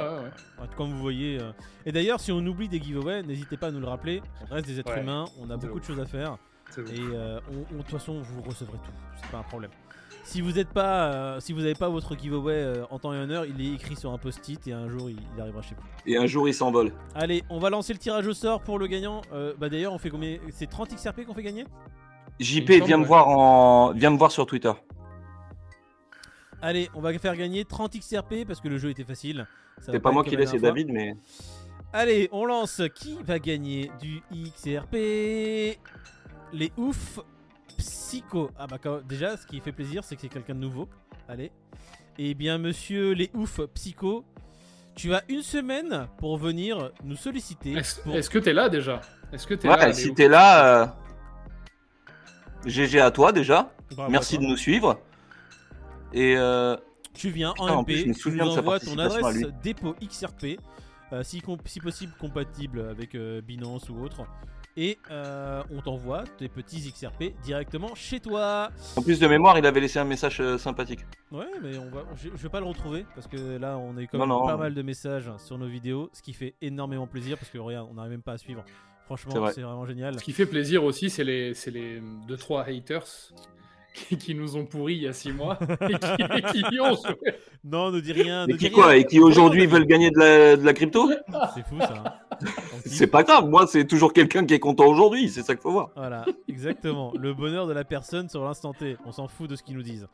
ouais. 0.61 0.67
Comme 0.77 0.91
vous 0.91 0.99
voyez. 1.01 1.39
euh. 1.41 1.51
Et 1.87 1.93
d'ailleurs, 1.93 2.21
si 2.21 2.31
on 2.33 2.39
oublie 2.47 2.69
des 2.69 2.81
giveaways, 2.81 3.23
n'hésitez 3.23 3.57
pas 3.57 3.69
à 3.69 3.71
nous 3.71 3.81
le 3.81 3.89
rappeler. 3.89 4.23
On 4.51 4.55
reste 4.55 4.67
des 4.67 4.79
êtres 4.79 4.93
Ouais. 4.95 5.01
humains, 5.03 5.25
on 5.41 5.51
a 5.51 5.57
beaucoup 5.57 5.81
de 5.81 5.85
choses 5.85 6.01
à 6.01 6.07
faire. 6.07 6.37
Et 6.77 6.81
euh, 7.01 7.41
on- 7.51 7.75
on- 7.75 7.79
de 7.79 7.83
toute 7.83 7.91
façon, 7.93 8.21
vous 8.21 8.43
recevrez 8.43 8.77
tout. 8.79 8.93
C'est 9.23 9.31
pas 9.31 9.39
un 9.39 9.43
problème. 9.43 9.71
Si 10.23 10.43
vous 10.43 10.59
êtes 10.59 10.69
pas, 10.69 11.05
euh, 11.11 11.41
si 11.41 11.55
vous 11.55 11.61
n'avez 11.61 11.75
pas 11.75 11.89
votre 11.89 12.15
giveaway 12.15 12.53
euh, 12.53 12.85
en 12.91 12.99
temps 12.99 13.15
et 13.15 13.19
en 13.19 13.31
heure, 13.31 13.47
il 13.47 13.59
est 13.63 13.73
écrit 13.75 13.97
sur 13.97 14.13
un 14.13 14.19
post-it 14.19 14.67
et 14.69 14.75
un 14.75 14.87
jour 14.91 15.09
il, 15.09 15.17
il 15.35 15.41
arrivera 15.41 15.63
chez 15.63 15.75
vous. 15.75 15.83
Et 16.07 16.19
un 16.19 16.27
jour, 16.27 16.47
il 16.47 16.53
s'envole. 16.53 16.93
Allez, 17.15 17.43
on 17.49 17.59
va 17.59 17.71
lancer 17.71 17.95
le 17.95 17.99
tirage 17.99 18.27
au 18.27 18.35
sort 18.35 18.61
pour 18.61 18.79
le 18.79 18.87
gagnant. 18.89 19.23
Euh, 19.33 19.55
bah 19.59 19.71
d'ailleurs, 19.71 19.95
on 19.95 19.99
fait 19.99 20.11
combien? 20.11 20.37
C'est 20.51 20.67
30 20.69 20.95
XRP 20.95 21.25
qu'on 21.25 21.33
fait 21.33 21.43
gagner? 21.43 21.65
JP, 22.41 22.71
viens 22.85 22.99
me 22.99 23.07
voir 23.07 23.29
en, 23.29 23.93
viens 23.93 24.11
me 24.11 24.19
voir 24.19 24.31
sur 24.31 24.45
Twitter. 24.45 24.73
Allez, 26.61 26.91
on 26.95 27.01
va 27.01 27.17
faire 27.19 27.37
gagner 27.37 27.65
30 27.65 27.99
XRP 27.99 28.45
parce 28.47 28.61
que 28.61 28.69
le 28.69 28.79
jeu 28.79 28.91
était 28.91 29.05
facile. 29.05 29.47
C'est 29.81 30.01
pas 30.01 30.11
moi 30.11 30.25
qui 30.25 30.37
l'ai, 30.37 30.47
c'est. 30.47 30.59
David, 30.59 30.89
mais 30.91 31.17
Allez, 31.93 32.29
on 32.33 32.45
lance. 32.45 32.83
Qui 32.95 33.17
va 33.25 33.39
gagner 33.39 33.91
du 34.01 34.21
XRP 34.33 35.79
Les 36.53 36.73
ouf 36.77 37.21
psycho. 37.77 38.51
Ah 38.59 38.67
bah 38.67 38.79
quand- 38.83 39.01
déjà, 39.07 39.37
ce 39.37 39.47
qui 39.47 39.61
fait 39.61 39.73
plaisir, 39.73 40.03
c'est 40.05 40.17
que 40.17 40.23
c'est 40.23 40.29
quelqu'un 40.29 40.55
de 40.55 40.61
nouveau. 40.61 40.89
Allez. 41.29 41.53
Eh 42.19 42.35
bien, 42.35 42.59
monsieur 42.59 43.13
les 43.13 43.31
ouf 43.35 43.61
psycho, 43.75 44.25
tu 44.97 45.15
as 45.15 45.23
une 45.29 45.43
semaine 45.43 46.09
pour 46.19 46.37
venir 46.37 46.91
nous 47.05 47.15
solliciter. 47.17 47.73
Est-ce 47.75 48.01
pour- 48.01 48.15
que 48.15 48.39
t'es 48.41 48.53
là 48.53 48.69
déjà? 48.69 49.01
Est-ce 49.33 49.47
que 49.47 49.55
t'es 49.55 49.69
ouais, 49.69 49.77
là 49.77 49.93
si 49.93 50.13
t'es 50.13 50.27
là, 50.27 50.83
euh, 50.83 50.87
GG 52.67 53.01
à 53.01 53.11
toi 53.13 53.31
déjà. 53.31 53.71
Bravo 53.93 54.11
Merci 54.11 54.37
à 54.37 54.39
de 54.41 54.45
nous 54.45 54.57
suivre. 54.57 55.01
Et 56.13 56.37
euh, 56.37 56.77
Tu 57.15 57.31
viens 57.31 57.53
Putain, 57.53 57.65
en 57.73 57.79
en 57.79 57.83
MP, 57.83 57.87
plus, 57.87 58.03
je 58.03 58.09
me 58.09 58.15
tu 58.15 58.31
nous 58.31 58.59
envoies 58.59 58.81
ton 58.81 58.99
adresse 58.99 59.47
dépôt 59.63 59.95
XRP, 60.03 60.59
euh, 61.13 61.23
si, 61.23 61.41
possible 61.41 62.13
compatible 62.19 62.81
avec 62.91 63.15
euh, 63.15 63.41
Binance 63.41 63.89
ou 63.89 64.03
autre. 64.03 64.27
Et 64.81 64.97
euh, 65.11 65.61
on 65.73 65.81
t'envoie 65.81 66.23
tes 66.39 66.49
petits 66.49 66.93
XRP 66.93 67.33
directement 67.43 67.97
chez 67.97 68.21
toi. 68.21 68.71
en 68.95 69.03
plus 69.03 69.19
de 69.19 69.27
mémoire, 69.27 69.59
il 69.59 69.67
avait 69.67 69.81
laissé 69.81 69.99
un 69.99 70.05
message 70.05 70.41
euh, 70.41 70.57
sympathique. 70.57 71.01
Ouais, 71.33 71.49
mais 71.61 71.77
on 71.79 71.91
va, 71.91 72.05
je, 72.15 72.29
je 72.29 72.43
vais 72.43 72.49
pas 72.49 72.61
le 72.61 72.67
retrouver 72.67 73.05
parce 73.17 73.27
que 73.27 73.57
là 73.57 73.77
on 73.77 73.97
a 73.97 74.03
eu 74.03 74.07
quand 74.07 74.19
même 74.19 74.29
non. 74.29 74.47
pas 74.47 74.57
mal 74.57 74.75
de 74.75 74.83
messages 74.83 75.33
sur 75.39 75.59
nos 75.59 75.67
vidéos, 75.67 76.11
ce 76.13 76.23
qui 76.23 76.33
fait 76.33 76.55
énormément 76.63 77.09
plaisir 77.09 77.37
parce 77.39 77.51
que 77.51 77.59
regarde, 77.59 77.89
on 77.91 77.95
n'arrive 77.95 78.13
même 78.13 78.23
pas 78.23 78.35
à 78.35 78.39
suivre. 78.39 78.63
C'est 78.67 79.05
Franchement, 79.07 79.41
vrai. 79.41 79.53
c'est 79.53 79.63
vraiment 79.63 79.85
génial. 79.85 80.17
Ce 80.21 80.23
qui 80.23 80.33
fait 80.33 80.47
plaisir 80.47 80.85
aussi, 80.85 81.11
c'est 81.11 81.25
les, 81.25 81.55
c'est 81.55 81.73
les 81.73 82.01
2-3 82.29 82.69
haters 82.73 83.33
qui, 83.95 84.17
qui 84.17 84.35
nous 84.35 84.57
ont 84.57 84.65
pourris 84.65 84.95
il 84.97 85.03
y 85.03 85.09
a 85.09 85.13
6 85.13 85.33
mois 85.33 85.59
et 85.81 85.95
qui, 85.99 86.23
et 86.23 86.69
qui 86.71 86.81
ont 86.81 86.95
joué. 86.95 87.17
Non, 87.65 87.91
ne 87.91 88.01
dis 88.01 88.13
rien. 88.13 88.47
Et 88.47 88.53
qui 88.53 88.69
dis 88.69 88.71
quoi 88.71 88.89
rien. 88.89 89.01
Et 89.01 89.05
qui 89.05 89.19
aujourd'hui 89.21 89.67
veulent 89.67 89.87
gagner 89.87 90.11
de 90.11 90.19
la, 90.19 90.57
de 90.57 90.65
la 90.65 90.73
crypto 90.73 91.11
C'est 91.55 91.67
fou 91.67 91.79
ça. 91.81 91.95
hein. 92.05 92.47
C'est 92.87 93.09
pas 93.09 93.25
grave, 93.25 93.49
moi 93.49 93.67
c'est 93.67 93.85
toujours 93.85 94.13
quelqu'un 94.13 94.47
qui 94.47 94.55
est 94.55 94.61
content 94.61 94.87
aujourd'hui, 94.87 95.29
c'est 95.29 95.43
ça 95.43 95.55
qu'il 95.55 95.63
faut 95.63 95.73
voir. 95.73 95.91
Voilà, 95.97 96.25
exactement. 96.49 97.13
Le 97.19 97.35
bonheur 97.35 97.67
de 97.67 97.73
la 97.73 97.83
personne 97.85 98.29
sur 98.29 98.45
l'instant 98.45 98.73
T. 98.73 98.97
On 99.05 99.11
s'en 99.13 99.27
fout 99.27 99.51
de 99.51 99.57
ce 99.57 99.63
qu'ils 99.65 99.75
nous 99.77 99.83
disent. 99.83 100.07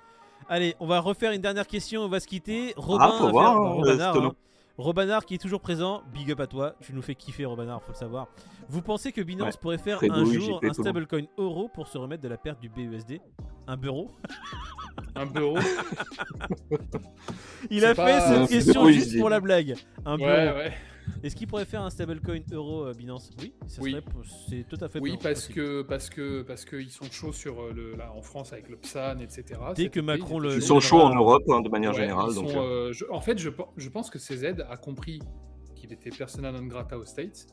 Allez, 0.49 0.75
on 0.81 0.87
va 0.87 1.01
refaire 1.01 1.33
une 1.33 1.41
dernière 1.43 1.67
question. 1.67 2.03
On 2.03 2.09
va 2.09 2.21
se 2.21 2.27
quitter. 2.27 2.73
Robin, 2.77 3.11
Ah, 3.13 3.17
faut 3.19 3.29
voir, 3.31 3.53
faire- 3.53 3.63
hein, 3.63 3.99
euh, 4.09 4.11
Stono. 4.13 4.35
Robanard 4.77 5.25
qui 5.25 5.35
est 5.35 5.39
toujours 5.39 5.61
présent. 5.61 6.03
Big 6.13 6.31
up 6.33 6.41
à 6.41 6.47
toi. 6.47 6.75
Tu 6.81 6.93
nous 6.93 7.03
fais 7.03 7.15
kiffer, 7.15 7.45
Robanard, 7.45 7.81
faut 7.83 7.93
le 7.93 7.97
savoir. 7.99 8.27
Vous 8.69 8.83
pensez 8.83 9.13
que 9.13 9.21
Binance 9.21 9.55
Ouais. 9.55 9.61
pourrait 9.61 9.79
faire 9.79 10.01
un 10.11 10.25
jour 10.25 10.61
un 10.65 10.73
stablecoin 10.73 11.25
euro 11.39 11.69
pour 11.69 11.87
se 11.87 11.97
remettre 11.99 12.23
de 12.23 12.29
la 12.29 12.37
perte 12.39 12.61
du 12.61 12.69
BUSD 12.69 13.21
Un 13.67 13.77
bureau? 13.77 14.11
Un 15.17 15.27
bureau? 15.27 15.59
Il 17.71 17.85
a 17.85 17.95
pas- 17.95 18.07
fait 18.07 18.21
cette 18.21 18.49
question 18.49 18.89
juste 18.89 19.17
pour 19.19 19.29
la 19.29 19.39
blague. 19.41 19.77
Un 20.05 20.17
bureau. 20.17 20.29
Ouais, 20.29 20.53
ouais. 20.55 20.73
Est-ce 21.23 21.35
qu'il 21.37 21.47
pourrait 21.47 21.65
faire 21.65 21.83
un 21.83 21.91
stablecoin 21.91 22.41
euro 22.53 22.85
euh, 22.87 22.93
Binance? 22.93 23.31
Oui, 23.41 23.53
ça 23.67 23.81
Oui. 23.83 23.93
serait- 23.93 24.05
c'est 24.49 24.67
tout 24.69 24.83
à 24.85 24.89
fait 24.89 25.01
Oui, 25.01 25.11
possible. 25.17 25.23
parce 25.23 25.49
que 25.49 25.83
parce 25.83 26.11
que 26.11 26.43
parce 26.43 26.65
qu'ils 26.65 26.91
sont 26.91 27.11
chauds 27.11 27.33
sur 27.33 27.61
euh, 27.63 27.73
le 27.73 27.97
là 27.97 28.13
en 28.15 28.23
France 28.23 28.53
avec 28.53 28.69
le 28.69 28.77
PSAN, 28.77 29.19
etc. 29.21 29.61
Dès 29.75 29.89
que 29.89 30.01
Macron 30.01 30.41
ils 30.43 30.55
le- 30.55 30.61
sont 30.61 30.81
chauds 30.81 31.01
en 31.01 31.15
Europe 31.15 31.43
hein, 31.51 31.61
de 31.61 31.69
manière 31.69 31.93
Ouais, 31.93 32.01
générale. 32.01 32.27
ils 32.31 32.35
Donc, 32.35 32.51
sont, 32.51 32.59
euh, 32.63 32.93
je- 32.93 33.05
en 33.11 33.21
fait, 33.21 33.39
je, 33.39 33.51
je 33.77 33.89
pense 33.89 34.11
que 34.11 34.19
CZ 34.19 34.61
a 34.69 34.77
compris 34.77 35.21
qu'il 35.75 35.93
était 35.93 36.11
persona 36.11 36.51
non 36.53 36.63
grata 36.67 36.99
aux 36.99 37.05
States 37.05 37.47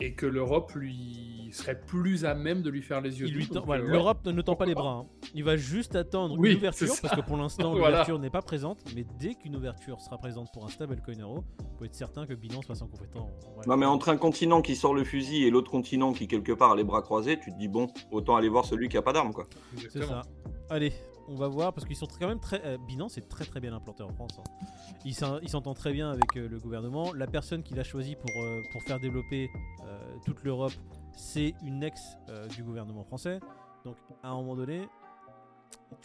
et 0.00 0.12
que 0.14 0.26
l'Europe 0.26 0.72
lui 0.74 1.48
serait 1.52 1.80
plus 1.80 2.24
à 2.24 2.34
même 2.34 2.62
de 2.62 2.70
lui 2.70 2.82
faire 2.82 3.00
les 3.00 3.20
yeux. 3.20 3.28
Voilà, 3.64 3.82
euh, 3.82 3.86
ouais. 3.86 3.92
L'Europe 3.92 4.24
ne, 4.26 4.32
ne 4.32 4.42
tend 4.42 4.54
pas 4.56 4.66
les 4.66 4.74
bras. 4.74 5.04
hein. 5.04 5.06
Il 5.34 5.44
va 5.44 5.56
juste 5.56 5.96
attendre 5.96 6.36
Oui, 6.38 6.50
une 6.52 6.56
ouverture, 6.58 6.94
parce 7.02 7.14
que 7.16 7.20
pour 7.20 7.36
l'instant, 7.36 7.70
Voilà. 7.76 7.88
l'ouverture 7.90 8.18
n'est 8.18 8.30
pas 8.30 8.42
présente. 8.42 8.78
Mais 8.94 9.04
dès 9.18 9.34
qu'une 9.34 9.56
ouverture 9.56 10.00
sera 10.00 10.18
présente 10.18 10.48
pour 10.52 10.64
un 10.64 10.68
stablecoin 10.68 11.18
euro, 11.20 11.36
vous 11.58 11.66
pouvez 11.76 11.86
être 11.88 11.94
certain 11.94 12.26
que 12.26 12.34
Binance 12.34 12.66
va 12.68 12.74
s'en 12.74 12.86
compétent. 12.86 13.30
Ouais. 13.56 13.64
Non, 13.66 13.76
mais 13.76 13.86
entre 13.86 14.08
un 14.10 14.16
continent 14.16 14.62
qui 14.62 14.76
sort 14.76 14.94
le 14.94 15.04
fusil 15.04 15.44
et 15.44 15.50
l'autre 15.50 15.70
continent 15.70 16.12
qui, 16.12 16.26
quelque 16.28 16.52
part, 16.52 16.72
a 16.72 16.76
les 16.76 16.84
bras 16.84 17.02
croisés, 17.02 17.38
tu 17.38 17.50
te 17.52 17.58
dis, 17.58 17.68
bon, 17.68 17.88
autant 18.10 18.36
aller 18.36 18.48
voir 18.48 18.64
celui 18.64 18.88
qui 18.88 18.96
a 18.96 19.02
pas 19.02 19.12
d'armes, 19.12 19.32
quoi. 19.32 19.46
C'est 19.90 20.04
ça. 20.04 20.22
Allez, 20.70 20.92
on 21.28 21.34
va 21.34 21.48
voir 21.48 21.72
parce 21.72 21.86
qu'ils 21.86 21.96
sont 21.96 22.06
quand 22.18 22.28
même 22.28 22.40
très. 22.40 22.60
euh, 22.64 22.78
Binance 22.86 23.18
est 23.18 23.28
très 23.28 23.44
très 23.44 23.60
bien 23.60 23.72
implanté 23.74 24.02
en 24.02 24.12
France. 24.12 24.38
hein. 24.40 24.66
Il 25.04 25.14
s'en- 25.14 25.38
il 25.40 25.48
s'entend 25.48 25.74
très 25.74 25.92
bien 25.92 26.10
avec 26.10 26.36
euh, 26.36 26.48
le 26.48 26.58
gouvernement. 26.58 27.12
La 27.12 27.26
personne 27.26 27.62
qu'il 27.62 27.78
a 27.78 27.84
choisi 27.84 28.16
pour, 28.16 28.30
euh, 28.42 28.60
pour 28.72 28.82
faire 28.82 28.98
développer 29.00 29.50
euh, 29.86 29.98
toute 30.24 30.42
l'Europe, 30.44 30.72
c'est 31.16 31.54
une 31.62 31.82
ex 31.82 32.16
euh, 32.28 32.46
du 32.48 32.62
gouvernement 32.62 33.04
français. 33.04 33.40
Donc 33.84 33.96
à 34.22 34.28
un 34.30 34.34
moment 34.34 34.56
donné, 34.56 34.88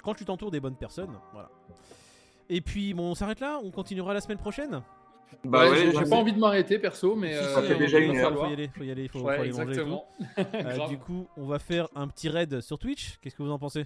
quand 0.04 0.14
tu 0.14 0.26
t'entoures 0.26 0.52
des 0.52 0.60
bonnes 0.60 0.76
personnes, 0.76 1.18
voilà. 1.32 1.50
Et 2.50 2.62
puis 2.62 2.94
bon, 2.94 3.12
on 3.12 3.16
s'arrête 3.16 3.40
là. 3.40 3.60
On 3.64 3.72
continuera 3.72 4.14
la 4.14 4.22
semaine 4.22 4.38
prochaine? 4.38 4.82
Bah 5.46 5.64
Ouais, 5.64 5.70
ouais, 5.72 5.92
j'ai- 5.92 6.10
pas 6.10 6.16
envie 6.18 6.34
de 6.34 6.38
m'arrêter 6.38 6.78
perso, 6.78 7.16
mais. 7.16 7.34
Si, 7.34 7.40
euh, 7.40 7.56
ça 7.56 7.62
fait 7.64 7.74
on- 7.76 7.80
déjà 7.80 7.98
une 8.00 8.12
va 8.14 8.20
heure. 8.20 8.38
Faut 8.38 8.46
y 8.50 8.54
aller, 8.54 8.68
faut 8.68 8.84
y 8.84 8.92
aller, 8.92 9.08
faut, 9.08 9.20
faut 9.20 9.28
aller 9.30 9.52
manger 9.52 9.82
et 9.82 9.84
tout. 9.86 10.00
Euh, 10.54 10.88
du 10.88 10.98
coup, 11.00 11.28
on 11.38 11.46
va 11.48 11.58
faire 11.58 11.88
un 11.96 12.08
petit 12.08 12.30
raid 12.30 12.62
sur 12.62 12.78
Twitch. 12.78 13.18
Qu'est-ce 13.20 13.36
que 13.36 13.42
vous 13.42 13.50
en 13.52 13.58
pensez? 13.58 13.86